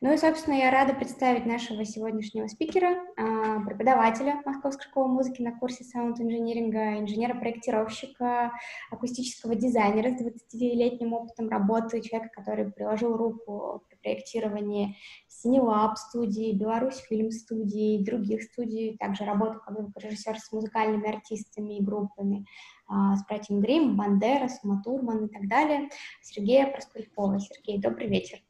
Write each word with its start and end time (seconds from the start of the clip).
Ну 0.00 0.12
и, 0.12 0.16
собственно, 0.16 0.54
я 0.54 0.70
рада 0.70 0.92
представить 0.92 1.46
нашего 1.46 1.84
сегодняшнего 1.84 2.46
спикера, 2.48 2.98
а, 3.16 3.60
преподавателя 3.60 4.42
Московской 4.44 4.84
школы 4.84 5.08
музыки 5.08 5.40
на 5.40 5.58
курсе 5.58 5.84
саунд-инжиниринга, 5.84 6.98
инженера-проектировщика, 6.98 8.52
акустического 8.90 9.54
дизайнера 9.54 10.10
с 10.10 10.20
20-летним 10.20 11.12
опытом 11.12 11.48
работы, 11.48 12.00
человека, 12.00 12.30
который 12.34 12.70
приложил 12.70 13.16
руку 13.16 13.82
при 13.88 13.96
проектировании 13.96 14.96
Cinelab 15.28 15.94
студии, 15.96 16.52
Беларусь 16.52 16.98
фильм 17.08 17.30
студии, 17.30 18.04
других 18.04 18.42
студий, 18.42 18.96
также 18.98 19.24
работал 19.24 19.60
как 19.60 19.78
звукорежиссер 19.78 20.38
с 20.38 20.52
музыкальными 20.52 21.08
артистами 21.08 21.78
и 21.78 21.82
группами, 21.82 22.46
а, 22.86 23.16
с 23.16 23.24
братьями 23.26 23.60
Грим, 23.60 23.96
Бандера, 23.96 24.48
Суматурман 24.48 25.26
и 25.26 25.28
так 25.28 25.48
далее, 25.48 25.88
Сергея 26.20 26.66
Проскурякова. 26.66 27.38
Сергей, 27.40 27.80
добрый 27.80 28.08
вечер. 28.08 28.43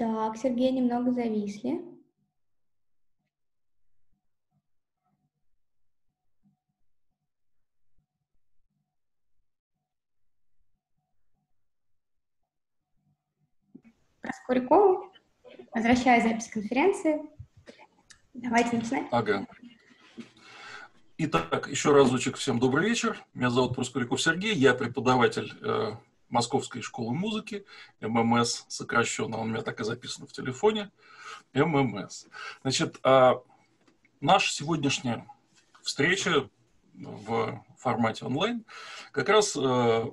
Так, 0.00 0.38
Сергей, 0.38 0.72
немного 0.72 1.12
зависли. 1.12 1.78
Проскурякову. 14.22 15.12
Возвращаю 15.74 16.22
запись 16.22 16.48
конференции. 16.48 17.20
Давайте 18.32 18.78
начинать. 18.78 19.06
Ага. 19.10 19.46
Итак, 21.18 21.68
еще 21.68 21.92
разочек 21.92 22.38
всем 22.38 22.58
добрый 22.58 22.88
вечер. 22.88 23.22
Меня 23.34 23.50
зовут 23.50 23.76
Проскуряков 23.76 24.22
Сергей, 24.22 24.54
я 24.54 24.72
преподаватель 24.72 25.52
э, 25.60 25.92
Московской 26.30 26.80
школы 26.80 27.14
музыки, 27.14 27.64
ММС 28.00 28.64
сокращенно, 28.68 29.38
он 29.38 29.48
у 29.48 29.50
меня 29.52 29.62
так 29.62 29.80
и 29.80 29.84
записан 29.84 30.26
в 30.26 30.32
телефоне, 30.32 30.90
ММС. 31.52 32.26
Значит, 32.62 32.98
а 33.02 33.42
наша 34.20 34.52
сегодняшняя 34.52 35.26
встреча 35.82 36.48
в 36.94 37.62
формате 37.76 38.24
онлайн 38.24 38.64
как 39.12 39.28
раз 39.28 39.56
э, 39.56 40.04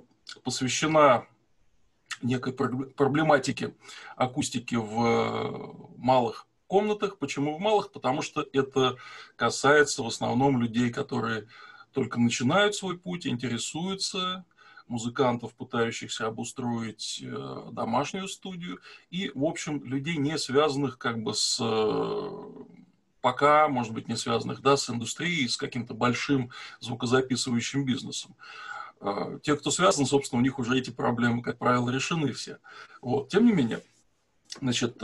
посвящена 0.43 1.27
некой 2.21 2.53
проблематике 2.53 3.75
акустики 4.15 4.75
в 4.75 5.95
малых 5.97 6.47
комнатах. 6.67 7.17
Почему 7.17 7.55
в 7.55 7.59
малых? 7.59 7.91
Потому 7.91 8.21
что 8.21 8.45
это 8.53 8.97
касается 9.35 10.03
в 10.03 10.07
основном 10.07 10.59
людей, 10.59 10.91
которые 10.91 11.47
только 11.91 12.19
начинают 12.19 12.75
свой 12.75 12.97
путь, 12.97 13.27
интересуются, 13.27 14.45
музыкантов, 14.87 15.53
пытающихся 15.53 16.27
обустроить 16.27 17.21
э, 17.23 17.69
домашнюю 17.71 18.27
студию, 18.27 18.79
и, 19.09 19.31
в 19.33 19.43
общем, 19.43 19.83
людей, 19.83 20.17
не 20.17 20.37
связанных 20.37 20.97
как 20.97 21.21
бы 21.21 21.33
с 21.33 21.59
э, 21.61 22.63
пока, 23.21 23.67
может 23.67 23.93
быть, 23.93 24.07
не 24.07 24.15
связанных 24.15 24.61
да, 24.61 24.77
с 24.77 24.89
индустрией, 24.89 25.47
с 25.47 25.57
каким-то 25.57 25.93
большим 25.93 26.51
звукозаписывающим 26.79 27.85
бизнесом. 27.85 28.35
Э, 29.01 29.39
те, 29.43 29.55
кто 29.55 29.71
связан, 29.71 30.05
собственно, 30.05 30.39
у 30.39 30.43
них 30.43 30.59
уже 30.59 30.77
эти 30.77 30.89
проблемы, 30.89 31.41
как 31.41 31.57
правило, 31.57 31.89
решены 31.89 32.31
все. 32.33 32.59
Вот. 33.01 33.29
Тем 33.29 33.45
не 33.45 33.53
менее, 33.53 33.81
значит, 34.61 35.01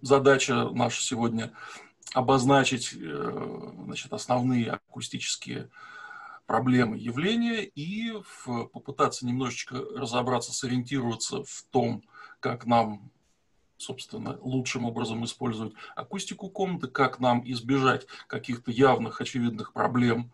задача 0.00 0.70
наша 0.70 1.02
сегодня 1.02 1.52
обозначить 2.12 2.90
значит, 2.90 4.12
основные 4.12 4.70
акустические 4.70 5.70
проблемы 6.50 6.98
явления 6.98 7.62
и 7.62 8.12
попытаться 8.44 9.24
немножечко 9.24 9.76
разобраться, 9.94 10.52
сориентироваться 10.52 11.44
в 11.44 11.64
том, 11.70 12.02
как 12.40 12.66
нам, 12.66 13.12
собственно, 13.76 14.36
лучшим 14.40 14.84
образом 14.84 15.24
использовать 15.24 15.74
акустику 15.94 16.50
комнаты, 16.50 16.88
как 16.88 17.20
нам 17.20 17.48
избежать 17.48 18.08
каких-то 18.26 18.72
явных, 18.72 19.20
очевидных 19.20 19.72
проблем. 19.72 20.32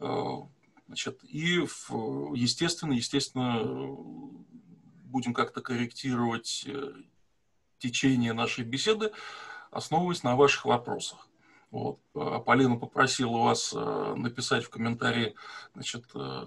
Э, 0.00 0.38
значит, 0.86 1.22
и, 1.24 1.66
естественно, 2.34 2.94
естественно, 2.94 3.60
будем 5.04 5.34
как-то 5.34 5.60
корректировать 5.60 6.64
э, 6.66 6.94
течение 7.76 8.32
нашей 8.32 8.64
беседы, 8.64 9.12
основываясь 9.70 10.22
на 10.22 10.34
ваших 10.34 10.64
вопросах. 10.64 11.28
Вот. 11.72 12.00
А 12.14 12.38
Полина 12.38 12.76
попросила 12.76 13.38
вас 13.38 13.72
э, 13.74 14.14
написать 14.16 14.64
в 14.64 14.70
комментарии, 14.70 15.34
значит, 15.74 16.04
э, 16.14 16.44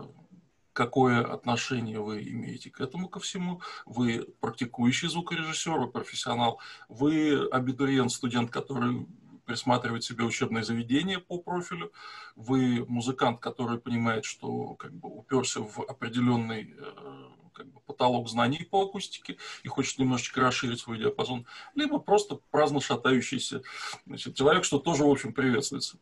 какое 0.72 1.26
отношение 1.26 2.00
вы 2.00 2.22
имеете 2.22 2.70
к 2.70 2.80
этому 2.80 3.10
ко 3.10 3.20
всему. 3.20 3.60
Вы 3.88 4.28
практикующий 4.40 5.10
звукорежиссер, 5.10 5.80
вы 5.80 5.88
профессионал, 5.88 6.60
вы 6.90 7.48
абитуриент, 7.52 8.12
студент, 8.12 8.52
который 8.52 9.08
присматривает 9.46 10.04
себе 10.04 10.24
учебное 10.26 10.64
заведение 10.64 11.20
по 11.20 11.40
профилю, 11.40 11.92
вы 12.36 12.86
музыкант, 12.88 13.40
который 13.40 13.80
понимает, 13.80 14.26
что 14.26 14.76
как 14.76 14.94
бы 14.94 15.10
уперся 15.10 15.62
в 15.62 15.80
определенный 15.80 16.76
э, 16.78 17.30
как 17.56 17.68
бы, 17.68 17.80
потолок 17.80 18.30
знаний 18.30 18.68
по 18.70 18.84
акустике 18.84 19.38
и 19.64 19.68
хочет 19.68 19.98
немножечко 19.98 20.42
расширить 20.42 20.80
свой 20.80 21.00
диапазон, 21.00 21.46
либо 21.74 22.00
просто 22.00 22.40
праздно 22.52 22.82
шатающийся 22.82 23.64
значит, 24.06 24.36
человек, 24.36 24.66
что 24.66 24.78
тоже, 24.78 25.04
в 25.04 25.10
общем, 25.10 25.34
приветствуется. 25.34 25.98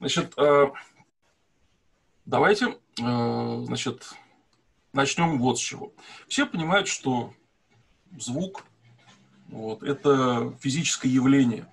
Значит, 0.00 0.34
э, 0.36 0.66
давайте, 2.26 2.78
э, 3.00 3.62
значит, 3.64 4.12
начнем 4.92 5.38
вот 5.38 5.58
с 5.58 5.62
чего. 5.62 5.92
Все 6.26 6.44
понимают, 6.44 6.88
что 6.88 7.32
звук 8.18 8.64
вот, 9.46 9.82
это 9.82 10.56
физическое 10.60 11.08
явление, 11.08 11.72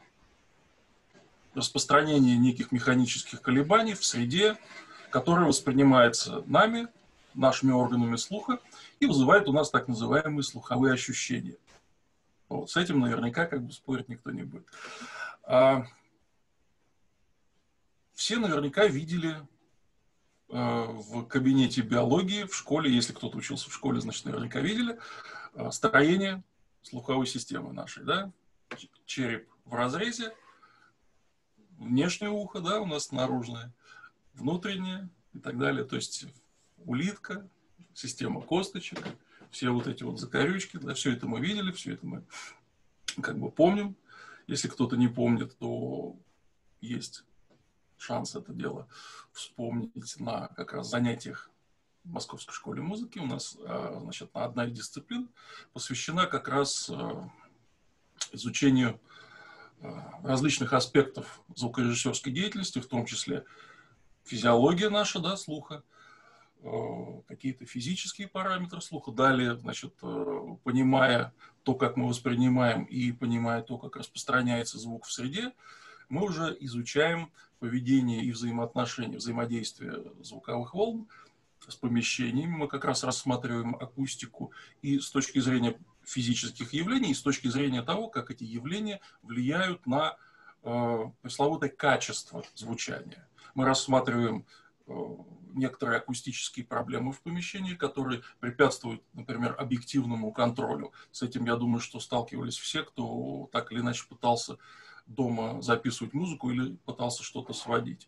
распространение 1.55 2.37
неких 2.37 2.71
механических 2.71 3.41
колебаний 3.41 3.95
в 3.95 4.05
среде, 4.05 4.57
которое 5.09 5.47
воспринимается 5.47 6.43
нами, 6.45 6.87
нашими 7.37 7.71
органами 7.71 8.15
слуха, 8.15 8.59
и 8.99 9.05
вызывает 9.05 9.47
у 9.47 9.53
нас 9.53 9.69
так 9.69 9.87
называемые 9.87 10.43
слуховые 10.43 10.93
ощущения. 10.93 11.57
Вот, 12.49 12.69
с 12.69 12.77
этим 12.77 12.99
наверняка 12.99 13.45
как 13.45 13.63
бы 13.63 13.71
спорить 13.71 14.09
никто 14.09 14.31
не 14.31 14.43
будет. 14.43 14.67
А, 15.43 15.85
все 18.13 18.37
наверняка 18.37 18.87
видели 18.87 19.37
а, 20.49 20.85
в 20.85 21.25
кабинете 21.27 21.81
биологии, 21.81 22.45
в 22.45 22.55
школе, 22.55 22.93
если 22.93 23.13
кто-то 23.13 23.37
учился 23.37 23.69
в 23.69 23.73
школе, 23.73 24.01
значит, 24.01 24.25
наверняка 24.25 24.59
видели, 24.59 24.97
а, 25.53 25.71
строение 25.71 26.43
слуховой 26.81 27.27
системы 27.27 27.73
нашей, 27.73 28.03
да, 28.03 28.31
череп 29.05 29.47
в 29.65 29.73
разрезе, 29.73 30.33
внешнее 31.77 32.31
ухо, 32.31 32.61
да, 32.61 32.81
у 32.81 32.85
нас 32.85 33.11
наружное, 33.11 33.73
внутреннее 34.33 35.09
и 35.33 35.39
так 35.39 35.57
далее, 35.57 35.83
то 35.83 35.97
есть 35.97 36.25
улитка, 36.87 37.47
система 37.93 38.41
косточек, 38.41 38.99
все 39.51 39.69
вот 39.69 39.87
эти 39.87 40.03
вот 40.03 40.19
закорючки, 40.19 40.77
да, 40.77 40.93
все 40.93 41.13
это 41.13 41.27
мы 41.27 41.39
видели, 41.39 41.71
все 41.71 41.93
это 41.93 42.05
мы 42.05 42.23
как 43.21 43.37
бы 43.37 43.51
помним. 43.51 43.95
Если 44.47 44.67
кто-то 44.69 44.95
не 44.95 45.07
помнит, 45.07 45.57
то 45.57 46.15
есть 46.81 47.23
шанс 47.97 48.35
это 48.35 48.53
дело 48.53 48.87
вспомнить 49.31 50.19
на 50.19 50.47
как 50.49 50.73
раз 50.73 50.89
занятиях 50.89 51.51
в 52.03 52.11
Московской 52.11 52.53
школе 52.53 52.81
музыки. 52.81 53.19
У 53.19 53.25
нас, 53.25 53.57
а, 53.65 53.99
значит, 54.01 54.29
одна 54.33 54.65
из 54.65 54.71
дисциплин 54.71 55.29
посвящена 55.73 56.25
как 56.27 56.47
раз 56.47 56.89
а, 56.89 57.29
изучению 58.31 58.99
а, 59.81 60.21
различных 60.23 60.71
аспектов 60.71 61.41
звукорежиссерской 61.55 62.31
деятельности, 62.31 62.79
в 62.79 62.87
том 62.87 63.05
числе 63.05 63.43
физиология 64.23 64.89
наша, 64.89 65.19
да, 65.19 65.35
слуха, 65.35 65.83
какие-то 67.27 67.65
физические 67.65 68.27
параметры 68.27 68.81
слуха. 68.81 69.11
Далее, 69.11 69.57
значит, 69.57 69.93
э, 70.01 70.55
понимая 70.63 71.33
то, 71.63 71.75
как 71.75 71.97
мы 71.97 72.07
воспринимаем 72.07 72.83
и 72.83 73.11
понимая 73.11 73.61
то, 73.61 73.77
как 73.77 73.95
распространяется 73.95 74.79
звук 74.79 75.05
в 75.05 75.11
среде, 75.11 75.53
мы 76.09 76.23
уже 76.23 76.55
изучаем 76.61 77.31
поведение 77.59 78.23
и 78.23 78.31
взаимоотношения, 78.31 79.17
взаимодействие 79.17 80.03
звуковых 80.21 80.73
волн 80.73 81.07
с 81.67 81.75
помещениями. 81.75 82.55
Мы 82.55 82.67
как 82.67 82.85
раз 82.85 83.03
рассматриваем 83.03 83.75
акустику 83.75 84.51
и 84.81 84.99
с 84.99 85.11
точки 85.11 85.39
зрения 85.39 85.77
физических 86.05 86.71
явлений, 86.73 87.11
и 87.11 87.15
с 87.15 87.21
точки 87.21 87.47
зрения 87.47 87.81
того, 87.81 88.07
как 88.07 88.31
эти 88.31 88.45
явления 88.45 89.01
влияют 89.21 89.85
на 89.85 90.15
э, 90.63 91.03
пресловутое 91.21 91.69
качество 91.69 92.43
звучания. 92.55 93.27
Мы 93.53 93.65
рассматриваем 93.65 94.45
Э, 94.45 94.66
некоторые 95.53 95.97
акустические 95.97 96.65
проблемы 96.65 97.11
в 97.11 97.21
помещении, 97.21 97.73
которые 97.73 98.21
препятствуют, 98.39 99.01
например, 99.13 99.55
объективному 99.57 100.31
контролю. 100.31 100.93
С 101.11 101.23
этим, 101.23 101.45
я 101.45 101.55
думаю, 101.55 101.79
что 101.79 101.99
сталкивались 101.99 102.57
все, 102.57 102.83
кто 102.83 103.49
так 103.51 103.71
или 103.71 103.79
иначе 103.79 104.05
пытался 104.07 104.57
дома 105.07 105.61
записывать 105.61 106.13
музыку 106.13 106.51
или 106.51 106.75
пытался 106.85 107.23
что-то 107.23 107.53
сводить. 107.53 108.07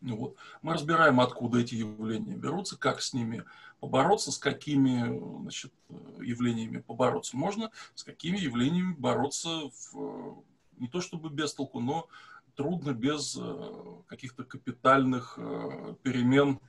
Вот. 0.00 0.36
Мы 0.62 0.72
разбираем, 0.74 1.20
откуда 1.20 1.60
эти 1.60 1.74
явления 1.74 2.34
берутся, 2.34 2.78
как 2.78 3.02
с 3.02 3.12
ними 3.12 3.44
побороться, 3.80 4.32
с 4.32 4.38
какими 4.38 5.40
значит, 5.42 5.72
явлениями 6.20 6.78
побороться 6.78 7.36
можно, 7.36 7.70
с 7.94 8.02
какими 8.02 8.38
явлениями 8.38 8.94
бороться 8.94 9.70
в, 9.92 10.42
не 10.78 10.88
то 10.88 11.02
чтобы 11.02 11.28
без 11.28 11.52
толку, 11.52 11.80
но 11.80 12.08
трудно 12.60 12.92
без 12.92 13.38
э, 13.40 13.72
каких-то 14.06 14.44
капитальных 14.44 15.38
э, 15.38 15.94
перемен, 16.02 16.60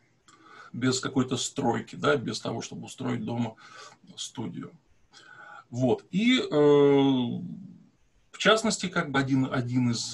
без 0.71 1.01
какой-то 1.01 1.35
стройки, 1.35 1.97
да, 1.97 2.15
без 2.15 2.39
того, 2.39 2.61
чтобы 2.61 2.85
устроить 2.85 3.25
дома 3.25 3.55
студию. 4.15 4.71
Вот. 5.69 6.05
И 6.11 6.39
э, 6.39 7.41
частности, 8.37 8.87
как 8.87 9.11
бы 9.11 9.19
один, 9.19 9.53
один 9.53 9.91
из 9.91 10.11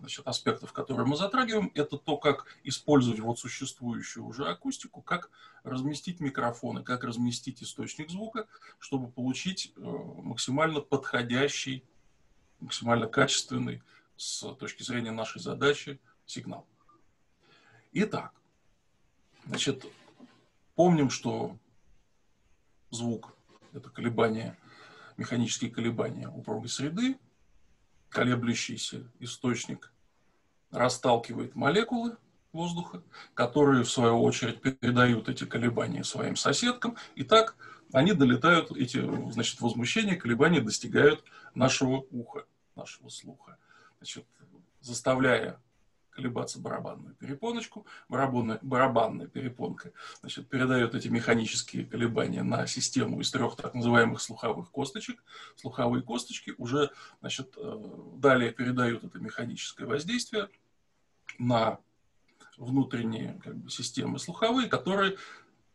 значит, 0.00 0.26
аспектов, 0.26 0.72
которые 0.72 1.06
мы 1.06 1.16
затрагиваем, 1.16 1.70
это 1.76 1.96
то, 1.96 2.16
как 2.16 2.46
использовать 2.64 3.20
вот 3.20 3.38
существующую 3.38 4.26
уже 4.26 4.46
акустику, 4.46 5.00
как 5.00 5.30
разместить 5.62 6.18
микрофоны, 6.18 6.82
как 6.82 7.04
разместить 7.04 7.62
источник 7.62 8.10
звука, 8.10 8.48
чтобы 8.80 9.08
получить 9.08 9.72
максимально 9.76 10.80
подходящий, 10.80 11.84
максимально 12.60 13.06
качественный 13.06 13.80
с 14.18 14.40
точки 14.56 14.82
зрения 14.82 15.12
нашей 15.12 15.40
задачи 15.40 15.98
сигнал. 16.26 16.66
Итак, 17.92 18.32
значит, 19.46 19.86
помним, 20.74 21.08
что 21.08 21.56
звук– 22.90 23.34
это 23.72 23.88
колебания, 23.88 24.58
механические 25.16 25.70
колебания 25.70 26.28
упругой 26.28 26.68
среды, 26.68 27.18
колеблющийся 28.08 29.10
источник 29.20 29.92
расталкивает 30.70 31.54
молекулы 31.54 32.16
воздуха, 32.52 33.02
которые, 33.34 33.84
в 33.84 33.90
свою 33.90 34.20
очередь, 34.22 34.60
передают 34.60 35.28
эти 35.28 35.44
колебания 35.44 36.02
своим 36.02 36.34
соседкам, 36.36 36.96
и 37.14 37.22
так 37.22 37.56
они 37.92 38.12
долетают, 38.12 38.70
эти 38.72 38.98
значит, 39.30 39.60
возмущения, 39.60 40.16
колебания 40.16 40.60
достигают 40.60 41.24
нашего 41.54 42.04
уха, 42.10 42.44
нашего 42.74 43.08
слуха, 43.08 43.56
значит, 43.98 44.26
заставляя 44.80 45.60
колебаться 46.18 46.58
барабанную 46.58 47.14
перепоночку. 47.14 47.86
Барабанная, 48.08 48.58
барабанная 48.62 49.28
перепонка 49.28 49.92
значит, 50.20 50.48
передает 50.48 50.94
эти 50.96 51.06
механические 51.06 51.84
колебания 51.84 52.42
на 52.42 52.66
систему 52.66 53.20
из 53.20 53.30
трех 53.30 53.54
так 53.54 53.74
называемых 53.74 54.20
слуховых 54.20 54.70
косточек. 54.70 55.22
Слуховые 55.54 56.02
косточки 56.02 56.54
уже 56.58 56.90
значит, 57.20 57.54
э, 57.56 57.80
далее 58.16 58.50
передают 58.50 59.04
это 59.04 59.20
механическое 59.20 59.86
воздействие 59.86 60.48
на 61.38 61.78
внутренние 62.56 63.40
как 63.44 63.56
бы, 63.56 63.70
системы 63.70 64.18
слуховые, 64.18 64.68
которые 64.68 65.16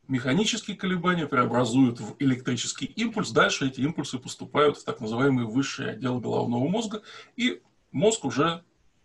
механические 0.10 0.76
колебания 0.76 1.26
преобразуют 1.26 2.02
в 2.02 2.18
электрический 2.20 2.86
импульс. 2.86 3.32
Дальше 3.32 3.68
эти 3.68 3.80
импульсы 3.80 4.20
поступают 4.20 4.78
в 4.78 4.84
так 4.84 5.00
называемый 5.00 5.46
высший 5.46 5.92
отдел 5.92 6.20
головного 6.20 6.68
мозга, 6.68 7.02
и 7.38 7.62
мозг 7.94 8.26
уже 8.26 8.64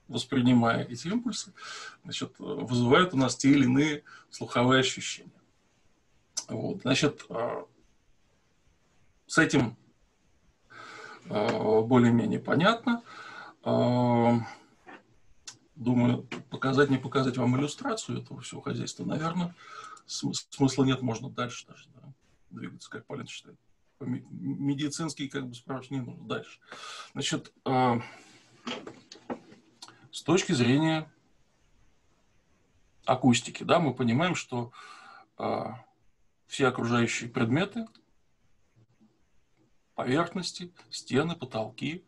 воспринимая 0.08 0.84
эти 0.84 1.08
импульсы, 1.08 1.52
значит, 2.02 2.34
вызывают 2.38 3.14
у 3.14 3.16
нас 3.16 3.36
те 3.36 3.50
или 3.50 3.64
иные 3.64 4.04
слуховые 4.30 4.80
ощущения. 4.80 5.30
Вот, 6.48 6.80
значит, 6.80 7.26
э, 7.28 7.64
с 9.26 9.36
этим 9.36 9.76
э, 11.26 11.80
более-менее 11.82 12.40
понятно. 12.40 13.02
Э, 13.64 14.32
думаю, 15.76 16.26
показать, 16.48 16.88
не 16.88 16.96
показать 16.96 17.36
вам 17.36 17.56
иллюстрацию 17.56 18.22
этого 18.22 18.40
всего 18.40 18.62
хозяйства, 18.62 19.04
наверное, 19.04 19.54
смысла 20.06 20.84
нет, 20.84 21.02
можно 21.02 21.28
дальше 21.28 21.66
даже 21.66 21.86
да, 21.94 22.12
двигаться, 22.50 22.88
как 22.88 23.04
Полина 23.04 23.28
считает. 23.28 23.58
Медицинский, 24.00 25.28
как 25.28 25.48
бы 25.48 25.54
спрашивать 25.54 25.90
не 25.90 26.00
нужно. 26.00 26.24
Дальше. 26.24 26.60
Значит, 27.12 27.52
с 30.10 30.22
точки 30.22 30.52
зрения 30.52 31.10
акустики, 33.04 33.62
да, 33.62 33.78
мы 33.78 33.94
понимаем, 33.94 34.34
что 34.34 34.72
э, 35.38 35.64
все 36.46 36.68
окружающие 36.68 37.30
предметы, 37.30 37.86
поверхности, 39.94 40.72
стены, 40.90 41.34
потолки 41.34 42.04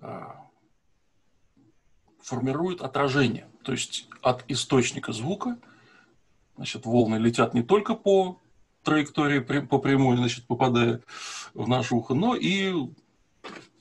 э, 0.00 0.22
формируют 2.22 2.80
отражение. 2.80 3.48
То 3.62 3.72
есть 3.72 4.08
от 4.22 4.44
источника 4.48 5.12
звука 5.12 5.58
значит, 6.56 6.86
волны 6.86 7.16
летят 7.16 7.54
не 7.54 7.62
только 7.62 7.94
по 7.94 8.40
траектории, 8.82 9.40
по 9.40 9.78
прямой, 9.78 10.16
значит, 10.16 10.46
попадая 10.46 11.02
в 11.54 11.68
наше 11.68 11.94
ухо, 11.94 12.14
но 12.14 12.34
и 12.34 12.72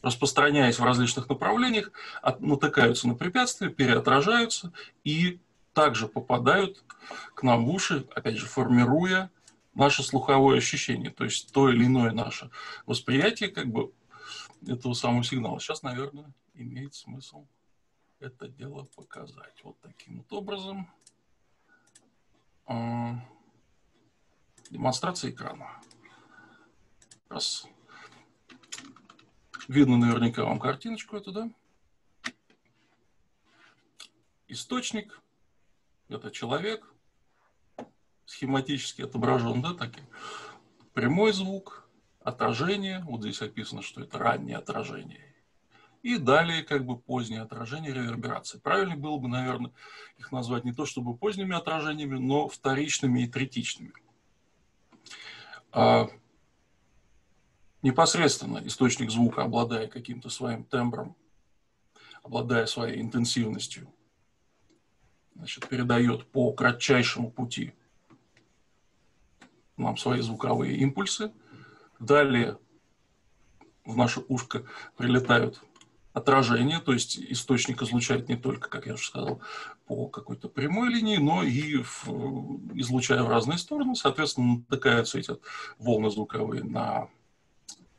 распространяясь 0.05 0.77
в 0.77 0.83
различных 0.83 1.27
направлениях, 1.27 1.91
натыкаются 2.39 3.07
на 3.07 3.15
препятствия, 3.15 3.69
переотражаются 3.69 4.71
и 5.03 5.39
также 5.73 6.07
попадают 6.07 6.83
к 7.33 7.41
нам 7.41 7.65
в 7.65 7.69
уши, 7.69 8.07
опять 8.15 8.37
же, 8.37 8.45
формируя 8.45 9.31
наше 9.73 10.03
слуховое 10.03 10.59
ощущение, 10.59 11.09
то 11.09 11.23
есть 11.23 11.51
то 11.51 11.69
или 11.69 11.85
иное 11.85 12.11
наше 12.11 12.51
восприятие 12.85 13.49
как 13.49 13.67
бы 13.67 13.91
этого 14.67 14.93
самого 14.93 15.23
сигнала. 15.23 15.59
Сейчас, 15.59 15.81
наверное, 15.81 16.31
имеет 16.53 16.93
смысл 16.93 17.45
это 18.19 18.47
дело 18.47 18.83
показать 18.95 19.63
вот 19.63 19.79
таким 19.81 20.17
вот 20.19 20.31
образом. 20.33 20.87
А, 22.67 23.15
демонстрация 24.69 25.31
экрана. 25.31 25.69
Раз. 27.27 27.67
Видно 29.67 29.97
наверняка 29.97 30.43
вам 30.43 30.59
картиночку 30.59 31.17
эту, 31.17 31.31
да? 31.31 31.49
Источник– 34.47 35.19
это 36.09 36.29
человек, 36.29 36.93
схематически 38.25 39.01
отображен, 39.01 39.61
да, 39.61 39.73
таким. 39.73 40.05
Прямой 40.93 41.33
звук, 41.33 41.89
отражение, 42.21 43.03
вот 43.05 43.21
здесь 43.21 43.41
описано, 43.41 43.81
что 43.81 44.01
это 44.01 44.17
раннее 44.19 44.57
отражение. 44.57 45.33
И 46.03 46.17
далее 46.17 46.63
как 46.63 46.85
бы 46.85 46.99
позднее 46.99 47.41
отражение, 47.41 47.91
реверберации. 47.91 48.59
Правильно 48.59 48.95
было 48.95 49.17
бы, 49.17 49.27
наверное, 49.27 49.71
их 50.17 50.31
назвать 50.31 50.63
не 50.63 50.73
то 50.73 50.85
чтобы 50.85 51.17
поздними 51.17 51.55
отражениями, 51.55 52.19
но 52.19 52.47
вторичными 52.47 53.23
и 53.23 53.27
третичными. 53.27 53.93
Непосредственно 57.85 58.63
источник 58.65 59.11
звука, 59.11 59.43
обладая 59.43 59.85
каким-то 59.87 60.31
своим 60.31 60.63
тембром, 60.63 61.15
обладая 62.23 62.65
своей 62.65 62.99
интенсивностью, 62.99 63.87
значит, 65.35 65.69
передает 65.69 66.25
по 66.31 66.51
кратчайшему 66.51 67.29
пути 67.29 67.75
нам 69.77 69.97
свои 69.97 70.21
звуковые 70.21 70.77
импульсы. 70.77 71.31
Далее 71.99 72.57
в 73.85 73.95
наше 73.95 74.21
ушко 74.29 74.63
прилетают 74.97 75.61
отражения, 76.11 76.79
то 76.79 76.91
есть 76.91 77.19
источник 77.19 77.83
излучает 77.83 78.27
не 78.29 78.35
только, 78.35 78.67
как 78.67 78.87
я 78.87 78.95
уже 78.95 79.05
сказал, 79.05 79.41
по 79.85 80.07
какой-то 80.07 80.49
прямой 80.49 80.89
линии, 80.89 81.17
но 81.17 81.43
и 81.43 81.83
в, 81.83 82.07
излучая 82.73 83.21
в 83.21 83.29
разные 83.29 83.59
стороны. 83.59 83.95
Соответственно, 83.95 84.55
натыкаются 84.55 85.19
эти 85.19 85.37
волны 85.77 86.09
звуковые 86.09 86.63
на 86.63 87.09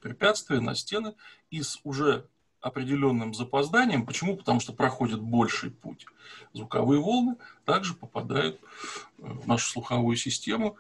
препятствия, 0.07 0.61
на 0.61 0.75
стены, 0.75 1.15
и 1.51 1.63
с 1.63 1.81
уже 1.85 2.29
определенным 2.61 3.35
запозданием. 3.35 4.07
Почему? 4.07 4.37
Потому 4.37 4.61
что 4.61 4.73
проходит 4.73 5.21
больший 5.21 5.71
путь. 5.71 6.07
Звуковые 6.53 7.01
волны 7.01 7.37
также 7.65 7.95
попадают 7.95 8.57
э, 8.57 8.59
в 9.19 9.47
нашу 9.47 9.71
слуховую 9.71 10.17
систему, 10.17 10.77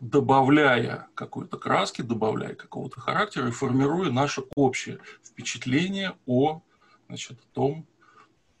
добавляя 0.00 1.08
какой-то 1.14 1.58
краски, 1.58 2.02
добавляя 2.02 2.54
какого-то 2.54 3.00
характера 3.00 3.48
и 3.48 3.52
формируя 3.52 4.10
наше 4.10 4.42
общее 4.56 4.98
впечатление 5.22 6.14
о 6.26 6.60
значит, 7.08 7.38
том, 7.52 7.86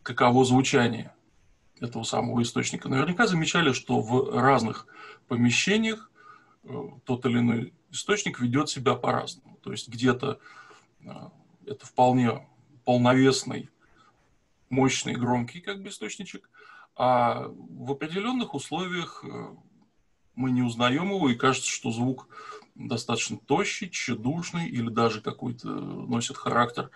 каково 0.02 0.44
звучание 0.44 1.12
этого 1.80 2.04
самого 2.04 2.42
источника. 2.42 2.88
Наверняка 2.88 3.26
замечали, 3.26 3.72
что 3.72 4.00
в 4.00 4.38
разных 4.38 4.86
помещениях 5.26 6.10
э, 6.64 6.68
тот 7.04 7.26
или 7.26 7.38
иной 7.38 7.72
источник 7.92 8.40
ведет 8.40 8.68
себя 8.68 8.94
по-разному. 8.94 9.58
То 9.62 9.70
есть 9.70 9.88
где-то 9.88 10.40
э, 11.00 11.10
это 11.66 11.86
вполне 11.86 12.48
полновесный, 12.84 13.70
мощный, 14.70 15.14
громкий 15.14 15.60
как 15.60 15.82
бы 15.82 15.90
источничек, 15.90 16.50
а 16.96 17.48
в 17.48 17.92
определенных 17.92 18.54
условиях 18.54 19.24
э, 19.24 19.54
мы 20.34 20.50
не 20.50 20.62
узнаем 20.62 21.10
его, 21.10 21.28
и 21.28 21.36
кажется, 21.36 21.70
что 21.70 21.90
звук 21.90 22.28
достаточно 22.74 23.36
тощий, 23.36 23.90
тщедушный 23.90 24.68
или 24.68 24.88
даже 24.88 25.20
какой-то 25.20 25.68
носит 25.68 26.36
характер 26.36 26.90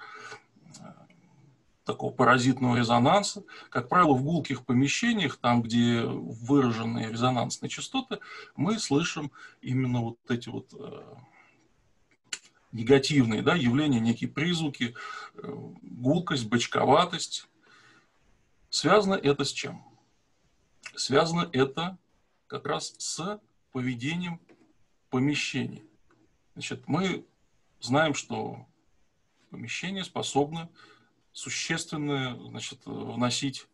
такого 1.87 2.13
паразитного 2.13 2.77
резонанса. 2.77 3.45
Как 3.71 3.89
правило, 3.89 4.13
в 4.13 4.23
гулких 4.23 4.67
помещениях, 4.67 5.37
там, 5.37 5.63
где 5.63 6.03
выраженные 6.03 7.11
резонансные 7.11 7.71
частоты, 7.71 8.19
мы 8.57 8.79
слышим 8.79 9.31
именно 9.63 10.01
вот 10.01 10.19
эти 10.29 10.49
вот 10.49 10.75
э, 10.75 11.15
негативные 12.73 13.41
да, 13.41 13.55
явления, 13.55 14.01
некие 14.01 14.29
призвуки, 14.29 14.97
э, 15.35 15.71
гулкость, 15.83 16.49
бочковатость. 16.49 17.49
Связано 18.69 19.15
это 19.15 19.45
с 19.45 19.53
чем? 19.53 19.83
Связано 20.97 21.49
это 21.53 21.99
как 22.49 22.67
раз 22.67 22.97
с 22.99 23.41
поведением 23.71 24.41
помещений. 25.09 25.85
Значит, 26.55 26.89
мы 26.89 27.25
знаем, 27.81 28.15
что 28.15 28.67
помещение 29.51 30.03
способно 30.03 30.69
существенно 31.37 32.35
значит, 32.49 32.79
вносить 32.87 33.67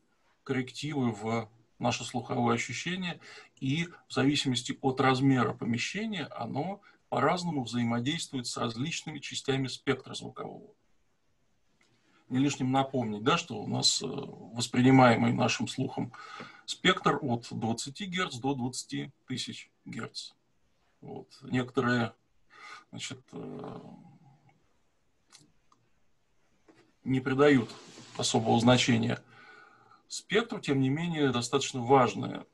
коррективы 0.42 1.12
в 1.12 1.48
наше 1.78 2.02
слуховое 2.02 2.56
ощущение, 2.56 3.20
и 3.60 3.86
в 4.08 4.12
зависимости 4.12 4.76
от 4.80 5.00
размера 5.00 5.54
помещения 5.54 6.24
оно 6.24 6.80
по-разному 7.08 7.62
взаимодействует 7.62 8.48
с 8.48 8.56
различными 8.56 9.20
частями 9.20 9.68
спектра 9.68 10.14
звукового. 10.14 10.74
Не 12.28 12.38
лишним 12.38 12.72
напомнить, 12.72 13.22
да, 13.22 13.38
что 13.38 13.54
у 13.54 13.68
нас 13.68 14.02
э, 14.02 14.06
воспринимаемый 14.06 15.32
нашим 15.32 15.68
слухом 15.68 16.12
спектр 16.66 17.20
от 17.22 17.46
20 17.48 18.10
Гц 18.10 18.36
до 18.38 18.54
20 18.54 19.12
тысяч 19.28 19.70
Гц. 19.84 20.32
Вот. 21.00 21.28
Некоторые 21.42 22.12
значит, 22.90 23.20
э, 23.30 23.80
не 27.04 27.20
придают 27.20 27.70
особого 28.16 28.58
значения 28.60 29.20
спектру, 30.08 30.60
тем 30.60 30.80
не 30.80 30.88
менее, 30.88 31.30
достаточно 31.30 31.80
важная 31.80 32.44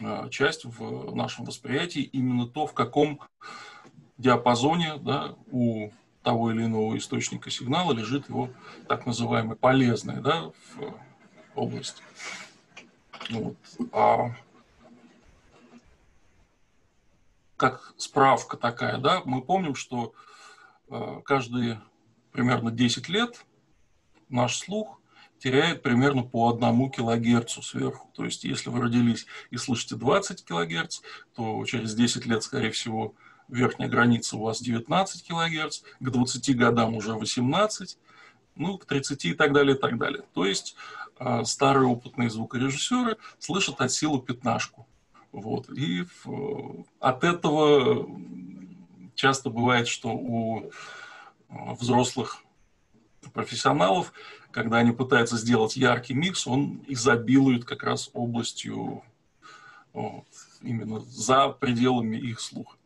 э, 0.00 0.28
часть 0.30 0.64
в 0.64 1.14
нашем 1.14 1.44
восприятии 1.44 2.02
именно 2.02 2.46
то, 2.46 2.66
в 2.66 2.74
каком 2.74 3.20
диапазоне 4.16 4.96
да, 4.98 5.34
у 5.50 5.90
того 6.22 6.52
или 6.52 6.64
иного 6.64 6.96
источника 6.96 7.50
сигнала 7.50 7.92
лежит 7.92 8.28
его 8.28 8.50
так 8.88 9.06
называемая 9.06 9.56
полезная 9.56 10.20
да, 10.20 10.52
в 10.74 10.94
область. 11.56 12.02
Вот. 13.30 13.56
А 13.92 14.30
как 17.56 17.94
справка 17.96 18.56
такая, 18.56 18.98
да, 18.98 19.22
мы 19.24 19.42
помним, 19.42 19.74
что 19.74 20.14
э, 20.88 21.20
каждые 21.24 21.80
примерно 22.32 22.70
10 22.70 23.08
лет 23.08 23.44
наш 24.28 24.58
слух 24.58 25.00
теряет 25.38 25.82
примерно 25.82 26.22
по 26.22 26.48
одному 26.48 26.88
килогерцу 26.88 27.62
сверху. 27.62 28.10
То 28.14 28.24
есть, 28.24 28.44
если 28.44 28.70
вы 28.70 28.80
родились 28.80 29.26
и 29.50 29.56
слышите 29.56 29.96
20 29.96 30.44
килогерц, 30.44 31.00
то 31.34 31.64
через 31.64 31.94
10 31.94 32.26
лет, 32.26 32.42
скорее 32.42 32.70
всего, 32.70 33.14
верхняя 33.48 33.88
граница 33.88 34.36
у 34.36 34.42
вас 34.42 34.60
19 34.60 35.26
килогерц, 35.26 35.82
к 35.98 36.10
20 36.10 36.56
годам 36.56 36.94
уже 36.94 37.14
18, 37.14 37.98
ну, 38.54 38.78
к 38.78 38.84
30 38.84 39.24
и 39.24 39.34
так 39.34 39.52
далее, 39.52 39.76
и 39.76 39.78
так 39.78 39.98
далее. 39.98 40.22
То 40.32 40.46
есть, 40.46 40.76
э, 41.18 41.44
старые 41.44 41.88
опытные 41.88 42.30
звукорежиссеры 42.30 43.16
слышат 43.40 43.80
от 43.80 43.90
силы 43.90 44.22
пятнашку. 44.22 44.86
Вот. 45.32 45.70
И 45.70 46.04
от 47.00 47.24
этого 47.24 48.06
часто 49.14 49.50
бывает, 49.50 49.88
что 49.88 50.10
у 50.10 50.70
взрослых 51.52 52.44
профессионалов, 53.32 54.12
когда 54.50 54.78
они 54.78 54.92
пытаются 54.92 55.36
сделать 55.36 55.76
яркий 55.76 56.14
микс, 56.14 56.46
он 56.46 56.84
изобилует 56.88 57.64
как 57.64 57.82
раз 57.82 58.10
областью 58.12 59.02
вот, 59.92 60.26
именно 60.62 61.00
за 61.00 61.48
пределами 61.48 62.16
их 62.16 62.40
слуха. 62.40 62.76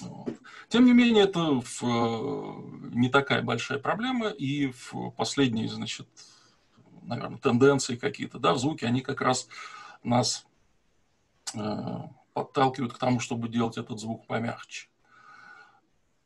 Вот. 0.00 0.34
Тем 0.68 0.86
не 0.86 0.92
менее, 0.92 1.24
это 1.24 1.60
в, 1.60 2.94
не 2.94 3.08
такая 3.08 3.42
большая 3.42 3.78
проблема, 3.78 4.28
и 4.28 4.72
в 4.72 5.10
последние, 5.16 5.68
значит, 5.68 6.08
наверное, 7.02 7.38
тенденции 7.38 7.96
какие-то, 7.96 8.38
да, 8.38 8.54
в 8.54 8.58
звуке, 8.58 8.86
они 8.86 9.00
как 9.00 9.20
раз 9.20 9.48
нас 10.02 10.46
э, 11.54 11.98
подталкивают 12.32 12.92
к 12.92 12.98
тому, 12.98 13.20
чтобы 13.20 13.48
делать 13.48 13.78
этот 13.78 14.00
звук 14.00 14.26
помягче. 14.26 14.88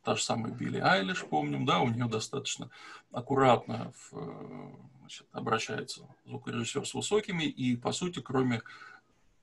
Та 0.03 0.15
же 0.15 0.23
самая 0.23 0.53
Билли 0.53 0.79
Айлиш, 0.79 1.25
помним, 1.25 1.65
да, 1.65 1.79
у 1.79 1.89
нее 1.89 2.05
достаточно 2.07 2.69
аккуратно 3.11 3.91
в, 3.97 4.77
значит, 4.99 5.27
обращается 5.31 6.07
звукорежиссер 6.25 6.85
с 6.85 6.93
высокими, 6.93 7.43
и, 7.43 7.75
по 7.75 7.91
сути, 7.91 8.21
кроме 8.21 8.61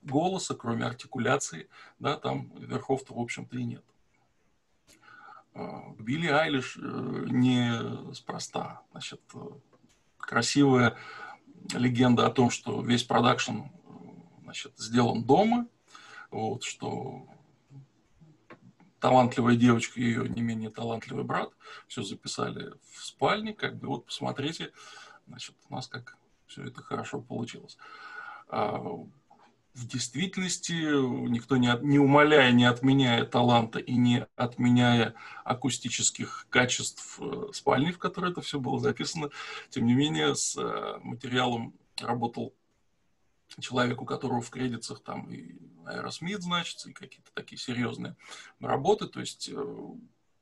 голоса, 0.01 0.55
кроме 0.55 0.85
артикуляции, 0.85 1.69
да, 1.99 2.17
там 2.17 2.51
верхов-то, 2.57 3.13
в 3.13 3.19
общем-то, 3.19 3.57
и 3.57 3.63
нет. 3.63 3.83
А, 5.53 5.93
Билли 5.99 6.27
Айлиш 6.27 6.77
э, 6.77 7.25
не 7.29 8.13
спроста. 8.13 8.81
Значит, 8.91 9.21
красивая 10.17 10.97
легенда 11.73 12.27
о 12.27 12.31
том, 12.31 12.49
что 12.49 12.81
весь 12.81 13.03
продакшн 13.03 13.63
значит, 14.43 14.73
сделан 14.77 15.23
дома, 15.23 15.67
вот, 16.31 16.63
что 16.63 17.27
талантливая 18.99 19.55
девочка 19.55 19.99
и 19.99 20.03
ее 20.03 20.27
не 20.27 20.41
менее 20.41 20.69
талантливый 20.69 21.23
брат 21.23 21.51
все 21.87 22.03
записали 22.03 22.73
в 22.91 23.05
спальне, 23.05 23.53
как 23.53 23.77
бы 23.77 23.87
вот 23.87 24.05
посмотрите, 24.05 24.71
значит, 25.27 25.55
у 25.69 25.75
нас 25.75 25.87
как 25.87 26.17
все 26.47 26.63
это 26.63 26.81
хорошо 26.81 27.21
получилось. 27.21 27.77
А 28.49 28.77
в 29.77 29.85
действительности 29.85 30.73
никто 31.29 31.57
не, 31.57 31.71
не 31.83 31.99
умаляя, 31.99 32.51
не 32.51 32.65
отменяя 32.65 33.25
таланта 33.25 33.77
и 33.77 33.93
не 33.93 34.25
отменяя 34.35 35.13
акустических 35.43 36.47
качеств 36.49 37.19
э, 37.19 37.49
спальни, 37.53 37.91
в 37.91 37.99
которой 37.99 38.31
это 38.31 38.41
все 38.41 38.59
было 38.59 38.79
записано, 38.79 39.29
тем 39.69 39.85
не 39.85 39.93
менее 39.93 40.33
с 40.33 40.57
э, 40.57 40.99
материалом 41.03 41.75
работал 42.01 42.55
человек, 43.59 44.01
у 44.01 44.05
которого 44.05 44.41
в 44.41 44.49
кредитах 44.49 45.01
там 45.01 45.29
и 45.31 45.55
Аэросмит 45.85 46.41
значится, 46.41 46.89
и 46.89 46.93
какие-то 46.93 47.31
такие 47.33 47.57
серьезные 47.57 48.15
работы. 48.59 49.07
То 49.07 49.19
есть 49.19 49.49
э, 49.49 49.75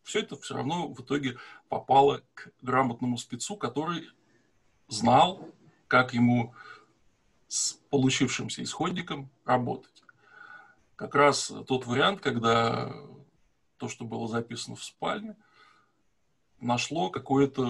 все 0.03 0.19
это 0.19 0.35
все 0.37 0.55
равно 0.55 0.87
в 0.87 1.01
итоге 1.01 1.37
попало 1.69 2.21
к 2.33 2.49
грамотному 2.61 3.17
спецу, 3.17 3.57
который 3.57 4.09
знал, 4.87 5.49
как 5.87 6.13
ему 6.13 6.53
с 7.47 7.73
получившимся 7.89 8.63
исходником 8.63 9.29
работать. 9.45 10.03
Как 10.95 11.15
раз 11.15 11.51
тот 11.67 11.85
вариант, 11.85 12.21
когда 12.21 12.93
то, 13.77 13.89
что 13.89 14.05
было 14.05 14.27
записано 14.27 14.75
в 14.75 14.83
спальне, 14.83 15.35
нашло 16.65 17.09
какое-то 17.09 17.63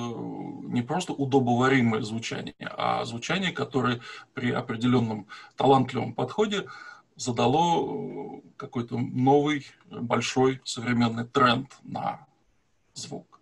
не 0.64 0.82
просто 0.82 1.14
удобоваримое 1.14 2.02
звучание, 2.02 2.56
а 2.60 3.06
звучание, 3.06 3.52
которое 3.52 4.02
при 4.34 4.52
определенном 4.52 5.28
талантливом 5.56 6.14
подходе 6.14 6.68
задало 7.16 8.42
какой-то 8.58 8.98
новый, 8.98 9.68
большой 9.86 10.62
современный 10.64 11.26
тренд 11.26 11.78
на 11.84 12.26
звук. 12.94 13.42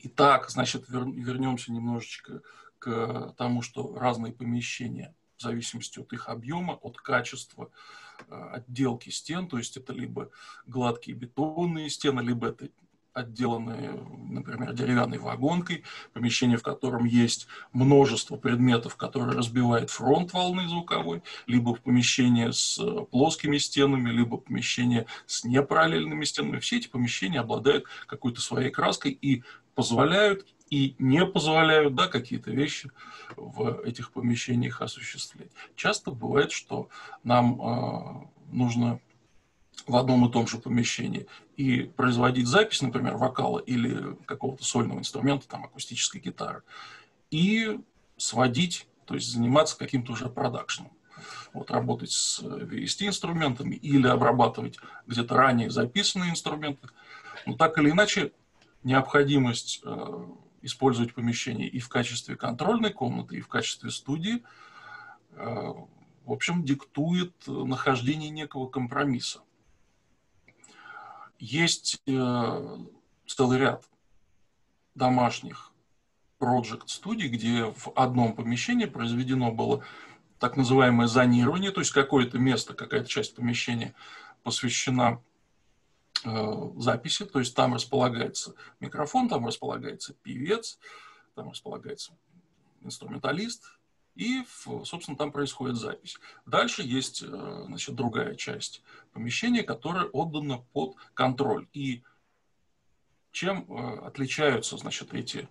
Итак, 0.00 0.50
значит, 0.50 0.84
вернемся 0.88 1.72
немножечко 1.72 2.42
к 2.78 3.34
тому, 3.36 3.62
что 3.62 3.94
разные 3.98 4.32
помещения 4.32 5.14
в 5.36 5.42
зависимости 5.42 5.98
от 5.98 6.12
их 6.12 6.28
объема, 6.28 6.74
от 6.74 6.98
качества 6.98 7.70
э, 8.28 8.50
отделки 8.52 9.10
стен, 9.10 9.48
то 9.48 9.58
есть 9.58 9.76
это 9.76 9.92
либо 9.92 10.30
гладкие 10.66 11.16
бетонные 11.16 11.90
стены, 11.90 12.20
либо 12.20 12.48
это 12.48 12.68
отделанные, 13.18 14.00
например, 14.28 14.72
деревянной 14.72 15.18
вагонкой, 15.18 15.84
помещение, 16.12 16.56
в 16.56 16.62
котором 16.62 17.04
есть 17.04 17.48
множество 17.72 18.36
предметов, 18.36 18.96
которые 18.96 19.36
разбивают 19.36 19.90
фронт 19.90 20.32
волны 20.32 20.68
звуковой, 20.68 21.22
либо 21.46 21.74
в 21.74 21.80
помещение 21.80 22.52
с 22.52 22.78
э, 22.78 23.04
плоскими 23.10 23.58
стенами, 23.58 24.10
либо 24.10 24.36
помещение 24.36 25.06
с 25.26 25.44
непараллельными 25.44 26.24
стенами. 26.24 26.60
Все 26.60 26.78
эти 26.78 26.88
помещения 26.88 27.40
обладают 27.40 27.84
какой-то 28.06 28.40
своей 28.40 28.70
краской 28.70 29.10
и 29.12 29.42
позволяют 29.74 30.46
и 30.70 30.94
не 30.98 31.24
позволяют 31.24 31.94
да, 31.94 32.08
какие-то 32.08 32.50
вещи 32.50 32.90
в 33.36 33.80
этих 33.84 34.12
помещениях 34.12 34.82
осуществлять. 34.82 35.50
Часто 35.76 36.10
бывает, 36.10 36.52
что 36.52 36.88
нам 37.24 37.60
э, 37.60 38.26
нужно 38.52 39.00
в 39.86 39.96
одном 39.96 40.28
и 40.28 40.32
том 40.32 40.46
же 40.46 40.58
помещении 40.58 41.26
и 41.56 41.82
производить 41.82 42.46
запись, 42.46 42.82
например, 42.82 43.16
вокала 43.16 43.58
или 43.58 44.16
какого-то 44.26 44.64
сольного 44.64 44.98
инструмента, 44.98 45.48
там, 45.48 45.64
акустической 45.64 46.20
гитары, 46.20 46.62
и 47.30 47.80
сводить, 48.16 48.86
то 49.06 49.14
есть 49.14 49.30
заниматься 49.30 49.78
каким-то 49.78 50.12
уже 50.12 50.28
продакшном. 50.28 50.90
Вот, 51.52 51.70
работать 51.70 52.12
с 52.12 52.40
VST-инструментами 52.40 53.74
или 53.74 54.06
обрабатывать 54.06 54.78
где-то 55.06 55.34
ранее 55.34 55.70
записанные 55.70 56.30
инструменты. 56.30 56.88
Но 57.46 57.54
так 57.54 57.78
или 57.78 57.90
иначе, 57.90 58.32
необходимость 58.84 59.80
э, 59.84 60.26
использовать 60.62 61.14
помещение 61.14 61.68
и 61.68 61.80
в 61.80 61.88
качестве 61.88 62.36
контрольной 62.36 62.92
комнаты, 62.92 63.36
и 63.36 63.40
в 63.40 63.48
качестве 63.48 63.90
студии, 63.90 64.42
в 65.34 66.32
общем, 66.32 66.64
диктует 66.64 67.32
нахождение 67.46 68.30
некого 68.30 68.68
компромисса. 68.68 69.40
Есть 71.38 72.02
целый 73.26 73.58
ряд 73.58 73.84
домашних 74.94 75.72
project 76.40 76.84
студий, 76.86 77.28
где 77.28 77.64
в 77.64 77.92
одном 77.94 78.34
помещении 78.34 78.86
произведено 78.86 79.52
было 79.52 79.84
так 80.38 80.56
называемое 80.56 81.06
зонирование, 81.06 81.70
то 81.70 81.80
есть 81.80 81.92
какое-то 81.92 82.38
место, 82.38 82.74
какая-то 82.74 83.08
часть 83.08 83.34
помещения 83.34 83.94
посвящена 84.42 85.20
э, 86.24 86.70
записи, 86.76 87.24
то 87.24 87.40
есть 87.40 87.54
там 87.54 87.74
располагается 87.74 88.54
микрофон, 88.80 89.28
там 89.28 89.46
располагается 89.46 90.14
певец, 90.22 90.78
там 91.34 91.50
располагается 91.50 92.12
инструменталист, 92.82 93.77
и, 94.18 94.44
собственно, 94.84 95.16
там 95.16 95.30
происходит 95.30 95.76
запись. 95.76 96.18
Дальше 96.44 96.82
есть, 96.82 97.22
э, 97.22 97.62
значит, 97.66 97.94
другая 97.94 98.34
часть 98.34 98.82
помещения, 99.12 99.62
которая 99.62 100.06
отдана 100.06 100.58
под 100.72 100.96
контроль. 101.14 101.68
И 101.72 102.02
чем 103.30 103.64
э, 103.68 103.98
отличаются, 104.04 104.76
значит, 104.76 105.14
эти 105.14 105.48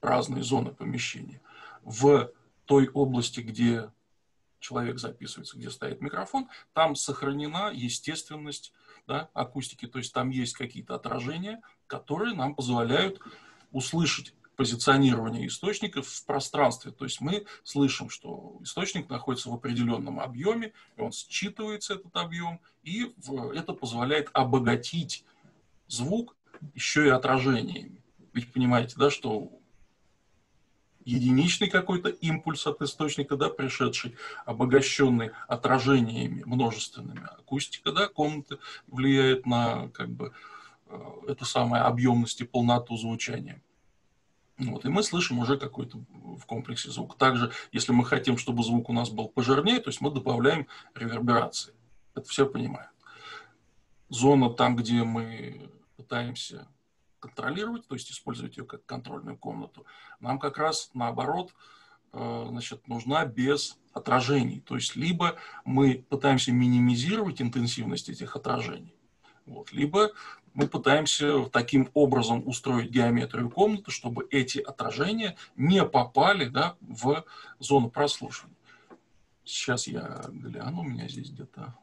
разные 0.00 0.42
зоны 0.42 0.72
помещения? 0.72 1.42
В 1.82 2.32
той 2.64 2.88
области, 2.88 3.40
где 3.40 3.92
человек 4.60 4.98
записывается, 4.98 5.58
где 5.58 5.70
стоит 5.70 6.00
микрофон, 6.00 6.48
там 6.72 6.96
сохранена 6.96 7.70
естественность 7.70 8.72
да, 9.06 9.28
акустики, 9.34 9.86
то 9.86 9.98
есть 9.98 10.14
там 10.14 10.30
есть 10.30 10.54
какие-то 10.54 10.94
отражения, 10.94 11.60
которые 11.86 12.34
нам 12.34 12.54
позволяют 12.54 13.20
услышать 13.72 14.32
позиционирование 14.56 15.46
источников 15.46 16.08
в 16.08 16.24
пространстве. 16.24 16.90
То 16.90 17.04
есть 17.04 17.20
мы 17.20 17.44
слышим, 17.62 18.08
что 18.10 18.58
источник 18.62 19.08
находится 19.08 19.50
в 19.50 19.54
определенном 19.54 20.18
объеме, 20.18 20.72
и 20.96 21.00
он 21.00 21.10
считывается, 21.10 21.94
этот 21.94 22.16
объем, 22.16 22.60
и 22.82 23.12
это 23.54 23.74
позволяет 23.74 24.30
обогатить 24.32 25.24
звук 25.88 26.36
еще 26.74 27.06
и 27.06 27.10
отражениями. 27.10 28.02
Ведь 28.32 28.52
понимаете, 28.52 28.94
да, 28.96 29.10
что 29.10 29.50
единичный 31.04 31.68
какой-то 31.68 32.08
импульс 32.08 32.66
от 32.66 32.82
источника, 32.82 33.36
да, 33.36 33.48
пришедший, 33.48 34.16
обогащенный 34.44 35.30
отражениями 35.48 36.42
множественными. 36.44 37.26
Акустика, 37.38 37.92
да, 37.92 38.08
комнаты 38.08 38.58
влияет 38.88 39.46
на, 39.46 39.88
как 39.90 40.10
бы, 40.10 40.32
э, 40.88 40.98
это 41.28 41.44
самое 41.44 41.84
объемность 41.84 42.40
и 42.40 42.44
полноту 42.44 42.96
звучания. 42.96 43.62
Вот, 44.58 44.86
и 44.86 44.88
мы 44.88 45.02
слышим 45.02 45.38
уже 45.38 45.58
какой-то 45.58 45.98
в 46.08 46.46
комплексе 46.46 46.90
звук. 46.90 47.18
Также, 47.18 47.52
если 47.72 47.92
мы 47.92 48.06
хотим, 48.06 48.38
чтобы 48.38 48.62
звук 48.62 48.88
у 48.88 48.92
нас 48.92 49.10
был 49.10 49.28
пожирнее, 49.28 49.80
то 49.80 49.90
есть 49.90 50.00
мы 50.00 50.10
добавляем 50.10 50.66
реверберации. 50.94 51.74
Это 52.14 52.26
все 52.28 52.46
понимают. 52.46 52.90
Зона 54.08 54.48
там, 54.50 54.76
где 54.76 55.04
мы 55.04 55.70
пытаемся 55.96 56.68
контролировать, 57.18 57.86
то 57.86 57.94
есть 57.94 58.10
использовать 58.10 58.56
ее 58.56 58.64
как 58.64 58.86
контрольную 58.86 59.36
комнату, 59.36 59.84
нам 60.20 60.38
как 60.38 60.56
раз 60.56 60.90
наоборот 60.94 61.52
э, 62.12 62.44
значит, 62.48 62.88
нужна 62.88 63.26
без 63.26 63.78
отражений. 63.92 64.60
То 64.60 64.76
есть 64.76 64.96
либо 64.96 65.36
мы 65.64 66.04
пытаемся 66.08 66.52
минимизировать 66.52 67.42
интенсивность 67.42 68.08
этих 68.08 68.36
отражений, 68.36 68.94
вот, 69.44 69.72
либо 69.72 70.12
мы 70.56 70.68
пытаемся 70.68 71.44
таким 71.50 71.90
образом 71.92 72.42
устроить 72.48 72.90
геометрию 72.90 73.50
комнаты, 73.50 73.90
чтобы 73.90 74.26
эти 74.30 74.58
отражения 74.58 75.36
не 75.54 75.84
попали 75.84 76.46
да, 76.46 76.76
в 76.80 77.26
зону 77.58 77.90
прослушивания. 77.90 78.56
Сейчас 79.44 79.86
я 79.86 80.24
гляну, 80.30 80.80
у 80.80 80.84
меня 80.84 81.08
здесь 81.08 81.28
где-то 81.28 81.76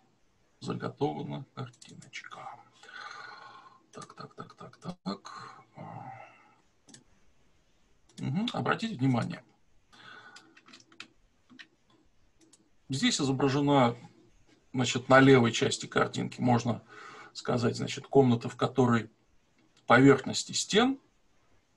заготована 0.59 1.45
картиночка. 1.53 2.49
Так, 3.91 4.15
так, 4.15 4.33
так, 4.33 4.55
так, 4.55 4.97
так. 5.03 5.63
Угу. 8.19 8.47
Обратите 8.53 8.95
внимание. 8.95 9.43
Здесь 12.89 13.21
изображена, 13.21 13.95
значит, 14.73 15.09
на 15.09 15.19
левой 15.19 15.51
части 15.51 15.85
картинки, 15.85 16.41
можно 16.41 16.81
сказать, 17.33 17.75
значит, 17.75 18.07
комната, 18.07 18.49
в 18.49 18.55
которой 18.55 19.09
поверхности 19.85 20.51
стен 20.51 20.99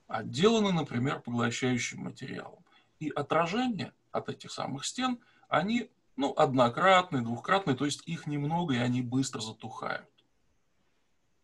отделаны, 0.06 0.72
например, 0.72 1.20
поглощающим 1.20 2.00
материалом. 2.00 2.64
И 3.00 3.10
отражения 3.10 3.92
от 4.12 4.28
этих 4.28 4.52
самых 4.52 4.86
стен, 4.86 5.18
они 5.48 5.90
ну, 6.16 6.32
однократные, 6.36 7.22
двухкратные, 7.22 7.76
то 7.76 7.84
есть 7.84 8.02
их 8.06 8.26
немного, 8.26 8.74
и 8.74 8.78
они 8.78 9.02
быстро 9.02 9.40
затухают. 9.40 10.08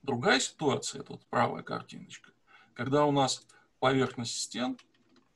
Другая 0.03 0.41
ситуация, 0.41 1.03
это 1.03 1.13
вот 1.13 1.27
правая 1.27 1.63
картиночка, 1.63 2.33
когда 2.75 3.05
у 3.05 3.13
нас 3.13 3.47
поверхность 3.79 4.37
стен 4.37 4.77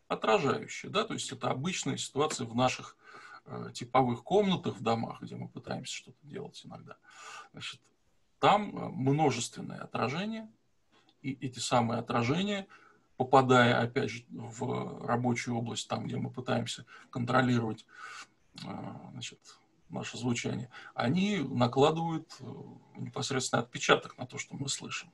отражающая, 0.08 0.90
да, 0.90 1.04
то 1.04 1.14
есть 1.14 1.30
это 1.32 1.50
обычная 1.50 1.96
ситуация 1.96 2.46
в 2.46 2.54
наших 2.54 2.96
э, 3.44 3.70
типовых 3.74 4.22
комнатах 4.22 4.76
в 4.76 4.82
домах, 4.82 5.20
где 5.20 5.36
мы 5.36 5.48
пытаемся 5.48 5.94
что-то 5.94 6.18
делать 6.22 6.60
иногда. 6.64 6.96
Значит, 7.52 7.80
там 8.38 8.76
э, 8.76 8.88
множественное 8.90 9.80
отражение, 9.80 10.48
и 11.22 11.32
эти 11.32 11.58
самые 11.58 12.00
отражения, 12.00 12.66
попадая, 13.16 13.80
опять 13.80 14.10
же, 14.10 14.24
в 14.28 15.04
рабочую 15.04 15.56
область, 15.56 15.88
там, 15.88 16.06
где 16.06 16.16
мы 16.16 16.30
пытаемся 16.30 16.84
контролировать 17.10 17.86
э, 18.62 18.68
значит, 19.12 19.40
наше 19.88 20.18
звучание, 20.18 20.70
они 20.94 21.38
накладывают 21.38 22.36
э, 22.40 22.44
непосредственно 22.96 23.62
отпечаток 23.62 24.18
на 24.18 24.26
то, 24.26 24.38
что 24.38 24.54
мы 24.56 24.68
слышим. 24.68 25.10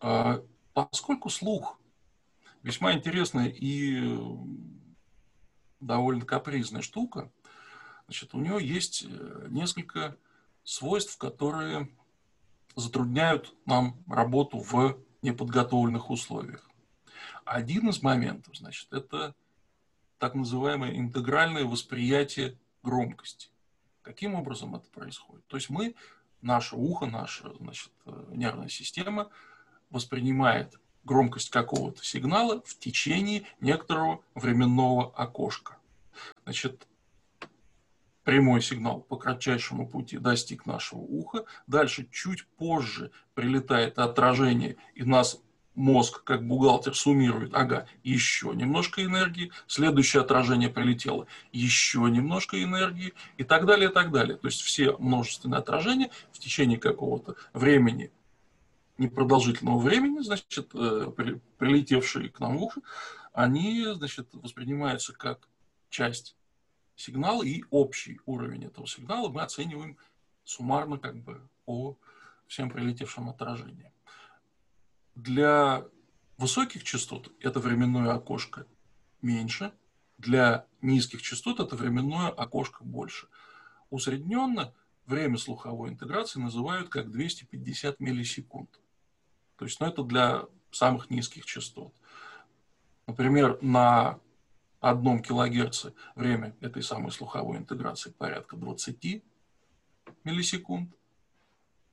А, 0.00 0.44
поскольку 0.74 1.28
слух 1.30 1.78
весьма 2.62 2.92
интересная 2.92 3.48
и 3.48 4.16
довольно 5.80 6.24
капризная 6.24 6.82
штука, 6.82 7.32
значит, 8.06 8.34
у 8.34 8.40
него 8.40 8.58
есть 8.58 9.06
несколько 9.48 10.16
свойств, 10.68 11.16
которые 11.16 11.88
затрудняют 12.76 13.54
нам 13.64 13.96
работу 14.06 14.58
в 14.58 14.98
неподготовленных 15.22 16.10
условиях. 16.10 16.68
Один 17.46 17.88
из 17.88 18.02
моментов, 18.02 18.54
значит, 18.54 18.92
это 18.92 19.34
так 20.18 20.34
называемое 20.34 20.94
интегральное 20.98 21.64
восприятие 21.64 22.58
громкости. 22.82 23.48
Каким 24.02 24.34
образом 24.34 24.74
это 24.74 24.86
происходит? 24.90 25.46
То 25.46 25.56
есть 25.56 25.70
мы, 25.70 25.94
наше 26.42 26.76
ухо, 26.76 27.06
наша 27.06 27.50
значит, 27.54 27.90
э, 28.04 28.24
нервная 28.34 28.68
система 28.68 29.30
воспринимает 29.88 30.78
громкость 31.02 31.48
какого-то 31.48 32.04
сигнала 32.04 32.60
в 32.66 32.78
течение 32.78 33.46
некоторого 33.60 34.20
временного 34.34 35.14
окошка. 35.16 35.78
Значит, 36.44 36.86
прямой 38.28 38.60
сигнал 38.60 39.00
по 39.00 39.16
кратчайшему 39.16 39.88
пути 39.88 40.18
достиг 40.18 40.66
нашего 40.66 40.98
уха, 40.98 41.46
дальше 41.66 42.06
чуть 42.12 42.44
позже 42.58 43.10
прилетает 43.32 43.98
отражение, 43.98 44.76
и 44.94 45.02
нас 45.02 45.40
мозг, 45.74 46.24
как 46.24 46.46
бухгалтер, 46.46 46.94
суммирует, 46.94 47.54
ага, 47.54 47.86
еще 48.04 48.52
немножко 48.54 49.02
энергии, 49.02 49.50
следующее 49.66 50.20
отражение 50.20 50.68
прилетело, 50.68 51.26
еще 51.52 52.00
немножко 52.00 52.62
энергии. 52.62 53.14
И 53.38 53.44
так 53.44 53.64
далее, 53.64 53.88
и 53.88 53.92
так 53.94 54.12
далее. 54.12 54.36
То 54.36 54.48
есть 54.48 54.60
все 54.60 54.94
множественные 54.98 55.60
отражения 55.60 56.10
в 56.30 56.38
течение 56.38 56.76
какого-то 56.76 57.36
времени, 57.54 58.12
непродолжительного 58.98 59.78
времени, 59.78 60.20
значит, 60.20 60.68
э, 60.74 61.10
прилетевшие 61.56 62.28
к 62.28 62.40
нам 62.40 62.58
в 62.58 62.64
уши, 62.64 62.82
они, 63.32 63.86
значит, 63.94 64.28
воспринимаются 64.34 65.14
как 65.14 65.48
часть 65.88 66.36
сигнала, 66.98 67.44
и 67.44 67.62
общий 67.70 68.20
уровень 68.26 68.64
этого 68.64 68.86
сигнала 68.86 69.28
мы 69.28 69.42
оцениваем 69.42 69.96
суммарно 70.44 70.98
как 70.98 71.16
бы 71.22 71.40
по 71.64 71.96
всем 72.48 72.70
прилетевшим 72.70 73.30
отражениям. 73.30 73.92
Для 75.14 75.84
высоких 76.36 76.82
частот 76.82 77.32
это 77.40 77.60
временное 77.60 78.14
окошко 78.14 78.66
меньше, 79.22 79.72
для 80.18 80.66
низких 80.82 81.22
частот 81.22 81.60
это 81.60 81.76
временное 81.76 82.28
окошко 82.28 82.84
больше. 82.84 83.28
Усредненно 83.90 84.74
время 85.06 85.38
слуховой 85.38 85.90
интеграции 85.90 86.40
называют 86.40 86.88
как 86.88 87.10
250 87.10 88.00
миллисекунд. 88.00 88.80
То 89.56 89.64
есть, 89.64 89.78
ну, 89.80 89.86
это 89.86 90.02
для 90.02 90.44
самых 90.72 91.10
низких 91.10 91.46
частот. 91.46 91.92
Например, 93.06 93.58
на 93.62 94.18
одном 94.80 95.22
килогерце 95.22 95.92
время 96.14 96.54
этой 96.60 96.82
самой 96.82 97.10
слуховой 97.10 97.58
интеграции 97.58 98.10
порядка 98.10 98.56
20 98.56 99.22
миллисекунд 100.24 100.90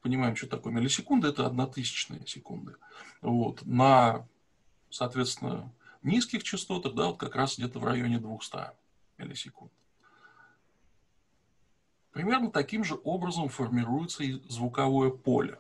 понимаем, 0.01 0.35
что 0.35 0.45
такое 0.45 0.71
миллисекунда, 0.71 1.29
это 1.29 1.47
однотысячные 1.47 2.27
секунды. 2.27 2.75
Вот. 3.21 3.65
На 3.65 4.27
соответственно, 4.95 5.73
низких 6.03 6.43
частотах, 6.43 6.93
да, 6.93 7.07
вот 7.07 7.17
как 7.17 7.35
раз 7.35 7.57
где-то 7.57 7.79
в 7.79 7.83
районе 7.83 8.19
200 8.19 8.71
миллисекунд. 9.17 9.71
Примерно 12.11 12.49
таким 12.49 12.83
же 12.83 12.97
образом 13.03 13.49
формируется 13.49 14.23
и 14.23 14.33
звуковое 14.47 15.09
поле. 15.09 15.59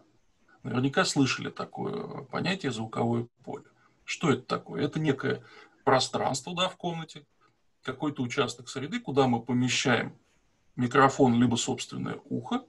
Наверняка 0.63 1.03
слышали 1.03 1.49
такое 1.49 2.23
понятие 2.23 2.71
звуковое 2.71 3.27
поле. 3.43 3.65
Что 4.05 4.31
это 4.31 4.43
такое? 4.43 4.83
Это 4.83 4.99
некое 4.99 5.43
пространство 5.85 6.53
да, 6.53 6.67
в 6.67 6.75
комнате, 6.75 7.25
какой-то 7.81 8.21
участок 8.23 8.67
среды, 8.67 8.99
куда 8.99 9.27
мы 9.27 9.41
помещаем 9.41 10.17
микрофон 10.75 11.39
либо 11.39 11.55
собственное 11.55 12.19
ухо, 12.25 12.65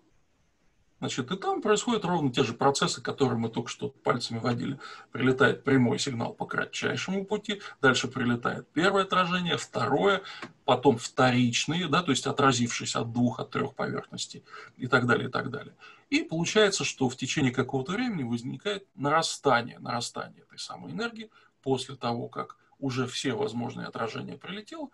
Значит, 0.98 1.30
и 1.30 1.36
там 1.36 1.60
происходят 1.60 2.06
ровно 2.06 2.32
те 2.32 2.42
же 2.42 2.54
процессы, 2.54 3.02
которые 3.02 3.38
мы 3.38 3.50
только 3.50 3.68
что 3.68 3.90
пальцами 3.90 4.38
водили. 4.38 4.80
Прилетает 5.12 5.62
прямой 5.62 5.98
сигнал 5.98 6.32
по 6.32 6.46
кратчайшему 6.46 7.26
пути, 7.26 7.60
дальше 7.82 8.08
прилетает 8.08 8.66
первое 8.72 9.02
отражение, 9.02 9.58
второе, 9.58 10.22
потом 10.64 10.96
вторичные, 10.96 11.88
да, 11.88 12.02
то 12.02 12.12
есть 12.12 12.26
отразившись 12.26 12.96
от 12.96 13.12
двух, 13.12 13.40
от 13.40 13.50
трех 13.50 13.74
поверхностей 13.74 14.42
и 14.78 14.86
так 14.86 15.06
далее, 15.06 15.28
и 15.28 15.30
так 15.30 15.50
далее. 15.50 15.74
И 16.08 16.22
получается, 16.22 16.82
что 16.82 17.10
в 17.10 17.16
течение 17.16 17.52
какого-то 17.52 17.92
времени 17.92 18.22
возникает 18.22 18.86
нарастание, 18.94 19.78
нарастание 19.78 20.44
этой 20.44 20.58
самой 20.58 20.92
энергии 20.92 21.30
после 21.62 21.96
того, 21.96 22.28
как 22.28 22.56
уже 22.78 23.06
все 23.06 23.34
возможные 23.34 23.86
отражения 23.86 24.36
прилетело, 24.36 24.90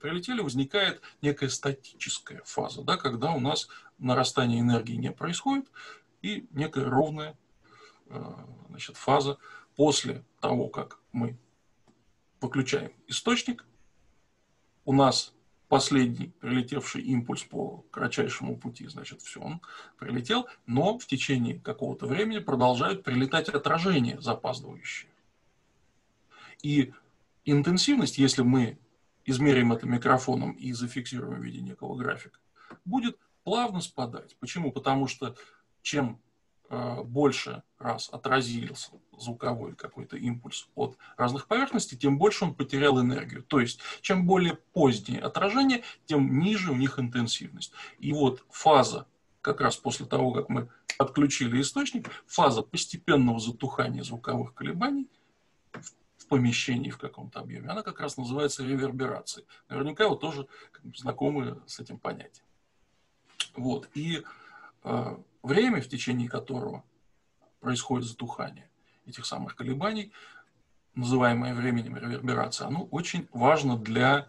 прилетели, 0.00 0.40
возникает 0.40 1.00
некая 1.20 1.48
статическая 1.48 2.42
фаза, 2.44 2.82
да, 2.82 2.96
когда 2.96 3.32
у 3.32 3.40
нас 3.40 3.68
нарастание 3.98 4.60
энергии 4.60 4.94
не 4.94 5.12
происходит, 5.12 5.70
и 6.22 6.46
некая 6.52 6.86
ровная 6.86 7.36
э, 8.06 8.34
значит, 8.68 8.96
фаза 8.96 9.38
после 9.76 10.24
того, 10.40 10.68
как 10.68 11.00
мы 11.12 11.36
выключаем 12.40 12.92
источник, 13.08 13.64
у 14.84 14.92
нас 14.92 15.34
последний 15.68 16.28
прилетевший 16.40 17.02
импульс 17.02 17.42
по 17.42 17.84
кратчайшему 17.90 18.56
пути, 18.56 18.86
значит, 18.86 19.22
все, 19.22 19.40
он 19.40 19.60
прилетел, 19.98 20.46
но 20.66 20.98
в 20.98 21.06
течение 21.06 21.58
какого-то 21.58 22.06
времени 22.06 22.38
продолжают 22.38 23.02
прилетать 23.02 23.48
отражения 23.48 24.20
запаздывающие. 24.20 25.10
И 26.62 26.92
интенсивность, 27.44 28.18
если 28.18 28.42
мы 28.42 28.78
измерим 29.24 29.72
это 29.72 29.86
микрофоном 29.86 30.52
и 30.52 30.72
зафиксируем 30.72 31.40
в 31.40 31.44
виде 31.44 31.60
некого 31.60 31.96
графика, 31.96 32.38
будет 32.84 33.18
плавно 33.44 33.80
спадать. 33.80 34.36
Почему? 34.40 34.72
Потому 34.72 35.06
что 35.06 35.36
чем 35.82 36.20
э, 36.70 37.02
больше 37.02 37.62
раз 37.78 38.08
отразился 38.10 38.92
звуковой 39.18 39.74
какой-то 39.74 40.16
импульс 40.16 40.68
от 40.74 40.96
разных 41.16 41.46
поверхностей, 41.46 41.96
тем 41.96 42.18
больше 42.18 42.44
он 42.44 42.54
потерял 42.54 43.00
энергию. 43.00 43.42
То 43.42 43.60
есть, 43.60 43.80
чем 44.00 44.26
более 44.26 44.54
позднее 44.72 45.20
отражение, 45.20 45.82
тем 46.06 46.38
ниже 46.38 46.72
у 46.72 46.76
них 46.76 46.98
интенсивность. 46.98 47.72
И 47.98 48.12
вот 48.12 48.44
фаза, 48.50 49.06
как 49.40 49.60
раз 49.60 49.76
после 49.76 50.06
того, 50.06 50.32
как 50.32 50.48
мы 50.48 50.68
отключили 50.98 51.60
источник, 51.60 52.08
фаза 52.26 52.62
постепенного 52.62 53.38
затухания 53.40 54.02
звуковых 54.02 54.54
колебаний 54.54 55.08
в 56.24 56.28
помещении 56.28 56.90
в 56.90 56.98
каком-то 56.98 57.40
объеме, 57.40 57.68
она 57.68 57.82
как 57.82 58.00
раз 58.00 58.16
называется 58.16 58.64
реверберацией. 58.64 59.46
Наверняка 59.68 60.08
вы 60.08 60.16
тоже 60.16 60.48
знакомы 60.94 61.60
с 61.66 61.80
этим 61.80 61.98
понятием. 61.98 62.46
Вот. 63.54 63.88
И 63.94 64.22
э, 64.84 65.16
время, 65.42 65.82
в 65.82 65.88
течение 65.88 66.28
которого 66.28 66.82
происходит 67.60 68.08
затухание 68.08 68.70
этих 69.06 69.26
самых 69.26 69.54
колебаний, 69.54 70.12
называемое 70.94 71.54
временем 71.54 71.96
реверберации, 71.96 72.64
оно 72.64 72.84
очень 72.84 73.28
важно 73.32 73.76
для 73.76 74.28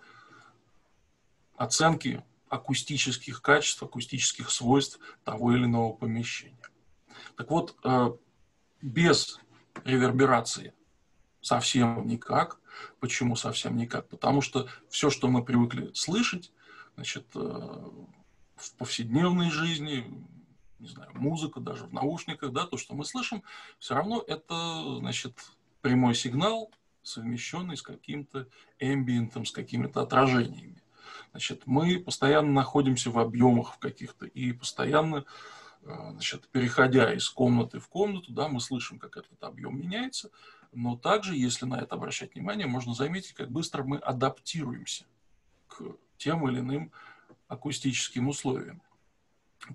оценки 1.55 2.23
акустических 2.49 3.41
качеств, 3.41 3.81
акустических 3.83 4.49
свойств 4.49 4.99
того 5.23 5.53
или 5.53 5.63
иного 5.63 5.93
помещения. 5.93 6.57
Так 7.37 7.49
вот, 7.49 7.75
э, 7.83 8.11
без 8.81 9.39
реверберации 9.85 10.73
совсем 11.45 12.07
никак. 12.07 12.59
Почему 12.99 13.35
совсем 13.35 13.77
никак? 13.77 14.09
Потому 14.09 14.41
что 14.41 14.67
все, 14.89 15.11
что 15.11 15.27
мы 15.27 15.45
привыкли 15.45 15.91
слышать, 15.93 16.51
значит, 16.95 17.27
э, 17.35 17.39
в 18.55 18.73
повседневной 18.77 19.51
жизни, 19.51 20.11
не 20.79 20.87
знаю, 20.87 21.11
музыка 21.13 21.59
даже 21.59 21.85
в 21.85 21.93
наушниках, 21.93 22.51
да, 22.51 22.65
то, 22.65 22.77
что 22.77 22.95
мы 22.95 23.05
слышим, 23.05 23.43
все 23.77 23.93
равно 23.93 24.23
это, 24.27 24.97
значит, 24.97 25.37
прямой 25.81 26.15
сигнал, 26.15 26.71
совмещенный 27.03 27.77
с 27.77 27.83
каким-то 27.83 28.47
эмбиентом, 28.79 29.45
с 29.45 29.51
какими-то 29.51 30.01
отражениями. 30.01 30.81
Значит, 31.29 31.61
мы 31.67 31.99
постоянно 31.99 32.51
находимся 32.51 33.11
в 33.11 33.19
объемах 33.19 33.75
в 33.75 33.77
каких-то 33.77 34.25
и 34.25 34.51
постоянно 34.51 35.25
э, 35.83 36.11
значит, 36.13 36.47
переходя 36.47 37.13
из 37.13 37.29
комнаты 37.29 37.79
в 37.79 37.87
комнату, 37.87 38.33
да, 38.33 38.47
мы 38.47 38.59
слышим, 38.59 38.97
как 38.97 39.17
этот 39.17 39.43
объем 39.43 39.79
меняется, 39.79 40.31
но 40.75 40.97
также, 40.97 41.35
если 41.35 41.65
на 41.65 41.79
это 41.79 41.95
обращать 41.95 42.35
внимание, 42.35 42.67
можно 42.67 42.93
заметить, 42.93 43.33
как 43.33 43.49
быстро 43.49 43.83
мы 43.83 43.97
адаптируемся 43.97 45.05
к 45.67 45.83
тем 46.17 46.47
или 46.49 46.59
иным 46.59 46.91
акустическим 47.47 48.27
условиям. 48.27 48.81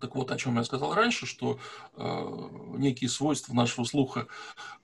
Так 0.01 0.15
вот, 0.15 0.31
о 0.31 0.37
чем 0.37 0.57
я 0.57 0.65
сказал 0.65 0.95
раньше, 0.95 1.27
что 1.27 1.59
э, 1.97 2.49
некие 2.77 3.11
свойства 3.11 3.55
нашего 3.55 3.85
слуха 3.85 4.29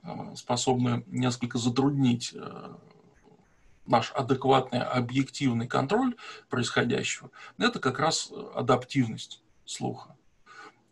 э, 0.02 0.34
способны 0.34 1.04
несколько 1.06 1.58
затруднить 1.58 2.32
э, 2.34 2.74
наш 3.86 4.10
адекватный 4.12 4.80
объективный 4.80 5.68
контроль 5.68 6.16
происходящего. 6.48 7.30
Это 7.58 7.78
как 7.78 8.00
раз 8.00 8.32
адаптивность 8.54 9.42
слуха. 9.64 10.16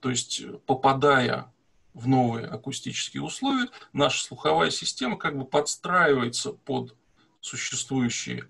То 0.01 0.11
есть, 0.11 0.43
попадая 0.67 1.53
в 1.95 2.09
новые 2.09 2.47
акустические 2.47 3.23
условия, 3.23 3.69
наша 3.93 4.23
слуховая 4.23 4.71
система 4.71 5.17
как 5.17 5.39
бы 5.39 5.45
подстраивается 5.45 6.53
под 6.53 6.95
существующие, 7.41 8.49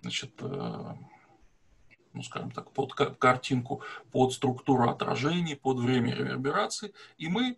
значит, 0.00 0.32
э, 0.40 0.94
ну, 2.12 2.22
скажем 2.22 2.52
так, 2.52 2.70
под 2.70 2.94
картинку, 2.94 3.82
под 4.12 4.32
структуру 4.32 4.88
отражений, 4.88 5.56
под 5.56 5.78
время 5.78 6.14
реверберации, 6.14 6.94
и 7.18 7.28
мы 7.28 7.56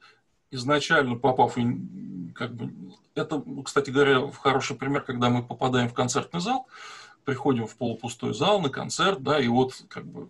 изначально 0.50 1.16
попав, 1.16 1.56
как 2.35 2.54
бы, 2.54 2.72
это, 3.14 3.42
кстати 3.64 3.90
говоря, 3.90 4.30
хороший 4.33 4.76
пример, 4.76 5.02
когда 5.02 5.28
мы 5.28 5.42
попадаем 5.42 5.88
в 5.88 5.94
концертный 5.94 6.40
зал, 6.40 6.66
приходим 7.24 7.66
в 7.66 7.76
полупустой 7.76 8.35
зал 8.35 8.61
на 8.61 8.70
концерт, 8.70 9.22
да, 9.22 9.38
и 9.38 9.48
вот 9.48 9.85
как 9.88 10.06
бы 10.06 10.28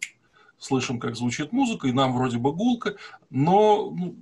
слышим, 0.59 0.98
как 0.98 1.16
звучит 1.16 1.53
музыка, 1.53 1.88
и 1.88 1.92
нам 1.92 2.12
вроде 2.12 2.38
бы 2.38 2.53
гулко, 2.53 2.96
но 3.31 3.90
ну, 3.90 4.16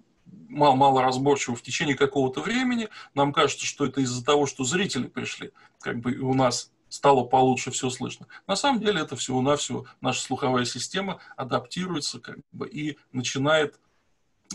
мало, 0.49 0.75
мало 0.75 1.03
разборчиво 1.03 1.57
в 1.57 1.63
течение 1.63 1.97
какого-то 1.97 2.41
времени. 2.41 2.89
Нам 3.15 3.33
кажется, 3.33 3.67
что 3.67 3.87
это 3.87 4.01
из-за 4.01 4.25
того, 4.25 4.47
что 4.47 4.65
зрители 4.65 5.07
пришли, 5.07 5.53
как 5.81 5.99
бы 6.01 6.15
у 6.17 6.35
нас 6.35 6.73
стало 6.89 7.25
получше 7.25 7.71
все 7.71 7.91
слышно. 7.91 8.27
На 8.47 8.57
самом 8.57 8.81
деле 8.81 9.03
это 9.03 9.17
всего-навсего 9.17 9.87
наша 10.01 10.23
слуховая 10.23 10.65
система 10.65 11.21
адаптируется 11.37 12.19
как 12.19 12.39
бы, 12.53 12.69
и 12.69 12.97
начинает 13.13 13.79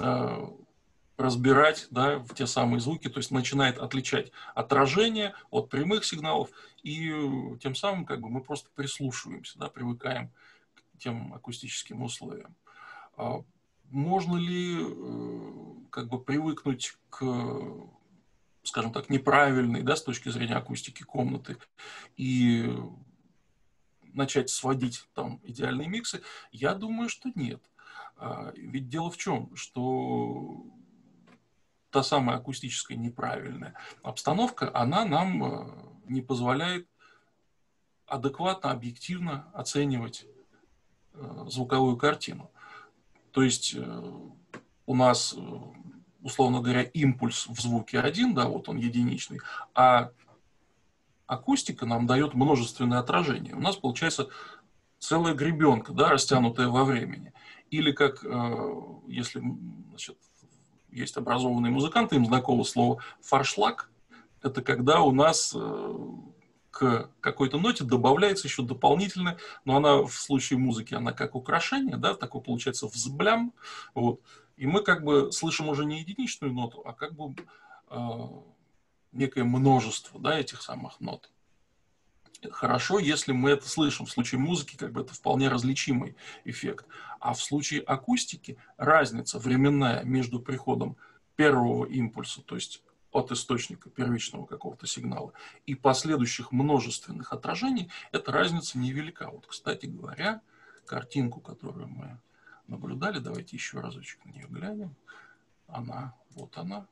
э, 0.02 0.48
разбирать 1.18 1.88
да, 1.92 2.18
в 2.18 2.34
те 2.34 2.48
самые 2.48 2.80
звуки, 2.80 3.08
то 3.08 3.20
есть 3.20 3.32
начинает 3.32 3.78
отличать 3.78 4.32
отражение 4.56 5.36
от 5.52 5.70
прямых 5.70 6.06
сигналов, 6.06 6.50
и 6.82 7.12
тем 7.62 7.76
самым 7.76 8.06
как 8.06 8.20
бы, 8.20 8.30
мы 8.30 8.42
просто 8.42 8.70
прислушиваемся, 8.76 9.60
да, 9.60 9.70
привыкаем 9.70 10.32
к 10.76 11.00
тем 11.00 11.34
акустическим 11.34 12.02
условиям. 12.02 12.56
Можно 13.94 14.38
ли 14.38 14.76
э, 14.82 15.52
как 15.92 16.10
бы 16.10 16.20
привыкнуть 16.20 16.98
к, 17.12 17.24
скажем 18.64 18.92
так, 18.92 19.12
неправильной, 19.12 19.84
да, 19.84 19.96
с 19.96 20.02
точки 20.02 20.30
зрения 20.30 20.56
акустики 20.56 21.04
комнаты 21.04 21.58
и 22.18 22.76
начать 24.02 24.50
сводить 24.50 25.08
там 25.14 25.40
идеальные 25.44 25.88
миксы? 25.88 26.24
Я 26.52 26.74
думаю, 26.74 27.08
что 27.08 27.32
нет. 27.36 27.62
А, 28.18 28.52
ведь 28.56 28.90
дело 28.90 29.12
в 29.12 29.18
чем, 29.18 29.56
что 29.56 30.66
та 31.92 32.02
самая 32.02 32.38
акустическая 32.38 32.98
неправильная 32.98 33.76
обстановка, 34.02 34.76
она 34.76 35.06
нам 35.06 35.44
э, 35.44 35.72
не 36.06 36.24
позволяет 36.24 36.88
адекватно, 38.08 38.72
объективно 38.72 39.52
оценивать 39.54 40.26
э, 41.14 41.46
звуковую 41.48 41.96
картину. 41.96 42.50
То 43.34 43.42
есть 43.42 43.74
э, 43.76 44.12
у 44.86 44.96
нас, 44.96 45.34
э, 45.36 45.42
условно 46.22 46.62
говоря, 46.62 46.84
импульс 46.84 47.48
в 47.48 47.60
звуке 47.60 48.00
один, 48.00 48.36
да, 48.36 48.48
вот 48.48 48.70
он 48.70 48.78
единичный, 48.78 49.40
а 49.74 50.12
акустика 51.26 51.88
нам 51.88 52.06
дает 52.06 52.36
множественное 52.36 53.00
отражение. 53.00 53.56
У 53.56 53.60
нас 53.60 53.76
получается 53.76 54.30
целая 55.00 55.34
гребенка, 55.34 55.94
да, 55.94 56.10
растянутая 56.10 56.68
во 56.68 56.84
времени. 56.86 57.34
Или 57.72 57.92
как, 57.92 58.24
э, 58.24 58.74
если 59.08 59.42
значит, 59.90 60.18
есть 60.92 61.18
образованные 61.18 61.72
музыканты, 61.72 62.16
им 62.16 62.28
знакомо 62.28 62.64
слово 62.64 63.02
фаршлаг, 63.20 63.90
это 64.44 64.62
когда 64.62 65.02
у 65.02 65.12
нас 65.12 65.56
к 66.74 67.08
какой-то 67.22 67.60
ноте 67.60 67.84
добавляется 67.84 68.48
еще 68.48 68.64
дополнительно, 68.64 69.38
но 69.64 69.78
она 69.78 69.98
в 70.02 70.12
случае 70.12 70.58
музыки, 70.58 70.96
она 70.96 71.14
как 71.14 71.36
украшение, 71.36 71.98
да, 71.98 72.16
такой 72.16 72.42
получается 72.42 72.88
взблям, 72.88 73.54
вот, 73.94 74.22
и 74.58 74.66
мы 74.66 74.82
как 74.82 75.04
бы 75.04 75.32
слышим 75.32 75.70
уже 75.70 75.86
не 75.86 76.00
единичную 76.00 76.52
ноту, 76.52 76.82
а 76.84 76.94
как 76.94 77.14
бы 77.14 77.36
э, 77.92 78.28
некое 79.12 79.44
множество, 79.44 80.20
да, 80.20 80.40
этих 80.40 80.64
самых 80.64 81.00
нот. 81.00 81.30
Хорошо, 82.52 82.98
если 82.98 83.32
мы 83.32 83.52
это 83.52 83.70
слышим. 83.70 84.06
В 84.06 84.12
случае 84.12 84.40
музыки 84.40 84.76
как 84.76 84.92
бы 84.92 85.02
это 85.02 85.14
вполне 85.14 85.48
различимый 85.48 86.18
эффект. 86.44 86.86
А 87.20 87.34
в 87.34 87.42
случае 87.42 87.82
акустики 87.82 88.58
разница 88.76 89.40
временная 89.40 90.04
между 90.04 90.42
приходом 90.42 90.98
первого 91.38 91.86
импульса, 91.86 92.42
то 92.42 92.56
есть 92.56 92.82
от 93.14 93.32
источника 93.32 93.90
первичного 93.90 94.46
какого-то 94.46 94.88
сигнала 94.88 95.34
и 95.66 95.76
последующих 95.76 96.52
множественных 96.52 97.32
отражений, 97.32 97.90
эта 98.12 98.32
разница 98.32 98.78
невелика. 98.78 99.30
Вот, 99.30 99.46
кстати 99.48 99.86
говоря, 99.86 100.42
картинку, 100.86 101.40
которую 101.40 101.88
мы 101.88 102.20
наблюдали, 102.68 103.20
давайте 103.20 103.56
еще 103.56 103.80
разочек 103.80 104.24
на 104.26 104.32
нее 104.32 104.48
глянем. 104.50 104.96
Она, 105.68 106.14
вот 106.32 106.58
она. 106.58 106.88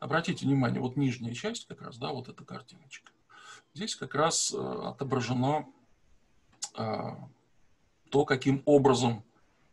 Обратите 0.00 0.46
внимание, 0.46 0.80
вот 0.80 0.96
нижняя 0.96 1.34
часть 1.34 1.66
как 1.66 1.82
раз, 1.82 1.98
да, 1.98 2.10
вот 2.12 2.28
эта 2.28 2.44
картиночка. 2.44 3.12
Здесь 3.74 3.94
как 3.94 4.14
раз 4.14 4.52
э, 4.52 4.56
отображено 4.58 5.66
э, 6.76 7.10
то, 8.10 8.24
каким 8.24 8.62
образом 8.64 9.22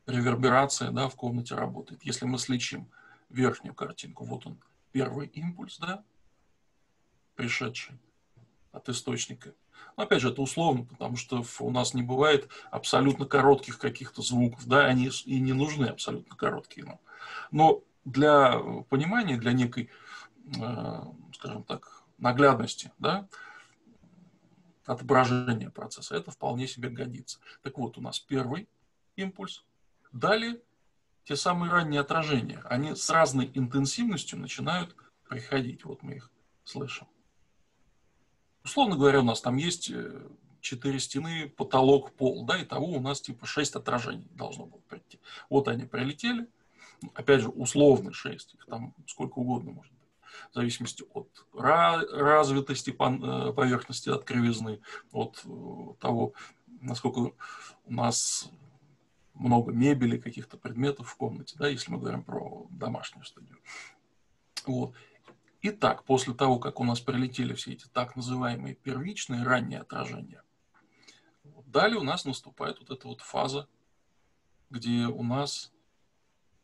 реверберация 0.05 0.91
да, 0.91 1.07
в 1.07 1.15
комнате 1.15 1.55
работает. 1.55 2.03
Если 2.03 2.25
мы 2.25 2.37
сличим 2.37 2.89
верхнюю 3.29 3.73
картинку, 3.73 4.25
вот 4.25 4.45
он, 4.45 4.57
первый 4.93 5.27
импульс, 5.27 5.77
да, 5.79 6.05
пришедший 7.35 7.99
от 8.71 8.87
источника. 8.87 9.53
Но 9.97 10.03
опять 10.03 10.21
же, 10.21 10.29
это 10.31 10.41
условно, 10.41 10.85
потому 10.85 11.17
что 11.17 11.43
у 11.59 11.71
нас 11.71 11.93
не 11.93 12.03
бывает 12.03 12.49
абсолютно 12.71 13.25
коротких 13.25 13.77
каких-то 13.77 14.21
звуков, 14.21 14.65
да, 14.65 14.85
они 14.85 15.09
и 15.25 15.39
не 15.39 15.53
нужны 15.53 15.87
абсолютно 15.87 16.35
короткие. 16.35 16.85
Но, 16.85 17.01
но 17.51 17.83
для 18.05 18.59
понимания, 18.89 19.37
для 19.37 19.51
некой, 19.51 19.89
э, 20.57 21.01
скажем 21.33 21.63
так, 21.63 22.03
наглядности, 22.17 22.91
да, 22.99 23.27
отображения 24.85 25.69
процесса, 25.69 26.15
это 26.15 26.31
вполне 26.31 26.67
себе 26.67 26.89
годится. 26.89 27.39
Так 27.61 27.77
вот, 27.77 27.97
у 27.97 28.01
нас 28.01 28.19
первый 28.19 28.69
импульс, 29.15 29.63
далее 30.11 30.61
те 31.25 31.35
самые 31.35 31.71
ранние 31.71 32.01
отражения, 32.01 32.61
они 32.65 32.95
с 32.95 33.09
разной 33.09 33.49
интенсивностью 33.53 34.39
начинают 34.39 34.95
приходить. 35.27 35.85
Вот 35.85 36.03
мы 36.03 36.15
их 36.15 36.31
слышим. 36.63 37.07
Условно 38.63 38.95
говоря, 38.95 39.19
у 39.19 39.23
нас 39.23 39.41
там 39.41 39.57
есть 39.57 39.89
э, 39.89 40.27
четыре 40.61 40.99
стены, 40.99 41.49
потолок, 41.49 42.13
пол, 42.13 42.45
да, 42.45 42.57
и 42.57 42.65
того 42.65 42.87
у 42.87 42.99
нас 43.01 43.21
типа 43.21 43.45
шесть 43.45 43.75
отражений 43.75 44.27
должно 44.31 44.65
было 44.65 44.79
прийти. 44.81 45.19
Вот 45.49 45.67
они 45.67 45.85
прилетели, 45.85 46.47
опять 47.13 47.41
же, 47.41 47.49
условно 47.49 48.13
шесть, 48.13 48.53
их 48.55 48.65
там 48.65 48.93
сколько 49.07 49.39
угодно 49.39 49.71
может 49.71 49.91
быть, 49.91 50.09
в 50.51 50.55
зависимости 50.55 51.03
от 51.13 51.29
развитости 51.53 52.91
э, 52.91 53.53
поверхности, 53.53 54.09
от 54.09 54.23
кривизны, 54.23 54.79
от 55.11 55.41
э, 55.45 55.93
того, 55.99 56.33
насколько 56.81 57.33
у 57.85 57.93
нас 57.93 58.49
много 59.43 59.71
мебели, 59.71 60.17
каких-то 60.17 60.57
предметов 60.57 61.09
в 61.09 61.15
комнате, 61.17 61.55
да, 61.59 61.67
если 61.67 61.91
мы 61.91 61.99
говорим 61.99 62.23
про 62.23 62.65
домашнюю 62.69 63.25
студию. 63.25 63.57
Вот. 64.65 64.95
Итак, 65.61 66.03
после 66.03 66.33
того, 66.33 66.59
как 66.59 66.79
у 66.79 66.83
нас 66.83 66.99
прилетели 66.99 67.53
все 67.53 67.73
эти 67.73 67.85
так 67.87 68.15
называемые 68.15 68.75
первичные 68.75 69.43
ранние 69.43 69.81
отражения, 69.81 70.43
далее 71.73 71.99
у 71.99 72.03
нас 72.03 72.23
наступает 72.23 72.79
вот 72.79 72.91
эта 72.91 73.07
вот 73.07 73.21
фаза, 73.21 73.67
где 74.69 75.07
у 75.07 75.23
нас 75.23 75.73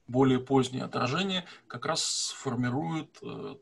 более 0.08 0.40
поздние 0.40 0.86
отражения 0.86 1.46
как 1.68 1.86
раз 1.86 2.04
сформируют 2.04 3.18
э, 3.22 3.56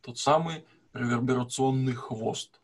тот 0.00 0.18
самый 0.18 0.64
реверберационный 0.92 1.92
хвост. 1.92 2.60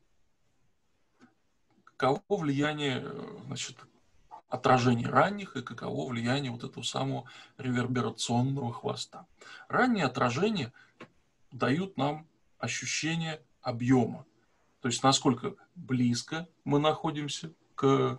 Каково 1.84 2.22
влияние 2.28 3.02
э, 3.04 3.38
значит, 3.46 3.76
отражений 4.56 5.06
ранних 5.06 5.56
и 5.56 5.62
каково 5.62 6.08
влияние 6.08 6.50
вот 6.50 6.64
этого 6.64 6.82
самого 6.82 7.24
реверберационного 7.58 8.72
хвоста. 8.72 9.26
Ранние 9.68 10.04
отражения 10.04 10.72
дают 11.52 11.96
нам 11.96 12.26
ощущение 12.58 13.40
объема, 13.62 14.24
то 14.80 14.88
есть 14.88 15.02
насколько 15.02 15.54
близко 15.74 16.48
мы 16.64 16.78
находимся 16.78 17.52
к 17.74 18.18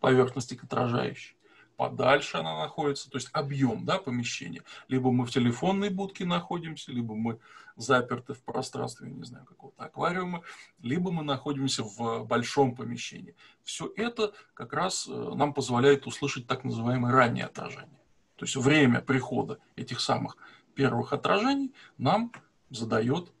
поверхности, 0.00 0.54
к 0.54 0.64
отражающей 0.64 1.36
подальше 1.76 2.36
она 2.36 2.58
находится, 2.58 3.10
то 3.10 3.16
есть 3.16 3.28
объем 3.32 3.84
да, 3.84 3.98
помещения. 3.98 4.62
Либо 4.88 5.10
мы 5.10 5.26
в 5.26 5.30
телефонной 5.30 5.90
будке 5.90 6.24
находимся, 6.24 6.92
либо 6.92 7.14
мы 7.14 7.38
заперты 7.76 8.34
в 8.34 8.42
пространстве, 8.42 9.10
не 9.10 9.24
знаю, 9.24 9.44
какого-то 9.44 9.84
аквариума, 9.84 10.42
либо 10.80 11.10
мы 11.10 11.22
находимся 11.22 11.82
в 11.82 12.24
большом 12.24 12.74
помещении. 12.74 13.34
Все 13.62 13.92
это 13.96 14.32
как 14.54 14.72
раз 14.72 15.08
э, 15.08 15.32
нам 15.34 15.52
позволяет 15.52 16.06
услышать 16.06 16.46
так 16.46 16.64
называемое 16.64 17.12
раннее 17.12 17.46
отражение. 17.46 18.00
То 18.36 18.44
есть 18.44 18.56
время 18.56 19.00
прихода 19.00 19.58
этих 19.76 20.00
самых 20.00 20.36
первых 20.74 21.12
отражений 21.12 21.72
нам 21.98 22.32
задает 22.70 23.32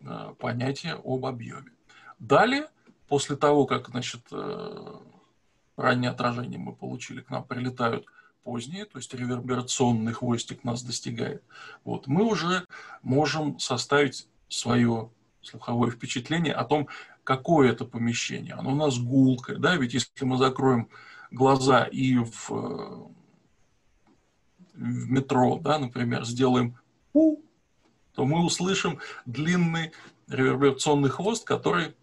э, 0.00 0.34
понятие 0.38 0.94
об 0.94 1.26
объеме. 1.26 1.72
Далее, 2.18 2.68
после 3.08 3.36
того, 3.36 3.66
как 3.66 3.88
значит, 3.88 4.22
э, 4.32 5.00
раннее 5.78 6.10
отражение 6.10 6.58
мы 6.58 6.74
получили, 6.74 7.20
к 7.20 7.30
нам 7.30 7.44
прилетают 7.44 8.06
поздние, 8.42 8.84
то 8.84 8.98
есть 8.98 9.14
реверберационный 9.14 10.12
хвостик 10.12 10.64
нас 10.64 10.82
достигает, 10.82 11.42
вот, 11.84 12.06
мы 12.06 12.24
уже 12.24 12.66
можем 13.02 13.58
составить 13.58 14.28
свое 14.48 15.10
слуховое 15.42 15.90
впечатление 15.90 16.52
о 16.52 16.64
том, 16.64 16.88
какое 17.24 17.70
это 17.70 17.84
помещение. 17.84 18.54
Оно 18.54 18.72
у 18.72 18.74
нас 18.74 18.98
гулкое, 18.98 19.58
да, 19.58 19.76
ведь 19.76 19.94
если 19.94 20.24
мы 20.24 20.38
закроем 20.38 20.88
глаза 21.30 21.84
и 21.84 22.16
в, 22.16 22.50
в 22.50 23.10
метро, 24.74 25.58
да, 25.58 25.78
например, 25.78 26.24
сделаем 26.24 26.78
пу, 27.12 27.44
то 28.14 28.24
мы 28.24 28.44
услышим 28.44 28.98
длинный 29.26 29.92
реверберационный 30.26 31.10
хвост, 31.10 31.44
который 31.46 31.94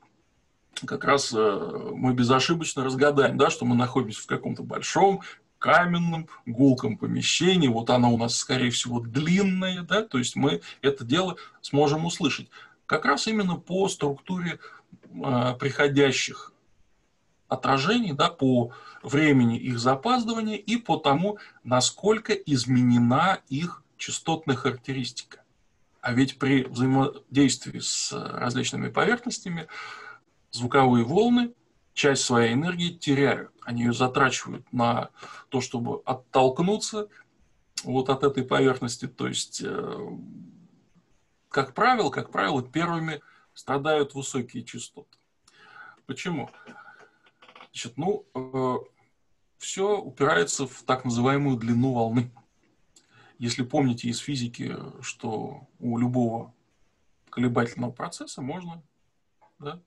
как 0.85 1.03
раз 1.03 1.33
э, 1.33 1.89
мы 1.93 2.13
безошибочно 2.13 2.83
разгадаем, 2.83 3.37
да, 3.37 3.49
что 3.49 3.65
мы 3.65 3.75
находимся 3.75 4.21
в 4.21 4.27
каком-то 4.27 4.63
большом 4.63 5.21
каменном 5.59 6.27
гулком 6.45 6.97
помещении, 6.97 7.67
вот 7.67 7.89
оно 7.89 8.13
у 8.13 8.17
нас, 8.17 8.35
скорее 8.35 8.69
всего, 8.69 8.99
длинное, 8.99 9.81
да, 9.81 10.03
то 10.03 10.17
есть 10.17 10.35
мы 10.35 10.61
это 10.81 11.03
дело 11.03 11.37
сможем 11.61 12.05
услышать. 12.05 12.49
Как 12.85 13.05
раз 13.05 13.27
именно 13.27 13.55
по 13.55 13.87
структуре 13.89 14.59
э, 15.13 15.55
приходящих 15.59 16.53
отражений, 17.47 18.13
да, 18.13 18.29
по 18.29 18.71
времени 19.01 19.57
их 19.57 19.79
запаздывания 19.79 20.55
и 20.55 20.77
по 20.77 20.97
тому, 20.97 21.37
насколько 21.63 22.33
изменена 22.33 23.39
их 23.49 23.83
частотная 23.97 24.55
характеристика. 24.55 25.41
А 26.01 26.13
ведь 26.13 26.37
при 26.37 26.63
взаимодействии 26.63 27.79
с 27.79 28.11
различными 28.11 28.89
поверхностями 28.89 29.67
звуковые 30.55 31.05
волны 31.05 31.53
часть 31.93 32.23
своей 32.23 32.53
энергии 32.53 32.89
теряют. 32.89 33.51
Они 33.61 33.83
ее 33.83 33.93
затрачивают 33.93 34.71
на 34.73 35.09
то, 35.49 35.61
чтобы 35.61 36.01
оттолкнуться 36.05 37.07
вот 37.83 38.09
от 38.09 38.23
этой 38.23 38.43
поверхности. 38.43 39.07
То 39.07 39.27
есть, 39.27 39.61
э, 39.63 40.09
как 41.49 41.73
правило, 41.73 42.09
как 42.09 42.31
правило, 42.31 42.61
первыми 42.63 43.21
страдают 43.53 44.13
высокие 44.13 44.63
частоты. 44.63 45.17
Почему? 46.05 46.49
Значит, 47.71 47.97
ну, 47.97 48.25
э, 48.33 48.75
все 49.57 49.97
упирается 49.97 50.67
в 50.67 50.83
так 50.83 51.05
называемую 51.05 51.57
длину 51.57 51.93
волны. 51.93 52.31
Если 53.37 53.63
помните 53.63 54.07
из 54.07 54.19
физики, 54.19 54.75
что 55.01 55.67
у 55.79 55.97
любого 55.97 56.53
колебательного 57.29 57.91
процесса 57.91 58.41
можно 58.41 58.81
да, 59.59 59.81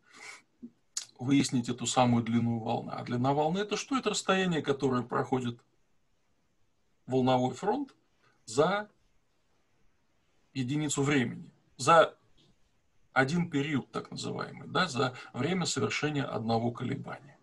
выяснить 1.18 1.68
эту 1.68 1.87
самую 1.87 2.24
длину 2.24 2.61
волны. 2.61 2.92
А 2.92 3.02
длина 3.02 3.33
волны 3.33 3.59
это 3.59 3.76
что? 3.76 3.98
Это 3.98 4.11
расстояние, 4.11 4.62
которое 4.62 5.02
проходит 5.02 5.61
волновой 7.07 7.54
фронт 7.54 7.94
за 8.44 8.88
единицу 10.54 11.02
времени, 11.02 11.50
за 11.76 12.16
один 13.12 13.50
период, 13.50 13.90
так 13.90 14.11
называемый, 14.11 14.68
да, 14.68 14.87
за 14.87 15.14
время 15.33 15.66
совершения 15.66 16.24
одного 16.24 16.70
колебания. 16.70 17.37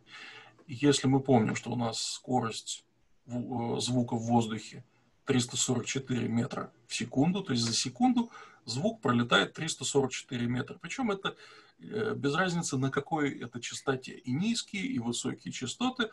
Если 0.67 1.07
мы 1.07 1.19
помним, 1.19 1.55
что 1.55 1.71
у 1.71 1.75
нас 1.75 2.01
скорость 2.01 2.85
э, 3.27 3.31
звука 3.79 4.15
в 4.15 4.23
воздухе 4.23 4.83
344 5.25 6.27
метра 6.27 6.71
в 6.87 6.95
секунду, 6.95 7.43
то 7.43 7.51
есть 7.51 7.63
за 7.65 7.73
секунду 7.73 8.31
звук 8.63 9.01
пролетает 9.01 9.53
344 9.53 10.47
метра. 10.47 10.77
Причем 10.81 11.11
это 11.11 11.35
без 11.77 12.33
разницы 12.35 12.77
на 12.77 12.89
какой 12.89 13.39
это 13.39 13.59
частоте. 13.59 14.13
И 14.13 14.31
низкие, 14.31 14.83
и 14.83 14.99
высокие 14.99 15.51
частоты 15.51 16.09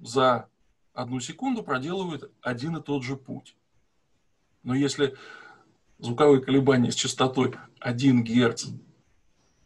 за 0.00 0.48
одну 0.94 1.20
секунду 1.20 1.62
проделывают 1.62 2.30
один 2.40 2.76
и 2.76 2.82
тот 2.82 3.02
же 3.02 3.16
путь. 3.16 3.56
Но 4.62 4.74
если 4.74 5.16
звуковые 5.98 6.42
колебания 6.42 6.90
с 6.90 6.94
частотой 6.94 7.54
1 7.80 8.24
Гц, 8.24 8.66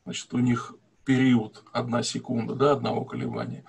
значит, 0.04 0.32
у 0.34 0.38
них 0.38 0.74
период 1.04 1.64
1 1.72 2.02
секунда, 2.02 2.54
да, 2.54 2.72
одного 2.72 3.04
колебания, 3.04 3.64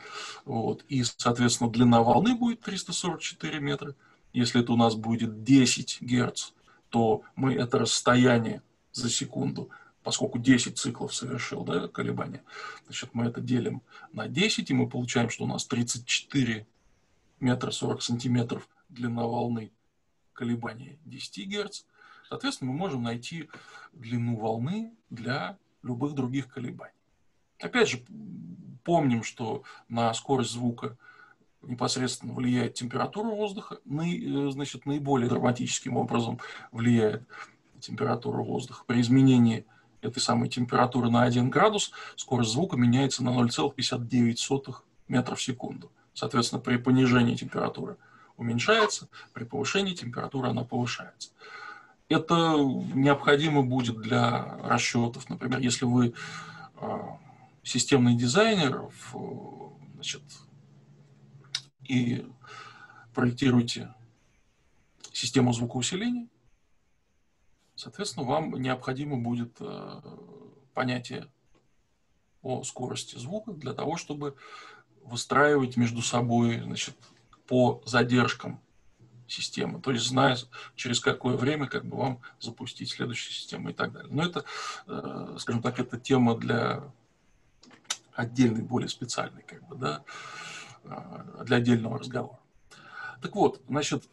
вот, 0.46 0.84
и, 0.88 1.04
соответственно, 1.04 1.70
длина 1.70 2.02
волны 2.02 2.36
будет 2.36 2.62
344 2.62 3.60
метра. 3.60 3.96
Если 4.34 4.62
это 4.62 4.74
у 4.74 4.78
нас 4.78 4.96
будет 4.96 5.44
10 5.44 6.02
Гц, 6.02 6.52
то 6.90 7.24
мы 7.36 7.54
это 7.54 7.80
расстояние 7.80 8.62
за 8.92 9.10
секунду, 9.10 9.70
поскольку 10.08 10.40
10 10.40 10.78
циклов 10.78 11.14
совершил 11.14 11.66
да, 11.66 11.90
колебания, 11.90 12.42
значит, 12.86 13.10
мы 13.12 13.26
это 13.26 13.42
делим 13.42 13.82
на 14.14 14.30
10, 14.30 14.70
и 14.70 14.74
мы 14.74 14.88
получаем, 14.88 15.30
что 15.30 15.44
у 15.44 15.48
нас 15.48 15.66
34 15.66 16.66
метра 17.42 17.72
40 17.72 18.02
сантиметров 18.02 18.70
длина 18.88 19.24
волны 19.24 19.70
колебания 20.32 20.98
10 21.04 21.50
Гц. 21.50 21.84
Соответственно, 22.30 22.72
мы 22.72 22.78
можем 22.78 23.04
найти 23.04 23.50
длину 23.92 24.38
волны 24.38 24.94
для 25.10 25.58
любых 25.84 26.14
других 26.14 26.48
колебаний. 26.48 26.94
Опять 27.60 27.90
же, 27.90 28.02
помним, 28.86 29.24
что 29.24 29.64
на 29.90 30.14
скорость 30.14 30.52
звука 30.52 30.98
непосредственно 31.62 32.34
влияет 32.34 32.76
температура 32.76 33.28
воздуха, 33.28 33.80
э, 33.86 34.52
значит, 34.52 34.86
наиболее 34.86 35.28
драматическим 35.28 35.98
образом 35.98 36.40
влияет 36.72 37.28
температура 37.82 38.42
воздуха. 38.42 38.86
При 38.88 39.02
изменении 39.02 39.66
этой 40.02 40.20
самой 40.20 40.50
температуры 40.50 41.10
на 41.10 41.24
1 41.24 41.50
градус 41.50 41.92
скорость 42.16 42.52
звука 42.52 42.78
меняется 42.78 43.24
на 43.24 43.30
0,59 43.30 44.76
метров 45.08 45.40
в 45.40 45.42
секунду. 45.44 45.92
Соответственно, 46.14 46.62
при 46.62 46.78
понижении 46.78 47.36
температуры 47.36 47.98
уменьшается, 48.38 49.08
при 49.34 49.44
повышении 49.44 49.94
температуры 49.94 50.50
она 50.50 50.64
повышается. 50.64 51.32
Это 52.10 52.56
необходимо 52.94 53.64
будет 53.64 53.98
для 53.98 54.58
расчетов. 54.64 55.30
Например, 55.30 55.60
если 55.60 55.86
вы 55.86 56.14
а, 56.76 57.18
системный 57.64 58.16
дизайнер 58.16 58.90
значит, 59.96 60.22
и 61.84 62.26
проектируете 63.14 63.94
систему 65.12 65.52
звукоусиления, 65.52 66.28
соответственно, 67.78 68.26
вам 68.26 68.54
необходимо 68.62 69.18
будет 69.18 69.56
а, 69.60 70.02
понятие 70.74 71.28
о 72.42 72.64
скорости 72.64 73.18
звука 73.18 73.52
для 73.52 73.74
того, 73.74 73.98
чтобы 73.98 74.36
выстраивать 75.04 75.78
между 75.78 76.02
собой 76.02 76.60
значит, 76.60 76.96
по 77.48 77.82
задержкам 77.86 78.60
системы, 79.28 79.82
то 79.82 79.92
есть 79.92 80.06
зная, 80.06 80.38
через 80.76 81.00
какое 81.00 81.36
время 81.36 81.68
как 81.68 81.86
бы 81.86 81.98
вам 81.98 82.22
запустить 82.40 82.90
следующую 82.90 83.34
систему 83.34 83.70
и 83.70 83.74
так 83.74 83.92
далее. 83.92 84.14
Но 84.14 84.24
это, 84.24 84.46
э, 84.88 85.36
скажем 85.40 85.62
так, 85.62 85.80
это 85.80 86.00
тема 86.00 86.38
для 86.38 86.84
отдельной, 88.14 88.62
более 88.62 88.90
специальной, 88.90 89.44
как 89.44 89.68
бы, 89.68 89.76
да, 89.76 90.04
э, 90.84 91.44
для 91.46 91.58
отдельного 91.58 92.00
разговора. 92.00 92.40
Так 93.22 93.36
вот, 93.36 93.62
значит, 93.68 94.06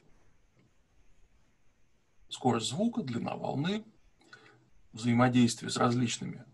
скорость 2.35 2.68
звука, 2.68 3.03
длина 3.03 3.37
волны, 3.37 3.85
взаимодействие 4.92 5.70
с 5.70 5.77
различными 5.77 6.44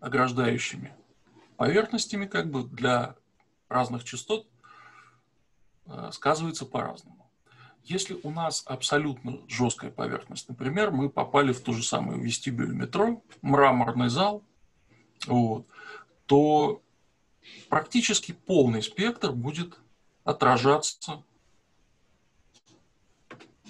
ограждающими 0.00 0.94
поверхностями, 1.56 2.26
как 2.26 2.50
бы 2.50 2.64
для 2.64 3.16
разных 3.68 4.04
частот 4.04 4.46
э, 5.86 6.10
сказывается 6.12 6.64
по-разному. 6.64 7.30
Если 7.84 8.18
у 8.22 8.30
нас 8.30 8.62
абсолютно 8.66 9.40
жесткая 9.48 9.90
поверхность, 9.90 10.48
например, 10.48 10.90
мы 10.90 11.08
попали 11.08 11.52
в 11.52 11.60
ту 11.60 11.72
же 11.72 11.82
самую 11.82 12.20
вестибюль 12.20 12.74
метро, 12.74 13.22
мраморный 13.42 14.08
зал, 14.08 14.42
вот, 15.26 15.66
то 16.26 16.82
практически 17.68 18.32
полный 18.32 18.82
спектр 18.82 19.32
будет 19.32 19.78
отражаться 20.24 21.22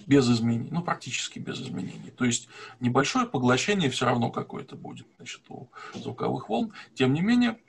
без 0.09 0.27
изменений, 0.31 0.71
ну, 0.71 0.83
практически 0.83 1.39
без 1.39 1.61
изменений. 1.61 2.11
То 2.11 2.25
есть 2.25 2.49
небольшое 2.81 3.27
поглощение 3.27 3.91
все 3.91 4.07
равно 4.07 4.31
какое-то 4.31 4.75
будет 4.75 5.07
значит, 5.17 5.43
у 5.51 5.69
звуковых 5.93 6.49
волн. 6.49 6.73
Тем 6.95 7.13
не 7.13 7.21
менее, 7.21 7.61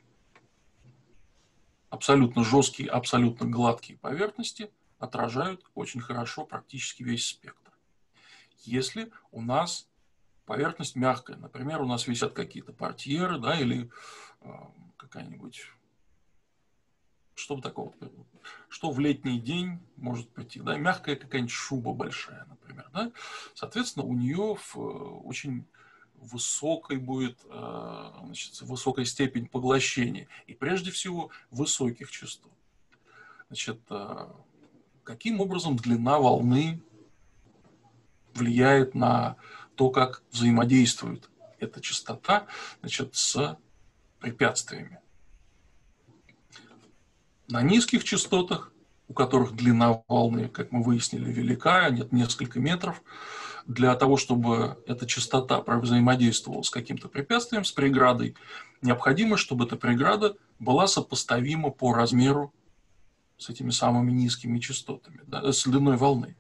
абсолютно 1.90 2.46
жесткие, 2.46 2.90
абсолютно 2.90 3.46
гладкие 3.46 4.00
поверхности 4.00 4.72
отражают 5.00 5.70
очень 5.76 6.00
хорошо 6.00 6.46
практически 6.46 7.04
весь 7.04 7.28
спектр. 7.28 7.74
Если 8.64 9.12
у 9.32 9.42
нас 9.42 9.90
поверхность 10.46 10.96
мягкая, 10.96 11.36
например, 11.36 11.82
у 11.82 11.88
нас 11.88 12.08
висят 12.08 12.32
какие-то 12.32 12.72
портьеры, 12.72 13.38
да, 13.38 13.60
или 13.60 13.92
э, 14.42 14.50
какая-нибудь 14.96 15.62
что 17.40 17.60
такого, 17.62 17.94
что 18.68 18.92
в 18.92 19.00
летний 19.00 19.40
день 19.40 19.80
может 19.96 20.30
прийти, 20.30 20.60
да, 20.60 20.78
мягкая 20.78 21.16
какая-нибудь 21.16 21.52
шуба 21.52 21.94
большая, 21.94 22.46
например, 22.46 22.90
да, 22.94 23.12
соответственно, 23.56 24.06
у 24.06 24.14
нее 24.14 24.56
в 24.56 24.78
очень 25.26 25.66
высокой 26.16 26.98
будет, 26.98 27.40
э, 27.46 28.12
значит, 28.24 28.62
высокая 28.62 29.06
степень 29.06 29.48
поглощения, 29.48 30.28
и 30.48 30.54
прежде 30.54 30.92
всего 30.92 31.30
высоких 31.50 32.12
частот. 32.12 32.52
Значит, 33.48 33.80
э, 33.90 34.28
каким 35.04 35.40
образом 35.40 35.78
длина 35.78 36.20
волны 36.20 36.82
влияет 38.34 38.96
на 38.96 39.38
то, 39.76 39.90
как 39.90 40.24
взаимодействует 40.32 41.30
эта 41.58 41.80
частота 41.82 42.48
значит, 42.82 43.16
с 43.16 43.58
препятствиями. 44.20 45.00
На 47.50 47.64
низких 47.64 48.04
частотах, 48.04 48.72
у 49.08 49.14
которых 49.14 49.56
длина 49.56 50.04
волны, 50.08 50.50
как 50.50 50.72
мы 50.72 50.84
выяснили, 50.84 51.32
велика, 51.32 51.90
нет 51.90 52.12
несколько 52.12 52.60
метров, 52.60 53.02
для 53.66 53.96
того, 53.96 54.18
чтобы 54.18 54.78
эта 54.86 55.08
частота 55.08 55.62
взаимодействовала 55.62 56.62
с 56.62 56.70
каким-то 56.70 57.08
препятствием, 57.08 57.66
с 57.66 57.72
преградой, 57.72 58.36
необходимо, 58.84 59.36
чтобы 59.36 59.66
эта 59.66 59.78
преграда 59.78 60.38
была 60.60 60.86
сопоставима 60.86 61.72
по 61.72 61.94
размеру 61.94 62.54
с 63.38 63.50
этими 63.50 63.72
самыми 63.72 64.12
низкими 64.12 64.60
частотами, 64.60 65.22
да, 65.26 65.52
с 65.52 65.64
длиной 65.64 65.98
волны. 65.98 66.36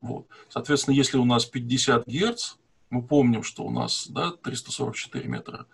Вот. 0.00 0.28
Соответственно, 0.48 0.94
если 0.94 1.16
у 1.16 1.24
нас 1.24 1.46
50 1.46 2.06
Гц, 2.06 2.56
мы 2.90 3.02
помним, 3.02 3.42
что 3.42 3.64
у 3.64 3.70
нас 3.70 4.06
да, 4.08 4.30
344 4.30 5.28
метра 5.28 5.66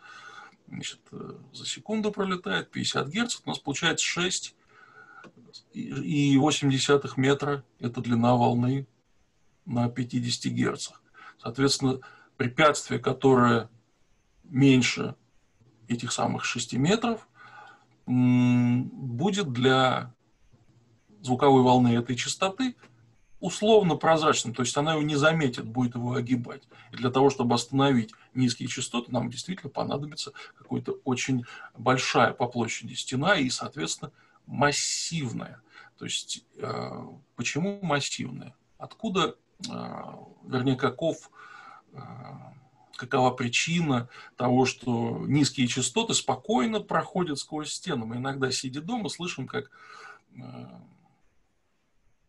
значит, 0.68 1.00
э, 1.12 1.32
за 1.52 1.66
секунду 1.66 2.12
пролетает, 2.12 2.70
50 2.70 3.08
Гц, 3.08 3.40
у 3.44 3.48
нас 3.48 3.58
получается 3.58 4.06
6 4.06 4.54
и 5.72 6.36
80 6.36 7.16
метра– 7.16 7.64
это 7.78 8.00
длина 8.00 8.34
волны 8.34 8.86
на 9.64 9.88
50 9.88 10.52
Гц. 10.52 10.90
Соответственно, 11.38 12.00
препятствие, 12.36 13.00
которое 13.00 13.68
меньше 14.44 15.14
этих 15.88 16.12
самых 16.12 16.44
6 16.44 16.74
метров, 16.74 17.26
будет 18.06 19.52
для 19.52 20.14
звуковой 21.22 21.62
волны 21.62 21.96
этой 21.96 22.16
частоты 22.16 22.74
условно 23.40 23.96
прозрачным, 23.96 24.54
то 24.54 24.62
есть 24.62 24.76
она 24.76 24.92
его 24.92 25.02
не 25.02 25.16
заметит, 25.16 25.66
будет 25.66 25.94
его 25.94 26.14
огибать. 26.14 26.62
И 26.92 26.96
для 26.96 27.10
того, 27.10 27.30
чтобы 27.30 27.54
остановить 27.54 28.12
низкие 28.34 28.68
частоты, 28.68 29.10
нам 29.10 29.30
действительно 29.30 29.70
понадобится 29.70 30.32
какая-то 30.58 30.98
очень 31.04 31.44
большая 31.76 32.32
по 32.32 32.46
площади 32.46 32.92
стена 32.94 33.36
и, 33.36 33.48
соответственно, 33.48 34.12
массивная. 34.50 35.62
То 35.96 36.04
есть 36.04 36.44
э, 36.56 37.06
почему 37.36 37.78
массивная? 37.82 38.54
Откуда, 38.78 39.36
э, 39.68 39.72
вернее, 40.44 40.76
каков, 40.76 41.30
э, 41.92 41.98
какова 42.96 43.30
причина 43.30 44.08
того, 44.36 44.66
что 44.66 45.24
низкие 45.26 45.68
частоты 45.68 46.14
спокойно 46.14 46.80
проходят 46.80 47.38
сквозь 47.38 47.72
стену? 47.72 48.06
Мы 48.06 48.16
иногда, 48.16 48.50
сидя 48.50 48.82
дома, 48.82 49.08
слышим, 49.08 49.46
как 49.46 49.70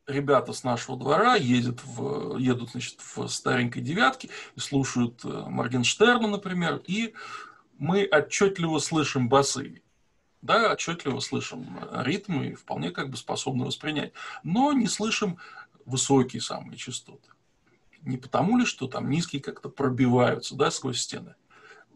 ребята 0.07 0.53
с 0.53 0.63
нашего 0.63 0.97
двора 0.97 1.35
едут, 1.35 1.81
в, 1.83 2.37
едут 2.37 2.71
значит, 2.71 2.97
в 2.99 3.27
старенькой 3.27 3.81
девятке 3.81 4.29
и 4.55 4.59
слушают 4.59 5.23
Моргенштерна, 5.23 6.27
например, 6.27 6.81
и 6.87 7.13
мы 7.77 8.07
отчетливо 8.11 8.79
слышим 8.79 9.29
басы. 9.29 9.81
Да, 10.41 10.71
отчетливо 10.71 11.19
слышим 11.19 11.79
ритмы 11.91 12.47
и 12.47 12.55
вполне 12.55 12.91
как 12.91 13.09
бы 13.09 13.17
способны 13.17 13.65
воспринять. 13.65 14.13
Но 14.43 14.73
не 14.73 14.87
слышим 14.87 15.37
высокие 15.85 16.41
самые 16.41 16.77
частоты. 16.77 17.29
Не 18.01 18.17
потому 18.17 18.57
ли, 18.57 18.65
что 18.65 18.87
там 18.87 19.09
низкие 19.09 19.41
как-то 19.41 19.69
пробиваются 19.69 20.55
да, 20.55 20.71
сквозь 20.71 21.01
стены. 21.01 21.35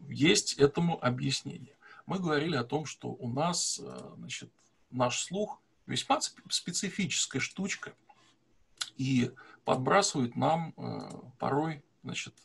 Есть 0.08 0.54
этому 0.54 1.04
объяснение. 1.04 1.76
Мы 2.06 2.20
говорили 2.20 2.56
о 2.56 2.64
том, 2.64 2.86
что 2.86 3.10
у 3.10 3.28
нас 3.28 3.82
э, 3.84 4.12
значит, 4.18 4.52
наш 4.92 5.24
слух 5.24 5.60
весьма 5.88 6.20
специфическая 6.50 7.42
штучка 7.42 7.94
и 8.98 9.32
подбрасывает 9.64 10.36
нам 10.36 10.74
э, 10.78 11.10
порой 11.40 11.84
значит, 12.04 12.36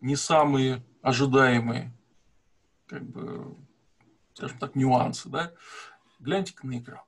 не 0.00 0.14
самые 0.14 0.84
ожидаемые 1.02 1.92
как 2.86 3.02
бы, 3.02 3.56
скажем 4.34 4.58
так, 4.58 4.74
нюансы. 4.74 5.28
Да? 5.28 5.52
Гляньте-ка 6.18 6.66
на 6.66 6.78
экран. 6.78 7.04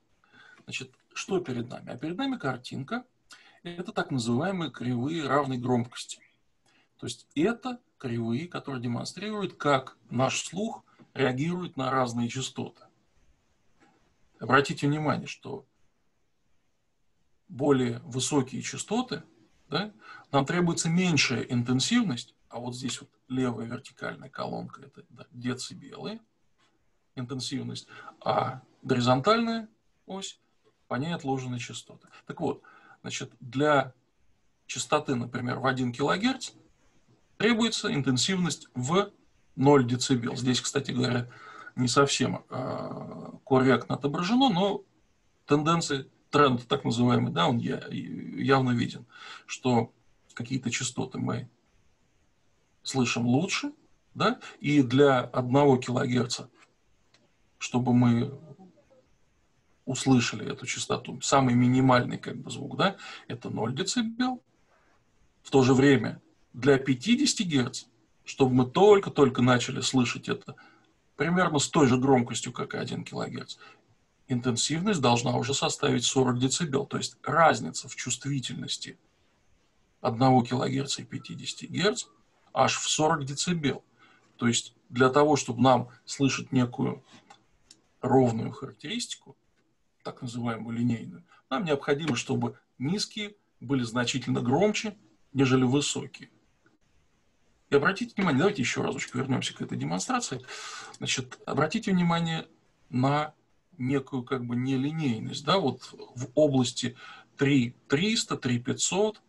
Значит, 0.64 0.94
что 1.12 1.40
перед 1.40 1.68
нами? 1.68 1.90
А 1.90 1.98
перед 1.98 2.16
нами 2.16 2.36
картинка– 2.36 3.04
это 3.62 3.92
так 3.92 4.10
называемые 4.10 4.70
кривые 4.70 5.26
равной 5.26 5.58
громкости. 5.58 6.20
То 6.98 7.06
есть 7.06 7.26
это 7.34 7.80
кривые, 7.98 8.48
которые 8.48 8.82
демонстрируют, 8.82 9.54
как 9.54 9.96
наш 10.10 10.44
слух 10.44 10.84
реагирует 11.14 11.76
на 11.76 11.90
разные 11.90 12.28
частоты. 12.28 12.82
Обратите 14.38 14.86
внимание, 14.86 15.26
что 15.26 15.66
более 17.48 18.00
высокие 18.00 18.60
частоты, 18.60 19.22
да, 19.68 19.92
нам 20.30 20.44
требуется 20.44 20.88
меньшая 20.88 21.42
интенсивность, 21.42 22.34
а 22.48 22.58
вот 22.58 22.74
здесь 22.74 23.00
вот 23.00 23.10
левая 23.28 23.66
вертикальная 23.66 24.28
колонка– 24.28 24.82
это 24.82 25.04
децибелы, 25.30 26.20
интенсивность, 27.16 27.88
а 28.20 28.62
горизонтальная 28.82 29.68
ось– 30.06 30.38
по 30.88 30.94
ней 30.94 31.12
отложены 31.12 31.58
частоты. 31.58 32.06
Так 32.26 32.40
вот, 32.40 32.62
Значит, 33.06 33.30
для 33.38 33.92
частоты, 34.66 35.14
например, 35.14 35.60
в 35.60 35.66
1 35.66 35.92
кГц 35.92 36.50
требуется 37.36 37.94
интенсивность 37.94 38.66
в 38.74 39.12
0 39.54 39.84
дБ. 39.84 40.36
Здесь, 40.36 40.60
кстати 40.60 40.90
говоря, 40.90 41.30
не 41.76 41.86
совсем 41.86 42.44
э, 42.50 43.30
корректно 43.44 43.94
отображено, 43.94 44.48
но 44.48 44.82
тенденция, 45.46 46.08
тренд 46.30 46.66
так 46.66 46.84
называемый, 46.84 47.32
да, 47.32 47.46
он 47.46 47.58
явно 47.58 48.70
виден, 48.70 49.06
что 49.46 49.92
какие-то 50.34 50.72
частоты 50.72 51.18
мы 51.18 51.48
слышим 52.82 53.24
лучше, 53.24 53.72
да, 54.14 54.40
и 54.58 54.82
для 54.82 55.20
1 55.20 55.80
кГц, 55.80 56.40
чтобы 57.66 57.92
мы 57.92 58.32
услышали 59.86 60.52
эту 60.52 60.66
частоту. 60.66 61.20
Самый 61.20 61.54
минимальный 61.54 62.16
как 62.16 62.36
бы 62.36 62.48
звук, 62.48 62.76
да, 62.76 62.96
это 63.26 63.50
0 63.50 63.72
дБ. 63.72 64.40
В 65.42 65.50
то 65.50 65.62
же 65.64 65.74
время 65.74 66.22
для 66.52 66.78
50 66.78 67.44
Гц, 67.44 67.86
чтобы 68.24 68.54
мы 68.54 68.66
только-только 68.70 69.42
начали 69.42 69.80
слышать 69.80 70.28
это 70.28 70.54
примерно 71.16 71.58
с 71.58 71.68
той 71.68 71.88
же 71.88 71.96
громкостью, 71.96 72.52
как 72.52 72.74
и 72.74 72.78
1 72.78 73.04
кГц, 73.04 73.56
интенсивность 74.28 75.00
должна 75.00 75.36
уже 75.36 75.52
составить 75.52 76.04
40 76.04 76.38
дБ. 76.38 76.88
То 76.88 76.98
есть 76.98 77.16
разница 77.24 77.88
в 77.88 77.96
чувствительности 77.96 78.96
1 80.02 80.44
кГц 80.44 81.00
и 81.00 81.04
50 81.04 81.70
Гц 81.70 82.04
аж 82.52 82.76
в 82.76 82.88
40 82.88 83.24
дБ. 83.26 83.82
То 84.36 84.46
есть 84.46 84.72
для 84.88 85.08
того, 85.08 85.34
чтобы 85.34 85.62
нам 85.62 85.88
слышать 86.04 86.52
некую 86.52 87.02
ровную 88.06 88.50
характеристику, 88.52 89.36
так 90.02 90.22
называемую 90.22 90.76
линейную, 90.76 91.24
нам 91.50 91.64
необходимо, 91.64 92.16
чтобы 92.16 92.58
низкие 92.78 93.36
были 93.60 93.82
значительно 93.82 94.40
громче, 94.40 94.96
нежели 95.32 95.64
высокие. 95.64 96.30
И 97.70 97.74
обратите 97.74 98.14
внимание, 98.14 98.38
давайте 98.38 98.62
еще 98.62 98.80
разочек 98.80 99.14
вернемся 99.14 99.54
к 99.54 99.60
этой 99.60 99.76
демонстрации. 99.76 100.40
Значит, 100.98 101.40
обратите 101.46 101.90
внимание 101.90 102.46
на 102.90 103.34
некую 103.76 104.22
как 104.22 104.44
бы 104.44 104.56
нелинейность. 104.56 105.44
Да? 105.44 105.58
Вот 105.58 105.82
в 106.14 106.28
области 106.34 106.96
3300, 107.36 108.36
3500, 108.36 109.20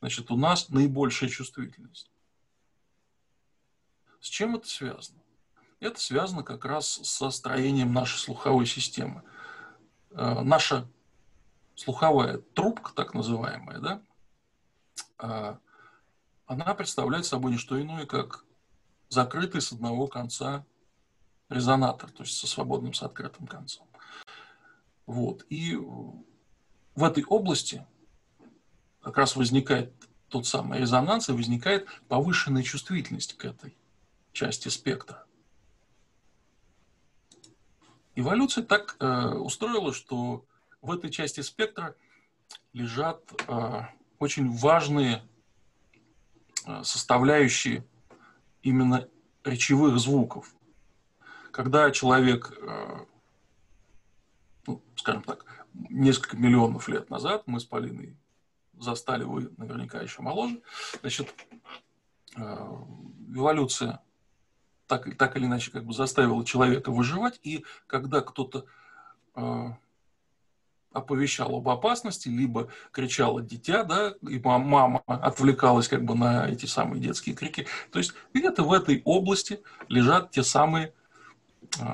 значит, 0.00 0.30
у 0.30 0.36
нас 0.36 0.68
наибольшая 0.68 1.30
чувствительность. 1.30 2.10
С 4.20 4.28
чем 4.28 4.56
это 4.56 4.68
связано? 4.68 5.19
Это 5.80 5.98
связано 5.98 6.42
как 6.42 6.66
раз 6.66 6.86
со 6.86 7.30
строением 7.30 7.92
нашей 7.92 8.18
слуховой 8.18 8.66
системы. 8.66 9.22
Э, 10.10 10.42
наша 10.42 10.86
слуховая 11.74 12.38
трубка, 12.38 12.92
так 12.94 13.14
называемая, 13.14 13.78
да, 13.78 14.02
э, 15.18 15.56
она 16.44 16.74
представляет 16.74 17.24
собой 17.24 17.52
не 17.52 17.58
что 17.58 17.80
иное, 17.80 18.04
как 18.04 18.44
закрытый 19.08 19.62
с 19.62 19.72
одного 19.72 20.06
конца 20.06 20.66
резонатор, 21.48 22.10
то 22.10 22.24
есть 22.24 22.36
со 22.36 22.46
свободным, 22.46 22.92
с 22.92 23.02
открытым 23.02 23.46
концом. 23.46 23.88
Вот. 25.06 25.46
И 25.48 25.76
в 25.76 27.02
этой 27.02 27.24
области 27.24 27.86
как 29.00 29.16
раз 29.16 29.34
возникает 29.34 29.94
тот 30.28 30.46
самый 30.46 30.78
резонанс 30.78 31.28
и 31.28 31.32
возникает 31.32 31.88
повышенная 32.08 32.62
чувствительность 32.62 33.36
к 33.36 33.44
этой 33.46 33.76
части 34.32 34.68
спектра. 34.68 35.24
Эволюция 38.20 38.62
так 38.62 38.96
э, 39.00 39.28
устроила, 39.36 39.94
что 39.94 40.44
в 40.82 40.92
этой 40.92 41.08
части 41.10 41.40
спектра 41.40 41.96
лежат 42.74 43.22
э, 43.48 43.80
очень 44.18 44.54
важные 44.54 45.22
э, 46.66 46.82
составляющие 46.84 47.82
именно 48.62 49.08
речевых 49.42 49.98
звуков. 49.98 50.54
Когда 51.50 51.90
человек, 51.92 52.52
э, 52.60 53.06
ну, 54.66 54.82
скажем 54.96 55.22
так, 55.22 55.46
несколько 55.72 56.36
миллионов 56.36 56.88
лет 56.88 57.08
назад, 57.08 57.44
мы 57.46 57.58
с 57.58 57.64
Полиной 57.64 58.18
застали, 58.78 59.24
вы 59.24 59.50
наверняка 59.56 60.02
еще 60.02 60.20
моложе, 60.20 60.60
значит, 61.00 61.34
э, 62.36 62.66
эволюция 63.34 64.02
так, 64.90 65.16
так 65.16 65.36
или 65.36 65.46
иначе 65.46 65.70
как 65.70 65.84
бы 65.84 65.92
заставила 65.92 66.44
человека 66.44 66.90
выживать, 66.90 67.38
и 67.44 67.64
когда 67.86 68.22
кто-то 68.22 68.64
э, 69.36 69.66
оповещал 70.92 71.54
об 71.54 71.68
опасности, 71.68 72.28
либо 72.28 72.68
кричало 72.90 73.40
дитя, 73.40 73.84
да, 73.84 74.14
и 74.28 74.40
мама 74.40 75.00
отвлекалась 75.06 75.86
как 75.86 76.04
бы 76.04 76.16
на 76.16 76.48
эти 76.48 76.66
самые 76.66 77.00
детские 77.00 77.36
крики. 77.36 77.68
То 77.92 78.00
есть 78.00 78.14
где-то 78.34 78.64
в 78.64 78.72
этой 78.72 79.00
области 79.04 79.62
лежат 79.88 80.32
те 80.32 80.42
самые 80.42 80.92
э, 81.78 81.84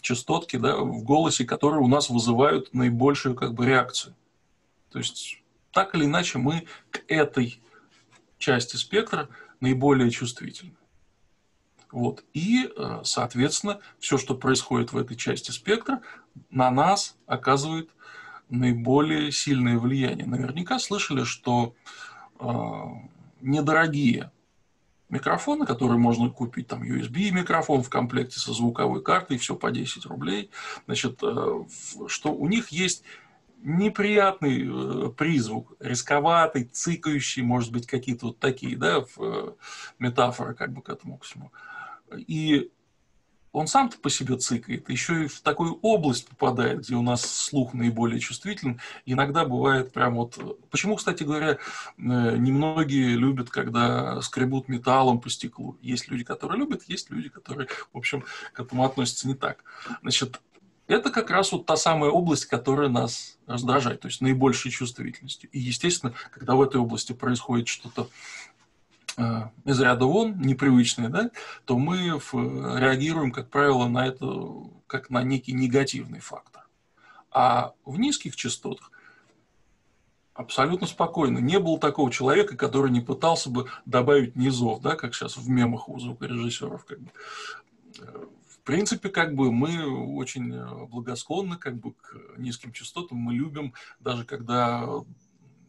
частотки 0.00 0.56
да, 0.56 0.76
в 0.76 1.04
голосе, 1.04 1.44
которые 1.44 1.80
у 1.80 1.86
нас 1.86 2.10
вызывают 2.10 2.74
наибольшую 2.74 3.36
как 3.36 3.54
бы 3.54 3.64
реакцию. 3.64 4.16
То 4.90 4.98
есть 4.98 5.40
так 5.70 5.94
или 5.94 6.04
иначе 6.04 6.38
мы 6.38 6.66
к 6.90 7.04
этой 7.06 7.62
части 8.38 8.74
спектра 8.74 9.28
наиболее 9.60 10.10
чувствительны. 10.10 10.74
Вот. 11.90 12.24
И, 12.34 12.70
э, 12.74 13.00
соответственно, 13.04 13.80
все, 13.98 14.18
что 14.18 14.34
происходит 14.34 14.92
в 14.92 14.98
этой 14.98 15.16
части 15.16 15.50
спектра, 15.50 16.02
на 16.50 16.70
нас 16.70 17.16
оказывает 17.26 17.90
наиболее 18.50 19.32
сильное 19.32 19.78
влияние. 19.78 20.26
Наверняка 20.26 20.78
слышали, 20.78 21.24
что 21.24 21.74
э, 22.38 22.44
недорогие 23.40 24.30
микрофоны, 25.08 25.66
которые 25.66 25.98
можно 25.98 26.28
купить, 26.30 26.68
там 26.68 26.82
USB 26.82 27.30
микрофон 27.30 27.82
в 27.82 27.90
комплекте 27.90 28.38
со 28.38 28.52
звуковой 28.52 29.02
картой, 29.02 29.38
все 29.38 29.54
по 29.56 29.70
10 29.70 30.06
рублей, 30.06 30.50
значит, 30.86 31.20
э, 31.22 31.64
что 32.08 32.32
у 32.32 32.48
них 32.48 32.68
есть 32.68 33.04
неприятный 33.62 34.66
э, 34.66 35.10
призвук, 35.10 35.74
рисковатый, 35.80 36.64
цикающий, 36.64 37.42
может 37.42 37.72
быть, 37.72 37.86
какие-то 37.86 38.26
вот 38.26 38.38
такие, 38.38 38.76
да, 38.76 39.04
э, 39.18 39.52
метафоры 39.98 40.54
как 40.54 40.72
бы 40.72 40.82
к 40.82 40.88
этому 40.88 41.18
к 41.18 41.24
всему. 41.24 41.50
И 42.16 42.70
он 43.52 43.66
сам-то 43.66 43.98
по 43.98 44.10
себе 44.10 44.36
цикает, 44.36 44.88
еще 44.88 45.24
и 45.24 45.26
в 45.26 45.40
такую 45.40 45.78
область 45.80 46.28
попадает, 46.28 46.80
где 46.80 46.94
у 46.94 47.02
нас 47.02 47.22
слух 47.22 47.72
наиболее 47.74 48.20
чувствителен. 48.20 48.80
Иногда 49.06 49.44
бывает 49.44 49.92
прям 49.92 50.16
вот... 50.16 50.38
Почему, 50.70 50.96
кстати 50.96 51.22
говоря, 51.22 51.52
э, 51.52 51.56
немногие 51.96 53.16
любят, 53.16 53.50
когда 53.50 54.20
скребут 54.22 54.68
металлом 54.68 55.20
по 55.20 55.30
стеклу. 55.30 55.76
Есть 55.80 56.08
люди, 56.08 56.24
которые 56.24 56.58
любят, 56.58 56.84
есть 56.84 57.10
люди, 57.10 57.28
которые, 57.30 57.68
в 57.92 57.98
общем, 57.98 58.24
к 58.52 58.60
этому 58.60 58.84
относятся 58.84 59.26
не 59.26 59.34
так. 59.34 59.64
Значит, 60.02 60.40
это 60.88 61.10
как 61.10 61.30
раз 61.30 61.52
вот 61.52 61.66
та 61.66 61.76
самая 61.76 62.10
область, 62.10 62.46
которая 62.46 62.88
нас 62.88 63.38
раздражает, 63.46 64.00
то 64.00 64.08
есть 64.08 64.20
наибольшей 64.20 64.70
чувствительностью. 64.70 65.50
И, 65.50 65.58
естественно, 65.58 66.14
когда 66.32 66.54
в 66.54 66.62
этой 66.62 66.80
области 66.80 67.12
происходит 67.12 67.68
что-то 67.68 68.08
из 69.64 69.80
ряда 69.80 70.06
вон, 70.06 70.40
непривычные, 70.40 71.08
да, 71.08 71.30
то 71.64 71.78
мы 71.78 71.96
реагируем, 72.08 73.32
как 73.32 73.50
правило, 73.50 73.88
на 73.88 74.06
это 74.06 74.26
как 74.86 75.10
на 75.10 75.22
некий 75.22 75.52
негативный 75.52 76.20
фактор. 76.20 76.66
А 77.30 77.72
в 77.84 77.98
низких 77.98 78.36
частотах 78.36 78.90
Абсолютно 80.38 80.86
спокойно. 80.86 81.38
Не 81.38 81.58
было 81.58 81.80
такого 81.80 82.12
человека, 82.12 82.56
который 82.56 82.92
не 82.92 83.00
пытался 83.00 83.50
бы 83.50 83.66
добавить 83.86 84.36
низов, 84.36 84.80
да, 84.80 84.94
как 84.94 85.12
сейчас 85.12 85.36
в 85.36 85.48
мемах 85.48 85.88
у 85.88 85.98
звукорежиссеров. 85.98 86.84
Как 86.84 87.00
бы. 87.00 87.10
В 88.46 88.60
принципе, 88.62 89.08
как 89.08 89.34
бы 89.34 89.50
мы 89.50 89.84
очень 90.14 90.54
благосклонны 90.86 91.56
как 91.56 91.74
бы, 91.74 91.90
к 91.94 92.14
низким 92.36 92.70
частотам. 92.70 93.18
Мы 93.18 93.34
любим, 93.34 93.74
даже 93.98 94.24
когда 94.24 94.88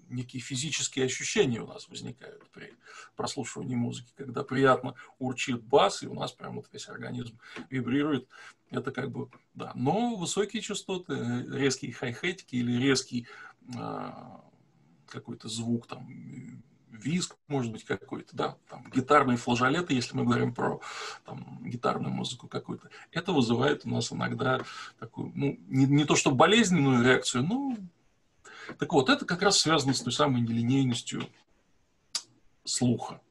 некие 0.09 0.41
физические 0.41 1.05
ощущения 1.05 1.61
у 1.61 1.67
нас 1.67 1.87
возникают 1.87 2.49
при 2.51 2.73
прослушивании 3.15 3.75
музыки, 3.75 4.11
когда 4.15 4.43
приятно 4.43 4.95
урчит 5.17 5.61
бас, 5.63 6.03
и 6.03 6.07
у 6.07 6.13
нас 6.13 6.31
прям 6.31 6.55
вот 6.55 6.67
весь 6.71 6.89
организм 6.89 7.39
вибрирует. 7.69 8.27
Это 8.69 8.91
как 8.91 9.11
бы, 9.11 9.29
да. 9.53 9.71
Но 9.75 10.15
высокие 10.15 10.61
частоты, 10.61 11.45
резкие 11.51 11.93
хай-хетики 11.93 12.55
или 12.55 12.81
резкий 12.81 13.27
э, 13.75 14.11
какой-то 15.07 15.47
звук, 15.47 15.87
там, 15.87 16.07
виск, 16.91 17.35
может 17.47 17.71
быть, 17.71 17.83
какой-то, 17.83 18.35
да, 18.35 18.57
там, 18.69 18.85
гитарные 18.93 19.37
флажолеты, 19.37 19.93
если 19.93 20.15
мы 20.15 20.23
говорим 20.23 20.53
про 20.53 20.81
там, 21.25 21.59
гитарную 21.63 22.13
музыку 22.13 22.47
какую-то, 22.47 22.89
это 23.11 23.31
вызывает 23.31 23.85
у 23.85 23.89
нас 23.89 24.11
иногда 24.11 24.61
такую, 24.99 25.31
ну, 25.35 25.57
не, 25.67 25.85
не 25.85 26.05
то 26.05 26.15
что 26.15 26.31
болезненную 26.31 27.03
реакцию, 27.03 27.43
но 27.43 27.77
так 28.77 28.93
вот, 28.93 29.09
это 29.09 29.25
как 29.25 29.41
раз 29.41 29.59
связано 29.59 29.93
с 29.93 30.01
той 30.01 30.13
самой 30.13 30.41
нелинейностью 30.41 31.23
слуха. 32.63 33.21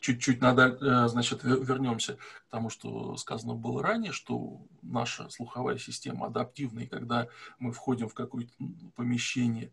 Чуть-чуть 0.00 0.40
надо, 0.40 0.78
э, 0.80 1.08
значит, 1.08 1.44
вернемся 1.44 2.14
к 2.16 2.50
тому, 2.50 2.70
что 2.70 3.16
сказано 3.16 3.54
было 3.54 3.82
ранее, 3.82 4.10
что 4.10 4.60
наша 4.82 5.30
слуховая 5.30 5.78
система 5.78 6.26
адаптивна, 6.26 6.80
и 6.80 6.86
когда 6.86 7.28
мы 7.60 7.72
входим 7.72 8.08
в 8.08 8.14
какое-то 8.14 8.52
помещение, 8.96 9.70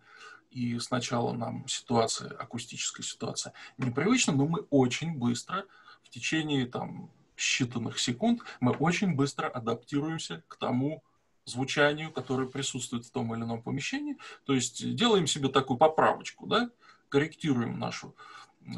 и 0.51 0.77
сначала 0.79 1.33
нам 1.33 1.67
ситуация, 1.67 2.31
акустическая 2.31 3.03
ситуация 3.03 3.53
непривычна, 3.77 4.33
но 4.33 4.47
мы 4.47 4.59
очень 4.69 5.17
быстро, 5.17 5.65
в 6.03 6.09
течение 6.09 6.65
там 6.67 7.11
считанных 7.35 7.97
секунд, 7.97 8.41
мы 8.59 8.71
очень 8.73 9.15
быстро 9.15 9.47
адаптируемся 9.47 10.43
к 10.47 10.57
тому 10.57 11.03
звучанию, 11.49 12.11
которое 12.11 12.47
присутствует 12.47 13.05
в 13.05 13.11
том 13.11 13.33
или 13.33 13.43
ином 13.43 13.61
помещении. 13.61 14.17
То 14.45 14.53
есть 14.53 14.95
делаем 14.95 15.27
себе 15.27 15.49
такую 15.49 15.77
поправочку, 15.77 16.47
да, 16.47 16.69
корректируем 17.09 17.79
нашу 17.79 18.15
э, 18.65 18.71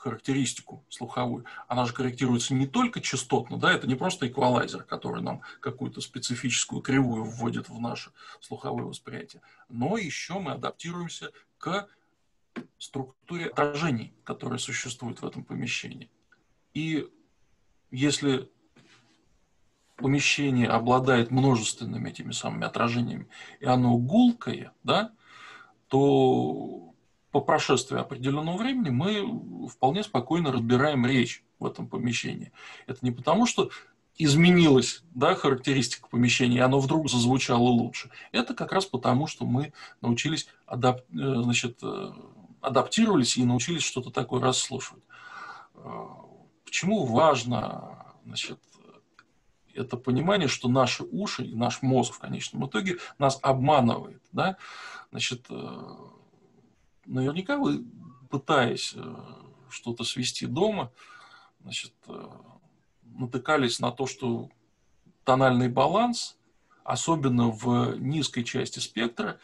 характеристику 0.00 0.84
слуховую. 0.88 1.44
Она 1.68 1.84
же 1.84 1.92
корректируется 1.92 2.54
не 2.54 2.66
только 2.66 3.00
частотно, 3.00 3.58
да, 3.58 3.72
это 3.72 3.86
не 3.86 3.94
просто 3.94 4.26
эквалайзер, 4.28 4.84
который 4.84 5.22
нам 5.22 5.42
какую-то 5.60 6.00
специфическую 6.00 6.80
кривую 6.80 7.24
вводит 7.24 7.68
в 7.68 7.78
наше 7.80 8.10
слуховое 8.40 8.84
восприятие, 8.84 9.42
но 9.68 9.98
еще 9.98 10.38
мы 10.38 10.52
адаптируемся 10.52 11.32
к 11.58 11.86
структуре 12.78 13.46
отражений, 13.46 14.14
которые 14.24 14.58
существуют 14.58 15.20
в 15.20 15.26
этом 15.26 15.44
помещении. 15.44 16.10
И 16.72 17.08
если 17.90 18.50
помещение 20.00 20.68
обладает 20.68 21.30
множественными 21.30 22.08
этими 22.08 22.32
самыми 22.32 22.66
отражениями, 22.66 23.28
и 23.60 23.66
оно 23.66 23.96
гулкое, 23.96 24.72
да, 24.82 25.12
то 25.88 26.94
по 27.30 27.40
прошествии 27.40 27.98
определенного 27.98 28.56
времени 28.56 28.90
мы 28.90 29.68
вполне 29.68 30.02
спокойно 30.02 30.52
разбираем 30.52 31.06
речь 31.06 31.44
в 31.58 31.66
этом 31.66 31.86
помещении. 31.86 32.52
Это 32.86 32.98
не 33.02 33.12
потому, 33.12 33.46
что 33.46 33.70
изменилась 34.16 35.02
да, 35.14 35.34
характеристика 35.34 36.08
помещения, 36.08 36.58
и 36.58 36.60
оно 36.60 36.78
вдруг 36.78 37.10
зазвучало 37.10 37.68
лучше. 37.68 38.10
Это 38.32 38.54
как 38.54 38.72
раз 38.72 38.84
потому, 38.84 39.26
что 39.26 39.46
мы 39.46 39.72
научились 40.00 40.48
адап... 40.66 41.00
Э, 41.12 41.42
значит, 41.42 41.78
э, 41.82 42.12
адаптировались 42.60 43.38
и 43.38 43.44
научились 43.44 43.82
что-то 43.82 44.10
такое 44.10 44.42
расслушивать. 44.42 45.02
Э, 45.74 46.06
почему 46.64 47.06
важно 47.06 48.14
значит, 48.26 48.60
это 49.74 49.96
понимание, 49.96 50.48
что 50.48 50.68
наши 50.68 51.04
уши 51.04 51.44
и 51.44 51.54
наш 51.54 51.82
мозг 51.82 52.14
в 52.14 52.18
конечном 52.18 52.66
итоге 52.66 52.98
нас 53.18 53.38
обманывает. 53.42 54.22
Да? 54.32 54.56
Значит, 55.10 55.46
э, 55.48 55.96
наверняка 57.06 57.56
вы, 57.58 57.84
пытаясь 58.30 58.92
э, 58.94 59.14
что-то 59.68 60.04
свести 60.04 60.46
дома, 60.46 60.92
значит, 61.60 61.92
э, 62.08 62.28
натыкались 63.04 63.80
на 63.80 63.90
то, 63.90 64.06
что 64.06 64.48
тональный 65.24 65.68
баланс, 65.68 66.36
особенно 66.84 67.50
в 67.50 67.96
низкой 67.98 68.42
части 68.42 68.78
спектра, 68.78 69.38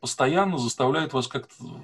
постоянно 0.00 0.58
заставляет 0.58 1.12
вас 1.12 1.28
как-то 1.28 1.80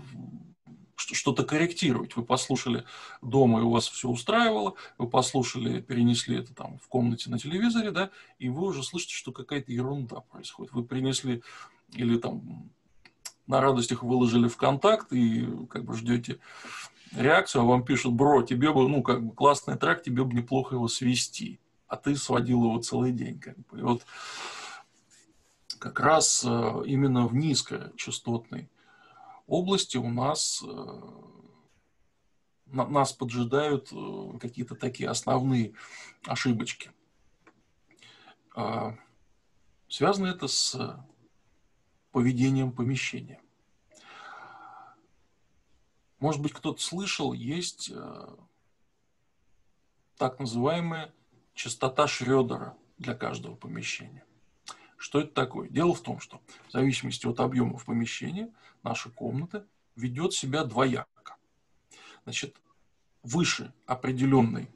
что-то 0.98 1.44
корректировать. 1.44 2.16
Вы 2.16 2.24
послушали 2.24 2.84
дома, 3.22 3.60
и 3.60 3.62
у 3.62 3.70
вас 3.70 3.88
все 3.88 4.08
устраивало, 4.08 4.74
вы 4.98 5.08
послушали, 5.08 5.80
перенесли 5.80 6.38
это 6.38 6.54
там 6.54 6.78
в 6.78 6.88
комнате 6.88 7.30
на 7.30 7.38
телевизоре, 7.38 7.90
да, 7.90 8.10
и 8.38 8.48
вы 8.48 8.66
уже 8.66 8.82
слышите, 8.82 9.14
что 9.14 9.32
какая-то 9.32 9.72
ерунда 9.72 10.20
происходит. 10.20 10.72
Вы 10.72 10.84
принесли 10.84 11.42
или 11.92 12.18
там 12.18 12.70
на 13.46 13.60
радостях 13.60 14.02
выложили 14.02 14.48
в 14.48 14.56
контакт 14.56 15.12
и 15.12 15.48
как 15.70 15.84
бы 15.84 15.94
ждете 15.94 16.38
реакцию, 17.16 17.62
а 17.62 17.64
вам 17.64 17.84
пишут, 17.84 18.12
бро, 18.12 18.42
тебе 18.42 18.72
бы, 18.72 18.88
ну, 18.88 19.02
как 19.02 19.24
бы 19.24 19.34
классный 19.34 19.76
трек, 19.76 20.02
тебе 20.02 20.24
бы 20.24 20.34
неплохо 20.34 20.74
его 20.74 20.88
свести, 20.88 21.58
а 21.86 21.96
ты 21.96 22.16
сводил 22.16 22.64
его 22.64 22.78
целый 22.80 23.12
день, 23.12 23.38
как 23.38 23.56
бы. 23.66 23.78
И 23.78 23.82
вот 23.82 24.04
как 25.78 26.00
раз 26.00 26.44
э, 26.44 26.82
именно 26.86 27.26
в 27.26 27.34
низкочастотной 27.34 28.68
области 29.48 29.96
у 29.96 30.08
нас 30.10 30.62
э, 30.64 31.00
нас 32.66 33.12
поджидают 33.12 33.88
э, 33.92 34.38
какие-то 34.38 34.76
такие 34.76 35.08
основные 35.08 35.74
ошибочки. 36.26 36.92
А, 38.54 38.94
связано 39.88 40.26
это 40.26 40.46
с 40.48 40.76
поведением 42.12 42.72
помещения. 42.72 43.40
Может 46.18 46.42
быть, 46.42 46.52
кто-то 46.52 46.80
слышал, 46.80 47.32
есть 47.32 47.90
э, 47.94 48.36
так 50.16 50.40
называемая 50.40 51.14
частота 51.54 52.06
Шрёдера 52.06 52.76
для 52.98 53.14
каждого 53.14 53.54
помещения. 53.54 54.24
Что 54.96 55.20
это 55.20 55.32
такое? 55.32 55.68
Дело 55.68 55.94
в 55.94 56.00
том, 56.00 56.18
что 56.18 56.40
в 56.66 56.72
зависимости 56.72 57.26
от 57.26 57.38
объемов 57.38 57.84
помещения 57.84 58.52
наша 58.82 59.10
комната 59.10 59.66
ведет 59.96 60.32
себя 60.32 60.64
двояко. 60.64 61.36
Значит, 62.24 62.56
выше 63.22 63.72
определенной 63.86 64.70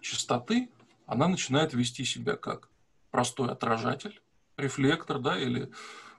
частоты 0.00 0.70
она 1.06 1.28
начинает 1.28 1.74
вести 1.74 2.04
себя 2.04 2.36
как 2.36 2.70
простой 3.10 3.50
отражатель, 3.50 4.20
рефлектор, 4.56 5.18
да, 5.18 5.38
или 5.38 5.70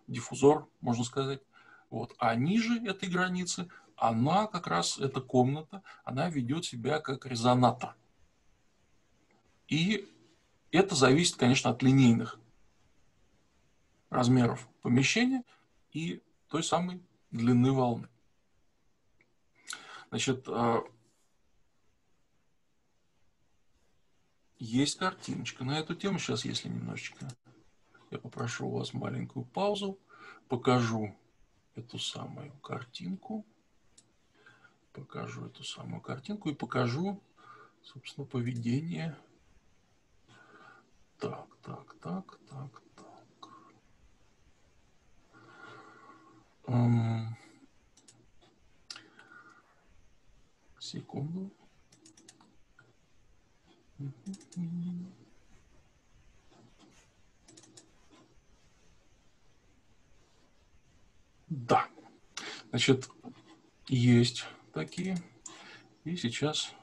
диффузор, 0.08 0.68
можно 0.82 1.04
сказать. 1.04 1.42
Вот. 1.90 2.14
А 2.20 2.36
ниже 2.36 2.78
этой 2.86 3.10
границы 3.10 3.68
она 3.96 4.48
как 4.48 4.68
раз, 4.68 4.98
эта 4.98 5.22
комната, 5.22 5.82
она 6.04 6.30
ведет 6.30 6.66
себя 6.66 7.00
как 7.00 7.26
резонатор. 7.26 7.96
И 9.68 10.08
это 10.72 10.96
зависит, 10.96 11.38
конечно, 11.38 11.72
от 11.72 11.82
линейных 11.82 12.40
размеров 14.10 14.68
помещения 14.82 15.44
и 15.92 16.22
той 16.50 16.64
самой 16.64 17.02
длины 17.36 17.72
волны. 17.72 18.08
Значит, 20.10 20.48
а, 20.48 20.84
есть 24.58 24.98
картиночка 24.98 25.64
на 25.64 25.80
эту 25.80 25.96
тему. 25.96 26.20
Сейчас, 26.20 26.46
если 26.46 26.70
немножечко 26.70 27.28
я 28.12 28.20
попрошу 28.20 28.68
у 28.68 28.78
вас 28.78 28.94
маленькую 28.94 29.46
паузу, 29.46 30.00
покажу 30.48 31.16
эту 31.76 32.00
самую 32.00 32.52
картинку. 32.60 33.46
Покажу 34.94 35.48
эту 35.48 35.64
самую 35.64 36.02
картинку 36.02 36.50
и 36.50 36.56
покажу, 36.56 37.22
собственно, 37.84 38.26
поведение. 38.26 39.18
Так, 41.18 41.48
так, 41.62 41.94
так, 41.96 42.40
так, 42.50 42.82
Секунду. 50.80 51.52
Да. 61.50 61.88
Значит, 62.70 63.10
есть 63.88 64.46
такие. 64.74 65.18
И 66.04 66.16
сейчас 66.16 66.74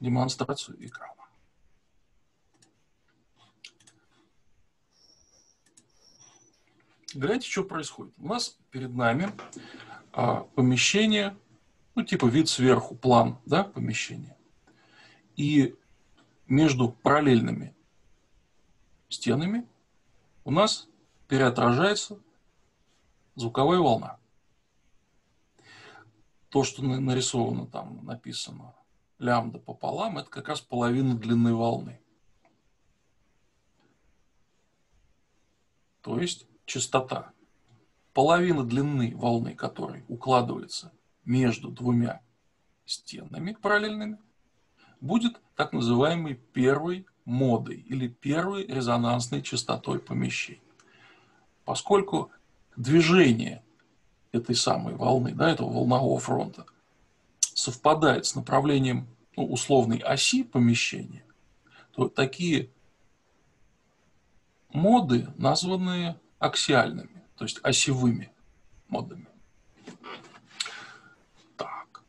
демонстрацию 0.00 0.84
экрана. 0.84 1.14
Значит, 3.36 3.78
гляньте, 7.14 7.48
что 7.48 7.64
происходит. 7.64 8.14
У 8.18 8.26
нас 8.26 8.58
перед 8.70 8.94
нами 8.94 9.30
а, 10.12 10.42
помещение, 10.54 11.36
ну, 11.94 12.02
типа 12.04 12.26
вид 12.26 12.48
сверху, 12.48 12.94
план, 12.94 13.38
да, 13.46 13.64
помещения. 13.64 14.36
И 15.36 15.74
между 16.46 16.90
параллельными 16.90 17.74
стенами 19.08 19.66
у 20.44 20.50
нас 20.50 20.88
переотражается 21.28 22.18
звуковая 23.34 23.78
волна. 23.78 24.18
То, 26.48 26.64
что 26.64 26.82
нарисовано 26.82 27.66
там, 27.66 28.04
написано 28.04 28.74
лямбда 29.18 29.58
пополам, 29.58 30.18
это 30.18 30.30
как 30.30 30.48
раз 30.48 30.60
половина 30.60 31.14
длины 31.14 31.54
волны. 31.54 32.00
То 36.00 36.18
есть 36.18 36.47
частота. 36.68 37.32
Половина 38.12 38.62
длины 38.62 39.16
волны, 39.16 39.54
которой 39.54 40.04
укладывается 40.08 40.92
между 41.24 41.70
двумя 41.70 42.20
стенами 42.84 43.56
параллельными, 43.60 44.18
будет 45.00 45.40
так 45.56 45.72
называемой 45.72 46.34
первой 46.52 47.06
модой 47.24 47.76
или 47.76 48.08
первой 48.08 48.66
резонансной 48.66 49.42
частотой 49.42 49.98
помещений. 49.98 50.62
Поскольку 51.64 52.30
движение 52.76 53.62
этой 54.32 54.54
самой 54.54 54.94
волны, 54.94 55.34
да, 55.34 55.50
этого 55.50 55.70
волнового 55.72 56.18
фронта, 56.18 56.66
совпадает 57.54 58.26
с 58.26 58.34
направлением 58.34 59.06
ну, 59.36 59.46
условной 59.46 59.98
оси 59.98 60.44
помещения, 60.44 61.24
то 61.92 62.08
такие 62.08 62.70
моды 64.72 65.28
названы 65.36 66.18
аксиальными, 66.38 67.22
то 67.36 67.44
есть 67.44 67.60
осевыми 67.62 68.32
модами. 68.88 69.28
Так. 71.56 72.02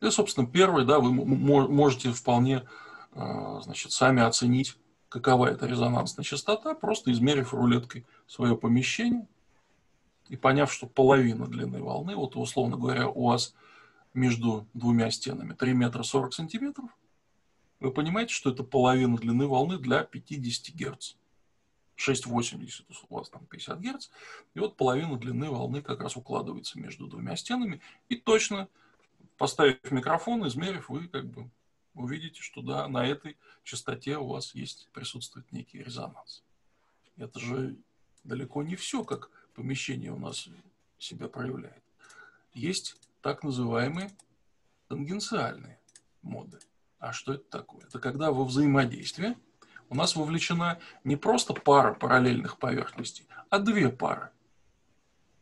И, 0.00 0.10
собственно, 0.10 0.46
первый, 0.46 0.84
да, 0.84 0.98
вы 1.00 1.12
можете 1.12 2.12
вполне, 2.12 2.66
э, 3.12 3.60
значит, 3.62 3.92
сами 3.92 4.22
оценить, 4.22 4.76
какова 5.08 5.46
эта 5.46 5.66
резонансная 5.66 6.24
частота, 6.24 6.74
просто 6.74 7.12
измерив 7.12 7.52
рулеткой 7.52 8.06
свое 8.26 8.56
помещение 8.56 9.26
и 10.28 10.36
поняв, 10.36 10.72
что 10.72 10.86
половина 10.86 11.46
длины 11.46 11.82
волны, 11.82 12.16
вот 12.16 12.36
условно 12.36 12.76
говоря, 12.78 13.08
у 13.08 13.26
вас 13.26 13.54
между 14.14 14.66
двумя 14.72 15.10
стенами 15.10 15.52
3 15.52 15.74
метра 15.74 16.02
40 16.02 16.32
сантиметров, 16.32 16.90
вы 17.80 17.90
понимаете, 17.90 18.32
что 18.32 18.50
это 18.50 18.62
половина 18.62 19.16
длины 19.16 19.46
волны 19.46 19.76
для 19.76 20.04
50 20.04 20.74
Гц. 20.74 21.14
6,80 22.08 22.84
у 23.08 23.14
вас 23.14 23.30
там 23.30 23.46
50 23.46 23.80
Гц. 23.80 24.10
И 24.54 24.58
вот 24.58 24.76
половина 24.76 25.16
длины 25.16 25.50
волны 25.50 25.82
как 25.82 26.00
раз 26.00 26.16
укладывается 26.16 26.78
между 26.78 27.06
двумя 27.06 27.36
стенами. 27.36 27.80
И 28.08 28.16
точно, 28.16 28.68
поставив 29.38 29.90
микрофон, 29.90 30.46
измерив, 30.46 30.88
вы 30.88 31.08
как 31.08 31.26
бы 31.26 31.50
увидите, 31.94 32.40
что 32.40 32.62
да, 32.62 32.88
на 32.88 33.06
этой 33.06 33.36
частоте 33.64 34.16
у 34.16 34.26
вас 34.28 34.54
есть, 34.54 34.88
присутствует 34.92 35.50
некий 35.52 35.82
резонанс. 35.82 36.42
Это 37.16 37.38
же 37.38 37.76
далеко 38.24 38.62
не 38.62 38.76
все, 38.76 39.04
как 39.04 39.30
помещение 39.54 40.12
у 40.12 40.18
нас 40.18 40.48
себя 40.98 41.28
проявляет. 41.28 41.82
Есть 42.54 42.96
так 43.20 43.42
называемые 43.42 44.10
тангенциальные 44.88 45.78
моды. 46.22 46.58
А 46.98 47.12
что 47.12 47.34
это 47.34 47.44
такое? 47.44 47.84
Это 47.86 47.98
когда 47.98 48.30
во 48.30 48.44
взаимодействии 48.44 49.36
у 49.92 49.94
нас 49.94 50.16
вовлечена 50.16 50.78
не 51.04 51.16
просто 51.16 51.52
пара 51.52 51.92
параллельных 51.92 52.56
поверхностей, 52.56 53.26
а 53.50 53.58
две 53.58 53.90
пары. 53.90 54.30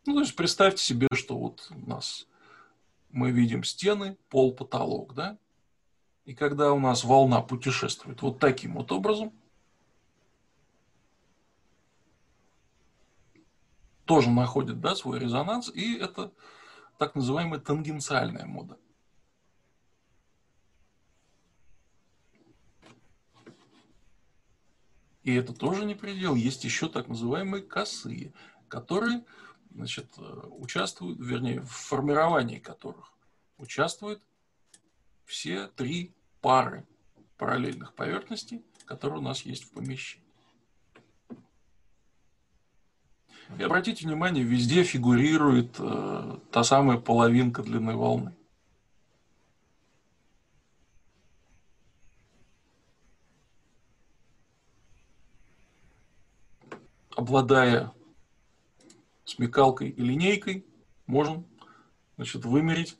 Ну, 0.05 0.15
то 0.15 0.19
есть 0.19 0.35
представьте 0.35 0.83
себе, 0.83 1.07
что 1.13 1.37
вот 1.37 1.71
у 1.71 1.89
нас 1.89 2.27
мы 3.11 3.31
видим 3.31 3.63
стены, 3.63 4.17
пол, 4.27 4.53
потолок, 4.53 5.13
да? 5.13 5.37
И 6.25 6.35
когда 6.35 6.73
у 6.73 6.79
нас 6.79 7.05
волна 7.05 7.39
путешествует 7.41 8.21
вот 8.21 8.39
таким 8.39 8.73
вот 8.73 8.91
образом, 8.91 9.31
тоже 14.03 14.29
находит 14.29 14.81
да, 14.81 14.95
свой 14.95 15.17
резонанс, 15.17 15.71
и 15.73 15.95
это 15.95 16.33
так 16.97 17.15
называемая 17.15 17.61
тангенциальная 17.61 18.45
мода. 18.45 18.77
И 25.23 25.33
это 25.35 25.53
тоже 25.53 25.85
не 25.85 25.95
предел. 25.95 26.35
Есть 26.35 26.63
еще 26.63 26.89
так 26.89 27.07
называемые 27.07 27.63
косые, 27.63 28.33
которые 28.67 29.23
значит, 29.73 30.07
участвуют, 30.17 31.19
вернее, 31.19 31.61
в 31.61 31.69
формировании 31.69 32.59
которых 32.59 33.13
участвуют 33.57 34.21
все 35.25 35.67
три 35.67 36.13
пары 36.41 36.85
параллельных 37.37 37.93
поверхностей, 37.93 38.63
которые 38.85 39.19
у 39.19 39.23
нас 39.23 39.43
есть 39.43 39.65
в 39.65 39.71
помещении. 39.71 40.25
И 43.57 43.63
обратите 43.63 44.05
внимание, 44.05 44.43
везде 44.43 44.83
фигурирует 44.83 45.75
э, 45.77 46.37
та 46.51 46.63
самая 46.63 46.97
половинка 46.97 47.63
длины 47.63 47.95
волны. 47.95 48.33
Обладая 57.15 57.91
смекалкой 59.25 59.89
и 59.89 60.01
линейкой, 60.01 60.65
можем 61.07 61.45
значит, 62.15 62.45
вымерить 62.45 62.97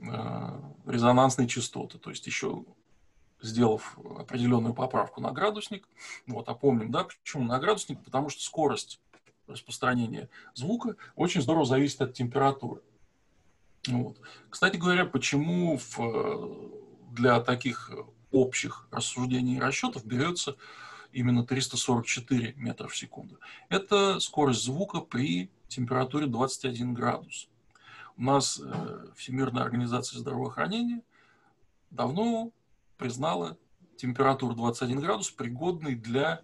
э, 0.00 0.60
резонансные 0.86 1.48
частоты. 1.48 1.98
То 1.98 2.10
есть 2.10 2.26
еще 2.26 2.64
сделав 3.40 3.98
определенную 4.18 4.74
поправку 4.74 5.20
на 5.20 5.30
градусник, 5.32 5.88
вот, 6.26 6.48
а 6.48 6.54
помним, 6.54 6.90
да, 6.90 7.04
почему 7.04 7.44
на 7.44 7.58
градусник, 7.58 8.02
потому 8.02 8.30
что 8.30 8.42
скорость 8.42 9.00
распространение 9.46 10.28
звука 10.54 10.96
очень 11.14 11.40
здорово 11.40 11.64
зависит 11.64 12.00
от 12.02 12.14
температуры. 12.14 12.82
Вот. 13.86 14.20
Кстати 14.50 14.76
говоря, 14.76 15.06
почему 15.06 15.78
в, 15.78 17.12
для 17.12 17.40
таких 17.40 17.90
общих 18.30 18.86
рассуждений 18.90 19.56
и 19.56 19.60
расчетов 19.60 20.04
берется 20.04 20.56
именно 21.12 21.44
344 21.44 22.54
метра 22.56 22.88
в 22.88 22.96
секунду. 22.96 23.38
Это 23.68 24.20
скорость 24.20 24.64
звука 24.64 25.00
при 25.00 25.50
температуре 25.68 26.26
21 26.26 26.94
градус. 26.94 27.48
У 28.16 28.22
нас 28.22 28.60
э, 28.62 29.06
Всемирная 29.16 29.62
организация 29.62 30.18
здравоохранения 30.18 31.02
давно 31.90 32.50
признала 32.96 33.56
температуру 33.96 34.54
21 34.54 35.00
градус 35.00 35.30
пригодной 35.30 35.94
для 35.94 36.42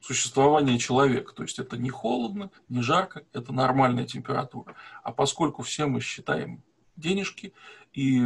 существования 0.00 0.78
человека. 0.78 1.32
То 1.32 1.42
есть 1.44 1.58
это 1.58 1.76
не 1.76 1.90
холодно, 1.90 2.50
не 2.68 2.82
жарко, 2.82 3.24
это 3.32 3.52
нормальная 3.52 4.06
температура. 4.06 4.74
А 5.02 5.12
поскольку 5.12 5.62
все 5.62 5.86
мы 5.86 6.00
считаем 6.00 6.62
денежки, 6.96 7.52
и 7.92 8.20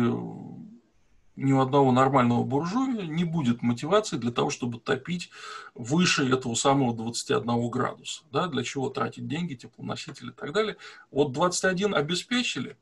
ни 1.36 1.52
у 1.52 1.60
одного 1.60 1.92
нормального 1.92 2.42
буржуя 2.42 3.06
не 3.06 3.24
будет 3.24 3.62
мотивации 3.62 4.16
для 4.16 4.32
того, 4.32 4.50
чтобы 4.50 4.80
топить 4.80 5.30
выше 5.74 6.28
этого 6.32 6.54
самого 6.54 6.94
21 6.94 7.70
градуса. 7.70 8.24
Да? 8.32 8.48
Для 8.48 8.64
чего 8.64 8.88
тратить 8.88 9.28
деньги, 9.28 9.54
теплоносители 9.54 10.30
и 10.30 10.34
так 10.34 10.52
далее. 10.52 10.76
Вот 11.10 11.32
21 11.32 11.94
обеспечили, 11.94 12.76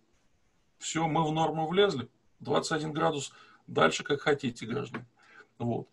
все, 0.79 1.07
мы 1.07 1.27
в 1.27 1.33
норму 1.33 1.67
влезли. 1.67 2.09
21 2.41 2.93
градус 2.93 3.33
дальше 3.67 4.05
как 4.05 4.21
хотите, 4.21 4.67
граждане. 4.67 5.07
Вот. 5.59 5.89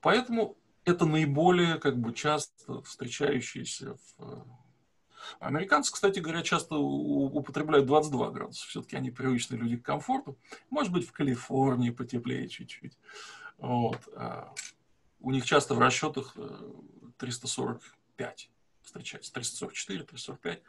Поэтому 0.00 0.56
это 0.84 1.06
наиболее 1.06 1.78
как 1.78 1.98
бы 1.98 2.12
часто 2.12 2.82
встречающиеся 2.82 3.94
в... 4.18 4.46
Американцы, 5.38 5.92
кстати 5.92 6.18
говоря, 6.18 6.42
часто 6.42 6.76
употребляют 6.76 7.86
22 7.86 8.30
градуса. 8.30 8.66
Все-таки 8.66 8.96
они 8.96 9.10
привычные 9.10 9.58
люди 9.58 9.76
к 9.76 9.84
комфорту. 9.84 10.38
Может 10.70 10.92
быть, 10.92 11.06
в 11.06 11.12
Калифорнии 11.12 11.90
потеплее 11.90 12.48
чуть-чуть. 12.48 12.98
Вот. 13.58 14.00
А 14.16 14.54
у 15.20 15.30
них 15.30 15.44
часто 15.44 15.74
в 15.74 15.78
расчетах 15.78 16.36
345 17.18 18.50
э, 18.50 18.84
встречается. 18.84 19.32
344, 19.32 20.04
345. 20.04 20.62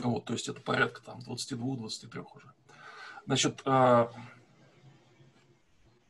Вот, 0.00 0.24
то 0.24 0.32
есть 0.32 0.48
это 0.48 0.60
порядка 0.60 1.02
там 1.02 1.18
22-23 1.20 2.26
уже. 2.34 2.52
Значит, 3.26 3.62
а, 3.64 4.12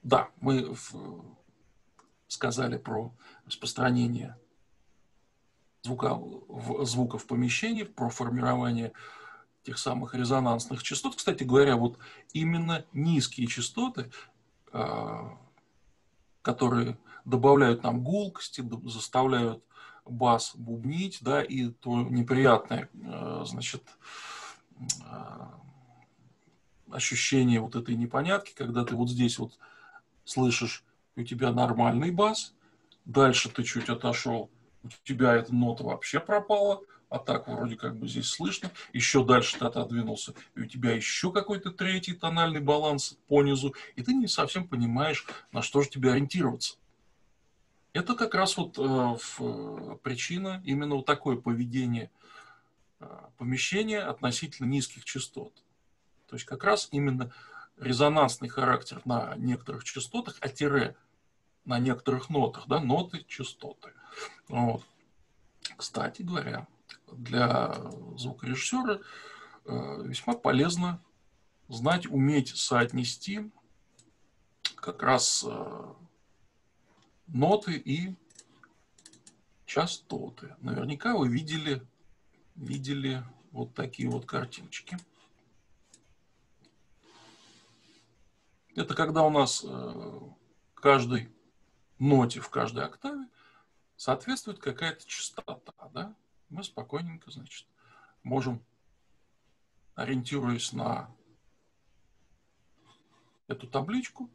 да, 0.02 0.30
мы 0.40 0.76
сказали 2.28 2.76
про 2.76 3.12
распространение 3.46 4.36
звука, 5.82 6.14
в, 6.14 6.84
звука 6.84 7.18
в 7.18 7.26
помещении, 7.26 7.82
про 7.82 8.08
формирование 8.08 8.92
тех 9.62 9.78
самых 9.78 10.14
резонансных 10.14 10.82
частот. 10.82 11.16
Кстати 11.16 11.44
говоря, 11.44 11.76
вот 11.76 11.98
именно 12.32 12.84
низкие 12.92 13.46
частоты, 13.46 14.10
а, 14.72 15.38
которые 16.42 16.98
добавляют 17.24 17.82
нам 17.82 18.02
гулкости, 18.02 18.64
заставляют 18.84 19.62
бас 20.06 20.52
бубнить, 20.54 21.18
да, 21.20 21.42
и 21.42 21.68
то 21.68 22.00
неприятное, 22.02 22.88
э, 22.94 23.42
значит, 23.44 23.82
э, 24.80 25.46
ощущение 26.90 27.60
вот 27.60 27.76
этой 27.76 27.94
непонятки, 27.94 28.54
когда 28.54 28.84
ты 28.84 28.96
вот 28.96 29.10
здесь 29.10 29.38
вот 29.38 29.58
слышишь, 30.24 30.84
у 31.16 31.22
тебя 31.22 31.52
нормальный 31.52 32.10
бас, 32.10 32.54
дальше 33.04 33.50
ты 33.50 33.64
чуть 33.64 33.88
отошел, 33.90 34.50
у 34.94 35.06
тебя 35.06 35.34
эта 35.34 35.54
нота 35.54 35.84
вообще 35.84 36.20
пропала, 36.20 36.82
а 37.08 37.18
так 37.18 37.48
вроде 37.48 37.76
как 37.76 37.96
бы 37.96 38.06
здесь 38.06 38.28
слышно, 38.28 38.70
еще 38.92 39.24
дальше 39.24 39.58
ты 39.58 39.64
отодвинулся, 39.64 40.34
и 40.54 40.60
у 40.60 40.66
тебя 40.66 40.92
еще 40.92 41.32
какой-то 41.32 41.70
третий 41.70 42.12
тональный 42.12 42.60
баланс 42.60 43.16
по 43.28 43.42
низу, 43.42 43.74
и 43.96 44.02
ты 44.02 44.12
не 44.12 44.26
совсем 44.26 44.68
понимаешь, 44.68 45.26
на 45.52 45.62
что 45.62 45.82
же 45.82 45.88
тебе 45.88 46.12
ориентироваться. 46.12 46.76
Это 47.94 48.14
как 48.14 48.34
раз 48.34 48.56
вот 48.56 48.78
э, 48.78 49.16
э, 49.40 49.96
причина 50.02 50.62
именно 50.64 50.96
вот 50.96 51.06
такое 51.06 51.36
поведение 51.36 52.10
э, 53.00 53.06
помещения 53.38 54.00
относительно 54.00 54.66
низких 54.66 55.04
частот. 55.04 55.52
То 56.28 56.36
есть 56.36 56.44
как 56.44 56.62
раз 56.64 56.88
именно 56.92 57.32
резонансный 57.78 58.48
характер 58.48 59.00
на 59.04 59.34
некоторых 59.36 59.84
частотах, 59.84 60.36
а 60.40 60.48
тире 60.48 60.96
на 61.68 61.78
некоторых 61.78 62.30
нотах, 62.30 62.66
да, 62.66 62.80
ноты, 62.80 63.24
частоты. 63.28 63.92
Вот. 64.48 64.82
Кстати 65.76 66.22
говоря, 66.22 66.66
для 67.12 67.74
звукорежиссера 68.16 69.00
э, 69.66 70.02
весьма 70.02 70.32
полезно 70.32 71.00
знать, 71.68 72.06
уметь 72.06 72.56
соотнести 72.56 73.50
как 74.76 75.02
раз 75.02 75.44
э, 75.46 75.94
ноты 77.26 77.76
и 77.76 78.16
частоты. 79.66 80.56
Наверняка 80.62 81.14
вы 81.18 81.28
видели, 81.28 81.86
видели 82.56 83.22
вот 83.50 83.74
такие 83.74 84.08
вот 84.08 84.24
картиночки. 84.24 84.96
Это 88.74 88.94
когда 88.94 89.22
у 89.22 89.30
нас 89.30 89.62
э, 89.68 90.20
каждой 90.74 91.28
ноте 91.98 92.40
в 92.40 92.50
каждой 92.50 92.84
октаве 92.84 93.28
соответствует 93.96 94.58
какая-то 94.58 95.06
частота, 95.06 95.74
да? 95.92 96.14
Мы 96.48 96.64
спокойненько, 96.64 97.30
значит, 97.30 97.66
можем, 98.22 98.64
ориентируясь 99.94 100.72
на 100.72 101.10
эту 103.48 103.66
табличку, 103.66 104.30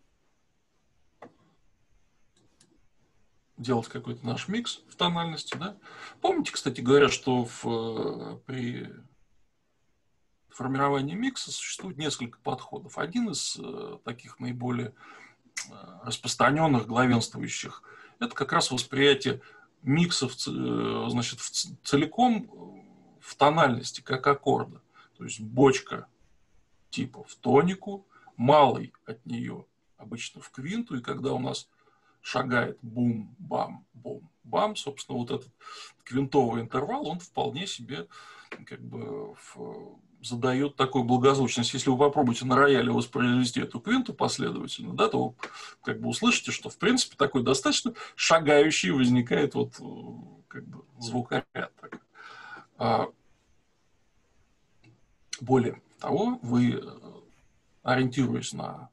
делать 3.57 3.87
какой-то 3.87 4.25
наш 4.25 4.47
микс 4.47 4.81
в 4.89 4.95
тональности, 4.95 5.55
да? 5.55 5.77
Помните, 6.21 6.51
кстати 6.51 6.81
говоря, 6.81 7.09
что 7.09 7.45
в, 7.45 7.65
э, 7.65 8.37
при 8.45 8.93
формировании 10.49 11.15
микса 11.15 11.51
существует 11.51 11.97
несколько 11.97 12.39
подходов. 12.39 12.97
Один 12.97 13.29
из 13.29 13.57
э, 13.59 13.97
таких 14.03 14.39
наиболее 14.39 14.93
распространенных, 16.03 16.87
главенствующих, 16.87 17.83
это 18.19 18.35
как 18.35 18.53
раз 18.53 18.71
восприятие 18.71 19.41
миксов 19.81 20.33
значит, 20.41 21.39
целиком 21.83 22.85
в 23.19 23.35
тональности, 23.35 24.01
как 24.01 24.27
аккорда. 24.27 24.81
То 25.17 25.23
есть 25.23 25.39
бочка 25.39 26.07
типа 26.89 27.23
в 27.23 27.35
тонику, 27.35 28.07
малый 28.37 28.93
от 29.05 29.25
нее 29.25 29.65
обычно 29.97 30.41
в 30.41 30.49
квинту, 30.51 30.97
и 30.97 31.01
когда 31.01 31.33
у 31.33 31.39
нас 31.39 31.69
шагает 32.21 32.77
бум-бам-бум-бам, 32.81 34.75
собственно, 34.75 35.17
вот 35.17 35.31
этот 35.31 35.51
квинтовый 36.03 36.61
интервал, 36.61 37.07
он 37.07 37.19
вполне 37.19 37.67
себе 37.67 38.07
как 38.65 38.81
бы 38.81 39.33
в, 39.33 39.99
задает 40.23 40.75
такую 40.75 41.03
благозвучность. 41.03 41.73
Если 41.73 41.89
вы 41.89 41.97
попробуете 41.97 42.45
на 42.45 42.55
рояле 42.55 42.91
воспроизвести 42.91 43.61
эту 43.61 43.79
квинту 43.79 44.13
последовательно, 44.13 44.93
да, 44.93 45.09
то 45.09 45.29
вы 45.29 45.35
как 45.83 45.99
бы 45.99 46.09
услышите, 46.09 46.51
что 46.51 46.69
в 46.69 46.77
принципе 46.77 47.15
такой 47.17 47.43
достаточно 47.43 47.93
шагающий 48.15 48.91
возникает 48.91 49.55
вот 49.55 49.73
как 50.47 50.65
бы 50.67 50.85
звукоряд. 50.99 51.71
А, 52.77 53.07
более 55.41 55.81
того, 55.99 56.39
вы 56.41 56.81
ориентируясь 57.83 58.53
на 58.53 58.89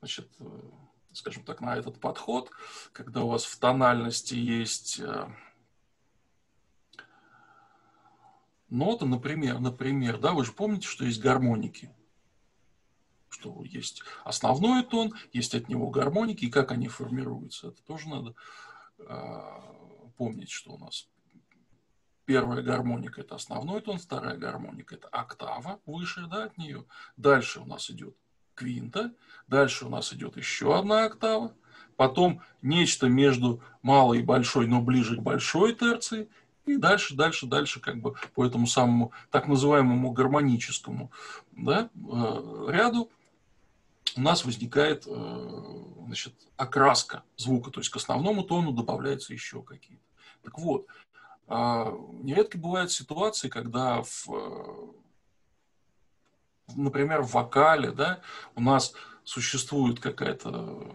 значит, 0.00 0.28
скажем 1.12 1.44
так, 1.44 1.60
на 1.60 1.76
этот 1.76 2.00
подход, 2.00 2.50
когда 2.92 3.22
у 3.22 3.28
вас 3.28 3.44
в 3.44 3.58
тональности 3.58 4.34
есть 4.34 5.00
э, 5.00 5.28
нота, 8.70 9.06
например, 9.06 9.58
например, 9.58 10.18
да, 10.18 10.32
вы 10.32 10.44
же 10.44 10.52
помните, 10.52 10.86
что 10.86 11.04
есть 11.04 11.20
гармоники, 11.20 11.94
что 13.28 13.62
есть 13.64 14.02
основной 14.24 14.84
тон, 14.84 15.14
есть 15.32 15.54
от 15.54 15.68
него 15.68 15.90
гармоники, 15.90 16.46
и 16.46 16.50
как 16.50 16.72
они 16.72 16.88
формируются, 16.88 17.68
это 17.68 17.82
тоже 17.82 18.08
надо 18.08 18.34
э, 18.98 19.40
помнить, 20.16 20.50
что 20.50 20.72
у 20.72 20.78
нас 20.78 21.08
первая 22.28 22.62
гармоника– 22.62 23.20
это 23.22 23.36
основной 23.36 23.80
тон, 23.80 23.98
вторая 23.98 24.36
гармоника– 24.36 24.94
это 24.96 25.08
октава 25.08 25.80
выше 25.86 26.26
да, 26.26 26.44
от 26.44 26.58
нее, 26.58 26.84
дальше 27.16 27.60
у 27.60 27.64
нас 27.64 27.90
идет 27.90 28.16
квинта, 28.54 29.14
дальше 29.46 29.86
у 29.86 29.88
нас 29.88 30.12
идет 30.12 30.36
еще 30.36 30.78
одна 30.78 31.04
октава, 31.04 31.54
потом 31.96 32.42
нечто 32.60 33.08
между 33.08 33.62
малой 33.80 34.18
и 34.18 34.22
большой, 34.22 34.66
но 34.66 34.82
ближе 34.82 35.16
к 35.16 35.20
большой 35.22 35.74
терции, 35.74 36.28
и 36.68 36.76
дальше, 36.76 37.14
дальше, 37.14 37.46
дальше, 37.46 37.80
как 37.80 38.00
бы 38.00 38.14
по 38.34 38.44
этому 38.44 38.66
самому 38.66 39.12
так 39.30 39.48
называемому 39.48 40.12
гармоническому 40.12 41.10
да, 41.52 41.90
э, 41.94 42.66
ряду 42.70 43.10
у 44.16 44.20
нас 44.20 44.44
возникает 44.44 45.04
э, 45.06 45.84
значит, 46.06 46.34
окраска 46.56 47.22
звука, 47.36 47.70
то 47.70 47.80
есть 47.80 47.90
к 47.90 47.96
основному 47.96 48.42
тону 48.42 48.72
добавляются 48.72 49.32
еще 49.32 49.62
какие-то. 49.62 50.02
Так 50.42 50.58
вот, 50.58 50.86
а, 51.46 51.92
нередко 52.22 52.58
бывают 52.58 52.90
ситуации, 52.90 53.48
когда 53.48 54.02
в 54.02 54.26
например, 56.76 57.22
в 57.22 57.32
вокале, 57.32 57.90
да, 57.90 58.20
у 58.54 58.60
нас 58.60 58.92
существует 59.24 60.00
какая-то 60.00 60.92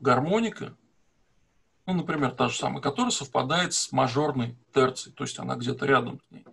гармоника, 0.00 0.76
ну, 1.86 1.94
например, 1.94 2.32
та 2.32 2.48
же 2.48 2.56
самая, 2.56 2.82
которая 2.82 3.12
совпадает 3.12 3.72
с 3.72 3.92
мажорной 3.92 4.56
терцией, 4.74 5.14
то 5.14 5.24
есть 5.24 5.38
она 5.38 5.54
где-то 5.54 5.86
рядом 5.86 6.20
с 6.20 6.30
ней. 6.32 6.44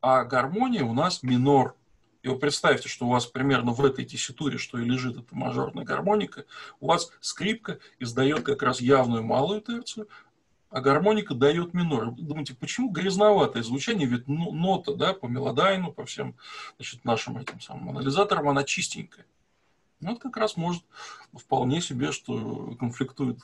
А 0.00 0.24
гармония 0.24 0.84
у 0.84 0.92
нас 0.92 1.22
минор. 1.22 1.74
И 2.22 2.28
вы 2.28 2.38
представьте, 2.38 2.88
что 2.88 3.06
у 3.06 3.10
вас 3.10 3.26
примерно 3.26 3.72
в 3.72 3.84
этой 3.84 4.04
тесситуре, 4.04 4.58
что 4.58 4.78
и 4.78 4.84
лежит 4.84 5.16
эта 5.16 5.34
мажорная 5.34 5.84
гармоника, 5.84 6.44
у 6.78 6.86
вас 6.86 7.10
скрипка 7.20 7.78
издает 7.98 8.42
как 8.44 8.62
раз 8.62 8.80
явную 8.80 9.24
малую 9.24 9.60
терцию, 9.60 10.08
а 10.70 10.80
гармоника 10.80 11.34
дает 11.34 11.74
минор. 11.74 12.12
Думаете, 12.12 12.54
почему 12.54 12.90
грязноватое 12.90 13.62
звучание? 13.62 14.06
Ведь 14.06 14.28
ну, 14.28 14.52
нота, 14.52 14.94
да, 14.94 15.14
по 15.14 15.26
мелодайну, 15.26 15.92
по 15.92 16.04
всем 16.04 16.36
значит, 16.76 17.04
нашим 17.04 17.38
этим 17.38 17.60
самым 17.60 17.90
анализаторам, 17.90 18.48
она 18.48 18.62
чистенькая. 18.62 19.26
Ну, 20.00 20.12
это 20.12 20.20
как 20.20 20.36
раз 20.36 20.56
может 20.56 20.84
вполне 21.34 21.80
себе, 21.80 22.12
что 22.12 22.74
конфликтует 22.78 23.38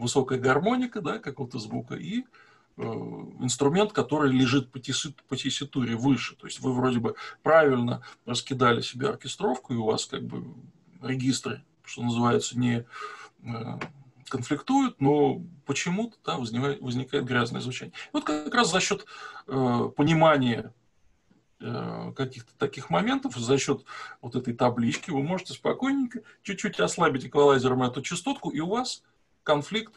высокая 0.00 0.38
гармоника, 0.38 1.00
да, 1.00 1.18
какого-то 1.18 1.58
звука, 1.58 1.94
и 1.94 2.24
э, 2.76 2.82
инструмент, 2.82 3.92
который 3.92 4.32
лежит 4.32 4.70
по, 4.70 4.80
тессит, 4.80 5.22
по 5.28 5.36
тесситуре 5.36 5.96
выше. 5.96 6.36
То 6.36 6.46
есть 6.46 6.60
вы 6.60 6.72
вроде 6.72 6.98
бы 6.98 7.14
правильно 7.42 8.02
раскидали 8.24 8.80
себе 8.80 9.08
оркестровку, 9.08 9.74
и 9.74 9.76
у 9.76 9.84
вас 9.84 10.06
как 10.06 10.22
бы 10.24 10.44
регистры, 11.02 11.62
что 11.84 12.02
называется, 12.02 12.58
не 12.58 12.86
э, 13.42 13.78
конфликтуют, 14.28 15.00
но 15.00 15.42
почему-то 15.66 16.16
да, 16.24 16.38
возникает, 16.38 16.80
возникает 16.80 17.24
грязное 17.24 17.60
звучание. 17.60 17.92
И 17.92 18.10
вот 18.12 18.24
как 18.24 18.54
раз 18.54 18.70
за 18.70 18.80
счет 18.80 19.04
э, 19.46 19.90
понимания 19.96 20.72
э, 21.60 22.12
каких-то 22.16 22.54
таких 22.56 22.88
моментов, 22.88 23.36
за 23.36 23.58
счет 23.58 23.84
вот 24.22 24.36
этой 24.36 24.54
таблички 24.54 25.10
вы 25.10 25.22
можете 25.22 25.52
спокойненько 25.52 26.20
чуть-чуть 26.42 26.80
ослабить 26.80 27.26
эквалайзером 27.26 27.82
эту 27.82 28.00
частотку, 28.02 28.50
и 28.50 28.60
у 28.60 28.68
вас 28.68 29.02
конфликт 29.50 29.94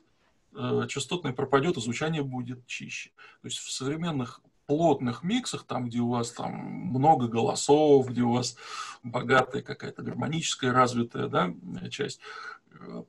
э, 0.56 0.88
частотный 0.90 1.32
пропадет, 1.32 1.78
и 1.78 1.82
звучание 1.82 2.24
будет 2.24 2.66
чище. 2.66 3.12
То 3.42 3.48
есть 3.48 3.60
в 3.60 3.72
современных 3.72 4.42
плотных 4.66 5.22
миксах, 5.24 5.64
там, 5.66 5.86
где 5.86 6.00
у 6.00 6.10
вас 6.10 6.32
там 6.32 6.52
много 6.52 7.28
голосов, 7.28 8.10
где 8.10 8.22
у 8.22 8.32
вас 8.32 8.56
богатая 9.04 9.62
какая-то 9.62 10.02
гармоническая 10.02 10.74
развитая 10.74 11.28
да, 11.28 11.54
часть, 11.92 12.20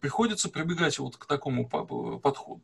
приходится 0.01 0.51
прибегать 0.51 0.99
вот 0.99 1.17
к 1.17 1.25
такому 1.25 1.67
подходу. 1.67 2.63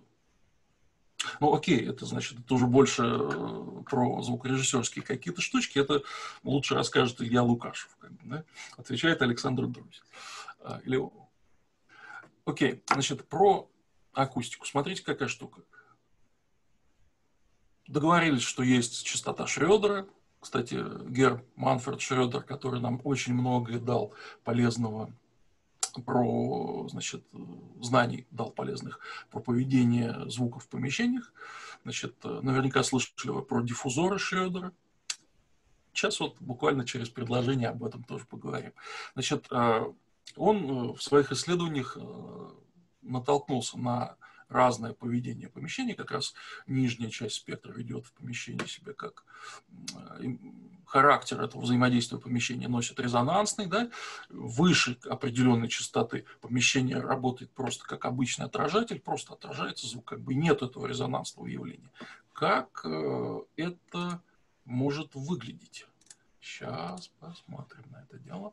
Ну, 1.41 1.55
окей, 1.55 1.89
это 1.89 2.05
значит, 2.05 2.39
это 2.41 2.55
уже 2.55 2.67
больше 2.67 3.03
э, 3.05 3.83
про 3.89 4.21
звукорежиссерские 4.23 5.05
какие-то 5.05 5.41
штучки, 5.41 5.79
это 5.79 6.03
лучше 6.43 6.75
расскажет 6.75 7.23
Илья 7.23 7.43
Лукашев, 7.43 7.97
да? 8.25 8.45
отвечает 8.77 9.23
Александр 9.23 9.67
Друзь. 9.67 10.03
А, 10.61 10.81
или... 10.85 11.01
Окей, 12.51 12.83
значит, 12.93 13.29
про 13.29 13.71
акустику. 14.13 14.67
Смотрите, 14.67 15.05
какая 15.05 15.29
штука. 15.29 15.63
договорились, 17.87 18.43
что 18.43 18.65
есть 18.65 19.05
частота 19.05 19.47
Шрёдера. 19.47 20.09
Кстати, 20.41 20.85
Гер 21.09 21.45
Манфред 21.55 22.01
Шрёдер, 22.01 22.43
который 22.43 22.81
нам 22.81 23.01
очень 23.05 23.35
многое 23.35 23.79
дал 23.79 24.15
полезного 24.43 25.13
про, 26.05 26.89
значит, 26.89 27.25
знаний 27.81 28.27
дал 28.33 28.51
полезных 28.51 28.99
про 29.31 29.39
поведение 29.39 30.29
звуков 30.29 30.65
в 30.65 30.69
помещениях. 30.69 31.33
Значит, 31.85 32.17
наверняка 32.25 32.83
слышали 32.83 33.31
вы 33.31 33.43
про 33.43 33.63
диффузоры 33.63 34.19
Шрёдера. 34.19 34.73
Сейчас 35.93 36.19
вот 36.19 36.37
буквально 36.41 36.85
через 36.85 37.11
предложение 37.11 37.69
об 37.69 37.85
этом 37.85 38.03
тоже 38.03 38.25
поговорим. 38.25 38.73
Значит, 39.15 39.47
э, 39.53 39.93
он 40.37 40.93
в 40.93 41.03
своих 41.03 41.33
исследованиях 41.33 41.97
э, 42.01 42.51
натолкнулся 43.03 43.79
на 43.79 44.17
разное 44.51 44.93
поведение 44.93 45.49
помещения, 45.49 45.95
как 45.95 46.11
раз 46.11 46.35
нижняя 46.67 47.09
часть 47.09 47.37
спектра 47.37 47.73
ведет 47.73 48.07
в 48.07 48.13
помещении 48.13 48.67
себя 48.67 48.93
как 48.93 49.25
характер 50.85 51.41
этого 51.41 51.63
взаимодействия 51.63 52.19
помещения 52.19 52.67
носит 52.67 52.99
резонансный, 52.99 53.67
да, 53.67 53.91
выше 54.29 54.99
определенной 55.09 55.69
частоты 55.69 56.25
помещение 56.41 56.99
работает 56.99 57.53
просто 57.53 57.87
как 57.87 58.05
обычный 58.05 58.47
отражатель, 58.47 59.01
просто 59.01 59.35
отражается 59.35 59.87
звук, 59.87 60.05
как 60.07 60.21
бы 60.21 60.35
нет 60.35 60.63
этого 60.63 60.87
резонансного 60.87 61.47
явления. 61.47 61.91
Как 62.33 62.81
э, 62.85 63.41
это 63.57 64.21
может 64.65 65.15
выглядеть? 65.15 65.87
Сейчас 66.41 67.09
посмотрим 67.21 67.85
на 67.91 68.03
это 68.03 68.19
дело. 68.19 68.53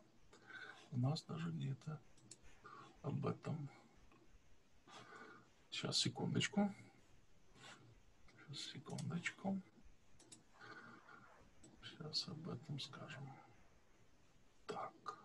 У 0.90 0.98
нас 0.98 1.22
даже 1.22 1.50
где-то 1.50 2.00
об 3.02 3.26
этом 3.26 3.68
Сейчас, 5.70 5.98
секундочку. 5.98 6.74
Сейчас, 8.48 8.64
секундочку. 8.72 9.60
Сейчас 11.82 12.26
об 12.26 12.48
этом 12.48 12.80
скажем. 12.80 13.22
Так. 14.66 15.18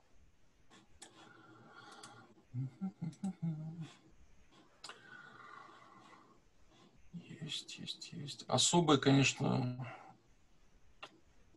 Есть, 7.42 7.80
есть, 7.80 8.14
есть. 8.14 8.46
Особая, 8.48 8.98
конечно, 9.00 9.88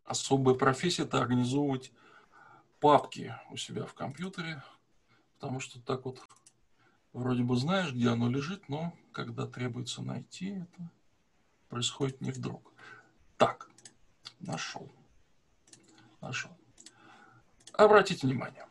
особая 0.04 0.54
профессия– 0.54 1.02
это 1.04 1.18
организовывать 1.18 1.92
папки 2.86 3.34
у 3.50 3.56
себя 3.56 3.84
в 3.84 3.94
компьютере, 3.94 4.62
потому 5.34 5.58
что 5.58 5.80
так 5.80 6.04
вот 6.04 6.22
вроде 7.12 7.42
бы 7.42 7.56
знаешь, 7.56 7.92
где 7.92 8.10
оно 8.10 8.30
лежит, 8.30 8.68
но 8.68 8.94
когда 9.10 9.44
требуется 9.44 10.02
найти, 10.02 10.50
это 10.50 10.92
происходит 11.68 12.20
не 12.20 12.30
вдруг. 12.30 12.72
Так, 13.38 13.68
нашел. 14.38 14.88
Нашел. 16.20 16.52
Обратите 17.72 18.28
внимание. 18.28 18.68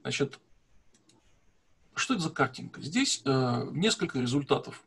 Значит, 0.00 0.40
что 1.94 2.14
это 2.14 2.22
за 2.22 2.30
картинка? 2.30 2.80
Здесь 2.80 3.20
э, 3.26 3.68
несколько 3.72 4.18
результатов 4.18 4.82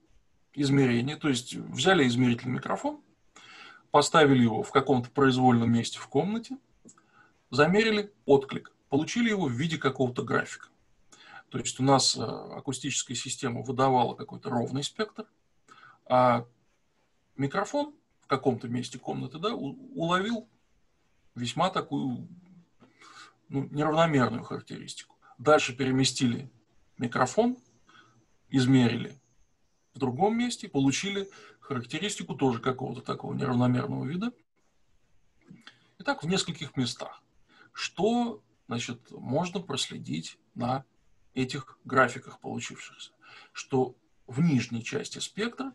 измерения. 0.55 1.18
То 1.18 1.30
есть 1.30 1.53
взяли 1.53 2.07
измерительный 2.07 2.55
микрофон, 2.55 2.99
поставили 3.91 4.41
его 4.41 4.63
в 4.63 4.72
каком-то 4.72 5.11
произвольном 5.11 5.72
месте 5.72 5.99
в 5.99 6.07
комнате, 6.07 6.57
замерили 7.55 8.13
отклик, 8.25 8.71
получили 8.89 9.29
его 9.29 9.47
в 9.47 9.51
виде 9.51 9.77
какого-то 9.77 10.23
графика. 10.23 10.67
То 11.49 11.57
есть 11.57 11.79
у 11.79 11.83
нас 11.83 12.17
э, 12.17 12.21
акустическая 12.21 13.15
система 13.15 13.61
выдавала 13.61 14.13
какой-то 14.15 14.49
ровный 14.49 14.83
спектр, 14.83 15.25
а 16.05 16.45
микрофон 17.37 17.95
в 18.21 18.27
каком-то 18.27 18.67
месте 18.67 18.99
комнаты 18.99 19.39
да, 19.39 19.53
уловил 19.53 20.47
весьма 21.35 21.69
такую 21.69 22.27
ну, 23.49 23.67
неравномерную 23.71 24.43
характеристику. 24.43 25.15
Дальше 25.37 25.75
переместили 25.75 26.49
микрофон, 26.97 27.57
измерили 28.49 29.19
в 29.93 29.99
другом 29.99 30.37
месте, 30.37 30.67
получили 30.67 31.29
характеристику 31.59 32.35
тоже 32.35 32.59
какого-то 32.59 33.01
такого 33.01 33.33
неравномерного 33.33 34.05
вида. 34.05 34.31
И 35.99 36.03
так 36.03 36.23
в 36.23 36.27
нескольких 36.27 36.75
местах. 36.75 37.21
Что 37.76 38.41
значит, 38.67 39.11
можно 39.11 39.59
проследить 39.59 40.39
на 40.55 40.86
этих 41.34 41.78
графиках 41.84 42.39
получившихся, 42.39 43.11
что 43.51 43.97
в 44.28 44.39
нижней 44.39 44.82
части 44.82 45.19
спектра 45.19 45.73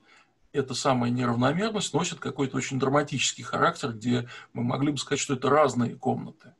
эта 0.52 0.72
самая 0.72 1.10
неравномерность 1.10 1.92
носит 1.92 2.18
какой-то 2.18 2.56
очень 2.56 2.78
драматический 2.78 3.44
характер, 3.44 3.92
где 3.92 4.30
мы 4.54 4.64
могли 4.64 4.92
бы 4.92 4.96
сказать, 4.96 5.20
что 5.20 5.34
это 5.34 5.50
разные 5.50 5.94
комнаты, 5.94 6.54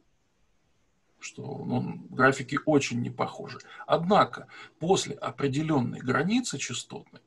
что 1.19 1.43
ну, 1.65 2.07
графики 2.11 2.61
очень 2.67 3.01
не 3.01 3.11
похожи. 3.11 3.61
Однако 3.87 4.47
после 4.79 5.15
определенной 5.15 6.01
границы 6.01 6.59
частотной 6.59 7.23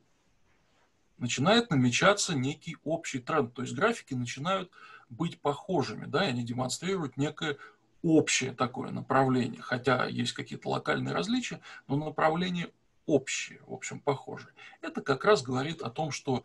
начинает 1.17 1.71
намечаться 1.71 2.35
некий 2.35 2.77
общий 2.83 3.17
тренд, 3.17 3.55
то 3.55 3.63
есть 3.63 3.73
графики 3.73 4.13
начинают 4.13 4.69
быть 5.09 5.41
похожими, 5.41 6.05
да, 6.05 6.25
и 6.27 6.29
они 6.29 6.43
демонстрируют 6.43 7.17
некое 7.17 7.57
общее 8.03 8.51
такое 8.51 8.91
направление, 8.91 9.61
хотя 9.61 10.05
есть 10.05 10.33
какие-то 10.33 10.69
локальные 10.69 11.13
различия, 11.13 11.61
но 11.87 11.95
направление 11.95 12.69
общее, 13.05 13.61
в 13.65 13.73
общем, 13.73 13.99
похожее. 13.99 14.53
Это 14.81 15.01
как 15.01 15.25
раз 15.25 15.41
говорит 15.41 15.81
о 15.81 15.89
том, 15.89 16.11
что 16.11 16.43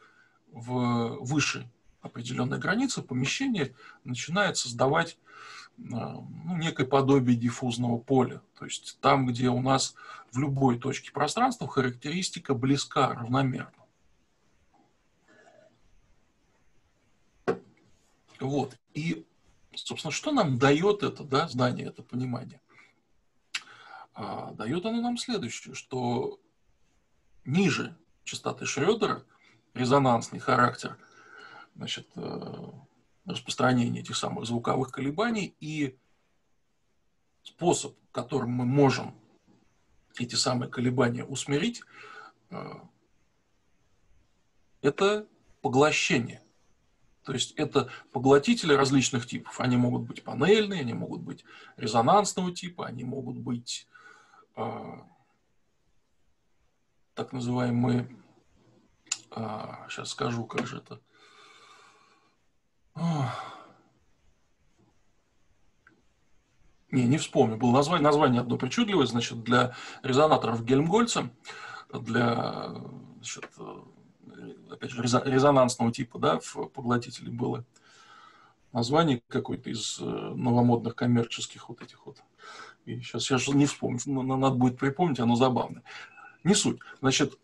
в 0.51 1.19
выше 1.21 1.69
определенной 2.01 2.59
границы 2.59 3.03
помещение 3.03 3.75
начинает 4.05 4.57
создавать 4.57 5.19
э, 5.77 5.83
ну, 5.83 6.57
некое 6.57 6.87
подобие 6.87 7.37
диффузного 7.37 7.99
поля. 7.99 8.41
То 8.59 8.65
есть 8.65 8.99
там, 9.01 9.27
где 9.27 9.49
у 9.49 9.61
нас 9.61 9.95
в 10.31 10.39
любой 10.39 10.79
точке 10.79 11.13
пространства 11.13 11.69
характеристика 11.69 12.55
близка, 12.55 13.15
равномерна. 13.15 13.73
Вот. 18.41 18.77
И 18.95 19.27
Собственно, 19.85 20.13
что 20.13 20.33
нам 20.33 20.59
дает 20.59 21.03
это 21.03 21.25
да, 21.25 21.49
знание, 21.49 21.87
это 21.87 22.03
понимание? 22.03 22.61
А, 24.15 24.53
дает 24.53 24.85
оно 24.85 25.01
нам 25.01 25.17
следующее, 25.17 25.75
что 25.75 26.41
ниже 27.45 27.97
частоты 28.25 28.67
Шрёдера 28.67 29.25
резонансный 29.75 30.41
характер 30.41 30.99
значит, 31.77 32.09
э, 32.17 32.71
распространения 33.25 34.01
этих 34.01 34.17
самых 34.17 34.47
звуковых 34.47 34.91
колебаний 34.91 35.55
и 35.61 35.97
способ, 37.43 37.97
которым 38.11 38.51
мы 38.51 38.65
можем 38.67 39.15
эти 40.19 40.35
самые 40.35 40.69
колебания 40.69 41.25
усмирить, 41.25 41.83
э, 42.51 42.75
это 44.83 45.27
поглощение. 45.63 46.43
То 47.29 47.35
есть 47.35 47.53
это 47.59 47.91
поглотители 48.11 48.73
различных 48.73 49.27
типов. 49.27 49.61
Они 49.61 49.77
могут 49.77 50.09
быть 50.09 50.25
панельные, 50.25 50.81
они 50.81 50.95
могут 50.95 51.21
быть 51.21 51.45
резонансного 51.77 52.55
типа, 52.55 52.87
они 52.87 53.05
могут 53.05 53.37
быть 53.37 53.87
э, 54.57 54.93
так 57.13 57.35
называемые, 57.35 58.09
э, 59.33 59.41
сейчас 59.91 60.09
скажу, 60.09 60.47
как 60.47 60.67
же 60.67 60.79
это, 60.79 61.03
не, 66.91 67.05
не 67.05 67.19
вспомню, 67.19 67.59
было 67.59 67.73
название, 67.73 68.05
название 68.05 68.41
одно 68.41 68.57
причудливое, 68.57 69.05
значит, 69.05 69.43
для 69.45 69.77
резонаторов 70.03 70.65
Гельмгольца, 70.65 71.29
для 71.93 72.73
значит, 73.17 73.51
опять 74.71 74.91
же, 74.91 75.03
резонансного 75.03 75.93
типа, 75.93 76.19
да, 76.19 76.39
в 76.41 76.67
поглотителе 76.69 77.31
было 77.31 77.65
название 78.73 79.23
какое-то 79.29 79.71
из 79.71 79.99
э, 80.01 80.05
новомодных 80.05 80.95
коммерческих 80.95 81.69
вот 81.69 81.83
этих 81.83 82.07
вот. 82.07 82.19
И 82.85 83.01
сейчас 83.01 83.31
я 83.31 83.39
не 83.55 83.67
вспомню, 83.67 84.01
надо 84.07 84.57
будет 84.57 84.79
припомнить, 84.79 85.21
оно 85.21 85.37
забавное. 85.37 85.83
Не 86.45 86.55
суть. 86.55 86.79
Значит, 87.01 87.39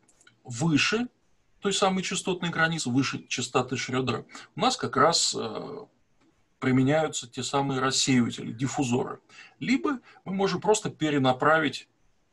выше 0.45 1.09
той 1.61 1.73
самой 1.73 2.03
частотной 2.03 2.51
границы, 2.51 2.91
выше 2.91 3.27
частоты 3.27 3.77
Шрёдера, 3.77 4.27
у 4.55 4.61
нас 4.61 4.77
как 4.77 4.97
раз 4.97 5.35
э, 5.37 5.87
применяются 6.59 7.27
те 7.29 7.43
самые 7.43 7.81
рассеиватели, 7.81 8.53
диффузоры. 8.53 9.21
Либо 9.61 10.01
мы 10.25 10.35
можем 10.35 10.61
просто 10.61 10.91
перенаправить 10.91 11.89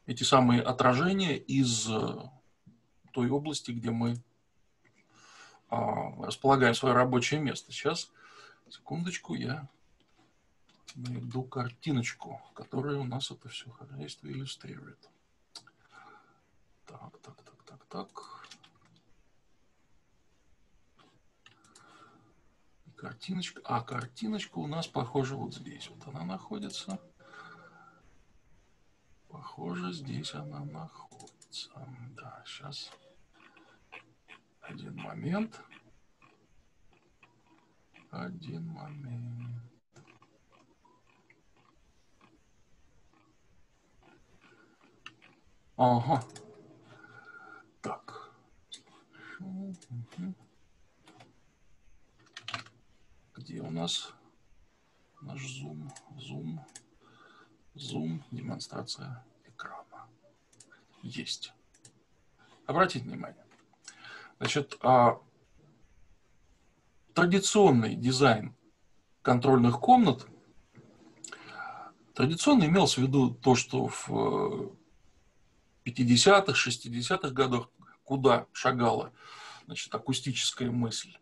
эти 0.06 0.24
самые 0.24 0.62
отражения 0.62 1.38
из 1.38 1.88
э, 1.90 2.18
той 3.14 3.30
области, 3.30 3.72
где 3.72 3.92
мы 3.92 4.16
располагаем 5.72 6.76
свое 6.76 6.94
рабочее 6.94 7.40
место. 7.40 7.72
Сейчас, 7.72 8.12
секундочку, 8.70 9.34
я 9.34 9.68
найду 10.96 11.44
картиночку, 11.44 12.42
которая 12.54 12.98
у 12.98 13.06
нас 13.06 13.32
это 13.32 13.50
все 13.50 13.70
хозяйство 13.72 14.28
иллюстрирует. 14.28 15.10
Так, 16.86 17.18
так, 17.20 17.42
так, 17.42 17.64
так, 17.64 17.86
так. 17.86 18.48
Картиночка. 22.98 23.62
А 23.64 23.82
картиночка 23.82 24.60
у 24.60 24.68
нас, 24.68 24.88
похоже, 24.88 25.36
вот 25.36 25.56
здесь. 25.56 25.90
Вот 25.90 26.08
она 26.08 26.24
находится. 26.24 27.00
Похоже, 29.30 29.94
здесь 29.94 30.34
она 30.36 30.66
находится. 30.66 31.72
Да, 32.16 32.44
сейчас. 32.46 32.92
Один 34.72 34.96
момент. 34.96 35.62
Один 38.10 38.68
момент. 38.68 39.62
Ага. 45.76 46.24
Так. 47.82 48.32
Где 53.36 53.62
у 53.62 53.70
нас 53.72 54.14
наш 55.22 55.46
зум? 55.46 55.92
Зум. 56.18 56.66
Зум. 57.74 58.24
Демонстрация 58.32 59.26
экрана. 59.44 60.08
Есть. 61.02 61.54
Обратите 62.68 63.04
внимание. 63.04 63.51
Значит, 64.42 64.80
а, 64.82 65.22
традиционный 67.14 67.94
дизайн 67.94 68.56
контрольных 69.22 69.80
комнат 69.80 70.26
традиционно 72.16 72.64
имелся 72.64 73.02
в 73.02 73.04
виду 73.04 73.36
то, 73.36 73.54
что 73.54 73.86
в 73.86 74.74
50-х, 75.86 76.54
60-х 76.54 77.30
годах, 77.30 77.70
куда 78.04 78.48
шагала 78.52 79.14
значит, 79.68 79.94
акустическая 79.94 80.72
мысль. 80.72 81.16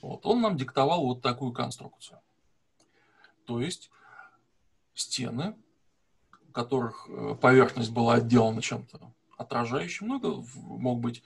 Вот, 0.00 0.24
он 0.24 0.40
нам 0.40 0.56
диктовал 0.56 1.04
вот 1.04 1.20
такую 1.20 1.52
конструкцию. 1.52 2.18
То 3.44 3.60
есть 3.60 3.90
стены, 4.94 5.54
которых 6.54 7.10
э, 7.10 7.34
поверхность 7.34 7.92
была 7.92 8.14
отделана 8.14 8.62
чем-то 8.62 9.12
отражающим, 9.36 10.06
много 10.06 10.42
мог 10.54 11.00
быть 11.00 11.22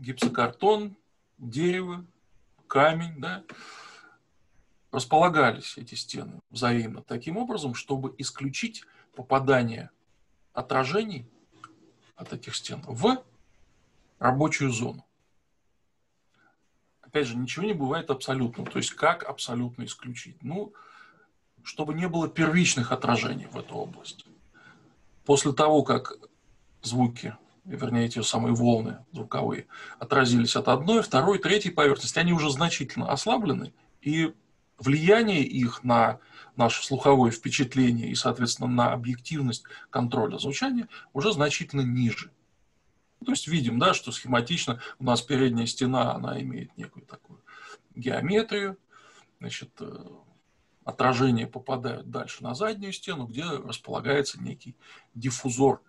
гипсокартон, 0.00 0.96
дерево, 1.38 2.04
камень, 2.66 3.20
да, 3.20 3.44
располагались 4.90 5.76
эти 5.76 5.94
стены 5.94 6.40
взаимно 6.50 7.02
таким 7.02 7.36
образом, 7.36 7.74
чтобы 7.74 8.14
исключить 8.18 8.84
попадание 9.14 9.90
отражений 10.52 11.28
от 12.16 12.32
этих 12.32 12.56
стен 12.56 12.82
в 12.86 13.22
рабочую 14.18 14.70
зону. 14.70 15.06
Опять 17.00 17.26
же, 17.26 17.36
ничего 17.36 17.66
не 17.66 17.72
бывает 17.72 18.10
абсолютно. 18.10 18.64
То 18.64 18.78
есть, 18.78 18.92
как 18.92 19.24
абсолютно 19.24 19.84
исключить? 19.84 20.42
Ну, 20.42 20.72
чтобы 21.62 21.94
не 21.94 22.08
было 22.08 22.28
первичных 22.28 22.92
отражений 22.92 23.46
в 23.46 23.58
эту 23.58 23.74
область. 23.74 24.24
После 25.24 25.52
того, 25.52 25.82
как 25.82 26.14
звуки, 26.82 27.36
вернее, 27.64 28.06
эти 28.06 28.20
самые 28.22 28.54
волны 28.54 29.04
звуковые, 29.12 29.66
отразились 29.98 30.56
от 30.56 30.68
одной, 30.68 31.02
второй, 31.02 31.38
третьей 31.38 31.70
поверхности, 31.70 32.18
они 32.18 32.32
уже 32.32 32.50
значительно 32.50 33.10
ослаблены, 33.10 33.72
и 34.00 34.34
влияние 34.78 35.42
их 35.42 35.84
на 35.84 36.18
наше 36.56 36.84
слуховое 36.84 37.30
впечатление 37.30 38.08
и, 38.08 38.14
соответственно, 38.14 38.68
на 38.68 38.92
объективность 38.92 39.64
контроля 39.90 40.38
звучания 40.38 40.88
уже 41.12 41.32
значительно 41.32 41.82
ниже. 41.82 42.30
То 43.24 43.32
есть 43.32 43.48
видим, 43.48 43.78
да, 43.78 43.92
что 43.92 44.12
схематично 44.12 44.80
у 44.98 45.04
нас 45.04 45.20
передняя 45.20 45.66
стена, 45.66 46.14
она 46.14 46.40
имеет 46.40 46.76
некую 46.76 47.04
такую 47.04 47.42
геометрию, 47.94 48.78
значит, 49.40 49.70
э, 49.80 50.06
отражения 50.84 51.46
попадают 51.46 52.10
дальше 52.10 52.42
на 52.42 52.54
заднюю 52.54 52.92
стену, 52.92 53.26
где 53.26 53.44
располагается 53.44 54.40
некий 54.40 54.76
диффузор. 55.14 55.82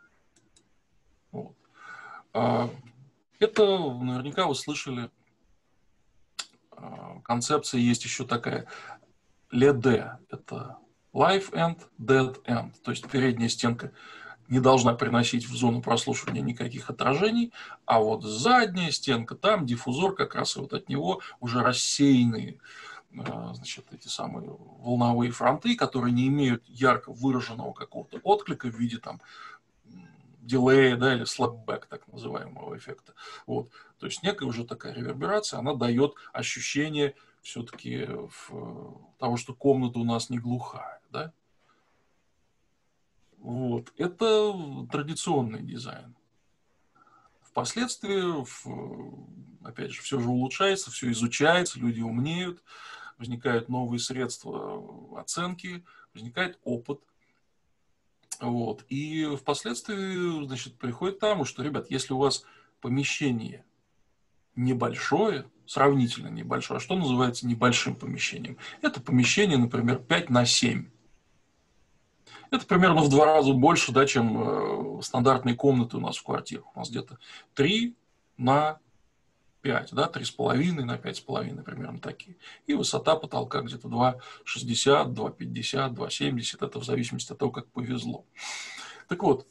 Вот. 1.32 1.56
А, 2.34 2.70
это 3.40 3.64
наверняка 3.78 4.46
вы 4.46 4.56
слышали, 4.56 5.10
а, 6.72 7.20
концепция 7.24 7.80
есть 7.80 8.04
еще 8.04 8.26
такая. 8.26 8.68
LED– 9.52 10.18
это 10.30 10.78
live 11.14 11.52
end, 11.52 11.80
dead 12.00 12.42
end, 12.46 12.72
то 12.84 12.92
есть 12.92 13.10
передняя 13.10 13.50
стенка 13.50 13.92
не 14.48 14.60
должна 14.60 14.94
приносить 14.94 15.48
в 15.48 15.56
зону 15.56 15.82
прослушивания 15.82 16.42
никаких 16.42 16.90
отражений, 16.90 17.54
а 17.86 18.00
вот 18.00 18.24
задняя 18.24 18.92
стенка, 18.92 19.36
там 19.36 19.66
диффузор 19.66 20.14
как 20.14 20.36
раз 20.36 20.58
и 20.58 20.60
вот 20.60 20.74
от 20.74 20.90
него 20.90 21.22
уже 21.40 21.62
рассеянные 21.62 22.60
э, 23.14 23.54
значит, 23.54 23.86
эти 23.92 24.10
самые 24.10 24.50
волновые 24.80 25.32
фронты, 25.32 25.76
которые 25.76 26.14
не 26.14 26.28
имеют 26.28 26.64
ярко 26.68 27.14
выраженного 27.14 27.72
какого-то 27.72 28.20
отклика 28.24 28.68
в 28.68 28.76
виде 28.76 28.98
там 28.98 29.22
дилея, 30.42 30.98
да, 30.98 31.16
или 31.16 31.24
слэпбэк, 31.24 31.86
так 31.86 32.08
называемого 32.08 32.76
эффекта. 32.76 33.14
Вот. 33.46 33.70
То 34.00 34.08
есть 34.08 34.24
некая 34.24 34.46
уже 34.46 34.66
такая 34.66 34.94
реверберация, 34.94 35.60
она 35.60 35.74
дает 35.76 36.16
ощущение 36.34 37.16
все-таки 37.42 38.08
того, 39.18 39.38
что 39.38 39.54
комната 39.54 40.00
у 40.00 40.04
нас 40.04 40.30
не 40.30 40.40
глухая, 40.40 41.00
да? 41.12 41.32
Вот. 43.38 43.94
Это 43.98 44.54
традиционный 44.92 45.62
дизайн. 45.62 46.16
Впоследствии, 47.42 48.46
опять 49.66 49.92
же, 49.92 50.02
все 50.02 50.20
же 50.20 50.30
улучшается, 50.30 50.90
все 50.92 51.12
изучается, 51.12 51.80
люди 51.80 52.02
умнеют, 52.02 52.64
возникают 53.18 53.70
новые 53.70 54.00
средства 54.00 55.20
оценки, 55.20 55.86
возникает 56.14 56.60
опыт. 56.64 57.02
Вот. 58.42 58.84
И 58.90 59.36
впоследствии, 59.40 60.46
значит, 60.46 60.78
приходит 60.78 61.18
к 61.18 61.20
тому, 61.20 61.46
что, 61.46 61.64
ребят, 61.64 61.88
если 61.90 62.14
у 62.14 62.18
вас 62.18 62.44
помещение 62.82 63.64
небольшое, 64.56 65.46
сравнительно 65.66 66.28
небольшое. 66.28 66.80
А 66.80 66.82
что 66.82 66.96
называется 66.96 67.48
небольшим 67.48 67.96
помещением? 67.96 68.58
Это 68.82 69.00
помещение, 69.00 69.58
например, 69.58 70.00
5 70.00 70.30
на 70.30 70.46
7. 70.46 70.90
Это 72.50 72.66
примерно 72.66 73.02
в 73.02 73.10
два 73.10 73.26
раза 73.26 73.54
больше, 73.54 73.94
да, 73.94 74.06
чем 74.06 74.98
э, 75.00 75.02
стандартные 75.02 75.56
комнаты 75.56 75.98
у 75.98 76.02
нас 76.02 76.18
в 76.18 76.24
квартирах. 76.24 76.76
У 76.76 76.80
нас 76.80 76.90
где-то 76.90 77.18
3 77.54 77.96
на 78.38 78.80
5, 79.62 79.94
да, 79.94 80.10
3,5 80.14 80.84
на 80.84 80.98
5,5 80.98 81.64
примерно 81.64 82.00
такие. 82.00 82.38
И 82.68 82.74
высота 82.74 83.16
потолка 83.16 83.62
где-то 83.62 83.88
2,60, 83.88 85.14
2,50, 85.14 85.94
2,70. 85.94 86.66
Это 86.66 86.80
в 86.80 86.84
зависимости 86.84 87.32
от 87.32 87.38
того, 87.40 87.52
как 87.52 87.68
повезло. 87.68 88.26
Так 89.08 89.24
вот, 89.24 89.48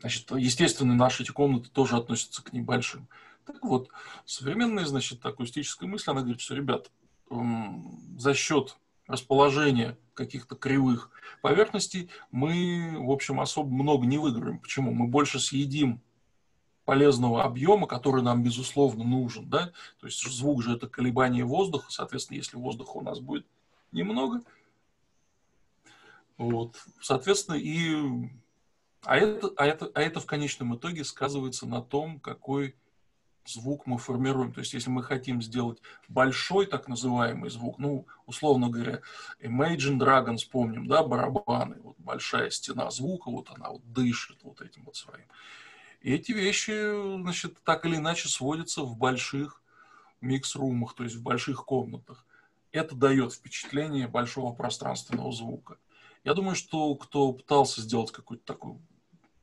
значит, 0.00 0.30
естественно, 0.30 0.94
наши 0.94 1.22
эти 1.22 1.30
комнаты 1.30 1.70
тоже 1.70 1.96
относятся 1.96 2.42
к 2.42 2.52
небольшим. 2.52 3.08
Так 3.46 3.62
вот, 3.62 3.88
современная, 4.26 4.84
значит, 4.84 5.24
акустическая 5.24 5.88
мысль, 5.88 6.10
она 6.10 6.20
говорит, 6.20 6.40
что, 6.40 6.54
ребят, 6.54 6.90
за 7.30 8.34
счет 8.34 8.76
расположения 9.06 9.96
каких-то 10.14 10.54
кривых 10.54 11.10
поверхностей 11.40 12.10
мы, 12.30 12.96
в 12.98 13.10
общем, 13.10 13.40
особо 13.40 13.70
много 13.70 14.06
не 14.06 14.18
выиграем. 14.18 14.58
Почему? 14.58 14.92
Мы 14.92 15.06
больше 15.06 15.40
съедим 15.40 16.02
полезного 16.88 17.44
объема, 17.44 17.86
который 17.86 18.22
нам, 18.22 18.42
безусловно, 18.42 19.04
нужен. 19.04 19.46
Да? 19.46 19.72
То 20.00 20.06
есть 20.06 20.26
звук 20.26 20.62
же 20.62 20.74
это 20.74 20.88
колебание 20.88 21.44
воздуха, 21.44 21.92
соответственно, 21.92 22.38
если 22.38 22.56
воздуха 22.56 22.96
у 22.96 23.02
нас 23.02 23.20
будет 23.20 23.46
немного, 23.92 24.40
вот, 26.38 26.76
соответственно, 27.02 27.56
и... 27.56 28.30
А 29.02 29.18
это, 29.18 29.52
а, 29.58 29.66
это, 29.66 29.90
а 29.92 30.00
это 30.00 30.20
в 30.20 30.24
конечном 30.24 30.76
итоге 30.76 31.04
сказывается 31.04 31.66
на 31.66 31.82
том, 31.82 32.20
какой 32.20 32.74
звук 33.44 33.86
мы 33.86 33.98
формируем. 33.98 34.54
То 34.54 34.60
есть, 34.60 34.72
если 34.72 34.88
мы 34.88 35.02
хотим 35.02 35.42
сделать 35.42 35.82
большой 36.08 36.64
так 36.64 36.88
называемый 36.88 37.50
звук, 37.50 37.78
ну, 37.78 38.06
условно 38.24 38.70
говоря, 38.70 39.02
Imagine 39.42 39.98
Dragons, 39.98 40.48
помним, 40.50 40.86
да, 40.86 41.02
барабаны, 41.02 41.76
вот 41.82 41.96
большая 41.98 42.48
стена 42.48 42.90
звука, 42.90 43.30
вот 43.30 43.50
она 43.54 43.72
вот 43.72 43.92
дышит 43.92 44.38
вот 44.42 44.62
этим 44.62 44.84
вот 44.84 44.96
своим. 44.96 45.26
И 46.00 46.12
эти 46.12 46.32
вещи, 46.32 47.20
значит, 47.20 47.58
так 47.64 47.84
или 47.84 47.96
иначе 47.96 48.28
сводятся 48.28 48.82
в 48.82 48.96
больших 48.96 49.62
микс-румах, 50.20 50.94
то 50.94 51.04
есть 51.04 51.16
в 51.16 51.22
больших 51.22 51.64
комнатах. 51.64 52.24
Это 52.70 52.94
дает 52.94 53.32
впечатление 53.32 54.08
большого 54.08 54.52
пространственного 54.52 55.32
звука. 55.32 55.78
Я 56.24 56.34
думаю, 56.34 56.54
что 56.54 56.94
кто 56.94 57.32
пытался 57.32 57.80
сделать 57.80 58.12
какую-то 58.12 58.44
такую 58.44 58.80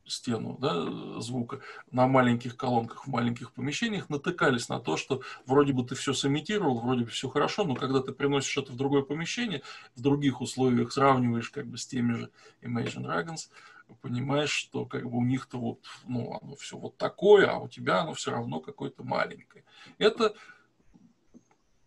стену 0.06 0.56
да, 0.60 1.20
звука 1.20 1.60
на 1.90 2.06
маленьких 2.06 2.56
колонках 2.56 3.06
в 3.06 3.10
маленьких 3.10 3.52
помещениях, 3.52 4.08
натыкались 4.08 4.68
на 4.68 4.78
то, 4.78 4.96
что 4.96 5.22
вроде 5.46 5.72
бы 5.72 5.84
ты 5.84 5.94
все 5.94 6.12
сымитировал, 6.12 6.78
вроде 6.78 7.04
бы 7.04 7.10
все 7.10 7.28
хорошо, 7.28 7.64
но 7.64 7.74
когда 7.74 8.00
ты 8.00 8.12
приносишь 8.12 8.56
это 8.56 8.72
в 8.72 8.76
другое 8.76 9.02
помещение, 9.02 9.62
в 9.94 10.00
других 10.00 10.40
условиях 10.40 10.92
сравниваешь 10.92 11.50
как 11.50 11.66
бы 11.66 11.76
с 11.78 11.86
теми 11.86 12.12
же 12.14 12.30
Imagine 12.62 13.04
Dragons, 13.04 13.48
понимаешь, 13.94 14.50
что 14.50 14.84
как 14.84 15.04
бы 15.04 15.18
у 15.18 15.24
них-то 15.24 15.58
вот, 15.58 15.80
ну, 16.04 16.38
оно 16.40 16.56
все 16.56 16.76
вот 16.76 16.96
такое, 16.96 17.48
а 17.48 17.58
у 17.58 17.68
тебя 17.68 18.00
оно 18.00 18.14
все 18.14 18.30
равно 18.30 18.60
какое-то 18.60 19.04
маленькое. 19.04 19.64
Это 19.98 20.34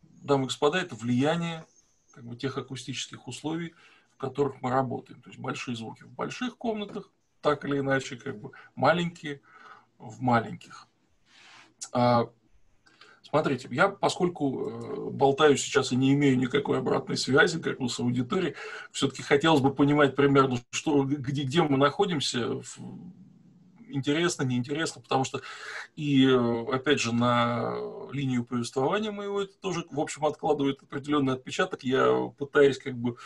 дамы 0.04 0.44
и 0.44 0.48
господа, 0.48 0.80
это 0.80 0.96
влияние 0.96 1.66
как 2.12 2.26
бы, 2.26 2.36
тех 2.36 2.58
акустических 2.58 3.28
условий, 3.28 3.74
в 4.12 4.18
которых 4.18 4.62
мы 4.62 4.70
работаем. 4.70 5.22
То 5.22 5.30
есть 5.30 5.40
большие 5.40 5.76
звуки 5.76 6.04
в 6.04 6.12
больших 6.12 6.58
комнатах, 6.58 7.12
так 7.42 7.66
или 7.66 7.80
иначе, 7.80 8.18
как 8.18 8.40
бы 8.40 8.52
маленькие 8.76 9.42
в 9.98 10.22
маленьких. 10.22 10.88
А, 11.94 12.30
смотрите, 13.30 13.68
я, 13.72 13.90
поскольку 13.90 14.70
э, 14.70 15.10
болтаю 15.12 15.58
сейчас 15.58 15.92
и 15.92 15.96
не 15.96 16.14
имею 16.14 16.38
никакой 16.38 16.80
обратной 16.80 17.18
связи, 17.18 17.60
как 17.60 17.80
бы 17.80 17.90
с 17.90 18.00
аудиторией, 18.00 18.56
все-таки 18.92 19.22
хотелось 19.22 19.62
бы 19.62 19.74
понимать 19.74 20.16
примерно, 20.16 20.60
что, 20.72 21.04
где, 21.04 21.44
где 21.44 21.62
мы 21.62 21.78
находимся, 21.78 22.62
интересно, 23.88 24.44
неинтересно, 24.44 25.02
потому 25.02 25.24
что 25.24 25.42
и, 25.96 26.26
э, 26.26 26.66
опять 26.72 27.00
же, 27.00 27.14
на 27.14 27.76
линию 28.12 28.46
повествования 28.46 29.12
моего 29.12 29.42
это 29.42 29.58
тоже, 29.58 29.86
в 29.90 30.00
общем, 30.00 30.26
откладывает 30.26 30.82
определенный 30.82 31.34
отпечаток. 31.34 31.84
Я 31.84 32.32
пытаюсь 32.38 32.78
как 32.78 32.96
бы 32.96 33.18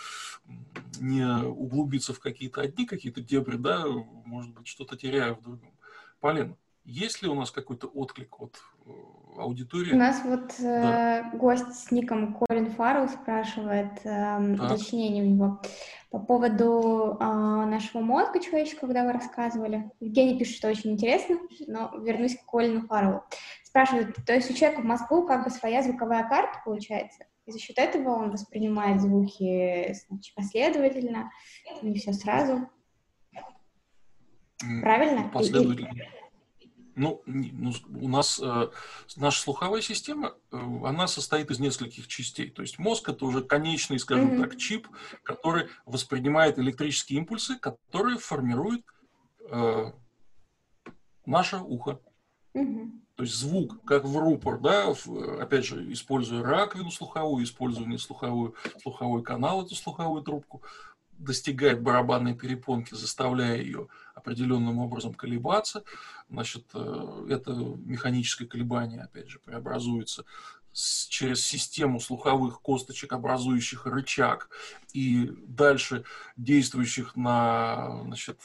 не 1.00 1.26
углубиться 1.26 2.14
в 2.14 2.20
какие-то 2.20 2.62
одни 2.62 2.86
какие-то 2.86 3.22
дебри, 3.22 3.58
да, 3.58 3.86
может 4.26 4.54
быть, 4.54 4.68
что-то 4.68 4.96
теряю 4.98 5.36
в 5.36 5.42
другом. 5.42 5.74
Полина, 6.20 6.56
есть 6.86 7.22
ли 7.22 7.30
у 7.30 7.34
нас 7.34 7.52
какой-то 7.52 7.88
отклик 7.88 8.42
от 8.42 8.58
э, 8.86 8.92
аудитории? 9.38 9.94
У 9.94 9.98
нас 9.98 10.22
вот 10.26 10.54
да. 10.60 11.32
э, 11.32 11.38
гость 11.38 11.74
с 11.74 11.92
ником 11.92 12.34
Колин 12.34 12.72
Фаррелл 12.72 13.08
спрашивает 13.08 14.06
э, 14.06 14.54
уточнение 14.54 15.24
у 15.24 15.28
него 15.28 15.62
по 16.10 16.20
поводу 16.20 17.18
э, 17.20 17.24
нашего 17.24 18.02
мозга 18.02 18.40
человеческого, 18.40 18.88
когда 18.88 19.06
вы 19.06 19.14
рассказывали. 19.14 19.92
Евгений 20.02 20.38
пишет, 20.38 20.58
что 20.58 20.70
очень 20.70 20.92
интересно, 20.92 21.38
но 21.68 21.92
вернусь 22.00 22.38
к 22.38 22.46
Колину 22.46 22.86
Фарреллу. 22.86 23.24
Спрашивает, 23.64 24.16
то 24.26 24.34
есть 24.34 24.52
у 24.52 24.54
человека 24.54 24.82
в 24.82 24.86
Москву 24.86 25.26
как 25.26 25.46
бы 25.46 25.50
своя 25.50 25.82
звуковая 25.84 26.28
карта 26.28 26.62
получается? 26.66 27.26
И 27.46 27.52
за 27.52 27.60
счет 27.60 27.78
этого 27.78 28.10
он 28.10 28.32
воспринимает 28.32 29.02
звуки 29.02 29.96
значит, 30.08 30.36
последовательно, 30.36 31.32
не 31.82 31.98
все 31.98 32.14
сразу. 32.14 32.70
Правильно? 34.82 35.30
Последовательно. 35.30 35.90
Ну, 36.96 37.22
ну, 37.26 37.74
у 38.00 38.08
нас 38.08 38.40
э, 38.42 38.70
наша 39.16 39.42
слуховая 39.42 39.82
система, 39.82 40.36
э, 40.52 40.58
она 40.86 41.08
состоит 41.08 41.50
из 41.50 41.60
нескольких 41.60 42.08
частей. 42.08 42.50
То 42.52 42.62
есть 42.62 42.78
мозг 42.78 43.10
это 43.10 43.26
уже 43.26 43.42
конечный, 43.42 44.00
скажем 44.00 44.34
mm-hmm. 44.34 44.42
так, 44.42 44.58
чип, 44.58 44.88
который 45.24 45.70
воспринимает 45.86 46.60
электрические 46.60 47.20
импульсы, 47.20 47.58
которые 47.58 48.18
формируют 48.20 48.86
э, 49.50 49.92
наше 51.26 51.58
ухо. 51.58 52.00
Mm-hmm. 52.54 52.92
То 53.16 53.24
есть 53.24 53.36
звук, 53.36 53.84
как 53.86 54.06
в 54.06 54.18
рупор, 54.18 54.60
да, 54.60 54.94
в, 54.94 55.40
опять 55.40 55.66
же, 55.66 55.92
используя 55.94 56.42
раковину 56.42 56.90
слуховую, 56.90 57.44
используя 57.44 57.86
не 57.86 58.00
слуховую, 58.00 58.56
слуховой 58.82 59.22
канал, 59.22 59.64
эту 59.64 59.76
слуховую 59.76 60.24
трубку, 60.24 60.64
достигает 61.18 61.82
барабанной 61.82 62.36
перепонки, 62.36 62.94
заставляя 62.96 63.58
ее 63.58 63.88
определенным 64.16 64.80
образом 64.80 65.14
колебаться. 65.14 65.84
Значит, 66.30 66.66
э, 66.74 67.28
это 67.30 67.52
механическое 67.54 68.46
колебание, 68.46 69.02
опять 69.02 69.30
же, 69.30 69.40
преобразуется 69.40 70.26
через 70.74 71.46
систему 71.46 72.00
слуховых 72.00 72.62
косточек, 72.62 73.14
образующих 73.14 73.86
рычаг, 73.86 74.50
и 74.94 75.32
дальше 75.48 76.04
действующих 76.36 77.16
на 77.16 78.02
значит, 78.06 78.40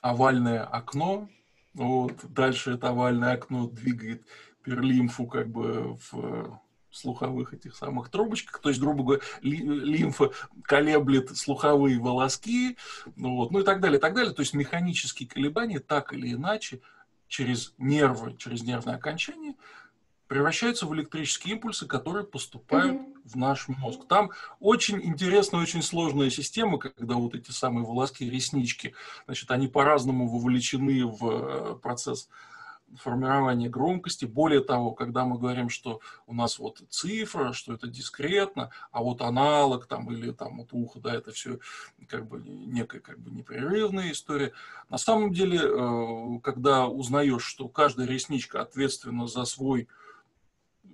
овальное 0.00 0.64
окно. 0.64 1.28
Вот. 1.74 2.14
Дальше 2.32 2.72
это 2.72 2.88
овальное 2.88 3.34
окно 3.34 3.68
двигает 3.68 4.26
перлимфу 4.64 5.26
как 5.26 5.48
бы 5.48 5.96
в 6.10 6.60
слуховых 6.90 7.54
этих 7.54 7.76
самых 7.76 8.10
трубочках, 8.10 8.60
то 8.60 8.68
есть, 8.68 8.80
грубо 8.80 9.04
говоря, 9.04 9.22
лимфа 9.42 10.30
колеблет 10.62 11.36
слуховые 11.36 11.98
волоски, 11.98 12.76
ну, 13.16 13.36
вот, 13.36 13.50
ну 13.50 13.60
и 13.60 13.64
так 13.64 13.80
далее, 13.80 13.98
и 13.98 14.00
так 14.00 14.14
далее. 14.14 14.32
То 14.32 14.40
есть 14.40 14.54
механические 14.54 15.28
колебания 15.28 15.80
так 15.80 16.12
или 16.12 16.32
иначе 16.32 16.80
через 17.28 17.74
нервы, 17.78 18.36
через 18.36 18.62
нервное 18.62 18.96
окончание 18.96 19.54
превращаются 20.28 20.86
в 20.86 20.94
электрические 20.94 21.54
импульсы, 21.54 21.86
которые 21.86 22.24
поступают 22.24 22.96
mm-hmm. 22.96 23.14
в 23.24 23.36
наш 23.36 23.66
мозг. 23.68 24.06
Там 24.06 24.30
очень 24.60 25.00
интересная, 25.02 25.60
очень 25.60 25.82
сложная 25.82 26.30
система, 26.30 26.78
когда 26.78 27.14
вот 27.14 27.34
эти 27.34 27.50
самые 27.50 27.84
волоски, 27.84 28.28
реснички, 28.28 28.94
значит, 29.24 29.50
они 29.50 29.68
по-разному 29.68 30.28
вовлечены 30.28 31.06
в 31.06 31.18
э, 31.22 31.74
процесс 31.76 32.28
формирование 32.96 33.68
громкости. 33.68 34.24
Более 34.24 34.62
того, 34.62 34.92
когда 34.92 35.24
мы 35.24 35.38
говорим, 35.38 35.68
что 35.68 36.00
у 36.26 36.34
нас 36.34 36.58
вот 36.58 36.82
цифра, 36.88 37.52
что 37.52 37.74
это 37.74 37.86
дискретно, 37.86 38.70
а 38.90 39.02
вот 39.02 39.20
аналог 39.20 39.86
там 39.86 40.10
или 40.12 40.32
там 40.32 40.58
вот 40.58 40.68
ухо, 40.72 41.00
да, 41.00 41.14
это 41.14 41.32
все 41.32 41.58
как 42.08 42.26
бы 42.26 42.40
некая 42.40 43.00
как 43.00 43.18
бы 43.18 43.30
непрерывная 43.30 44.12
история. 44.12 44.52
На 44.88 44.98
самом 44.98 45.32
деле, 45.32 45.58
э, 45.60 46.40
когда 46.42 46.86
узнаешь, 46.86 47.44
что 47.44 47.68
каждая 47.68 48.06
ресничка 48.06 48.62
ответственна 48.62 49.26
за 49.26 49.44
свой 49.44 49.88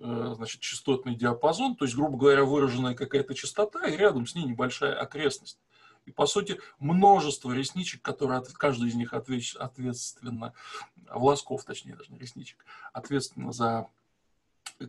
э, 0.01 0.33
значит, 0.37 0.61
частотный 0.61 1.15
диапазон, 1.15 1.77
то 1.77 1.85
есть, 1.85 1.97
грубо 1.97 2.19
говоря, 2.19 2.45
выраженная 2.45 2.95
какая-то 2.95 3.35
частота, 3.35 3.87
и 3.87 3.97
рядом 3.97 4.27
с 4.27 4.35
ней 4.35 4.45
небольшая 4.45 4.95
окрестность. 4.95 5.59
И, 6.07 6.11
по 6.11 6.27
сути, 6.27 6.61
множество 6.79 7.53
ресничек, 7.53 8.03
которые, 8.03 8.43
каждый 8.55 8.89
из 8.89 8.95
них 8.95 9.15
ответственно 9.15 10.53
волосков, 11.09 11.65
точнее, 11.65 11.97
даже 11.97 12.13
не 12.13 12.19
ресничек, 12.19 12.65
ответственно 12.93 13.53
за 13.53 13.89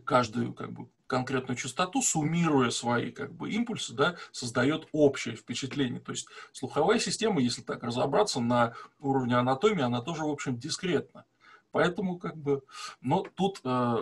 каждую 0.04 0.52
как 0.52 0.72
бы, 0.72 0.88
конкретную 1.06 1.56
частоту, 1.56 2.02
суммируя 2.02 2.70
свои 2.70 3.10
как 3.12 3.32
бы, 3.32 3.50
импульсы, 3.50 3.94
да, 3.94 4.16
создает 4.32 4.88
общее 4.92 5.36
впечатление. 5.36 6.00
То 6.00 6.12
есть 6.12 6.26
слуховая 6.52 6.98
система, 6.98 7.40
если 7.40 7.62
так 7.62 7.82
разобраться 7.82 8.40
на 8.40 8.74
уровне 8.98 9.36
анатомии, 9.36 9.82
она 9.82 10.00
тоже, 10.00 10.24
в 10.24 10.30
общем, 10.30 10.58
дискретна. 10.58 11.24
Поэтому, 11.70 12.18
как 12.18 12.36
бы, 12.36 12.62
но 13.00 13.22
тут, 13.22 13.60
э, 13.64 13.96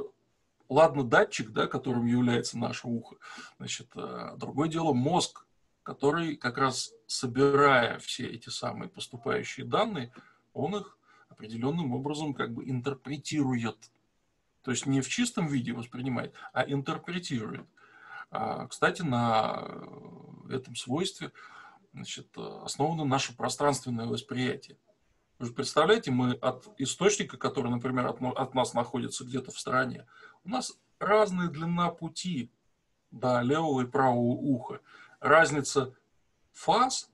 ладно, 0.68 1.04
датчик, 1.04 1.50
да, 1.50 1.66
которым 1.66 2.06
является 2.06 2.56
наше 2.58 2.86
ухо, 2.86 3.16
значит, 3.58 3.88
э, 3.94 4.34
другое 4.36 4.68
дело 4.68 4.92
мозг, 4.92 5.44
который 5.84 6.36
как 6.36 6.58
раз 6.58 6.92
собирая 7.06 7.98
все 8.00 8.26
эти 8.26 8.48
самые 8.48 8.88
поступающие 8.88 9.64
данные, 9.64 10.12
он 10.52 10.74
их 10.74 10.98
определенным 11.28 11.92
образом 11.92 12.34
как 12.34 12.52
бы 12.52 12.68
интерпретирует. 12.68 13.90
То 14.62 14.70
есть 14.70 14.86
не 14.86 15.02
в 15.02 15.08
чистом 15.08 15.46
виде 15.46 15.72
воспринимает, 15.72 16.34
а 16.52 16.64
интерпретирует. 16.64 17.68
А, 18.30 18.66
кстати, 18.66 19.02
на 19.02 19.68
этом 20.50 20.74
свойстве 20.74 21.32
значит, 21.92 22.28
основано 22.36 23.04
наше 23.04 23.36
пространственное 23.36 24.06
восприятие. 24.06 24.78
Вы 25.38 25.46
же 25.46 25.52
представляете, 25.52 26.10
мы 26.10 26.32
от 26.32 26.66
источника, 26.78 27.36
который, 27.36 27.70
например, 27.70 28.06
от, 28.06 28.22
от 28.22 28.54
нас 28.54 28.72
находится 28.72 29.24
где-то 29.24 29.50
в 29.50 29.60
стороне, 29.60 30.06
у 30.44 30.48
нас 30.48 30.78
разная 30.98 31.48
длина 31.48 31.90
пути 31.90 32.50
до 33.10 33.42
левого 33.42 33.82
и 33.82 33.86
правого 33.86 34.20
уха. 34.20 34.80
Разница 35.24 35.94
фаз 36.52 37.08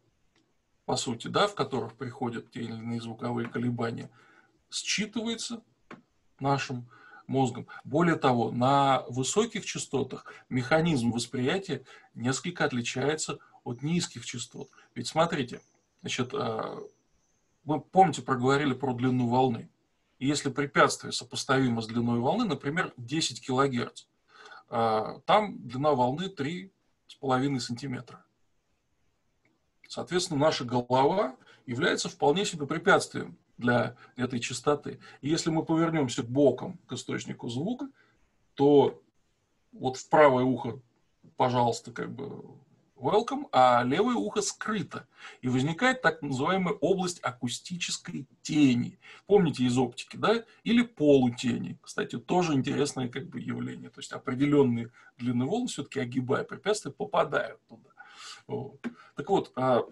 по 0.85 0.97
сути, 0.97 1.29
да, 1.29 1.47
в 1.47 1.55
которых 1.55 1.95
приходят 1.95 2.51
те 2.51 2.63
или 2.63 2.73
иные 2.73 3.01
звуковые 3.01 3.49
колебания, 3.49 4.11
считывается 4.69 5.63
нашим 6.41 6.89
мозгом. 7.29 7.69
Более 7.85 8.17
того, 8.17 8.51
на 8.51 9.05
высоких 9.09 9.65
частотах 9.65 10.25
механизм 10.49 11.13
восприятия 11.13 11.85
несколько 12.17 12.65
отличается 12.65 13.39
от 13.63 13.83
низких 13.83 14.27
частот. 14.27 14.69
Ведь 14.97 15.07
смотрите, 15.07 15.61
значит, 16.01 16.33
вы 16.33 16.41
а, 16.43 17.79
помните, 17.93 18.23
проговорили 18.23 18.75
про 18.75 18.93
длину 18.93 19.29
волны. 19.29 19.71
И 20.19 20.27
если 20.27 20.51
препятствие 20.51 21.13
сопоставимо 21.13 21.81
с 21.81 21.87
длиной 21.87 22.19
волны, 22.19 22.45
например, 22.45 22.93
10 22.97 23.41
килогерц, 23.41 24.07
а, 24.69 25.21
там 25.27 25.65
длина 25.69 25.93
волны 25.93 26.29
3,5 27.23 27.59
сантиметра. 27.61 28.25
Соответственно, 29.89 30.41
наша 30.41 30.65
голова 30.65 31.37
является 31.67 32.09
вполне 32.09 32.45
себе 32.45 32.67
препятствием 32.67 33.37
для 33.59 33.97
этой 34.17 34.41
частоты. 34.41 35.01
И 35.21 35.29
если 35.29 35.51
мы 35.51 35.65
повернемся 35.65 36.23
боком 36.23 36.79
к 36.87 36.93
источнику 36.93 37.49
звука, 37.49 37.89
то 38.55 39.03
вот 39.73 39.97
в 39.97 40.09
правое 40.09 40.45
ухо, 40.45 40.81
пожалуйста, 41.37 41.93
как 41.93 42.11
бы 42.11 42.45
welcome, 43.01 43.49
а 43.53 43.83
левое 43.83 44.15
ухо 44.15 44.43
скрыто. 44.43 45.07
И 45.41 45.49
возникает 45.49 46.03
так 46.03 46.23
называемая 46.23 46.75
область 46.75 47.21
акустической 47.23 48.27
тени. 48.43 48.99
Помните 49.27 49.65
из 49.65 49.77
оптики, 49.79 50.17
да? 50.17 50.45
Или 50.65 50.83
полутени. 50.83 51.79
Кстати, 51.83 52.19
тоже 52.19 52.55
интересное 52.55 53.09
как 53.09 53.29
бы 53.29 53.41
явление. 53.41 53.91
То 53.91 54.01
есть 54.01 54.13
определенные 54.13 54.91
длины 55.19 55.47
волн 55.47 55.69
все-таки 55.69 56.01
огибая 56.01 56.45
препятствия 56.45 56.93
попадают 56.93 57.61
туда. 57.67 57.91
Так 59.17 59.29
вот, 59.29 59.53
а, 59.57 59.83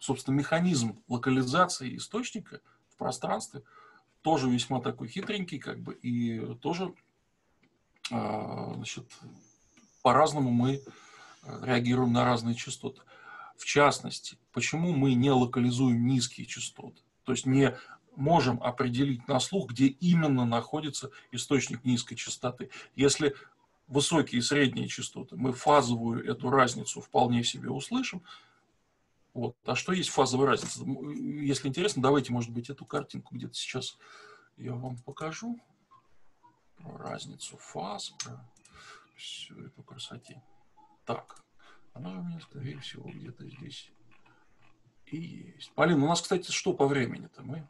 собственно, 0.00 0.34
механизм 0.34 1.02
локализации 1.08 1.96
источника 1.96 2.60
в 2.88 2.96
пространстве 2.96 3.62
тоже 4.22 4.48
весьма 4.48 4.80
такой 4.80 5.08
хитренький, 5.08 5.58
как 5.58 5.80
бы, 5.80 5.94
и 5.94 6.54
тоже, 6.56 6.94
а, 8.10 8.74
значит, 8.74 9.06
по-разному 10.02 10.50
мы 10.50 10.74
э, 10.74 10.80
реагируем 11.42 12.12
на 12.12 12.24
разные 12.24 12.54
частоты. 12.54 13.02
В 13.56 13.64
частности, 13.64 14.38
почему 14.52 14.92
мы 14.92 15.14
не 15.14 15.30
локализуем 15.30 16.06
низкие 16.06 16.46
частоты? 16.46 17.00
То 17.24 17.32
есть 17.32 17.46
не 17.46 17.76
можем 18.16 18.62
определить 18.62 19.26
на 19.28 19.40
слух, 19.40 19.70
где 19.70 19.86
именно 19.86 20.44
находится 20.44 21.10
источник 21.30 21.84
низкой 21.84 22.14
частоты. 22.16 22.70
Если 22.94 23.34
высокие 23.86 24.38
и 24.38 24.42
средние 24.42 24.88
частоты, 24.88 25.36
мы 25.36 25.52
фазовую 25.52 26.24
эту 26.28 26.50
разницу 26.50 27.00
вполне 27.00 27.44
себе 27.44 27.70
услышим. 27.70 28.22
Вот. 29.34 29.56
А 29.64 29.74
что 29.74 29.92
есть 29.92 30.10
фазовая 30.10 30.48
разница? 30.48 30.84
Если 30.84 31.68
интересно, 31.68 32.02
давайте, 32.02 32.32
может 32.32 32.50
быть, 32.50 32.68
эту 32.68 32.84
картинку 32.84 33.34
где-то 33.34 33.54
сейчас 33.54 33.96
я 34.56 34.74
вам 34.74 34.98
покажу. 34.98 35.58
Про 36.76 36.98
разницу 36.98 37.56
фаз, 37.58 38.10
про 38.24 38.44
всю 39.16 39.58
эту 39.64 39.82
красоте. 39.82 40.42
Так, 41.04 41.36
она 41.94 42.10
у 42.10 42.22
меня, 42.22 42.40
скорее 42.40 42.78
всего, 42.78 43.08
где-то 43.08 43.46
здесь 43.48 43.90
и 45.06 45.16
есть. 45.56 45.72
Полина, 45.74 46.04
у 46.04 46.08
нас, 46.08 46.22
кстати, 46.22 46.50
что 46.50 46.72
по 46.72 46.86
времени-то? 46.86 47.42
Мы, 47.42 47.68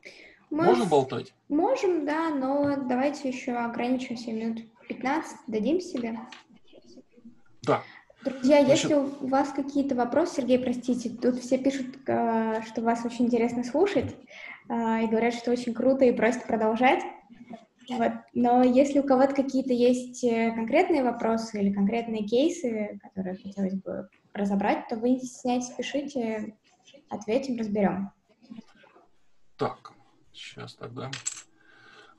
Мы 0.50 0.64
можем 0.64 0.88
болтать? 0.88 1.34
Можем, 1.48 2.04
да, 2.04 2.30
но 2.30 2.76
давайте 2.76 3.28
еще 3.28 3.52
ограничимся 3.52 4.32
минут 4.32 4.60
15, 4.88 5.38
дадим 5.48 5.80
себе. 5.80 6.18
Да. 7.62 7.82
Друзья, 8.24 8.64
Значит... 8.64 8.84
если 8.84 8.94
у 8.94 9.26
вас 9.26 9.50
какие-то 9.50 9.94
вопросы, 9.96 10.36
Сергей, 10.36 10.58
простите, 10.58 11.10
тут 11.10 11.40
все 11.40 11.58
пишут, 11.58 11.96
э, 12.06 12.62
что 12.66 12.82
вас 12.82 13.04
очень 13.04 13.26
интересно 13.26 13.64
слушать, 13.64 14.14
э, 14.68 15.04
и 15.04 15.06
говорят, 15.08 15.34
что 15.34 15.50
очень 15.50 15.74
круто 15.74 16.04
и 16.04 16.12
просят 16.12 16.46
продолжать. 16.46 17.02
Вот. 17.96 18.12
Но 18.32 18.62
если 18.62 19.00
у 19.00 19.04
кого-то 19.04 19.34
какие-то 19.34 19.72
есть 19.72 20.24
э, 20.24 20.52
конкретные 20.54 21.02
вопросы 21.02 21.60
или 21.60 21.72
конкретные 21.72 22.24
кейсы, 22.24 22.98
которые 23.02 23.36
хотелось 23.36 23.74
бы 23.74 24.08
разобрать, 24.32 24.88
то 24.88 24.96
вы 24.96 25.10
не 25.10 25.20
стесняйтесь, 25.20 25.70
пишите, 25.70 26.56
ответим, 27.08 27.58
разберем. 27.58 28.12
Так, 29.56 29.92
сейчас 30.32 30.74
тогда. 30.74 31.10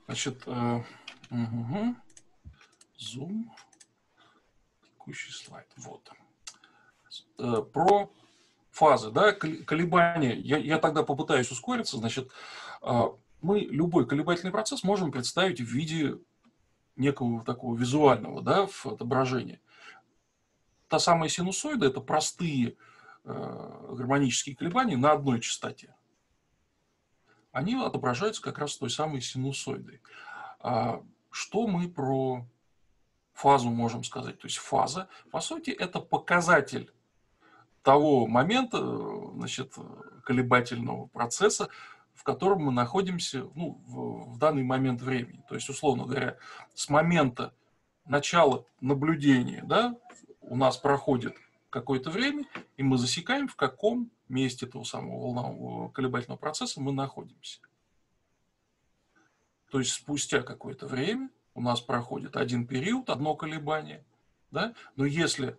Значит, 0.06 0.42
э, 0.46 0.82
угу. 1.30 1.94
Zoom. 2.98 3.44
Текущий 4.82 5.32
слайд. 5.32 5.66
Вот. 5.76 6.10
Э, 7.38 7.62
про 7.62 8.10
фазы, 8.70 9.10
да, 9.10 9.32
колебания. 9.32 10.34
Я, 10.34 10.58
я 10.58 10.78
тогда 10.78 11.02
попытаюсь 11.02 11.50
ускориться. 11.50 11.96
Значит, 11.96 12.30
э, 12.82 13.02
мы 13.44 13.60
любой 13.60 14.06
колебательный 14.06 14.52
процесс 14.52 14.82
можем 14.84 15.12
представить 15.12 15.60
в 15.60 15.64
виде 15.64 16.18
некого 16.96 17.44
такого 17.44 17.76
визуального 17.76 18.40
да, 18.40 18.66
в 18.66 18.86
отображении. 18.86 19.60
Та 20.88 20.98
самая 20.98 21.28
синусоида– 21.28 21.86
это 21.88 22.00
простые 22.00 22.76
э, 23.24 23.86
гармонические 23.90 24.56
колебания 24.56 24.96
на 24.96 25.12
одной 25.12 25.40
частоте. 25.40 25.94
Они 27.52 27.74
отображаются 27.74 28.40
как 28.40 28.58
раз 28.58 28.78
той 28.78 28.88
самой 28.88 29.20
синусоидой. 29.20 30.00
А 30.60 31.02
что 31.30 31.66
мы 31.66 31.90
про 31.90 32.46
фазу 33.34 33.68
можем 33.68 34.04
сказать? 34.04 34.38
То 34.38 34.46
есть 34.46 34.56
фаза, 34.56 35.08
по 35.30 35.40
сути, 35.40 35.70
это 35.70 36.00
показатель 36.00 36.90
того 37.82 38.26
момента 38.26 38.78
значит, 39.34 39.74
колебательного 40.24 41.08
процесса, 41.08 41.68
в 42.14 42.22
котором 42.22 42.64
мы 42.64 42.72
находимся 42.72 43.48
ну, 43.54 43.80
в, 43.86 44.34
в 44.34 44.38
данный 44.38 44.62
момент 44.62 45.02
времени. 45.02 45.42
То 45.48 45.54
есть, 45.54 45.68
условно 45.68 46.04
говоря, 46.04 46.36
с 46.74 46.88
момента 46.88 47.54
начала 48.06 48.64
наблюдения 48.80 49.62
да, 49.64 49.96
у 50.40 50.56
нас 50.56 50.76
проходит 50.76 51.36
какое-то 51.70 52.10
время, 52.10 52.44
и 52.76 52.82
мы 52.82 52.98
засекаем, 52.98 53.48
в 53.48 53.56
каком 53.56 54.10
месте 54.28 54.66
этого 54.66 54.84
самого 54.84 55.18
волнового 55.18 55.88
колебательного 55.90 56.38
процесса 56.38 56.80
мы 56.80 56.92
находимся. 56.92 57.60
То 59.70 59.80
есть 59.80 59.92
спустя 59.92 60.42
какое-то 60.42 60.86
время 60.86 61.30
у 61.54 61.60
нас 61.60 61.80
проходит 61.80 62.36
один 62.36 62.66
период, 62.66 63.10
одно 63.10 63.34
колебание, 63.34 64.04
да? 64.50 64.74
но 64.94 65.04
если 65.04 65.58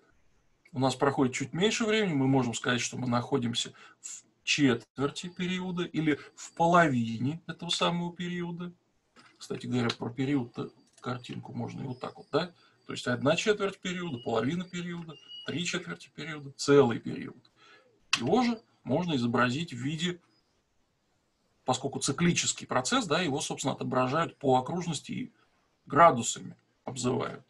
у 0.72 0.80
нас 0.80 0.96
проходит 0.96 1.34
чуть 1.34 1.54
меньше 1.54 1.86
времени, 1.86 2.14
мы 2.14 2.28
можем 2.28 2.54
сказать, 2.54 2.82
что 2.82 2.98
мы 2.98 3.08
находимся 3.08 3.74
в 4.02 4.25
четверти 4.46 5.28
периода 5.28 5.84
или 5.84 6.18
в 6.36 6.54
половине 6.54 7.42
этого 7.48 7.70
самого 7.70 8.16
периода. 8.16 8.72
Кстати 9.38 9.66
говоря, 9.66 9.90
про 9.90 10.10
период 10.10 10.56
картинку 11.02 11.52
можно 11.52 11.82
и 11.82 11.86
вот 11.86 12.00
так 12.00 12.16
вот, 12.16 12.28
да? 12.32 12.54
То 12.86 12.94
есть 12.94 13.08
одна 13.08 13.36
четверть 13.36 13.80
периода, 13.80 14.20
половина 14.20 14.64
периода, 14.64 15.16
три 15.48 15.66
четверти 15.66 16.12
периода, 16.16 16.54
целый 16.56 17.00
период. 17.00 17.52
Его 18.20 18.44
же 18.44 18.62
можно 18.84 19.16
изобразить 19.16 19.74
в 19.74 19.78
виде, 19.78 20.22
поскольку 21.66 22.00
циклический 22.00 22.68
процесс, 22.68 23.08
да, 23.08 23.22
его, 23.22 23.42
собственно, 23.42 23.74
отображают 23.74 24.38
по 24.38 24.58
окружности 24.58 25.12
и 25.12 25.34
градусами 25.88 26.56
обзывают. 26.84 27.44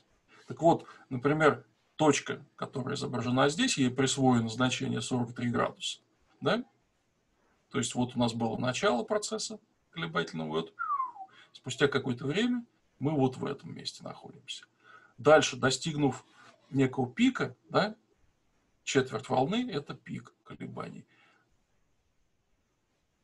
Так 0.48 0.62
вот, 0.62 0.86
например, 1.10 1.66
точка, 1.98 2.46
которая 2.56 2.96
изображена 2.96 3.50
здесь, 3.50 3.78
ей 3.78 3.92
присвоено 3.92 4.48
значение 4.48 5.02
43 5.02 5.50
градуса. 5.50 6.00
Да? 6.40 6.64
То 7.76 7.80
есть 7.80 7.94
вот 7.94 8.16
у 8.16 8.20
нас 8.20 8.34
было 8.34 8.56
начало 8.56 9.04
процесса 9.04 9.60
колебательного, 9.90 10.48
вот 10.48 10.74
спустя 11.52 11.90
какое-то 11.90 12.26
время 12.26 12.66
мы 13.00 13.12
вот 13.12 13.36
в 13.36 13.46
этом 13.46 13.76
месте 13.76 14.02
находимся. 14.02 14.64
Дальше, 15.18 15.58
достигнув 15.58 16.24
некого 16.70 17.12
пика, 17.12 17.54
да, 17.68 17.98
четверть 18.86 19.28
волны– 19.28 19.70
это 19.74 19.94
пик 19.94 20.34
колебаний. 20.46 21.06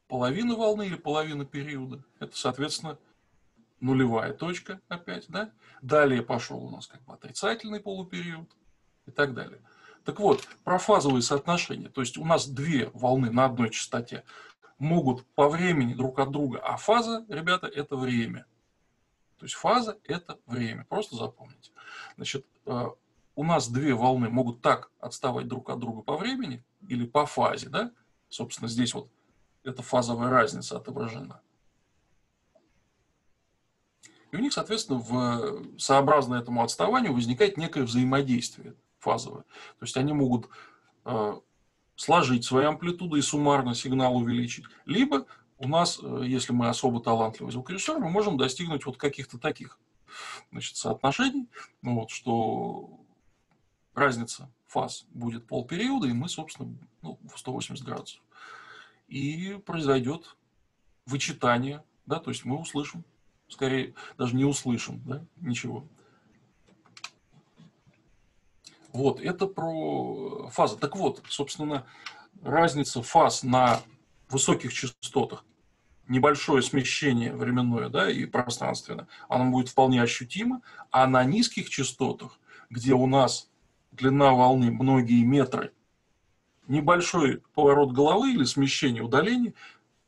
Половина 0.10 0.56
волны 0.56 0.88
или 0.88 0.98
половина 0.98 1.46
периода– 1.46 2.04
это, 2.20 2.36
соответственно, 2.36 3.00
нулевая 3.80 4.34
точка 4.34 4.82
опять, 4.90 5.28
да? 5.30 5.54
Далее 5.82 6.24
пошел 6.24 6.62
у 6.62 6.70
нас 6.70 6.88
как 6.88 7.02
бы 7.04 7.14
отрицательный 7.14 7.80
полупериод 7.80 8.50
и 9.06 9.12
так 9.12 9.34
далее. 9.34 9.62
Так 10.04 10.20
вот, 10.20 10.48
про 10.64 10.80
фазовые 10.80 11.22
соотношения. 11.22 11.90
То 11.90 12.02
есть 12.02 12.18
у 12.18 12.26
нас 12.26 12.48
две 12.48 12.90
волны 12.94 13.32
на 13.32 13.46
одной 13.46 13.70
частоте 13.70 14.24
могут 14.80 15.26
по 15.36 15.48
времени 15.48 15.94
друг 15.94 16.20
от 16.20 16.32
друга, 16.32 16.60
а 16.60 16.78
фаза, 16.78 17.24
ребята, 17.30 17.68
это 17.68 17.96
время. 17.96 18.46
То 19.38 19.46
есть 19.46 19.56
фаза– 19.56 19.98
это 20.04 20.40
время. 20.46 20.86
Просто 20.90 21.16
запомните. 21.16 21.72
Значит, 22.16 22.46
э, 22.66 22.88
у 23.36 23.44
нас 23.44 23.70
две 23.70 23.94
волны 23.94 24.30
могут 24.30 24.62
так 24.62 24.92
отставать 25.00 25.48
друг 25.48 25.70
от 25.70 25.80
друга 25.80 26.02
по 26.02 26.18
времени 26.18 26.64
или 26.88 27.06
по 27.06 27.26
фазе, 27.26 27.70
да? 27.70 27.92
Собственно, 28.30 28.68
здесь 28.68 28.94
вот 28.94 29.10
эта 29.64 29.84
фазовая 29.84 30.30
разница 30.30 30.78
отображена. 30.78 31.42
И 34.32 34.36
у 34.36 34.40
них, 34.40 34.54
соответственно, 34.54 35.00
в, 35.00 35.78
сообразно 35.78 36.36
этому 36.36 36.64
отставанию 36.64 37.14
возникает 37.14 37.58
некое 37.58 37.84
взаимодействие 37.84 38.76
фазовое. 39.02 39.42
То 39.42 39.86
есть 39.86 39.98
они 39.98 40.14
могут 40.14 40.48
э, 41.06 41.34
сложить 41.96 42.46
свои 42.46 42.66
амплитуды 42.66 43.20
и 43.20 43.22
суммарно 43.22 43.76
сигнал 43.76 44.16
увеличить. 44.16 44.66
Либо 44.86 45.26
у 45.58 45.68
нас, 45.68 46.00
э, 46.02 46.22
если 46.26 46.54
мы 46.54 46.70
особо 46.70 47.02
талантливый 47.02 47.52
звукорежиссер, 47.52 48.00
мы 48.00 48.10
можем 48.10 48.38
достигнуть 48.38 48.86
вот 48.86 48.98
каких-то 48.98 49.38
таких 49.38 49.80
значит, 50.52 50.78
соотношений, 50.78 51.48
ну 51.82 51.96
вот, 51.96 52.12
что 52.12 52.90
разница 53.94 54.50
фаз 54.68 55.06
будет 55.10 55.48
полпериода, 55.48 56.08
и 56.08 56.14
мы, 56.14 56.30
собственно, 56.30 56.74
ну, 57.02 57.20
в 57.34 57.38
180 57.38 57.86
градусов. 57.86 58.22
И 59.08 59.60
произойдет 59.66 60.36
вычитание, 61.06 61.84
да, 62.06 62.20
то 62.20 62.30
есть 62.30 62.46
мы 62.46 62.58
услышим, 62.58 63.04
скорее 63.50 63.94
даже 64.18 64.36
не 64.36 64.46
услышим, 64.46 65.02
да, 65.06 65.26
ничего. 65.38 65.86
Вот, 68.94 69.22
это 69.22 69.48
про 69.48 70.50
фазы. 70.50 70.78
Так 70.78 70.96
вот, 70.96 71.24
собственно, 71.30 71.86
разница 72.44 73.02
фаз 73.02 73.44
на 73.44 73.82
высоких 74.30 74.74
частотах, 74.74 75.46
небольшое 76.08 76.62
смещение 76.62 77.34
временное 77.34 77.90
да, 77.90 78.10
и 78.10 78.26
пространственное, 78.26 79.08
оно 79.30 79.50
будет 79.50 79.70
вполне 79.70 80.02
ощутимо, 80.02 80.62
а 80.92 81.08
на 81.08 81.24
низких 81.24 81.70
частотах, 81.70 82.38
где 82.70 82.94
у 82.94 83.08
нас 83.08 83.50
длина 83.92 84.32
волны 84.32 84.72
многие 84.72 85.24
метры, 85.24 85.72
небольшой 86.68 87.42
поворот 87.54 87.92
головы 87.92 88.34
или 88.34 88.44
смещение 88.44 89.04
удаления 89.04 89.54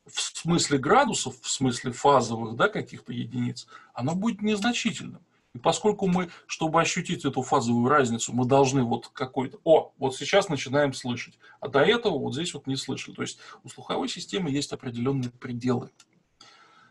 в 0.06 0.20
смысле 0.20 0.78
градусов, 0.78 1.40
в 1.42 1.50
смысле 1.50 1.92
фазовых 1.92 2.56
да, 2.56 2.68
каких-то 2.68 3.14
единиц, 3.14 3.68
оно 3.94 4.16
будет 4.16 4.42
незначительным. 4.42 5.22
И 5.54 5.60
поскольку 5.60 6.08
мы, 6.08 6.30
чтобы 6.48 6.82
ощутить 6.82 7.26
эту 7.26 7.44
фазовую 7.44 7.88
разницу, 7.88 8.34
мы 8.34 8.46
должны 8.46 8.84
вот 8.84 9.10
какой-то... 9.10 9.60
О, 9.64 9.94
вот 10.00 10.16
сейчас 10.16 10.50
начинаем 10.50 10.94
слышать. 10.94 11.38
А 11.60 11.68
до 11.68 11.80
этого 11.80 12.18
вот 12.18 12.34
здесь 12.34 12.54
вот 12.56 12.66
не 12.66 12.76
слышали. 12.76 13.14
То 13.14 13.22
есть 13.22 13.38
у 13.64 13.70
слуховой 13.70 14.10
системы 14.10 14.50
есть 14.50 14.74
определенные 14.74 15.30
пределы. 15.30 15.92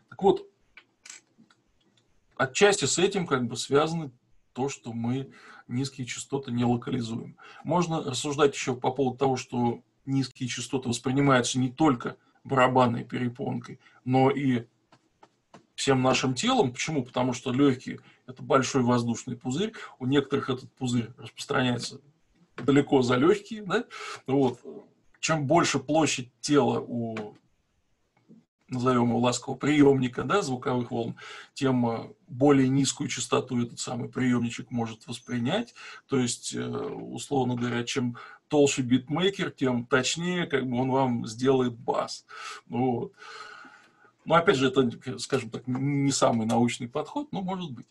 Так 0.09 0.23
вот, 0.23 0.47
отчасти 2.37 2.85
с 2.85 2.97
этим 2.97 3.27
как 3.27 3.47
бы 3.47 3.57
связаны 3.57 4.11
то, 4.53 4.69
что 4.69 4.93
мы 4.93 5.31
низкие 5.67 6.07
частоты 6.07 6.51
не 6.51 6.63
локализуем. 6.63 7.37
Можно 7.65 8.01
рассуждать 8.01 8.53
еще 8.53 8.75
по 8.75 8.91
поводу 8.91 9.17
того, 9.17 9.35
что 9.35 9.81
низкие 10.05 10.47
частоты 10.47 10.87
воспринимаются 10.87 11.59
не 11.59 11.69
только 11.69 12.15
барабанной 12.43 13.03
перепонкой, 13.03 13.79
но 14.05 14.29
и 14.29 14.67
всем 15.75 16.01
нашим 16.01 16.33
телом. 16.33 16.73
Почему? 16.73 17.03
Потому 17.03 17.33
что 17.33 17.51
легкие– 17.51 17.99
это 18.27 18.41
большой 18.43 18.83
воздушный 18.83 19.35
пузырь. 19.35 19.73
У 19.99 20.05
некоторых 20.05 20.49
этот 20.49 20.71
пузырь 20.73 21.09
распространяется 21.17 21.99
далеко 22.57 23.01
за 23.01 23.15
легкие. 23.15 23.63
Да? 23.63 23.85
Вот. 24.27 24.59
Чем 25.19 25.47
больше 25.47 25.79
площадь 25.79 26.29
тела 26.41 26.79
у 26.79 27.35
назовем 28.73 29.09
его 29.09 29.19
ласково, 29.19 29.55
приемника 29.55 30.23
да, 30.23 30.41
звуковых 30.41 30.91
волн, 30.91 31.15
тем 31.53 31.87
э, 31.87 32.09
более 32.27 32.67
низкую 32.67 33.07
частоту 33.07 33.61
этот 33.61 33.79
самый 33.79 34.09
приемничек 34.09 34.71
может 34.71 35.07
воспринять. 35.07 35.73
То 36.07 36.17
есть, 36.17 36.53
э, 36.55 36.65
условно 36.65 37.55
говоря, 37.55 37.83
чем 37.83 38.17
толще 38.47 38.81
битмейкер, 38.81 39.51
тем 39.51 39.85
точнее 39.85 40.47
как 40.47 40.65
бы 40.67 40.77
он 40.77 40.89
вам 40.89 41.27
сделает 41.27 41.77
бас. 41.77 42.25
Вот. 42.67 43.13
Но 44.25 44.35
опять 44.35 44.55
же, 44.55 44.67
это, 44.67 44.89
скажем 45.19 45.49
так, 45.49 45.67
не 45.67 46.11
самый 46.11 46.47
научный 46.47 46.87
подход, 46.87 47.31
но 47.31 47.41
может 47.41 47.71
быть. 47.71 47.87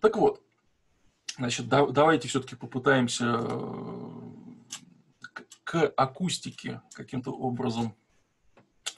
Так 0.00 0.16
вот, 0.16 0.42
значит, 1.36 1.68
да, 1.68 1.86
давайте 1.86 2.28
все-таки 2.28 2.56
попытаемся 2.56 3.38
э, 3.40 4.08
к 5.64 5.92
акустике 5.96 6.82
каким-то 6.92 7.30
образом 7.30 7.94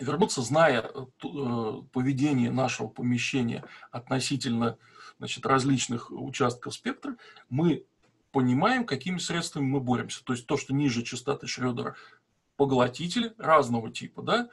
вернуться, 0.00 0.42
зная 0.42 0.82
э, 0.82 1.06
э, 1.24 1.82
поведение 1.92 2.50
нашего 2.50 2.88
помещения 2.88 3.64
относительно 3.90 4.78
значит, 5.18 5.46
различных 5.46 6.10
участков 6.10 6.74
спектра, 6.74 7.16
мы 7.48 7.84
понимаем, 8.32 8.84
какими 8.84 9.18
средствами 9.18 9.64
мы 9.64 9.80
боремся. 9.80 10.22
То 10.24 10.34
есть 10.34 10.46
то, 10.46 10.56
что 10.56 10.74
ниже 10.74 11.02
частоты 11.02 11.46
Шрёдера, 11.46 11.96
поглотители 12.56 13.34
разного 13.38 13.90
типа, 13.90 14.22
да, 14.22 14.48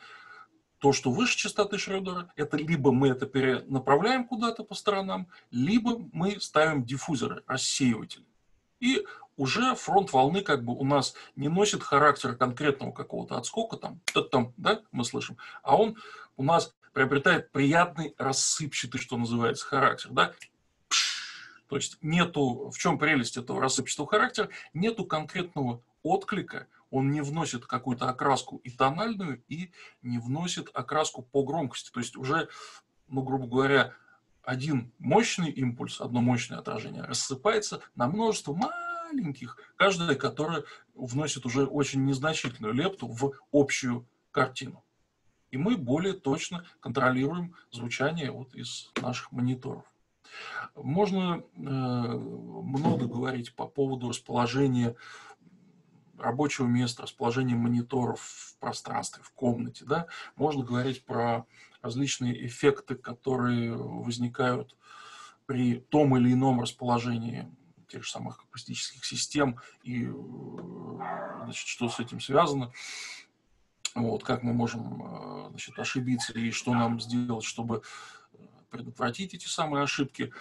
то, 0.83 0.91
что 0.91 1.11
выше 1.11 1.37
частоты 1.37 1.77
Шрёдера, 1.77 2.29
это 2.35 2.57
либо 2.57 2.91
мы 2.91 3.07
это 3.07 3.25
перенаправляем 3.25 4.27
куда-то 4.27 4.65
по 4.65 4.75
сторонам, 4.75 5.29
либо 5.49 5.97
мы 6.11 6.41
ставим 6.41 6.83
диффузоры, 6.83 7.41
рассеиватели. 7.47 8.25
И 8.81 9.05
уже 9.37 9.75
фронт 9.75 10.11
волны 10.11 10.41
как 10.41 10.65
бы 10.65 10.73
у 10.73 10.83
нас 10.83 11.15
не 11.37 11.47
носит 11.47 11.83
характера 11.83 12.33
конкретного 12.33 12.91
какого-то 12.91 13.37
отскока, 13.37 13.77
там, 13.77 14.01
там, 14.29 14.53
да, 14.57 14.81
мы 14.91 15.05
слышим, 15.05 15.37
а 15.61 15.77
он 15.77 15.95
у 16.35 16.43
нас 16.43 16.75
приобретает 16.91 17.49
приятный 17.53 18.13
рассыпчатый, 18.17 18.99
что 18.99 19.15
называется, 19.15 19.65
характер, 19.65 20.09
да, 20.11 20.33
то 21.69 21.77
есть 21.77 21.97
нету, 22.01 22.69
в 22.71 22.77
чем 22.77 22.99
прелесть 22.99 23.37
этого 23.37 23.61
рассыпчатого 23.61 24.09
характера, 24.09 24.49
нету 24.73 25.05
конкретного 25.05 25.81
отклика, 26.03 26.67
он 26.93 27.09
не 27.09 27.21
вносит 27.21 27.65
какую-то 27.65 28.07
окраску 28.07 28.57
и 28.57 28.69
тональную, 28.69 29.43
и 29.47 29.71
не 30.03 30.19
вносит 30.19 30.69
окраску 30.75 31.23
по 31.23 31.43
громкости. 31.43 31.91
То 31.91 31.99
есть 31.99 32.15
уже, 32.15 32.49
ну, 33.07 33.23
грубо 33.23 33.47
говоря, 33.47 33.93
один 34.43 34.93
мощный 34.99 35.49
импульс, 35.49 35.99
одно 35.99 36.21
мощное 36.21 36.59
отражение 36.59 37.03
рассыпается 37.03 37.81
на 37.95 38.07
множество 38.07 38.53
маленьких, 38.53 39.57
каждая, 39.75 40.15
которая 40.15 40.65
вносит 40.93 41.47
уже 41.47 41.65
очень 41.65 42.05
незначительную 42.05 42.75
лепту 42.75 43.07
в 43.07 43.33
общую 43.51 44.07
картину. 44.29 44.83
И 45.49 45.57
мы 45.57 45.77
более 45.77 46.13
точно 46.13 46.63
контролируем 46.79 47.55
звучание 47.71 48.29
вот 48.29 48.53
из 48.53 48.91
наших 49.01 49.31
мониторов. 49.31 49.83
Можно 50.75 51.41
э, 51.41 51.59
много 51.59 53.07
говорить 53.07 53.55
по 53.55 53.65
поводу 53.65 54.09
расположения 54.09 54.95
рабочего 56.17 56.65
места, 56.67 57.03
расположения 57.03 57.55
мониторов 57.55 58.21
в 58.21 58.57
пространстве, 58.59 59.23
в 59.23 59.31
комнате. 59.31 59.85
Да? 59.85 60.07
Можно 60.35 60.63
говорить 60.63 61.05
про 61.05 61.45
различные 61.81 62.45
эффекты, 62.45 62.95
которые 62.95 63.75
возникают 63.75 64.75
при 65.45 65.75
том 65.75 66.15
или 66.17 66.33
ином 66.33 66.61
расположении 66.61 67.49
тех 67.89 68.03
же 68.03 68.09
самых 68.09 68.43
акустических 68.43 69.03
систем 69.05 69.59
и 69.83 70.05
значит, 71.43 71.67
что 71.67 71.89
с 71.89 71.99
этим 71.99 72.19
связано. 72.19 72.71
Вот, 73.93 74.23
как 74.23 74.41
мы 74.41 74.53
можем 74.53 75.03
э, 75.03 75.49
значит, 75.49 75.77
ошибиться 75.77 76.33
и 76.33 76.49
что 76.49 76.73
нам 76.73 76.99
сделать, 76.99 77.43
чтобы 77.43 77.83
предотвратить 78.71 79.35
эти 79.35 79.45
самые 79.45 79.83
ошибки. 79.83 80.33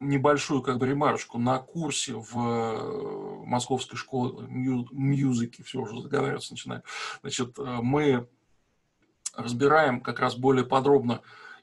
Небольшую 0.00 0.62
как 0.62 0.78
бы 0.78 0.86
ремарочку. 0.86 1.38
На 1.38 1.58
курсе 1.58 2.14
в 2.14 2.36
э, 2.36 3.44
Московской 3.46 3.98
школе 3.98 4.46
мьюзики, 4.48 5.62
все 5.62 5.80
уже 5.80 6.00
заговариваться 6.00 6.54
начинаю, 6.54 6.82
значит, 7.20 7.58
э, 7.58 7.62
мы 7.82 8.26
разбираем 9.34 10.00
как 10.00 10.20
раз 10.20 10.36
более 10.36 10.64
подробно 10.64 11.20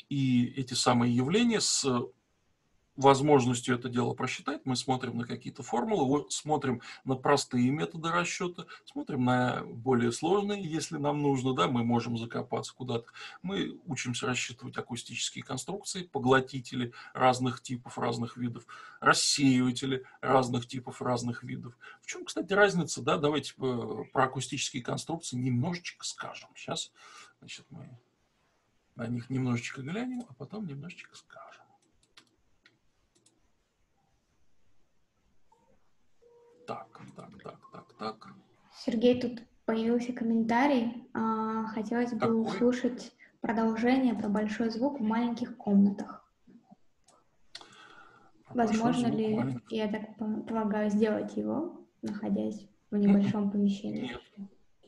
и 0.09 0.45
эти 0.55 0.73
самые 0.73 1.14
явления 1.15 1.61
с 1.61 1.85
возможностью 2.98 3.76
это 3.76 3.90
дело 3.90 4.14
просчитать, 4.14 4.61
мы 4.65 4.76
смотрим 4.76 5.18
на 5.18 5.26
какие-то 5.26 5.64
формулы, 5.64 6.26
смотрим 6.30 6.82
на 7.06 7.15
простые 7.15 7.69
методы 7.69 8.10
расчета, 8.10 8.65
смотрим 8.86 9.24
на 9.26 9.64
более 9.65 10.11
сложные, 10.11 10.64
если 10.64 10.98
нам 10.98 11.22
нужно, 11.22 11.53
да, 11.53 11.68
мы 11.68 11.84
можем 11.84 12.18
закопаться 12.18 12.74
куда-то. 12.74 13.06
Мы 13.41 13.80
учимся 13.86 14.26
рассчитывать 14.26 14.78
акустические 14.78 15.44
конструкции, 15.44 16.03
поглотители 16.03 16.94
разных 17.14 17.61
типов, 17.61 17.98
разных 17.98 18.36
видов, 18.36 18.65
рассеиватели 18.99 20.03
разных 20.22 20.68
типов, 20.68 21.02
разных 21.02 21.44
видов. 21.44 21.78
В 22.02 22.07
чем, 22.07 22.26
кстати, 22.26 22.52
разница, 22.53 23.02
да, 23.02 23.18
давайте 23.18 23.53
про 23.56 24.24
акустические 24.24 24.84
конструкции 24.84 25.38
немножечко 25.38 26.06
скажем. 26.06 26.49
Сейчас, 26.56 26.91
значит, 27.40 27.65
мы 27.69 27.88
на 28.95 29.07
них 29.07 29.30
немножечко 29.30 29.82
глянем, 29.82 30.26
а 30.28 30.34
потом 30.34 30.65
немножечко 30.65 31.15
скажем. 31.15 31.66
Так, 36.68 36.99
так, 37.15 37.44
так, 37.44 37.60
так, 37.72 37.94
так. 37.98 38.27
Сергей, 38.76 39.22
тут 39.22 39.41
появился 39.64 40.11
комментарий. 40.11 41.07
А, 41.14 41.65
хотелось 41.68 42.11
бы 42.11 42.19
Какой? 42.19 42.41
услышать 42.41 43.14
продолжение 43.39 44.14
про 44.14 44.27
большой 44.27 44.69
звук 44.69 44.99
в 44.99 45.03
маленьких 45.03 45.56
комнатах. 45.56 46.26
Возможно 48.49 49.07
ли, 49.07 49.35
маленький. 49.35 49.77
я 49.77 49.88
так 49.88 50.18
полагаю, 50.18 50.89
сделать 50.89 51.38
его, 51.38 51.88
находясь 52.02 52.68
в 52.91 52.98
небольшом 52.98 53.49
помещении? 53.49 54.18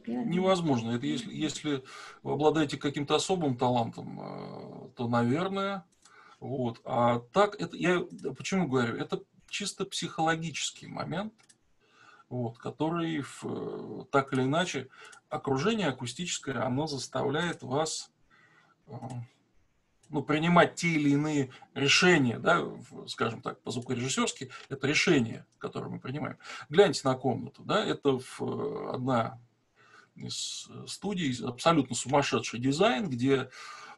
Нет. 0.06 0.26
Невозможно. 0.26 0.92
Это 0.92 1.06
если, 1.06 1.34
если 1.34 1.84
вы 2.24 2.34
обладаете 2.34 2.76
каким-то 2.76 3.16
особым 3.16 3.56
талантом, 3.56 4.20
э, 4.20 4.90
то, 4.96 5.08
наверное, 5.08 5.86
вот. 6.42 6.82
А 6.84 7.20
так, 7.32 7.56
это 7.62 7.78
я 7.78 8.02
почему 8.38 8.68
говорю? 8.68 8.96
Это 8.98 9.24
чисто 9.48 9.86
психологический 9.86 10.88
момент– 10.88 11.34
вот, 12.30 12.58
который 12.58 13.22
в, 13.22 13.44
э, 13.44 14.06
так 14.12 14.34
или 14.34 14.44
иначе 14.44 14.90
окружение 15.30 15.88
акустическое, 15.88 16.64
оно 16.64 16.88
заставляет 16.88 17.64
вас 17.64 18.12
э, 18.88 18.94
ну, 20.10 20.24
принимать 20.24 20.76
те 20.76 20.90
или 20.90 21.12
иные 21.12 21.52
решения, 21.74 22.40
да, 22.40 22.64
скажем 23.08 23.42
так, 23.42 23.60
по 23.62 23.72
звукорежиссерски, 23.72 24.52
это 24.70 24.88
решение, 24.88 25.46
которое 25.58 25.90
мы 25.90 26.00
принимаем. 26.00 26.38
Гляньте 26.70 27.02
на 27.04 27.16
комнату, 27.16 27.64
да, 27.64 27.84
это 27.84 28.20
в, 28.20 28.42
э, 28.42 28.94
одна 28.94 29.40
из 30.16 30.70
студий, 30.88 31.36
абсолютно 31.46 31.96
сумасшедший 31.96 32.60
дизайн, 32.60 33.10
где, 33.10 33.50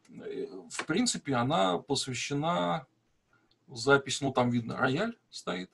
в 0.08 0.86
принципе, 0.86 1.34
она 1.34 1.80
посвящена 1.80 2.86
запись, 3.68 4.22
ну, 4.22 4.32
там 4.32 4.52
видно, 4.52 4.78
рояль 4.78 5.18
стоит, 5.32 5.72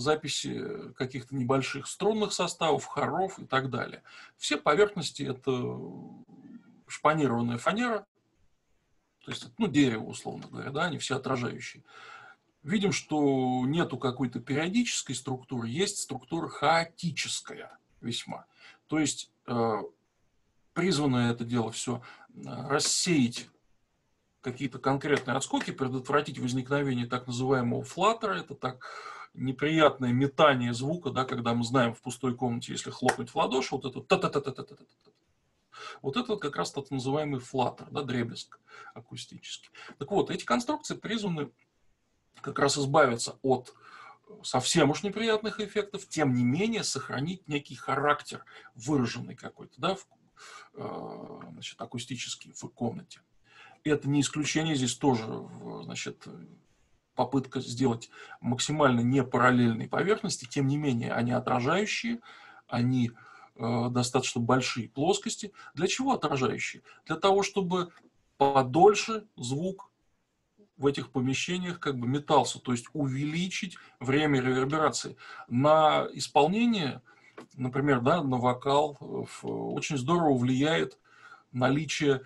записи 0.00 0.92
каких-то 0.96 1.34
небольших 1.34 1.86
струнных 1.86 2.32
составов, 2.32 2.84
хоров 2.84 3.38
и 3.38 3.46
так 3.46 3.70
далее. 3.70 4.02
Все 4.36 4.56
поверхности 4.56 5.22
это 5.22 5.78
шпанированная 6.86 7.58
фанера, 7.58 8.06
то 9.24 9.30
есть, 9.30 9.48
ну, 9.58 9.68
дерево, 9.68 10.04
условно 10.04 10.48
говоря, 10.48 10.70
да, 10.70 10.84
они 10.84 10.98
все 10.98 11.16
отражающие. 11.16 11.84
Видим, 12.62 12.92
что 12.92 13.64
нету 13.66 13.96
какой-то 13.96 14.40
периодической 14.40 15.14
структуры, 15.14 15.68
есть 15.68 15.98
структура 15.98 16.48
хаотическая 16.48 17.78
весьма. 18.00 18.46
То 18.86 18.98
есть, 18.98 19.30
э, 19.46 19.82
призвано 20.72 21.30
это 21.30 21.44
дело 21.44 21.70
все 21.70 22.02
э, 22.28 22.40
рассеять 22.68 23.48
какие-то 24.40 24.78
конкретные 24.78 25.36
отскоки, 25.36 25.70
предотвратить 25.70 26.38
возникновение 26.38 27.06
так 27.06 27.26
называемого 27.26 27.84
флаттера, 27.84 28.34
это 28.34 28.54
так 28.54 29.19
неприятное 29.34 30.12
метание 30.12 30.74
звука, 30.74 31.10
да, 31.10 31.24
когда 31.24 31.54
мы 31.54 31.64
знаем 31.64 31.94
в 31.94 32.00
пустой 32.00 32.34
комнате, 32.34 32.72
если 32.72 32.90
хлопнуть 32.90 33.30
в 33.30 33.36
ладоши, 33.36 33.74
вот 33.74 33.84
это 33.84 34.02
та 34.02 34.16
та 34.16 34.28
та 34.28 34.40
та 34.40 34.52
та 34.52 34.62
та 34.62 34.74
та 34.74 34.84
Вот 36.02 36.16
это 36.16 36.32
вот 36.32 36.42
как 36.42 36.56
раз 36.56 36.72
тот 36.72 36.90
называемый 36.90 37.40
флаттер, 37.40 37.88
да, 37.90 38.02
дребезг 38.02 38.58
акустический. 38.94 39.70
Так 39.98 40.10
вот, 40.10 40.30
эти 40.30 40.44
конструкции 40.44 40.96
призваны 40.96 41.50
как 42.40 42.58
раз 42.58 42.78
избавиться 42.78 43.38
от 43.42 43.74
совсем 44.42 44.90
уж 44.90 45.02
неприятных 45.02 45.60
эффектов, 45.60 46.06
тем 46.08 46.34
не 46.34 46.44
менее 46.44 46.84
сохранить 46.84 47.46
некий 47.48 47.74
характер 47.74 48.44
выраженный 48.74 49.34
какой-то, 49.34 49.74
да, 49.80 49.94
в, 49.94 50.06
э, 50.74 51.40
значит, 51.52 51.80
акустический 51.80 52.52
в 52.52 52.68
комнате. 52.68 53.20
Это 53.82 54.08
не 54.08 54.20
исключение, 54.20 54.76
здесь 54.76 54.94
тоже, 54.96 55.24
значит, 55.82 56.26
попытка 57.20 57.60
сделать 57.60 58.08
максимально 58.40 59.00
непараллельные 59.00 59.90
поверхности, 59.90 60.46
тем 60.46 60.66
не 60.66 60.78
менее 60.78 61.12
они 61.12 61.32
отражающие, 61.32 62.20
они 62.66 63.10
э, 63.56 63.88
достаточно 63.90 64.40
большие 64.40 64.88
плоскости. 64.88 65.52
Для 65.74 65.86
чего 65.86 66.14
отражающие? 66.14 66.82
Для 67.04 67.16
того, 67.16 67.42
чтобы 67.42 67.90
подольше 68.38 69.26
звук 69.36 69.90
в 70.78 70.86
этих 70.86 71.10
помещениях 71.10 71.78
как 71.78 71.98
бы 71.98 72.08
метался, 72.08 72.58
то 72.58 72.72
есть 72.72 72.86
увеличить 72.94 73.76
время 73.98 74.40
реверберации. 74.40 75.18
На 75.46 76.08
исполнение, 76.14 77.02
например, 77.54 78.00
да, 78.00 78.22
на 78.22 78.38
вокал 78.38 78.96
очень 79.42 79.98
здорово 79.98 80.38
влияет 80.38 80.98
наличие 81.52 82.22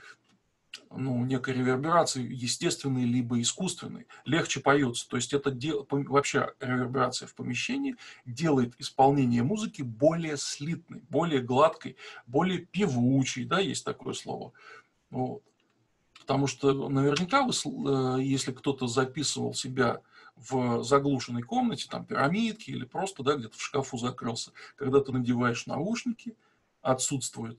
ну, 0.91 1.25
некой 1.25 1.55
реверберации, 1.55 2.23
естественной 2.23 3.05
либо 3.05 3.41
искусственной, 3.41 4.07
легче 4.25 4.61
поется. 4.61 5.09
То 5.09 5.17
есть 5.17 5.33
это 5.33 5.51
дел... 5.51 5.87
вообще 5.91 6.53
реверберация 6.61 7.27
в 7.27 7.35
помещении 7.35 7.97
делает 8.25 8.75
исполнение 8.79 9.43
музыки 9.43 9.83
более 9.83 10.37
слитной, 10.37 11.01
более 11.09 11.41
гладкой, 11.41 11.97
более 12.27 12.61
певучей, 12.61 13.45
да, 13.45 13.59
есть 13.61 13.85
такое 13.85 14.15
слово. 14.15 14.53
Вот. 15.11 15.43
Потому 16.21 16.47
что 16.47 16.89
наверняка, 16.89 17.43
вы, 17.43 17.53
э, 17.53 18.23
если 18.23 18.53
кто-то 18.53 18.87
записывал 18.87 19.53
себя 19.53 20.01
в 20.37 20.83
заглушенной 20.83 21.43
комнате, 21.43 21.87
там 21.89 22.05
пирамидки 22.05 22.71
или 22.71 22.85
просто 22.85 23.23
да, 23.23 23.37
где-то 23.37 23.57
в 23.57 23.63
шкафу 23.63 23.99
закрылся, 23.99 24.53
когда 24.77 25.01
ты 25.01 25.13
надеваешь 25.13 25.67
наушники, 25.67 26.35
отсутствует 26.83 27.59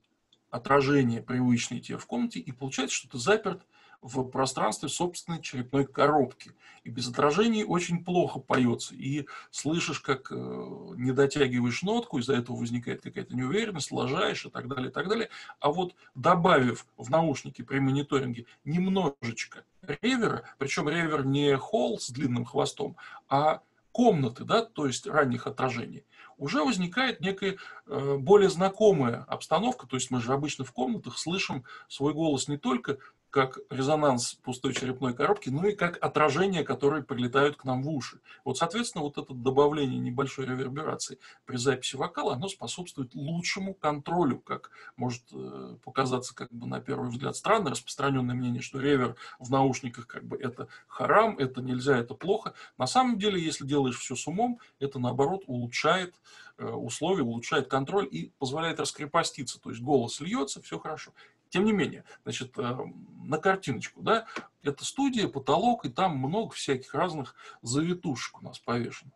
отражение 0.56 1.22
привычное 1.22 1.80
тебе 1.80 1.98
в 1.98 2.06
комнате, 2.06 2.40
и 2.40 2.52
получается, 2.52 2.96
что 2.96 3.10
ты 3.10 3.18
заперт 3.18 3.66
в 4.02 4.24
пространстве 4.24 4.88
собственной 4.88 5.42
черепной 5.42 5.86
коробки. 5.86 6.52
И 6.84 6.90
без 6.90 7.10
отражений 7.10 7.64
очень 7.64 8.04
плохо 8.04 8.40
поется. 8.40 8.94
И 8.94 9.26
слышишь, 9.50 10.00
как 10.00 10.32
э, 10.32 10.36
не 10.36 11.12
дотягиваешь 11.12 11.82
нотку, 11.82 12.20
из-за 12.20 12.36
этого 12.36 12.56
возникает 12.56 13.02
какая-то 13.02 13.36
неуверенность, 13.36 13.92
лажаешь 13.92 14.46
и 14.46 14.50
так 14.50 14.68
далее, 14.68 14.90
и 14.90 14.94
так 14.94 15.10
далее. 15.10 15.30
А 15.60 15.72
вот 15.72 15.96
добавив 16.14 16.86
в 16.98 17.10
наушники 17.10 17.64
при 17.64 17.80
мониторинге 17.80 18.46
немножечко 18.64 19.64
ревера, 19.82 20.44
причем 20.60 20.88
ревер 20.88 21.26
не 21.26 21.58
холл 21.58 22.00
с 22.00 22.10
длинным 22.12 22.46
хвостом, 22.46 22.96
а 23.28 23.62
комнаты, 23.92 24.44
да, 24.44 24.62
то 24.62 24.86
есть 24.86 25.08
ранних 25.08 25.48
отражений, 25.48 26.04
уже 26.38 26.64
возникает 26.64 27.22
некая 27.22 27.58
э, 27.88 28.18
более 28.18 28.50
знакомая 28.50 29.26
обстановка. 29.28 29.88
То 29.88 29.96
есть 29.96 30.12
мы 30.12 30.22
же 30.22 30.34
обычно 30.34 30.66
в 30.66 30.72
комнатах 30.72 31.18
слышим 31.18 31.64
свой 31.88 32.14
голос 32.14 32.48
не 32.48 32.58
только 32.58 32.98
как 33.36 33.60
резонанс 33.70 34.36
пустой 34.36 34.74
черепной 34.74 35.14
коробки, 35.14 35.50
ну 35.50 35.68
и 35.68 35.76
как 35.76 36.02
отражения, 36.02 36.64
которые 36.64 37.04
прилетают 37.04 37.58
к 37.58 37.66
нам 37.66 37.84
в 37.84 37.90
уши. 37.90 38.22
Вот, 38.46 38.58
соответственно, 38.58 39.04
вот 39.04 39.18
это 39.18 39.34
добавление 39.34 40.00
небольшой 40.00 40.46
реверберации 40.46 41.20
при 41.44 41.58
записи 41.58 41.98
вокала, 41.98 42.36
оно 42.36 42.48
способствует 42.48 43.14
лучшему 43.14 43.74
контролю, 43.74 44.40
как 44.40 44.72
может 44.96 45.24
э, 45.34 45.76
показаться 45.84 46.34
как 46.34 46.50
бы 46.50 46.66
на 46.66 46.80
первый 46.80 47.10
взгляд 47.10 47.36
странно, 47.36 47.72
распространенное 47.72 48.36
мнение, 48.36 48.62
что 48.62 48.80
ревер 48.80 49.18
в 49.38 49.52
наушниках 49.52 50.08
как 50.08 50.24
бы 50.24 50.38
это 50.38 50.70
харам, 50.88 51.38
это 51.38 51.62
нельзя, 51.62 51.98
это 51.98 52.14
плохо. 52.14 52.54
На 52.78 52.88
самом 52.88 53.20
деле, 53.20 53.38
если 53.38 53.66
делаешь 53.66 54.00
все 54.00 54.16
с 54.16 54.26
умом, 54.28 54.62
это 54.80 54.98
наоборот 54.98 55.44
улучшает 55.48 56.16
э, 56.58 56.66
условия, 56.66 57.24
улучшает 57.24 57.68
контроль 57.68 58.08
и 58.10 58.32
позволяет 58.40 58.80
раскрепоститься. 58.80 59.60
То 59.60 59.72
есть 59.72 59.82
голос 59.82 60.22
льется, 60.22 60.62
все 60.62 60.80
хорошо. 60.80 61.12
Тем 61.50 61.66
не 61.66 61.72
менее, 61.72 62.04
значит, 62.24 62.58
э, 62.58 62.78
на 63.24 63.38
картиночку, 63.38 64.02
да, 64.02 64.26
это 64.64 64.84
студия, 64.86 65.28
потолок, 65.28 65.86
и 65.86 65.90
там 65.90 66.18
много 66.18 66.54
всяких 66.54 66.94
разных 66.94 67.36
завитушек 67.62 68.40
у 68.40 68.44
нас 68.44 68.60
повешено. 68.60 69.12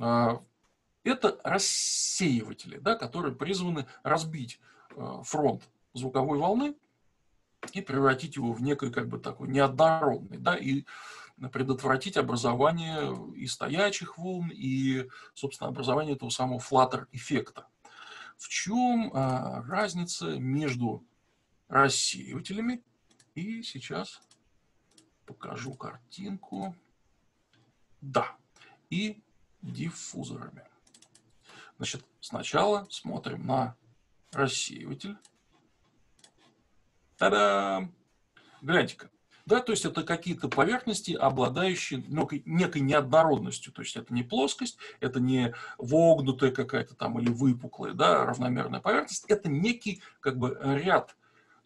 А, 0.00 0.42
это 1.04 1.38
рассеиватели, 1.44 2.78
да, 2.78 2.96
которые 2.96 3.34
призваны 3.34 3.86
разбить 4.02 4.60
э, 4.90 5.20
фронт 5.24 5.62
звуковой 5.94 6.38
волны 6.38 6.74
и 7.72 7.80
превратить 7.80 8.36
его 8.36 8.52
в 8.52 8.62
некий 8.62 8.90
как 8.90 9.08
бы 9.08 9.18
такой 9.18 9.48
неоднородный, 9.48 10.38
да, 10.38 10.56
и 10.56 10.84
предотвратить 11.52 12.16
образование 12.16 13.14
и 13.34 13.46
стоячих 13.46 14.18
волн, 14.18 14.50
и, 14.52 15.08
собственно, 15.34 15.68
образование 15.68 16.14
этого 16.14 16.30
самого 16.30 16.58
флаттер-эффекта. 16.58 17.66
В 18.38 18.48
чем 18.48 19.10
а, 19.14 19.62
разница 19.62 20.38
между 20.38 21.04
рассеивателями. 21.68 22.82
И 23.34 23.62
сейчас 23.62 24.20
покажу 25.26 25.74
картинку. 25.74 26.74
Да, 28.00 28.36
и 28.90 29.22
диффузорами. 29.62 30.64
Значит, 31.76 32.04
сначала 32.20 32.86
смотрим 32.90 33.46
на 33.46 33.76
рассеиватель. 34.32 35.16
Та-дам! 37.16 37.94
Гляньте-ка. 38.62 39.10
Да, 39.46 39.60
то 39.60 39.72
есть 39.72 39.84
это 39.84 40.02
какие-то 40.02 40.48
поверхности, 40.48 41.12
обладающие 41.12 42.02
некой, 42.08 42.42
некой 42.46 42.80
неоднородностью. 42.80 43.72
То 43.72 43.82
есть 43.82 43.96
это 43.96 44.12
не 44.12 44.24
плоскость, 44.24 44.76
это 44.98 45.20
не 45.20 45.54
вогнутая 45.78 46.50
какая-то 46.50 46.96
там 46.96 47.18
или 47.20 47.30
выпуклая, 47.30 47.92
да, 47.92 48.26
равномерная 48.26 48.80
поверхность. 48.80 49.24
Это 49.28 49.48
некий 49.48 50.02
как 50.20 50.36
бы 50.36 50.58
ряд 50.60 51.16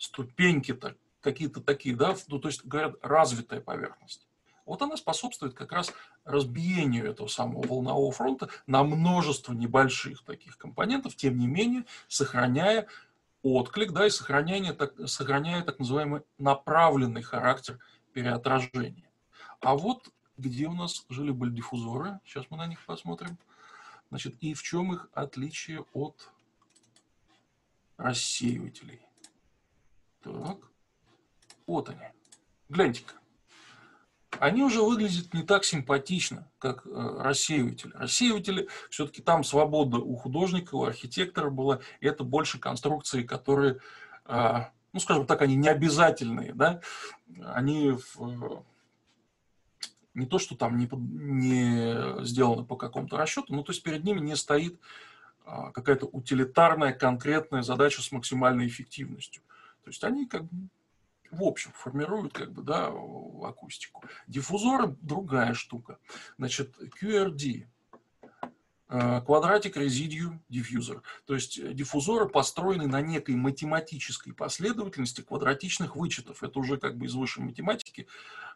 ступеньки-то 0.01 0.97
какие-то 1.21 1.61
такие, 1.61 1.95
да, 1.95 2.17
ну, 2.29 2.39
то 2.39 2.49
есть, 2.49 2.65
говорят, 2.65 2.97
развитая 3.03 3.61
поверхность. 3.61 4.27
Вот 4.65 4.81
она 4.83 4.97
способствует 4.97 5.55
как 5.55 5.73
раз 5.73 5.93
разбиению 6.25 7.11
этого 7.11 7.29
самого 7.29 7.67
волнового 7.67 8.11
фронта 8.11 8.49
на 8.67 8.83
множество 8.83 9.53
небольших 9.53 10.25
таких 10.25 10.57
компонентов, 10.57 11.17
тем 11.17 11.39
не 11.39 11.47
менее, 11.47 11.85
сохраняя 12.09 12.87
отклик, 13.43 13.93
да, 13.93 14.07
и 14.07 14.11
сохраняя 14.11 14.73
так, 14.73 14.95
сохраняя 15.07 15.63
так 15.63 15.79
называемый 15.79 16.23
направленный 16.39 17.23
характер 17.23 17.79
переотражения. 18.13 19.11
А 19.61 19.75
вот 19.75 20.11
где 20.39 20.67
у 20.67 20.73
нас 20.73 21.05
жили-были 21.11 21.51
диффузоры, 21.51 22.19
сейчас 22.25 22.47
мы 22.49 22.57
на 22.57 22.67
них 22.67 22.83
посмотрим. 22.87 23.37
Значит, 24.09 24.37
и 24.41 24.55
в 24.55 24.63
чем 24.63 24.95
их 24.95 25.09
отличие 25.13 25.85
от 25.93 26.31
рассеивателей. 27.99 29.01
Так. 30.23 30.59
Вот 31.67 31.89
они. 31.89 32.01
Гляньте-ка. 32.69 33.15
Они 34.39 34.63
уже 34.63 34.81
выглядят 34.81 35.35
не 35.35 35.43
так 35.43 35.65
симпатично, 35.65 36.49
как 36.59 36.87
э, 36.87 36.91
рассеиватели. 36.91 37.93
Рассеиватели, 37.95 38.69
все-таки 38.89 39.23
там 39.23 39.45
свобода 39.45 39.99
у 39.99 40.15
художника, 40.17 40.77
у 40.77 40.85
архитектора 40.85 41.51
была. 41.51 41.81
И 42.01 42.07
это 42.07 42.23
больше 42.23 42.59
конструкции, 42.59 43.23
которые, 43.23 43.81
э, 44.27 44.59
ну, 44.93 45.01
скажем 45.01 45.27
так, 45.27 45.43
они 45.43 45.57
не 45.57 45.69
обязательные. 45.69 46.55
Да? 46.55 46.81
Они 47.45 47.91
в, 47.91 48.65
не 50.15 50.27
то, 50.27 50.39
что 50.39 50.57
там 50.57 50.79
не, 50.79 50.89
не 50.93 52.25
сделаны 52.25 52.65
по 52.65 52.77
какому-то 52.77 53.17
расчету, 53.17 53.55
но 53.55 53.63
то 53.63 53.73
есть 53.73 53.83
перед 53.83 54.05
ними 54.05 54.21
не 54.21 54.37
стоит 54.37 54.81
э, 55.45 55.51
какая-то 55.75 56.07
утилитарная, 56.07 56.93
конкретная 56.93 57.63
задача 57.63 58.01
с 58.01 58.13
максимальной 58.13 58.69
эффективностью. 58.69 59.43
То 59.83 59.91
есть 59.91 60.03
они 60.05 60.27
как 60.27 60.45
бы 60.45 60.69
в 61.31 61.45
общем 61.45 61.73
формируют 61.73 62.33
как 62.33 62.53
бы, 62.53 62.63
да, 62.63 62.93
акустику. 63.43 64.05
Диффузоры– 64.27 64.97
другая 65.01 65.55
штука. 65.55 65.99
Значит, 66.39 66.75
QRD 67.01 67.67
э, 68.89 69.21
квадратик 69.23 69.77
Residuum 69.77 70.41
Diffuser. 70.51 71.03
То 71.27 71.35
есть 71.35 71.75
диффузоры 71.75 72.29
построены 72.29 72.87
на 72.87 73.01
некой 73.01 73.37
математической 73.37 74.33
последовательности 74.33 75.21
квадратичных 75.21 75.97
вычетов. 75.97 76.43
Это 76.43 76.59
уже 76.59 76.79
как 76.79 76.97
бы 76.97 77.07
из 77.07 77.15
высшей 77.15 77.45
математики, 77.45 78.09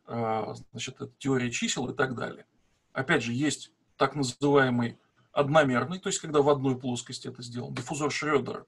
э, 0.06 0.54
значит, 0.72 0.96
это 0.96 1.12
теория 1.18 1.50
чисел 1.50 1.88
и 1.88 1.94
так 1.94 2.14
далее. 2.14 2.46
Опять 2.92 3.22
же, 3.22 3.32
есть 3.32 3.72
так 3.96 4.14
называемый 4.14 4.98
одномерный, 5.32 5.98
то 5.98 6.08
есть 6.08 6.20
когда 6.20 6.42
в 6.42 6.48
одной 6.48 6.78
плоскости 6.78 7.28
это 7.28 7.42
сделано, 7.42 7.74
диффузор 7.74 8.10
Шрёдера. 8.10 8.66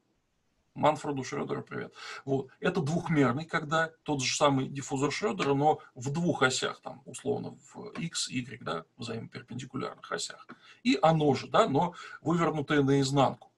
Манфреду 0.77 1.25
Шредеру 1.25 1.63
привет. 1.63 1.95
Вот. 2.25 2.49
Это 2.61 2.81
двухмерный, 2.81 3.47
когда 3.47 3.91
тот 4.03 4.23
же 4.23 4.37
самый 4.37 4.69
диффузор 4.69 5.11
Шредера, 5.11 5.55
но 5.55 5.81
в 5.95 6.13
двух 6.13 6.43
осях, 6.43 6.81
там, 6.83 7.03
условно, 7.07 7.57
в 7.73 7.93
x, 7.99 8.29
y, 8.29 8.63
да, 8.63 8.85
взаимоперпендикулярных 8.97 10.13
осях. 10.13 10.47
И 10.85 10.99
оно 11.01 11.35
же, 11.35 11.49
да, 11.49 11.69
но 11.69 11.95
вывернутое 12.21 12.83
наизнанку. 12.83 13.51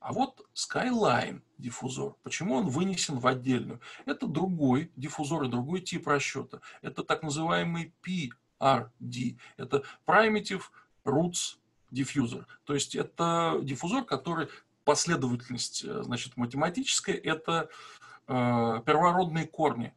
А 0.00 0.12
вот 0.12 0.40
Skyline 0.54 1.42
диффузор. 1.58 2.16
Почему 2.22 2.56
он 2.56 2.68
вынесен 2.68 3.18
в 3.18 3.26
отдельную? 3.26 3.80
Это 4.06 4.26
другой 4.26 4.90
диффузор 4.96 5.44
и 5.44 5.48
другой 5.48 5.82
тип 5.82 6.08
расчета. 6.08 6.60
Это 6.82 7.04
так 7.04 7.22
называемый 7.22 7.94
PRD. 8.02 9.38
Это 9.58 9.84
Primitive 10.06 10.62
Roots 11.04 11.58
Diffuser. 11.92 12.46
То 12.64 12.74
есть 12.74 12.94
это 12.94 13.58
диффузор, 13.62 14.04
который 14.04 14.48
последовательность 14.84 15.84
э, 15.84 16.02
значит, 16.02 16.36
математическая, 16.36 17.16
это 17.16 17.68
э, 18.26 18.80
первородные 18.84 19.46
корни 19.46 19.94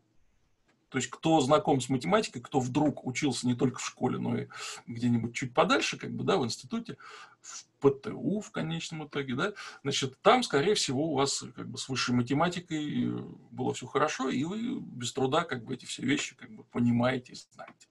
то 0.94 0.98
есть 0.98 1.10
кто 1.10 1.42
знаком 1.42 1.82
с 1.82 1.90
математикой, 1.90 2.40
кто 2.40 2.60
вдруг 2.60 3.08
учился 3.08 3.48
не 3.48 3.56
только 3.56 3.80
в 3.80 3.86
школе, 3.86 4.20
но 4.20 4.38
и 4.38 4.48
где-нибудь 4.86 5.34
чуть 5.34 5.52
подальше, 5.52 5.98
как 5.98 6.12
бы, 6.12 6.24
да, 6.24 6.38
в 6.38 6.46
институте, 6.46 6.98
в 7.42 7.66
ПТУ 7.80 8.42
в 8.42 8.52
конечном 8.52 9.08
итоге, 9.08 9.34
да, 9.34 9.54
значит, 9.82 10.22
там, 10.22 10.44
скорее 10.44 10.76
всего, 10.76 11.08
у 11.12 11.16
вас 11.16 11.44
как 11.56 11.68
бы 11.68 11.80
с 11.80 11.90
высшей 11.90 12.14
математикой 12.14 13.12
было 13.50 13.74
все 13.74 13.88
хорошо, 13.88 14.30
и 14.30 14.44
вы 14.44 14.80
без 14.82 15.12
труда 15.14 15.46
как 15.46 15.64
бы 15.64 15.74
эти 15.74 15.86
все 15.86 16.04
вещи 16.04 16.36
как 16.36 16.52
бы 16.52 16.64
понимаете 16.64 17.34
и 17.34 17.38
знаете. 17.56 17.88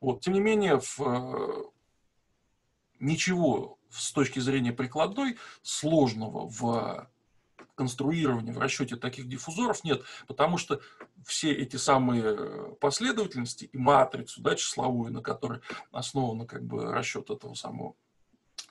Вот. 0.00 0.20
Тем 0.20 0.34
не 0.34 0.40
менее, 0.40 0.78
в, 0.78 1.00
э, 1.00 1.64
ничего 2.98 3.78
с 3.90 4.12
точки 4.12 4.38
зрения 4.38 4.72
прикладной 4.72 5.36
сложного 5.62 6.48
в 6.48 7.08
конструирования, 7.76 8.52
в 8.52 8.58
расчете 8.58 8.96
таких 8.96 9.28
диффузоров 9.28 9.84
нет, 9.84 10.02
потому 10.26 10.58
что 10.58 10.80
все 11.24 11.52
эти 11.52 11.76
самые 11.76 12.22
э, 12.24 12.74
последовательности 12.80 13.66
и 13.66 13.76
матрицу, 13.76 14.40
да, 14.40 14.56
числовую, 14.56 15.12
на 15.12 15.20
которой 15.20 15.60
основан 15.92 16.46
как 16.46 16.64
бы 16.64 16.90
расчет 16.92 17.30
этого 17.30 17.54
самого 17.54 17.94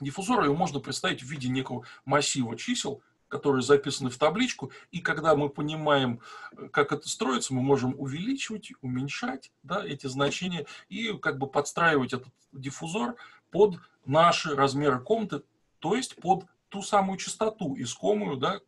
диффузора, 0.02 0.46
его 0.46 0.56
можно 0.56 0.80
представить 0.80 1.22
в 1.22 1.30
виде 1.30 1.50
некого 1.50 1.86
массива 2.04 2.58
чисел, 2.58 3.02
которые 3.28 3.62
записаны 3.62 4.10
в 4.10 4.18
табличку, 4.18 4.72
и 4.92 5.00
когда 5.00 5.36
мы 5.36 5.50
понимаем, 5.50 6.20
э, 6.58 6.68
как 6.70 6.92
это 6.92 7.08
строится, 7.08 7.54
мы 7.54 7.62
можем 7.62 7.94
увеличивать, 7.98 8.72
уменьшать 8.82 9.52
да, 9.62 9.86
эти 9.86 10.08
значения 10.08 10.66
и 10.90 11.14
как 11.18 11.38
бы 11.38 11.48
подстраивать 11.48 12.14
этот 12.14 12.34
диффузор 12.52 13.16
под 13.52 13.80
наши 14.06 14.56
размеры 14.56 15.00
комнаты, 15.00 15.44
то 15.80 15.96
есть 15.96 16.16
под 16.16 16.46
ту 16.70 16.82
самую 16.82 17.18
частоту 17.18 17.76
искомую, 17.78 18.38
да, 18.38 18.60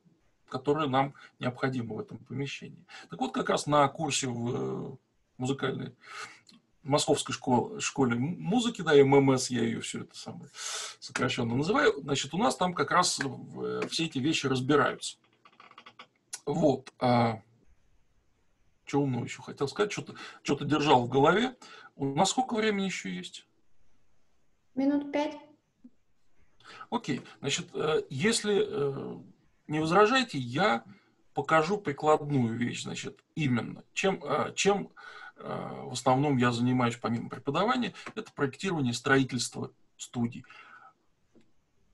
которые 0.50 0.90
нам 0.90 1.14
необходимы 1.40 1.96
в 1.96 2.00
этом 2.00 2.18
помещении. 2.20 2.86
Так 3.10 3.20
вот, 3.20 3.34
как 3.34 3.50
раз 3.50 3.68
на 3.68 3.88
курсе 3.88 4.28
в 4.28 4.56
э, 4.56 4.96
музыкальной 5.38 5.96
Московской 6.84 7.34
школе, 7.34 7.80
школе 7.82 8.16
музыки, 8.16 8.82
да, 8.82 8.94
ММС, 8.94 9.50
я 9.50 9.64
ее 9.64 9.82
все 9.82 10.02
это 10.02 10.16
самое 10.16 10.50
сокращенно 11.00 11.56
называю, 11.56 12.00
значит, 12.02 12.34
у 12.34 12.38
нас 12.38 12.56
там 12.56 12.74
как 12.74 12.92
раз 12.92 13.20
э, 13.20 13.82
все 13.90 14.06
эти 14.06 14.20
вещи 14.20 14.48
разбираются. 14.48 15.18
Вот. 16.46 16.94
А, 17.00 17.42
что 18.86 19.02
умного 19.02 19.26
еще 19.26 19.42
хотел 19.42 19.68
сказать? 19.68 19.92
Что-то 19.92 20.16
что 20.44 20.64
держал 20.64 21.04
в 21.04 21.10
голове. 21.10 21.58
У 21.98 22.06
нас 22.06 22.30
сколько 22.30 22.56
времени 22.56 22.86
еще 22.86 23.14
есть? 23.14 23.47
Минут 24.78 25.12
пять. 25.12 25.38
Окей. 26.90 27.22
Значит, 27.42 27.68
э, 27.74 28.04
если 28.10 28.68
не 29.68 29.80
возражайте, 29.80 30.38
я 30.38 30.84
покажу 31.34 31.78
прикладную 31.78 32.58
вещь, 32.58 32.84
значит, 32.84 33.24
именно. 33.36 33.84
Чем, 33.94 34.24
э, 34.24 34.54
чем 34.56 34.90
э, 35.36 35.84
в 35.84 35.94
основном 35.94 36.38
я 36.38 36.52
занимаюсь 36.52 36.96
помимо 36.96 37.30
преподавания, 37.30 37.94
это 38.16 38.32
проектирование 38.32 38.94
строительства 38.94 39.72
студий. 39.98 40.46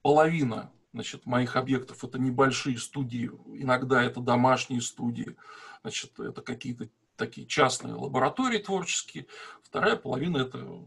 Половина 0.01 0.71
значит, 0.93 1.25
моих 1.25 1.57
объектов 1.57 2.03
это 2.05 2.19
небольшие 2.19 2.77
студии, 2.77 3.31
иногда 3.47 4.01
это 4.01 4.21
домашние 4.21 4.81
студии, 4.81 5.35
значит, 5.81 6.17
это 6.19 6.41
какие-то 6.41 6.87
такие 7.17 7.45
частные 7.45 7.95
лаборатории 7.95 8.59
творческие. 8.59 9.27
Вторая 9.61 9.97
половина 9.97 10.37
это 10.37 10.85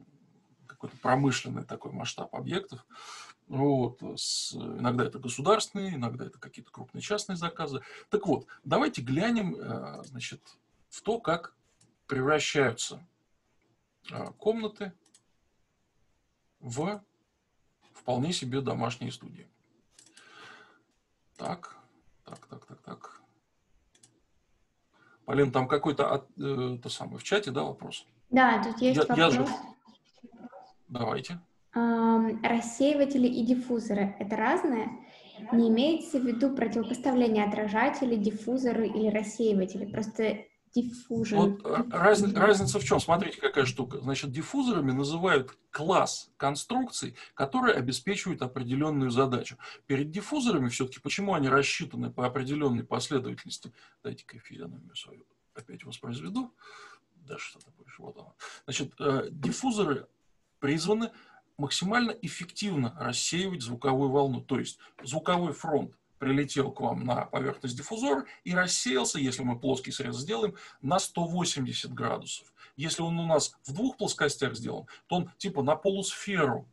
какой-то 0.76 0.96
промышленный 0.98 1.64
такой 1.64 1.92
масштаб 1.92 2.34
объектов. 2.34 2.86
Вот, 3.48 4.02
с, 4.16 4.54
иногда 4.54 5.04
это 5.04 5.18
государственные, 5.18 5.94
иногда 5.94 6.26
это 6.26 6.38
какие-то 6.38 6.70
крупные 6.70 7.00
частные 7.00 7.36
заказы. 7.36 7.80
Так 8.10 8.26
вот, 8.26 8.46
давайте 8.64 9.02
глянем 9.02 9.54
э, 9.54 10.02
значит, 10.04 10.40
в 10.88 11.00
то, 11.02 11.20
как 11.20 11.54
превращаются 12.06 13.06
э, 14.10 14.32
комнаты 14.38 14.92
в 16.60 17.02
вполне 17.92 18.32
себе 18.32 18.60
домашние 18.60 19.12
студии. 19.12 19.48
Так, 21.36 21.76
так, 22.24 22.46
так, 22.46 22.66
так, 22.66 22.80
так. 22.82 23.20
Полин, 25.24 25.50
там 25.52 25.68
какой-то 25.68 26.26
э, 26.36 26.78
то 26.82 26.88
самое 26.88 27.18
в 27.18 27.24
чате, 27.24 27.50
да, 27.50 27.62
вопрос? 27.64 28.06
Да, 28.30 28.62
тут 28.62 28.80
есть 28.80 28.96
я, 28.96 29.02
вопрос. 29.02 29.18
Я 29.18 29.30
же... 29.30 29.75
Давайте 30.88 31.40
рассеиватели 32.42 33.26
и 33.26 33.44
диффузоры– 33.44 34.16
это 34.18 34.36
разное? 34.36 34.90
Не 35.52 35.68
имеется 35.68 36.18
в 36.18 36.24
виду 36.24 36.54
противопоставление 36.54 37.44
отражателей, 37.44 38.16
диффузоры 38.16 38.88
или 38.88 39.08
рассеиватели? 39.08 39.84
Просто 39.84 40.44
diffusion. 40.74 41.36
Вот 41.36 41.66
э, 41.66 41.84
раз, 41.90 42.22
разница 42.32 42.78
в 42.78 42.84
чем? 42.84 43.00
Смотрите, 43.00 43.38
какая 43.38 43.66
штука. 43.66 44.00
Значит, 44.00 44.32
диффузорами 44.32 44.92
называют 44.92 45.56
класс 45.70 46.30
конструкций, 46.38 47.16
которые 47.34 47.74
обеспечивают 47.74 48.40
определенную 48.40 49.10
задачу. 49.10 49.58
Перед 49.86 50.10
диффузорами 50.10 50.68
все-таки, 50.68 51.00
почему 51.00 51.34
они 51.34 51.48
рассчитаны 51.48 52.10
по 52.10 52.26
определенной 52.26 52.84
последовательности? 52.84 53.72
Дайте-ка 54.02 54.38
физиономию 54.38 54.94
свою 54.96 55.24
опять 55.54 55.84
воспроизведу. 55.84 56.54
Да, 57.14 57.36
что-то 57.38 57.70
больше. 57.76 58.02
Вот 58.02 58.16
оно. 58.16 58.34
Значит, 58.64 58.94
э, 59.00 59.28
диффузоры 59.30 60.06
призваны 60.60 61.10
максимально 61.58 62.10
эффективно 62.22 62.96
рассеивать 62.98 63.62
звуковую 63.62 64.10
волну. 64.10 64.40
То 64.40 64.58
есть 64.58 64.78
звуковой 65.02 65.52
фронт 65.52 65.94
прилетел 66.18 66.70
к 66.70 66.80
вам 66.80 67.04
на 67.04 67.26
поверхность 67.26 67.76
диффузора 67.76 68.24
и 68.44 68.54
рассеялся, 68.54 69.18
если 69.18 69.42
мы 69.42 69.58
плоский 69.58 69.92
срез 69.92 70.16
сделаем, 70.16 70.54
на 70.80 70.98
180 70.98 71.92
градусов. 71.92 72.52
Если 72.76 73.02
он 73.02 73.18
у 73.18 73.26
нас 73.26 73.56
в 73.64 73.72
двух 73.72 73.96
плоскостях 73.96 74.54
сделан, 74.54 74.86
то 75.06 75.16
он 75.16 75.30
типа 75.38 75.62
на 75.62 75.76
полусферу 75.76 76.68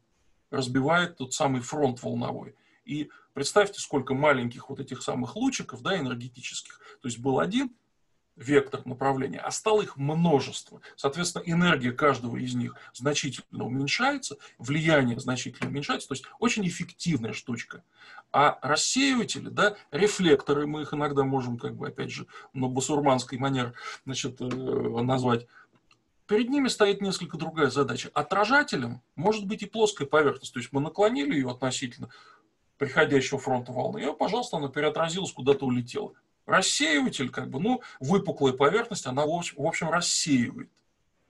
разбивает 0.49 1.17
тот 1.17 1.33
самый 1.33 1.61
фронт 1.61 2.01
волновой. 2.03 2.55
И 2.85 3.09
представьте, 3.33 3.79
сколько 3.79 4.13
маленьких 4.13 4.69
вот 4.69 4.79
этих 4.79 5.01
самых 5.01 5.35
лучиков, 5.35 5.81
да, 5.81 5.97
энергетических. 5.97 6.79
То 7.01 7.07
есть 7.07 7.19
был 7.19 7.39
один, 7.39 7.73
вектор 8.35 8.81
направления, 8.85 9.39
а 9.39 9.51
стало 9.51 9.81
их 9.81 9.97
множество. 9.97 10.81
Соответственно, 10.95 11.43
энергия 11.45 11.91
каждого 11.91 12.37
из 12.37 12.55
них 12.55 12.75
значительно 12.93 13.65
уменьшается, 13.65 14.37
влияние 14.57 15.19
значительно 15.19 15.69
уменьшается, 15.69 16.07
то 16.07 16.13
есть 16.13 16.25
очень 16.39 16.67
эффективная 16.67 17.33
штучка. 17.33 17.83
А 18.31 18.57
рассеиватели, 18.61 19.49
да, 19.49 19.75
рефлекторы, 19.91 20.65
мы 20.65 20.81
их 20.81 20.93
иногда 20.93 21.23
можем, 21.23 21.57
как 21.57 21.75
бы, 21.75 21.87
опять 21.87 22.11
же, 22.11 22.25
на 22.53 22.67
басурманской 22.67 23.37
манер 23.37 23.73
значит, 24.05 24.41
э, 24.41 24.45
назвать, 24.45 25.47
перед 26.25 26.49
ними 26.49 26.67
стоит 26.67 27.01
несколько 27.01 27.37
другая 27.37 27.69
задача. 27.69 28.09
Отражателем 28.13 29.01
может 29.15 29.45
быть 29.45 29.61
и 29.61 29.67
плоская 29.67 30.07
поверхность, 30.07 30.53
то 30.53 30.59
есть 30.59 30.71
мы 30.71 30.81
наклонили 30.81 31.35
ее 31.35 31.51
относительно 31.51 32.09
приходящего 32.79 33.39
фронта 33.39 33.71
волны, 33.71 34.03
и, 34.03 34.15
пожалуйста, 34.15 34.57
она 34.57 34.67
переотразилась, 34.67 35.31
куда-то 35.31 35.65
улетела. 35.65 36.13
Рассеиватель, 36.45 37.29
как 37.29 37.49
бы, 37.49 37.59
ну, 37.59 37.81
выпуклая 37.99 38.53
поверхность, 38.53 39.05
она, 39.05 39.25
в 39.25 39.31
общем, 39.57 39.89
рассеивает. 39.89 40.69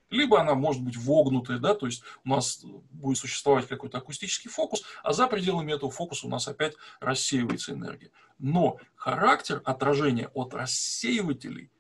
Либо 0.10 0.40
она 0.40 0.54
может 0.54 0.84
быть 0.84 0.96
вогнутая, 0.96 1.58
да, 1.58 1.74
то 1.74 1.88
есть 1.88 2.04
у 2.24 2.30
нас 2.30 2.64
будет 2.92 3.18
существовать 3.18 3.68
какой-то 3.68 3.98
акустический 3.98 4.50
фокус, 4.50 4.84
а 5.02 5.12
за 5.12 5.26
пределами 5.28 5.74
этого 5.74 5.92
фокуса 5.92 6.28
у 6.28 6.30
нас 6.30 6.48
опять 6.48 6.76
рассеивается 7.00 7.74
энергия. 7.74 8.12
Но 8.38 8.78
характер 8.96 9.62
отражения 9.66 10.30
от 10.36 10.54
рассеивателей, 10.54 11.72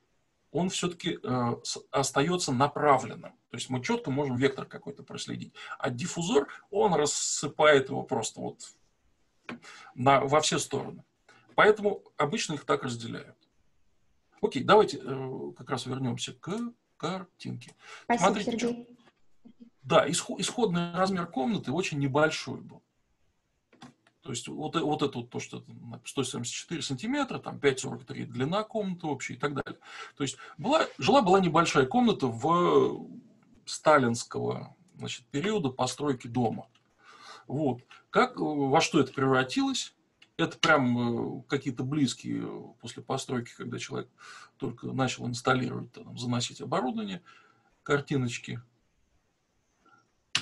он 0.51 0.69
все-таки 0.69 1.19
э, 1.21 1.55
остается 1.91 2.51
направленным. 2.51 3.33
То 3.51 3.57
есть 3.57 3.69
мы 3.69 3.83
четко 3.83 4.09
можем 4.09 4.35
вектор 4.35 4.65
какой-то 4.65 5.03
проследить. 5.03 5.53
А 5.77 5.91
диффузор, 5.91 6.47
он 6.71 6.95
рассыпает 6.95 7.89
его 7.89 8.01
просто 8.01 8.39
вот 8.39 8.61
на, 9.93 10.21
во 10.21 10.41
все 10.41 10.57
стороны. 10.57 11.03
Поэтому 11.55 12.03
обычно 12.17 12.53
их 12.53 12.65
так 12.65 12.83
разделяют. 12.83 13.37
Окей, 14.41 14.63
давайте 14.63 14.99
э, 15.01 15.51
как 15.57 15.69
раз 15.69 15.85
вернемся 15.85 16.33
к 16.33 16.73
картинке. 16.97 17.75
Спасибо, 18.05 18.27
Смотрите, 18.27 18.51
Сергей. 18.51 18.87
Да, 19.83 20.09
исход, 20.09 20.39
исходный 20.39 20.93
размер 20.93 21.27
комнаты 21.27 21.71
очень 21.71 21.99
небольшой 21.99 22.61
был. 22.61 22.81
То 24.21 24.29
есть 24.29 24.47
вот, 24.47 24.75
вот 24.75 25.01
это 25.01 25.17
вот 25.17 25.29
то, 25.29 25.39
что 25.39 25.63
174 26.05 26.81
сантиметра, 26.81 27.39
там 27.39 27.57
5,43 27.57 28.25
длина 28.25 28.63
комнаты 28.63 29.07
общей 29.07 29.33
и 29.33 29.37
так 29.37 29.53
далее. 29.53 29.79
То 30.15 30.23
есть 30.23 30.37
была, 30.57 30.87
жила 30.97 31.21
была 31.21 31.41
небольшая 31.41 31.85
комната 31.85 32.27
в 32.27 33.05
сталинского 33.65 34.75
значит, 34.97 35.25
периода 35.25 35.69
постройки 35.69 36.27
дома. 36.27 36.67
Вот. 37.47 37.81
Как, 38.09 38.39
во 38.39 38.79
что 38.79 39.01
это 39.01 39.11
превратилось? 39.11 39.93
Это 40.37 40.57
прям 40.57 41.39
э, 41.39 41.43
какие-то 41.47 41.83
близкие 41.83 42.73
после 42.81 43.03
постройки, 43.03 43.53
когда 43.55 43.77
человек 43.77 44.09
только 44.57 44.87
начал 44.87 45.27
инсталлировать, 45.27 45.91
там, 45.91 46.17
заносить 46.17 46.59
оборудование, 46.59 47.21
картиночки. 47.83 48.59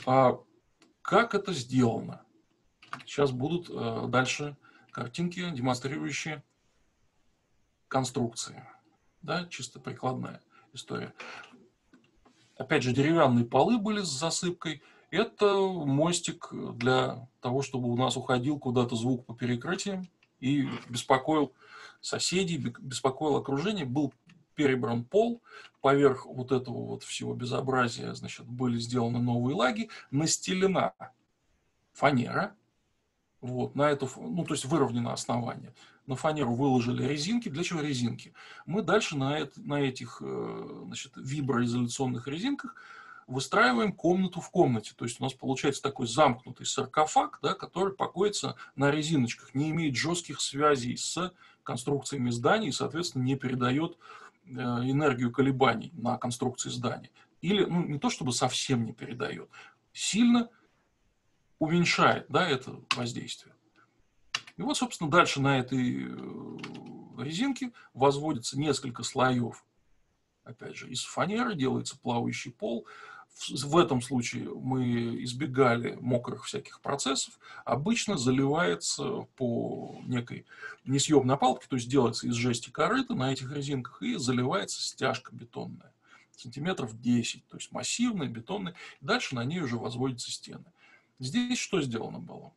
А 0.05 0.39
как 1.01 1.35
это 1.35 1.51
сделано? 1.53 2.23
Сейчас 3.05 3.31
будут 3.31 3.69
э, 3.69 4.07
дальше 4.07 4.55
картинки, 4.91 5.49
демонстрирующие 5.51 6.43
конструкции. 7.87 8.65
Да, 9.21 9.45
чисто 9.47 9.79
прикладная 9.79 10.41
история. 10.73 11.13
Опять 12.57 12.83
же, 12.83 12.93
деревянные 12.93 13.45
полы 13.45 13.77
были 13.77 14.01
с 14.01 14.07
засыпкой. 14.07 14.81
Это 15.11 15.53
мостик 15.57 16.49
для 16.51 17.27
того, 17.41 17.61
чтобы 17.61 17.89
у 17.89 17.97
нас 17.97 18.15
уходил 18.15 18.57
куда-то 18.57 18.95
звук 18.95 19.25
по 19.25 19.35
перекрытиям 19.35 20.07
и 20.39 20.67
беспокоил 20.87 21.53
соседей, 21.99 22.57
беспокоил 22.57 23.35
окружение. 23.35 23.85
Был 23.85 24.13
перебран 24.55 25.03
пол, 25.03 25.41
поверх 25.81 26.25
вот 26.25 26.53
этого 26.53 26.85
вот 26.85 27.03
всего 27.03 27.33
безобразия, 27.33 28.13
значит, 28.13 28.45
были 28.45 28.79
сделаны 28.79 29.19
новые 29.19 29.55
лаги, 29.55 29.89
настелена 30.11 30.93
фанера, 31.91 32.55
вот, 33.41 33.75
на 33.75 33.89
эту, 33.89 34.09
ну, 34.17 34.45
то 34.45 34.53
есть 34.53 34.65
выровнено 34.65 35.13
основание. 35.13 35.73
На 36.05 36.15
фанеру 36.15 36.53
выложили 36.53 37.03
резинки. 37.03 37.49
Для 37.49 37.63
чего 37.63 37.81
резинки? 37.81 38.33
Мы 38.65 38.83
дальше 38.83 39.17
на, 39.17 39.39
это, 39.39 39.59
на 39.61 39.81
этих 39.81 40.21
э, 40.21 40.83
значит, 40.85 41.13
виброизоляционных 41.15 42.27
резинках 42.27 42.75
выстраиваем 43.31 43.93
комнату 43.93 44.41
в 44.41 44.49
комнате. 44.49 44.93
То 44.95 45.05
есть 45.05 45.19
у 45.19 45.23
нас 45.23 45.33
получается 45.33 45.81
такой 45.81 46.07
замкнутый 46.07 46.65
саркофаг, 46.65 47.39
да, 47.41 47.53
который 47.53 47.93
покоится 47.93 48.55
на 48.75 48.91
резиночках, 48.91 49.55
не 49.55 49.69
имеет 49.71 49.95
жестких 49.95 50.41
связей 50.41 50.97
с 50.97 51.33
конструкциями 51.63 52.29
зданий 52.29 52.69
и, 52.69 52.73
соответственно, 52.73 53.23
не 53.23 53.35
передает 53.35 53.97
э, 54.45 54.49
энергию 54.49 55.31
колебаний 55.31 55.91
на 55.93 56.17
конструкции 56.17 56.69
здания. 56.69 57.09
Или, 57.41 57.63
ну, 57.65 57.83
не 57.85 57.97
то 57.97 58.09
чтобы 58.09 58.33
совсем 58.33 58.85
не 58.85 58.93
передает, 58.93 59.49
сильно 59.93 60.49
уменьшает 61.59 62.25
да, 62.29 62.47
это 62.47 62.79
воздействие. 62.95 63.55
И 64.57 64.61
вот, 64.61 64.77
собственно, 64.77 65.09
дальше 65.09 65.41
на 65.41 65.59
этой 65.59 66.03
э, 66.03 66.57
резинке 67.17 67.71
возводится 67.93 68.59
несколько 68.59 69.03
слоев, 69.03 69.63
опять 70.43 70.75
же, 70.75 70.89
из 70.89 71.03
фанеры, 71.03 71.55
делается 71.55 71.97
плавающий 71.97 72.51
пол. 72.51 72.85
В 73.49 73.77
этом 73.77 74.01
случае 74.01 74.53
мы 74.53 75.23
избегали 75.23 75.97
мокрых 75.99 76.45
всяких 76.45 76.79
процессов. 76.81 77.39
Обычно 77.65 78.17
заливается 78.17 79.27
по 79.35 79.99
некой 80.05 80.45
несъемной 80.85 81.35
опалке, 81.35 81.65
то 81.67 81.75
есть 81.75 81.89
делается 81.89 82.27
из 82.27 82.35
жести 82.35 82.69
корыта 82.69 83.15
на 83.15 83.33
этих 83.33 83.51
резинках 83.51 84.01
и 84.03 84.15
заливается 84.17 84.81
стяжка 84.81 85.35
бетонная 85.35 85.91
сантиметров 86.41 86.99
10, 86.99 87.47
то 87.47 87.57
есть 87.57 87.71
массивная, 87.71 88.27
бетонная. 88.27 88.75
Dальше 88.99 89.35
на 89.35 89.43
ней 89.43 89.61
уже 89.61 89.77
возводятся 89.77 90.31
стены. 90.31 90.65
Здесь 91.19 91.59
что 91.59 91.81
сделано 91.81 92.19
было? 92.19 92.51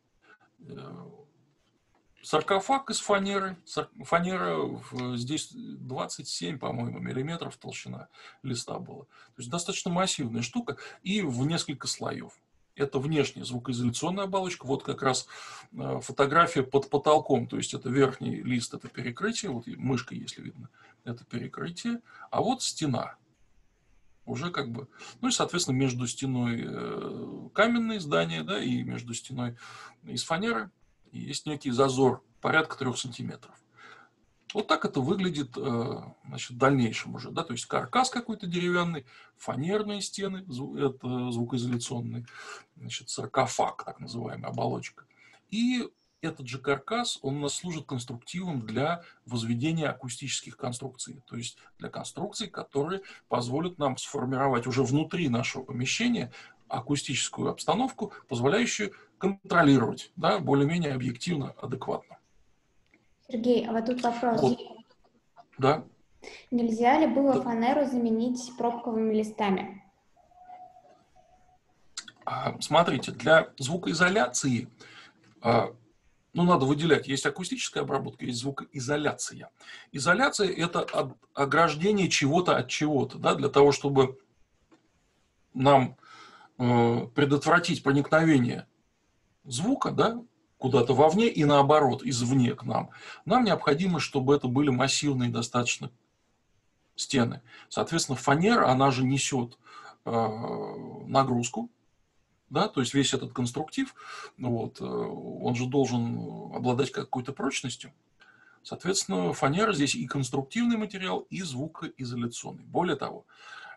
Саркофаг 2.25 2.89
из 2.89 3.01
фанеры. 3.01 3.55
Фанера 4.03 4.81
здесь 5.15 5.49
27, 5.53 6.57
по-моему, 6.57 6.97
миллиметров 6.97 7.55
толщина 7.57 8.07
листа 8.41 8.79
была. 8.79 9.03
То 9.03 9.37
есть 9.37 9.51
достаточно 9.51 9.91
массивная 9.91 10.41
штука 10.41 10.77
и 11.03 11.21
в 11.21 11.45
несколько 11.45 11.85
слоев. 11.85 12.33
Это 12.75 12.97
внешняя 12.97 13.45
звукоизоляционная 13.45 14.23
оболочка. 14.23 14.65
Вот 14.65 14.81
как 14.81 15.03
раз 15.03 15.27
э, 15.71 15.99
фотография 16.01 16.63
под 16.63 16.89
потолком. 16.89 17.47
То 17.47 17.57
есть 17.57 17.75
это 17.75 17.89
верхний 17.89 18.41
лист, 18.41 18.73
это 18.73 18.87
перекрытие. 18.87 19.51
Вот 19.51 19.67
мышка, 19.67 20.15
если 20.15 20.41
видно, 20.41 20.69
это 21.03 21.23
перекрытие. 21.25 22.01
А 22.31 22.41
вот 22.41 22.63
стена 22.63 23.17
уже 24.25 24.49
как 24.49 24.71
бы, 24.71 24.87
ну 25.21 25.27
и, 25.27 25.31
соответственно, 25.31 25.75
между 25.75 26.07
стеной 26.07 26.63
э, 26.65 27.49
каменное 27.53 27.99
здание, 27.99 28.41
да, 28.41 28.59
и 28.59 28.81
между 28.81 29.13
стеной 29.13 29.57
из 30.05 30.23
фанеры 30.23 30.71
есть 31.19 31.45
некий 31.45 31.71
зазор 31.71 32.23
порядка 32.41 32.77
трех 32.77 32.97
сантиметров. 32.97 33.55
Вот 34.53 34.67
так 34.67 34.85
это 34.85 35.01
выглядит 35.01 35.57
э, 35.57 36.01
значит, 36.25 36.51
в 36.51 36.57
дальнейшем 36.57 37.15
уже. 37.15 37.29
Да? 37.31 37.43
То 37.43 37.53
есть 37.53 37.65
каркас 37.65 38.09
какой-то 38.09 38.47
деревянный, 38.47 39.05
фанерные 39.35 40.01
стены, 40.01 40.45
это 40.77 41.31
звукоизоляционный, 41.31 42.25
значит, 42.77 43.09
саркофаг, 43.09 43.83
так 43.83 43.99
называемая 43.99 44.51
оболочка. 44.51 45.05
И 45.49 45.89
этот 46.21 46.47
же 46.47 46.59
каркас, 46.59 47.19
он 47.21 47.37
у 47.37 47.39
нас 47.41 47.55
служит 47.55 47.85
конструктивом 47.85 48.65
для 48.65 49.03
возведения 49.25 49.89
акустических 49.89 50.57
конструкций, 50.57 51.21
то 51.25 51.35
есть 51.35 51.57
для 51.77 51.89
конструкций, 51.89 52.47
которые 52.47 53.01
позволят 53.27 53.77
нам 53.77 53.97
сформировать 53.97 54.67
уже 54.67 54.83
внутри 54.83 55.29
нашего 55.29 55.63
помещения 55.63 56.31
акустическую 56.67 57.49
обстановку, 57.49 58.11
позволяющую 58.27 58.93
контролировать, 59.17 60.11
да, 60.15 60.39
более-менее 60.39 60.93
объективно, 60.93 61.53
адекватно. 61.61 62.17
Сергей, 63.27 63.65
а 63.67 63.71
вот 63.71 63.85
тут 63.85 64.03
вопрос. 64.03 64.41
Вот. 64.41 64.59
Да. 65.57 65.83
Нельзя 66.51 66.99
ли 66.99 67.07
было 67.07 67.35
да. 67.35 67.41
фанеру 67.41 67.85
заменить 67.85 68.51
пробковыми 68.57 69.13
листами? 69.13 69.83
А, 72.25 72.59
смотрите, 72.59 73.11
для 73.11 73.49
звукоизоляции 73.57 74.67
а, 75.41 75.75
ну, 76.35 76.43
надо 76.43 76.65
выделять, 76.65 77.07
есть 77.07 77.25
акустическая 77.25 77.83
обработка, 77.83 78.25
есть 78.25 78.39
звукоизоляция. 78.39 79.49
Изоляция– 79.93 80.49
это 80.57 81.15
ограждение 81.33 82.09
чего-то 82.09 82.57
от 82.57 82.67
чего-то, 82.67 83.17
да, 83.17 83.35
для 83.35 83.47
того, 83.47 83.71
чтобы 83.71 84.19
нам 85.53 85.95
э, 86.57 87.07
предотвратить 87.15 87.83
проникновение 87.83 88.67
звука, 89.45 89.91
да, 89.91 90.21
куда-то 90.57 90.93
вовне 90.93 91.27
и 91.27 91.45
наоборот, 91.45 92.01
извне 92.03 92.53
к 92.55 92.63
нам, 92.63 92.89
нам 93.25 93.43
необходимо, 93.43 93.99
чтобы 93.99 94.35
это 94.35 94.47
были 94.47 94.69
массивные 94.69 95.29
достаточно 95.29 95.91
стены. 96.95 97.41
Соответственно, 97.69 98.17
фанера, 98.17 98.69
она 98.69 98.91
же 98.91 99.03
несет 99.03 99.57
э, 100.05 100.11
нагрузку, 101.07 101.69
да, 102.49 102.67
то 102.67 102.79
есть 102.79 102.93
весь 102.93 103.13
этот 103.13 103.33
конструктив, 103.33 103.93
вот, 104.37 104.79
э, 104.79 104.85
он 104.85 105.55
же 105.55 105.65
должен 105.65 106.53
обладать 106.53 106.91
какой-то 106.91 107.33
прочностью. 107.33 107.91
Соответственно, 108.63 109.33
фанера 109.33 109.73
здесь 109.73 109.93
и 109.93 110.07
конструктивный 110.07 110.77
материал, 110.77 111.19
и 111.29 111.41
звукоизоляционный. 111.41 112.63
Более 112.63 112.95
того, 112.95 113.25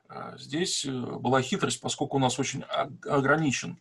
э, 0.09 0.37
здесь 0.39 0.85
э, 0.85 0.91
была 0.91 1.43
хитрость, 1.43 1.81
поскольку 1.81 2.17
у 2.17 2.21
нас 2.21 2.39
очень 2.39 2.63
ограничен 3.05 3.79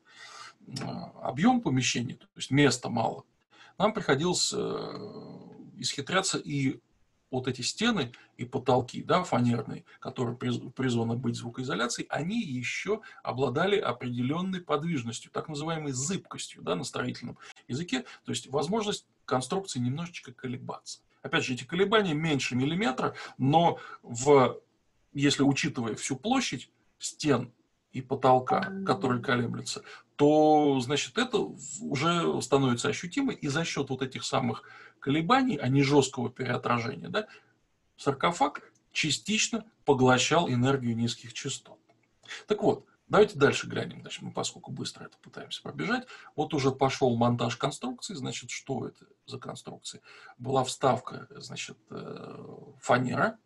объем 1.22 1.62
помещения, 1.62 2.16
то 2.16 2.28
есть 2.36 2.52
места 2.52 2.90
мало, 2.90 3.24
нам 3.78 3.94
приходилось 3.94 4.54
исхитряться 5.78 6.38
и 6.38 6.80
вот 7.30 7.48
эти 7.48 7.62
стены 7.62 8.14
и 8.38 8.46
потолки, 8.46 9.04
да, 9.04 9.24
фанерные, 9.24 9.84
которые 10.00 10.38
призваны 10.38 11.16
быть 11.16 11.36
звукоизоляцией, 11.36 12.08
они 12.10 12.42
еще 12.42 13.02
обладали 13.22 13.78
определенной 13.78 14.62
подвижностью, 14.62 15.32
так 15.32 15.50
называемой 15.50 15.92
зыбкостью, 15.92 16.64
да, 16.64 16.76
на 16.76 16.84
строительном 16.84 17.38
языке, 17.68 18.06
то 18.24 18.32
есть 18.32 18.48
возможность 18.48 19.06
конструкции 19.26 19.80
немножечко 19.80 20.32
колебаться. 20.32 21.02
Опять 21.22 21.44
же, 21.44 21.54
эти 21.54 21.66
колебания 21.66 22.14
меньше 22.14 22.56
миллиметра, 22.56 23.14
но 23.38 23.78
в, 24.04 24.62
если 25.14 25.44
учитывая 25.44 25.96
всю 25.96 26.16
площадь 26.16 26.72
стен 26.98 27.52
и 27.92 28.02
потолка, 28.02 28.72
который 28.86 29.22
колеблется, 29.22 29.84
то, 30.18 30.80
значит, 30.80 31.18
это 31.18 31.38
уже 31.80 32.42
становится 32.42 32.90
ощутимо, 32.90 33.32
и 33.32 33.48
за 33.48 33.64
счет 33.64 33.90
вот 33.90 34.02
этих 34.02 34.24
самых 34.24 34.64
колебаний, 35.00 35.58
а 35.58 35.68
не 35.68 35.84
жесткого 35.84 36.30
переотражения, 36.30 37.08
да, 37.08 37.28
саркофаг 37.98 38.74
частично 38.92 39.64
поглощал 39.86 40.50
энергию 40.50 40.98
низких 40.98 41.34
частот. 41.34 41.78
Так 42.48 42.64
вот, 42.64 42.86
давайте 43.08 43.38
дальше 43.38 43.68
глянем, 43.68 44.02
значит, 44.02 44.24
мы 44.24 44.32
поскольку 44.32 44.72
быстро 44.72 45.06
это 45.06 45.18
пытаемся 45.20 45.62
пробежать. 45.62 46.08
Вот 46.36 46.54
уже 46.56 46.72
пошел 46.72 47.16
монтаж 47.16 47.56
конструкции, 47.56 48.16
значит, 48.16 48.50
что 48.50 48.88
это 48.88 49.06
за 49.28 49.38
конструкция? 49.38 50.02
Была 50.40 50.64
вставка, 50.64 51.28
значит, 51.30 51.78
э, 51.92 52.44
фанера, 52.82 53.38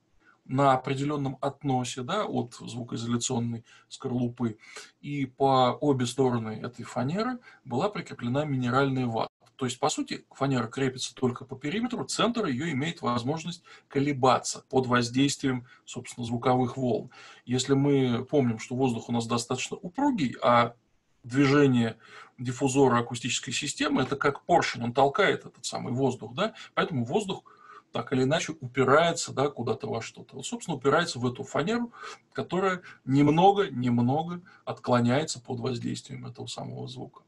на 0.51 0.73
определенном 0.73 1.37
относе 1.39 2.03
да, 2.03 2.25
от 2.25 2.55
звукоизоляционной 2.55 3.63
скорлупы. 3.87 4.57
И 4.99 5.25
по 5.25 5.77
обе 5.79 6.05
стороны 6.05 6.59
этой 6.61 6.83
фанеры 6.83 7.39
была 7.63 7.89
прикреплена 7.89 8.43
минеральная 8.43 9.07
вата. 9.07 9.31
То 9.55 9.65
есть, 9.65 9.79
по 9.79 9.89
сути, 9.89 10.25
фанера 10.31 10.67
крепится 10.67 11.15
только 11.15 11.45
по 11.45 11.55
периметру, 11.55 12.03
центр 12.03 12.47
ее 12.47 12.71
имеет 12.71 13.01
возможность 13.01 13.63
колебаться 13.87 14.65
под 14.69 14.87
воздействием, 14.87 15.67
собственно, 15.85 16.25
звуковых 16.25 16.77
волн. 16.77 17.11
Если 17.45 17.73
мы 17.73 18.25
помним, 18.25 18.59
что 18.59 18.75
воздух 18.75 19.07
у 19.07 19.11
нас 19.11 19.27
достаточно 19.27 19.77
упругий, 19.77 20.35
а 20.41 20.73
движение 21.23 21.97
диффузора 22.39 22.97
акустической 22.97 23.53
системы, 23.53 24.01
это 24.01 24.15
как 24.15 24.43
поршень, 24.45 24.83
он 24.83 24.93
толкает 24.93 25.45
этот 25.45 25.63
самый 25.63 25.93
воздух, 25.93 26.33
да, 26.33 26.55
поэтому 26.73 27.05
воздух 27.05 27.43
так 27.91 28.13
или 28.13 28.23
иначе 28.23 28.53
упирается 28.59 29.33
да, 29.33 29.49
куда-то 29.49 29.87
во 29.87 30.01
что-то. 30.01 30.35
Вот, 30.35 30.45
собственно, 30.45 30.77
упирается 30.77 31.19
в 31.19 31.27
эту 31.27 31.43
фанеру, 31.43 31.91
которая 32.33 32.81
немного-немного 33.05 34.41
отклоняется 34.65 35.41
под 35.41 35.59
воздействием 35.59 36.25
этого 36.25 36.47
самого 36.47 36.87
звука. 36.87 37.23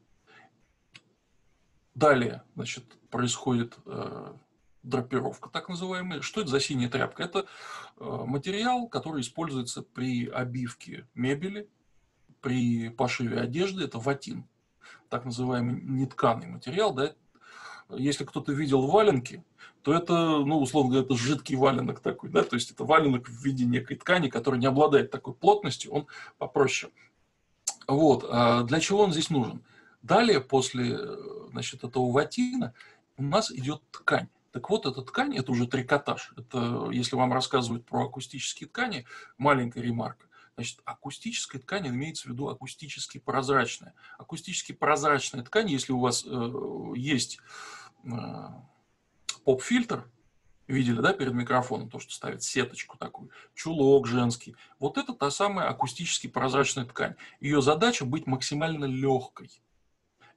Далее, 1.94 2.42
значит, 2.56 2.84
происходит 3.08 3.76
э, 3.86 4.32
драпировка, 4.82 5.48
так 5.50 5.68
называемая. 5.68 6.22
Что 6.22 6.40
это 6.40 6.50
за 6.50 6.60
синяя 6.60 6.90
тряпка? 6.90 7.22
Это 7.22 7.46
э, 7.98 8.04
материал, 8.04 8.88
который 8.88 9.20
используется 9.20 9.82
при 9.82 10.28
обивке 10.28 11.06
мебели, 11.14 11.68
при 12.40 12.88
пошиве 12.88 13.38
одежды. 13.38 13.84
Это 13.84 13.98
ватин, 13.98 14.48
так 15.08 15.24
называемый 15.24 15.80
нетканый 15.80 16.48
материал. 16.48 16.92
Да? 16.92 17.14
Если 17.90 18.24
кто-то 18.24 18.52
видел 18.52 18.86
валенки, 18.86 19.44
то 19.82 19.92
это, 19.92 20.14
ну, 20.14 20.60
условно 20.60 20.90
говоря, 20.92 21.04
это 21.04 21.14
жидкий 21.16 21.56
валенок 21.56 22.00
такой, 22.00 22.30
да, 22.30 22.42
то 22.42 22.56
есть 22.56 22.70
это 22.70 22.84
валенок 22.84 23.28
в 23.28 23.44
виде 23.44 23.64
некой 23.64 23.96
ткани, 23.96 24.28
который 24.28 24.58
не 24.58 24.66
обладает 24.66 25.10
такой 25.10 25.34
плотностью, 25.34 25.92
он 25.92 26.06
попроще. 26.38 26.92
Вот, 27.86 28.24
а 28.28 28.62
для 28.62 28.80
чего 28.80 29.02
он 29.02 29.12
здесь 29.12 29.28
нужен? 29.28 29.62
Далее, 30.02 30.40
после, 30.40 30.98
значит, 31.50 31.84
этого 31.84 32.10
ватина, 32.10 32.72
у 33.16 33.22
нас 33.22 33.50
идет 33.50 33.82
ткань. 33.90 34.28
Так 34.52 34.70
вот, 34.70 34.86
эта 34.86 35.02
ткань, 35.02 35.36
это 35.36 35.50
уже 35.52 35.66
трикотаж. 35.66 36.32
Это, 36.36 36.88
если 36.92 37.16
вам 37.16 37.32
рассказывают 37.32 37.84
про 37.84 38.04
акустические 38.04 38.68
ткани, 38.68 39.04
маленькая 39.36 39.82
ремарка. 39.82 40.26
Значит, 40.56 40.80
акустическая 40.84 41.60
ткань 41.60 41.88
имеется 41.88 42.28
в 42.28 42.32
виду 42.32 42.48
акустически 42.48 43.18
прозрачная. 43.18 43.94
Акустически 44.18 44.72
прозрачная 44.72 45.42
ткань, 45.42 45.68
если 45.68 45.92
у 45.92 45.98
вас 45.98 46.24
э, 46.24 46.92
есть 46.94 47.40
э, 48.04 48.08
поп-фильтр, 49.44 50.08
видели, 50.66 51.00
да, 51.00 51.12
перед 51.12 51.34
микрофоном, 51.34 51.90
то, 51.90 51.98
что 51.98 52.12
ставит 52.12 52.42
сеточку 52.42 52.96
такую, 52.96 53.30
чулок 53.54 54.06
женский. 54.06 54.56
Вот 54.78 54.96
это 54.96 55.12
та 55.12 55.30
самая 55.30 55.68
акустически 55.68 56.26
прозрачная 56.26 56.84
ткань. 56.84 57.16
Ее 57.40 57.60
задача 57.60 58.04
быть 58.04 58.26
максимально 58.26 58.84
легкой. 58.84 59.50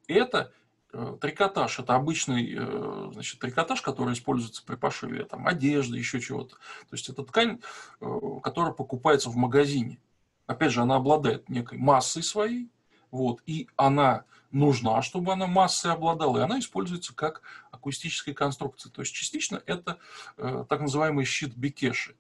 Это 0.08 0.52
э, 0.94 1.18
трикотаж, 1.22 1.80
это 1.80 1.96
обычный 1.96 2.56
э, 2.58 3.10
значит, 3.14 3.40
трикотаж, 3.40 3.82
который 3.82 4.14
используется 4.14 4.66
при 4.66 4.76
пошиве 4.76 5.26
там, 5.26 5.48
одежды, 5.48 5.98
еще 5.98 6.20
чего-то. 6.20 6.56
То 6.56 6.94
есть 6.94 7.08
это 7.10 7.24
ткань, 7.24 7.62
э, 8.02 8.20
которая 8.42 8.74
покупается 8.74 9.30
в 9.30 9.36
магазине. 9.36 10.00
Опять 10.48 10.72
же, 10.72 10.82
она 10.82 10.96
обладает 10.96 11.50
некой 11.50 11.78
массой 11.78 12.24
своей, 12.24 12.72
вот, 13.12 13.42
и 13.46 13.68
она 13.76 14.24
нужна, 14.52 15.02
чтобы 15.02 15.34
она 15.34 15.46
массой 15.46 15.92
обладала, 15.92 16.40
и 16.40 16.42
она 16.42 16.60
используется 16.60 17.14
как 17.14 17.42
акустическая 17.72 18.34
конструкция. 18.34 18.90
То 18.92 19.02
есть 19.02 19.14
частично 19.14 19.62
это 19.66 20.00
э, 20.38 20.66
так 20.68 20.82
называемый 20.82 21.26
щит 21.26 21.56
Бекеши. 21.56 22.16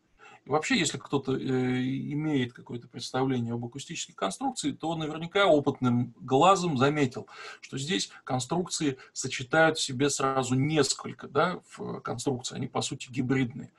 Вообще, 0.47 0.77
если 0.79 0.97
кто-то 0.97 1.35
э, 1.35 1.39
имеет 1.41 2.53
какое-то 2.53 2.87
представление 2.87 3.53
об 3.53 3.65
акустической 3.65 4.15
конструкции, 4.15 4.71
то 4.71 4.95
наверняка 4.95 5.45
опытным 5.45 6.13
глазом 6.19 6.77
заметил, 6.77 7.27
что 7.61 7.77
здесь 7.77 8.09
конструкции 8.23 8.97
сочетают 9.13 9.77
в 9.77 9.81
себе 9.81 10.09
сразу 10.09 10.55
несколько 10.55 11.27
да, 11.27 11.59
в 11.69 11.99
конструкции, 11.99 12.55
они 12.55 12.67
по 12.67 12.81
сути 12.81 13.09
гибридные. 13.11 13.71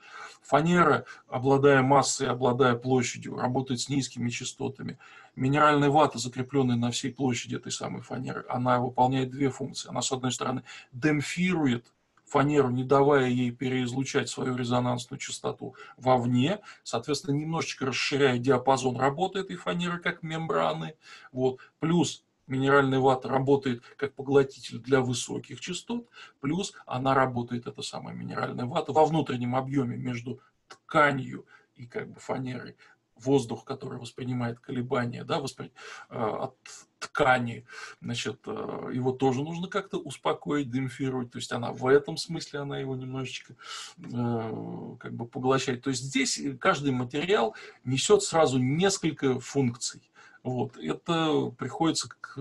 Фанера, 0.43 1.05
обладая 1.27 1.81
массой, 1.81 2.27
обладая 2.27 2.75
площадью, 2.75 3.35
работает 3.35 3.79
с 3.81 3.89
низкими 3.89 4.29
частотами. 4.29 4.97
Минеральная 5.35 5.89
вата, 5.89 6.17
закрепленная 6.19 6.75
на 6.75 6.91
всей 6.91 7.11
площади 7.11 7.55
этой 7.55 7.71
самой 7.71 8.01
фанеры, 8.01 8.45
она 8.49 8.79
выполняет 8.79 9.31
две 9.31 9.49
функции. 9.49 9.89
Она, 9.89 10.01
с 10.01 10.11
одной 10.11 10.31
стороны, 10.31 10.63
демпфирует 10.91 11.91
фанеру, 12.29 12.69
не 12.69 12.83
давая 12.83 13.27
ей 13.27 13.51
переизлучать 13.51 14.29
свою 14.29 14.55
резонансную 14.55 15.19
частоту 15.19 15.75
вовне, 15.97 16.59
соответственно, 16.83 17.35
немножечко 17.35 17.85
расширяя 17.85 18.37
диапазон 18.37 18.97
работы 18.97 19.39
этой 19.39 19.55
фанеры 19.55 19.99
как 19.99 20.23
мембраны. 20.23 20.95
Вот. 21.31 21.59
Плюс 21.79 22.23
минеральная 22.47 22.99
вата 22.99 23.29
работает 23.29 23.83
как 23.95 24.13
поглотитель 24.13 24.79
для 24.79 25.01
высоких 25.01 25.59
частот, 25.59 26.07
плюс 26.39 26.73
она 26.85 27.13
работает, 27.13 27.67
эта 27.67 27.81
самая 27.81 28.15
минеральная 28.15 28.65
вата, 28.65 28.91
во 28.91 29.05
внутреннем 29.05 29.55
объеме 29.55 29.97
между 29.97 30.39
тканью 30.67 31.45
и 31.75 31.85
как 31.85 32.09
бы 32.09 32.19
фанерой 32.19 32.75
воздух, 33.19 33.65
который 33.65 33.99
воспринимает 33.99 34.59
колебания 34.59 35.23
да, 35.23 35.39
воспри... 35.39 35.71
Э, 36.09 36.49
от 36.49 36.55
ткани, 36.99 37.65
значит, 38.01 38.41
э, 38.45 38.91
его 38.93 39.13
тоже 39.13 39.41
нужно 39.41 39.67
как-то 39.67 39.97
успокоить, 39.99 40.69
демпфировать, 40.69 41.31
то 41.31 41.37
есть 41.37 41.51
она 41.51 41.71
в 41.71 41.87
этом 41.87 42.17
смысле, 42.17 42.59
она 42.59 42.77
его 42.77 42.95
немножечко 42.95 43.55
э, 43.97 44.95
как 44.99 45.13
бы 45.13 45.25
поглощает. 45.25 45.81
То 45.81 45.91
есть 45.91 46.03
здесь 46.03 46.41
каждый 46.59 46.91
материал 46.91 47.55
несет 47.85 48.23
сразу 48.23 48.59
несколько 48.59 49.39
функций. 49.39 50.11
Вот. 50.43 50.77
Это 50.77 51.53
приходится 51.57 52.09
к 52.09 52.37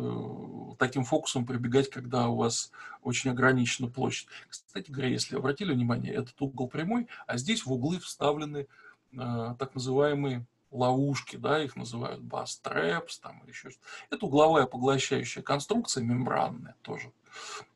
таким 0.79 1.05
фокусам 1.05 1.45
прибегать, 1.45 1.91
когда 1.91 2.29
у 2.29 2.37
вас 2.37 2.71
очень 3.03 3.31
ограничена 3.31 3.89
площадь. 3.89 4.29
Кстати 4.49 4.91
говоря, 4.91 5.09
если 5.09 5.37
обратили 5.37 5.73
внимание, 5.73 6.15
этот 6.15 6.41
угол 6.41 6.69
прямой, 6.69 7.09
а 7.27 7.37
здесь 7.39 7.67
в 7.67 7.73
углы 7.73 7.99
вставлены 7.99 8.69
так 9.11 9.75
называемые 9.75 10.47
ловушки, 10.71 11.37
да, 11.37 11.63
их 11.63 11.77
называют 11.77 12.21
бас-трэпс, 12.21 13.19
там 13.19 13.43
еще 13.47 13.71
что-то. 13.71 13.87
Это 14.11 14.27
угловая 14.27 14.67
поглощающая 14.67 15.43
конструкция, 15.43 16.03
мембранная 16.05 16.77
тоже. 16.83 17.13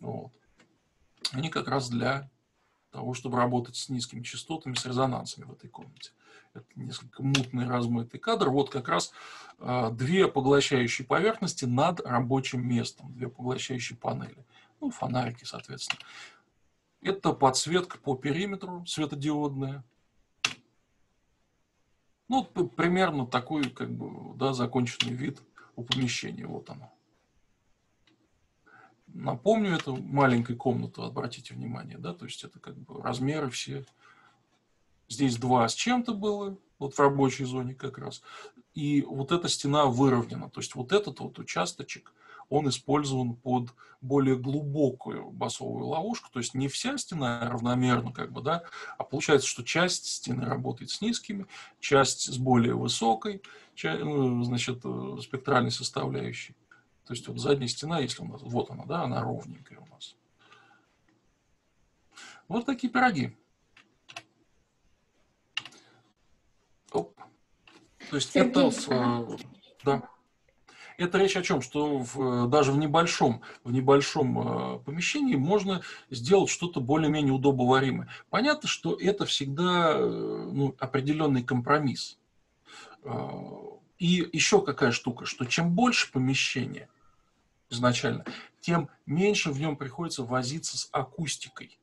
Вот. 0.00 0.32
Они 1.32 1.48
как 1.48 1.68
раз 1.68 1.88
для 1.88 2.28
того, 2.90 3.14
чтобы 3.14 3.38
работать 3.38 3.76
с 3.76 3.88
низкими 3.88 4.22
частотами, 4.22 4.74
с 4.74 4.84
резонансами 4.84 5.44
в 5.44 5.52
этой 5.52 5.68
комнате. 5.68 6.12
Это 6.54 6.66
несколько 6.76 7.22
мутный, 7.22 7.66
размытый 7.66 8.20
кадр. 8.20 8.50
Вот 8.50 8.68
как 8.68 8.88
раз 8.88 9.12
э, 9.58 9.90
две 9.92 10.28
поглощающие 10.28 11.06
поверхности 11.06 11.64
над 11.64 12.00
рабочим 12.00 12.66
местом, 12.66 13.12
две 13.14 13.28
поглощающие 13.28 13.96
панели. 13.96 14.44
Ну, 14.80 14.90
фонарики, 14.90 15.44
соответственно. 15.44 16.00
Это 17.00 17.32
подсветка 17.32 17.98
по 17.98 18.14
периметру 18.16 18.84
светодиодная. 18.86 19.82
Ну, 22.32 22.44
примерно 22.44 23.26
такой, 23.26 23.68
как 23.68 23.90
бы, 23.90 24.34
да, 24.38 24.54
законченный 24.54 25.12
вид 25.12 25.42
у 25.76 25.82
помещения. 25.84 26.46
Вот 26.46 26.70
оно. 26.70 26.90
Напомню, 29.08 29.74
это 29.74 29.92
маленькая 29.92 30.56
комната, 30.56 31.04
обратите 31.04 31.52
внимание, 31.52 31.98
да, 31.98 32.14
то 32.14 32.24
есть 32.24 32.42
это 32.42 32.58
как 32.58 32.74
бы 32.74 33.02
размеры 33.02 33.50
все. 33.50 33.84
Здесь 35.10 35.36
два 35.36 35.68
с 35.68 35.74
чем-то 35.74 36.14
было, 36.14 36.56
вот 36.78 36.94
в 36.94 36.98
рабочей 36.98 37.44
зоне 37.44 37.74
как 37.74 37.98
раз. 37.98 38.22
И 38.72 39.02
вот 39.02 39.30
эта 39.30 39.50
стена 39.50 39.84
выровнена, 39.84 40.48
то 40.48 40.60
есть 40.60 40.74
вот 40.74 40.92
этот 40.92 41.20
вот 41.20 41.38
участочек, 41.38 42.14
он 42.52 42.68
использован 42.68 43.34
под 43.34 43.74
более 44.02 44.36
глубокую 44.36 45.30
басовую 45.30 45.86
ловушку, 45.86 46.28
то 46.30 46.38
есть 46.38 46.54
не 46.54 46.68
вся 46.68 46.98
стена 46.98 47.48
равномерно, 47.48 48.12
как 48.12 48.30
бы, 48.30 48.42
да, 48.42 48.64
а 48.98 49.04
получается, 49.04 49.48
что 49.48 49.64
часть 49.64 50.04
стены 50.06 50.44
работает 50.44 50.90
с 50.90 51.00
низкими, 51.00 51.46
часть 51.80 52.30
с 52.30 52.36
более 52.36 52.74
высокой, 52.74 53.42
часть, 53.74 54.02
ну, 54.02 54.42
значит, 54.42 54.80
э, 54.84 55.16
спектральной 55.22 55.70
составляющей. 55.70 56.54
То 57.06 57.14
есть 57.14 57.26
вот 57.26 57.38
задняя 57.38 57.68
стена, 57.68 58.00
если 58.00 58.22
у 58.22 58.26
нас, 58.26 58.42
вот 58.42 58.70
она, 58.70 58.84
да, 58.84 59.04
она 59.04 59.22
ровненькая 59.22 59.78
у 59.78 59.86
нас. 59.86 60.14
Вот 62.48 62.66
такие 62.66 62.92
пироги. 62.92 63.34
Оп. 66.90 67.16
То 68.10 68.16
есть 68.16 68.30
Сергей, 68.30 68.50
это, 68.50 68.70
а... 68.90 69.36
да. 69.84 70.02
Это 71.02 71.18
речь 71.18 71.36
о 71.36 71.42
чем? 71.42 71.62
Что 71.62 71.98
в, 71.98 72.48
даже 72.48 72.70
в 72.70 72.78
небольшом, 72.78 73.42
в 73.64 73.72
небольшом 73.72 74.38
э, 74.38 74.78
помещении 74.84 75.34
можно 75.34 75.82
сделать 76.10 76.48
что-то 76.48 76.80
более-менее 76.80 77.32
удобоваримое. 77.32 78.08
Понятно, 78.30 78.68
что 78.68 78.94
это 78.94 79.24
всегда 79.24 79.94
э, 79.96 80.48
ну, 80.52 80.76
определенный 80.78 81.42
компромисс. 81.42 82.18
Э, 83.02 83.18
и 83.98 84.28
еще 84.32 84.62
какая 84.62 84.92
штука, 84.92 85.26
что 85.26 85.44
чем 85.44 85.74
больше 85.74 86.12
помещения 86.12 86.88
изначально, 87.68 88.24
тем 88.60 88.88
меньше 89.04 89.50
в 89.50 89.58
нем 89.58 89.76
приходится 89.76 90.22
возиться 90.22 90.78
с 90.78 90.88
акустикой. 90.92 91.80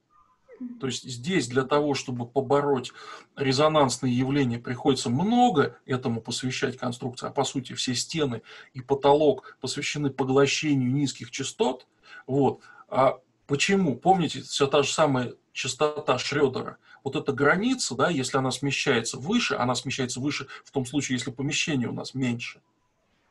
То 0.80 0.88
есть 0.88 1.04
здесь 1.04 1.48
для 1.48 1.64
того, 1.64 1.94
чтобы 1.94 2.26
побороть 2.26 2.92
резонансные 3.36 4.18
явления, 4.18 4.60
приходится 4.60 5.10
много 5.10 5.78
этому 5.86 6.22
посвящать 6.22 6.78
конструкции, 6.78 7.28
а 7.28 7.32
по 7.32 7.44
сути 7.46 7.74
все 7.74 7.96
стены 7.96 8.42
и 8.74 8.82
потолок 8.82 9.58
посвящены 9.62 10.10
поглощению 10.10 10.92
низких 10.92 11.32
частот. 11.32 11.88
Вот. 12.28 12.62
А 12.90 13.20
почему? 13.48 13.96
Помните, 13.96 14.42
все 14.42 14.68
та 14.68 14.84
же 14.84 14.92
самая 14.92 15.34
частота 15.54 16.18
Шредера. 16.18 16.78
Вот 17.04 17.16
эта 17.16 17.32
граница, 17.32 17.96
да, 17.96 18.10
если 18.10 18.38
она 18.38 18.52
смещается 18.52 19.18
выше, 19.18 19.56
она 19.56 19.76
смещается 19.76 20.20
выше 20.20 20.48
в 20.66 20.72
том 20.72 20.86
случае, 20.86 21.18
если 21.18 21.32
помещение 21.32 21.88
у 21.88 21.94
нас 21.94 22.14
меньше. 22.14 22.62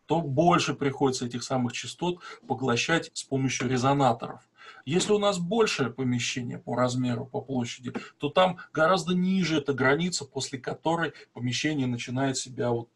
то 0.08 0.22
больше 0.22 0.72
приходится 0.72 1.26
этих 1.26 1.42
самых 1.42 1.74
частот 1.74 2.18
поглощать 2.46 3.10
с 3.12 3.22
помощью 3.22 3.68
резонаторов. 3.68 4.40
Если 4.84 5.12
у 5.12 5.18
нас 5.18 5.38
большее 5.38 5.90
помещение 5.90 6.58
по 6.58 6.76
размеру, 6.76 7.26
по 7.26 7.40
площади, 7.40 7.92
то 8.18 8.28
там 8.28 8.58
гораздо 8.72 9.14
ниже 9.14 9.58
эта 9.58 9.72
граница, 9.72 10.24
после 10.24 10.58
которой 10.58 11.12
помещение 11.32 11.86
начинает 11.86 12.36
себя 12.36 12.70
вот 12.70 12.88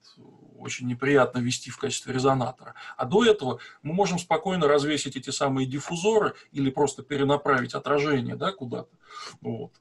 очень 0.59 0.87
неприятно 0.87 1.39
вести 1.39 1.71
в 1.71 1.79
качестве 1.79 2.15
резонатора. 2.15 2.75
А 2.97 3.05
до 3.05 3.25
этого 3.25 3.59
мы 3.83 3.93
можем 3.93 4.19
спокойно 4.19 4.69
развесить 4.69 5.17
эти 5.17 5.31
самые 5.31 5.67
диффузоры 5.67 6.35
или 6.53 6.71
просто 6.71 7.03
перенаправить 7.03 7.75
отражение 7.75 8.37
да, 8.37 8.53
куда-то. 8.53 8.97
Вот. 9.41 9.73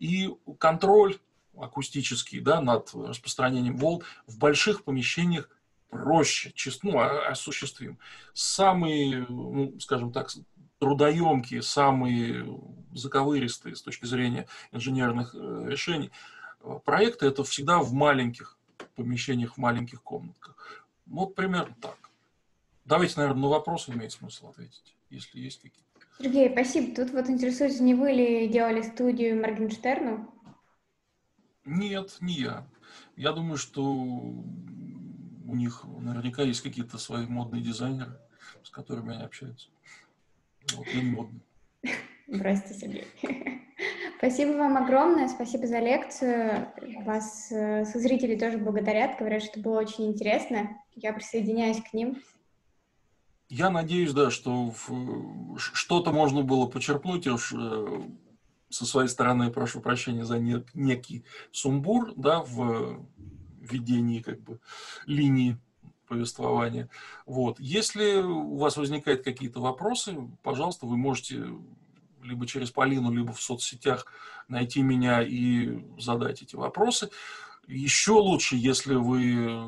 И 0.00 0.30
контроль 0.58 1.18
акустический 1.56 2.40
да, 2.40 2.60
над 2.60 2.90
распространением 2.94 3.76
волн 3.76 4.02
в 4.26 4.38
больших 4.38 4.84
помещениях 4.84 5.48
проще, 5.88 6.52
ну, 6.82 6.98
осуществим. 6.98 7.98
Самые, 8.32 9.26
ну, 9.28 9.78
скажем 9.78 10.12
так, 10.12 10.30
трудоемкие, 10.84 11.62
самые 11.62 12.60
заковыристые 12.92 13.74
с 13.74 13.80
точки 13.80 14.04
зрения 14.04 14.46
инженерных 14.70 15.34
э, 15.34 15.64
решений 15.66 16.10
э, 16.60 16.78
проекты 16.84 17.24
это 17.24 17.42
всегда 17.42 17.78
в 17.78 17.94
маленьких 17.94 18.58
помещениях, 18.94 19.54
в 19.54 19.56
маленьких 19.56 20.02
комнатках. 20.02 20.86
Вот 21.06 21.34
примерно 21.34 21.74
так. 21.80 21.96
Давайте, 22.84 23.14
наверное, 23.16 23.44
на 23.44 23.48
вопросы 23.48 23.92
имеет 23.92 24.12
смысл 24.12 24.50
ответить, 24.50 24.94
если 25.08 25.40
есть 25.40 25.62
какие-то. 25.62 25.82
Сергей, 26.18 26.52
спасибо. 26.52 26.94
Тут 26.94 27.14
вот 27.14 27.30
интересуется, 27.30 27.82
не 27.82 27.94
вы 27.94 28.12
ли 28.12 28.48
делали 28.48 28.82
студию 28.82 29.40
Моргенштерну? 29.40 30.30
Нет, 31.64 32.18
не 32.20 32.34
я. 32.34 32.66
Я 33.16 33.32
думаю, 33.32 33.56
что 33.56 33.82
у 33.82 35.54
них 35.56 35.84
наверняка 35.84 36.42
есть 36.42 36.60
какие-то 36.60 36.98
свои 36.98 37.24
модные 37.24 37.62
дизайнеры, 37.62 38.18
с 38.62 38.68
которыми 38.68 39.14
они 39.14 39.24
общаются. 39.24 39.70
Модный. 41.02 41.40
Здрасте, 42.26 42.74
Сергей. 42.74 43.06
Спасибо 44.18 44.52
вам 44.52 44.76
огромное, 44.78 45.28
спасибо 45.28 45.66
за 45.66 45.80
лекцию. 45.80 46.68
Вас 47.04 47.52
э, 47.52 47.84
зрители 47.84 48.36
тоже 48.36 48.56
благодарят, 48.56 49.18
говорят, 49.18 49.42
что 49.42 49.60
было 49.60 49.78
очень 49.80 50.06
интересно. 50.06 50.78
Я 50.94 51.12
присоединяюсь 51.12 51.82
к 51.82 51.92
ним. 51.92 52.22
Я 53.50 53.68
надеюсь, 53.70 54.12
да, 54.12 54.30
что 54.30 54.72
что-то 55.58 56.12
можно 56.12 56.42
было 56.42 56.66
почерпнуть. 56.66 57.26
Я 57.26 57.34
уж 57.34 57.52
э, 57.54 57.86
со 58.70 58.86
своей 58.86 59.08
стороны 59.08 59.50
прошу 59.50 59.80
прощения 59.80 60.24
за 60.24 60.38
некий 60.38 61.24
сумбур 61.52 62.14
да, 62.16 62.40
в 62.40 63.06
ведении 63.60 64.20
как 64.20 64.40
бы, 64.40 64.60
линии 65.06 65.58
повествования. 66.06 66.88
Вот. 67.26 67.60
Если 67.60 68.16
у 68.22 68.56
вас 68.56 68.76
возникают 68.76 69.22
какие-то 69.22 69.60
вопросы, 69.60 70.16
пожалуйста, 70.42 70.86
вы 70.86 70.96
можете 70.96 71.44
либо 72.22 72.46
через 72.46 72.70
Полину, 72.70 73.12
либо 73.12 73.32
в 73.32 73.40
соцсетях 73.40 74.06
найти 74.48 74.82
меня 74.82 75.22
и 75.22 75.84
задать 75.98 76.42
эти 76.42 76.56
вопросы. 76.56 77.10
Еще 77.66 78.12
лучше, 78.12 78.56
если 78.56 78.94
вы 78.94 79.64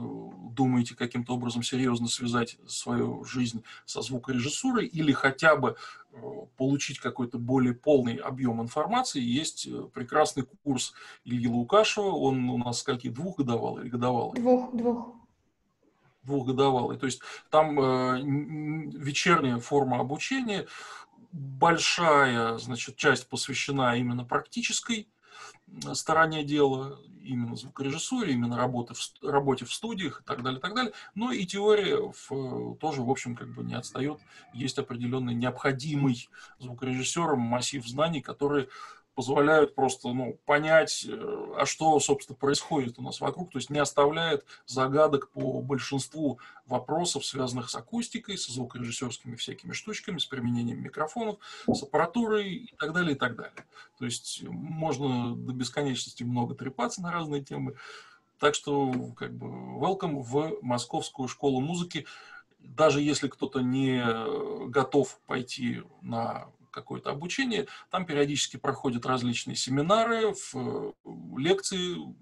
думаете 0.53 0.95
каким-то 0.95 1.35
образом 1.35 1.63
серьезно 1.63 2.09
связать 2.09 2.59
свою 2.67 3.25
жизнь 3.25 3.63
со 3.87 4.03
звукорежиссурой 4.03 4.87
или 4.87 5.13
хотя 5.13 5.57
бы 5.57 5.77
э, 6.13 6.17
получить 6.57 6.99
какой-то 6.99 7.39
более 7.39 7.73
полный 7.75 8.17
объем 8.17 8.61
информации, 8.61 9.23
есть 9.23 9.67
э, 9.67 9.89
прекрасный 9.95 10.45
курс 10.63 10.93
Ильи 11.25 11.49
Лукашева. 11.49 12.11
Он 12.11 12.51
у 12.51 12.59
нас 12.59 12.83
какие, 12.83 13.11
двухгодовалый 13.11 13.85
или 13.85 13.91
годовалый? 13.91 14.41
Двух, 14.41 14.75
двух. 14.75 15.15
Двухгодовалый. 16.27 16.99
То 16.99 17.07
есть 17.07 17.21
там 17.51 17.79
э, 17.81 18.21
вечерняя 18.99 19.59
форма 19.59 20.01
обучения, 20.01 20.67
большая 21.33 22.59
значит, 22.59 22.97
часть 22.97 23.29
посвящена 23.29 23.97
именно 23.97 24.25
практической 24.25 25.09
стороне 25.95 26.45
дела, 26.45 26.99
именно 27.23 27.57
звукорежиссуре, 27.57 28.33
именно 28.33 28.57
работе 28.57 28.95
в, 28.95 29.25
работе 29.25 29.65
в 29.65 29.73
студиях 29.73 30.21
и 30.21 30.25
так 30.25 30.43
далее, 30.43 30.61
так 30.61 30.75
далее. 30.75 30.93
Но 31.15 31.33
и 31.33 31.45
теория 31.45 32.13
в, 32.13 32.77
тоже, 32.77 33.03
в 33.03 33.11
общем, 33.11 33.35
как 33.35 33.49
бы 33.49 33.65
не 33.65 33.75
отстает. 33.75 34.21
Есть 34.55 34.79
определенный 34.79 35.35
необходимый 35.35 36.29
звукорежиссерам 36.59 37.41
массив 37.41 37.87
знаний, 37.87 38.23
которые 38.23 38.69
позволяют 39.17 39.75
просто 39.75 40.13
ну, 40.13 40.39
понять, 40.45 41.07
э, 41.09 41.55
а 41.57 41.65
что, 41.65 41.99
собственно, 42.01 42.37
происходит 42.37 42.99
у 42.99 43.03
нас 43.03 43.19
вокруг, 43.21 43.51
то 43.51 43.59
есть 43.59 43.71
не 43.71 43.79
оставляет 43.79 44.45
загадок 44.67 45.31
по 45.31 45.63
большинству 45.63 46.39
вопросов, 46.67 47.25
связанных 47.25 47.71
с 47.71 47.75
акустикой, 47.75 48.37
со 48.37 48.53
звукорежиссерскими 48.53 49.35
всякими 49.35 49.73
штучками, 49.73 50.19
с 50.19 50.27
применением 50.27 50.83
микрофонов, 50.83 51.39
с 51.67 51.83
аппаратурой 51.83 52.55
и 52.57 52.77
так 52.77 52.93
далее, 52.93 53.13
и 53.15 53.19
так 53.19 53.37
далее. 53.37 53.65
То 53.99 54.05
есть 54.05 54.43
можно 54.43 55.35
до 55.35 55.55
бесконечности 55.55 56.23
много 56.23 56.55
трепаться 56.55 57.01
на 57.01 57.11
разные 57.11 57.43
темы. 57.43 57.75
Так 58.39 58.55
что, 58.55 58.93
как 59.17 59.33
бы, 59.33 59.47
welcome 59.47 60.21
в 60.21 60.59
Московскую 60.61 61.27
школу 61.27 61.61
музыки. 61.63 62.05
Даже 62.59 63.01
если 63.01 63.29
кто-то 63.29 63.61
не 63.61 64.05
готов 64.69 65.19
пойти 65.27 65.83
на 66.03 66.49
какое-то 66.77 67.11
обучение. 67.11 67.67
Там 67.91 68.05
периодически 68.05 68.59
проходят 68.59 69.07
различные 69.07 69.57
семинары, 69.57 70.35
лекции 71.37 72.15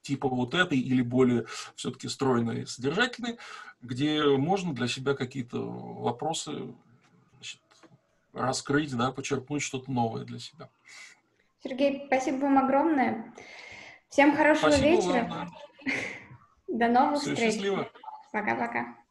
типа 0.00 0.28
вот 0.28 0.54
этой 0.54 0.78
или 0.78 1.02
более 1.02 1.44
все-таки 1.76 2.08
стройные, 2.08 2.66
содержательные, 2.66 3.36
где 3.82 4.24
можно 4.24 4.74
для 4.74 4.88
себя 4.88 5.14
какие-то 5.14 5.60
вопросы 5.60 6.74
значит, 7.34 7.60
раскрыть, 8.32 8.96
да, 8.96 9.12
почерпнуть 9.12 9.62
что-то 9.62 9.92
новое 9.92 10.24
для 10.24 10.38
себя. 10.38 10.68
Сергей, 11.62 12.04
спасибо 12.06 12.42
вам 12.42 12.58
огромное. 12.58 13.34
Всем 14.08 14.34
хорошего 14.36 14.70
спасибо 14.70 14.88
вечера. 14.88 15.24
Вам, 15.24 15.50
да. 15.86 15.92
До 16.68 16.88
новых 16.88 17.20
Все 17.20 17.34
встреч. 17.34 17.52
Счастливо. 17.52 17.90
Пока-пока. 18.32 19.03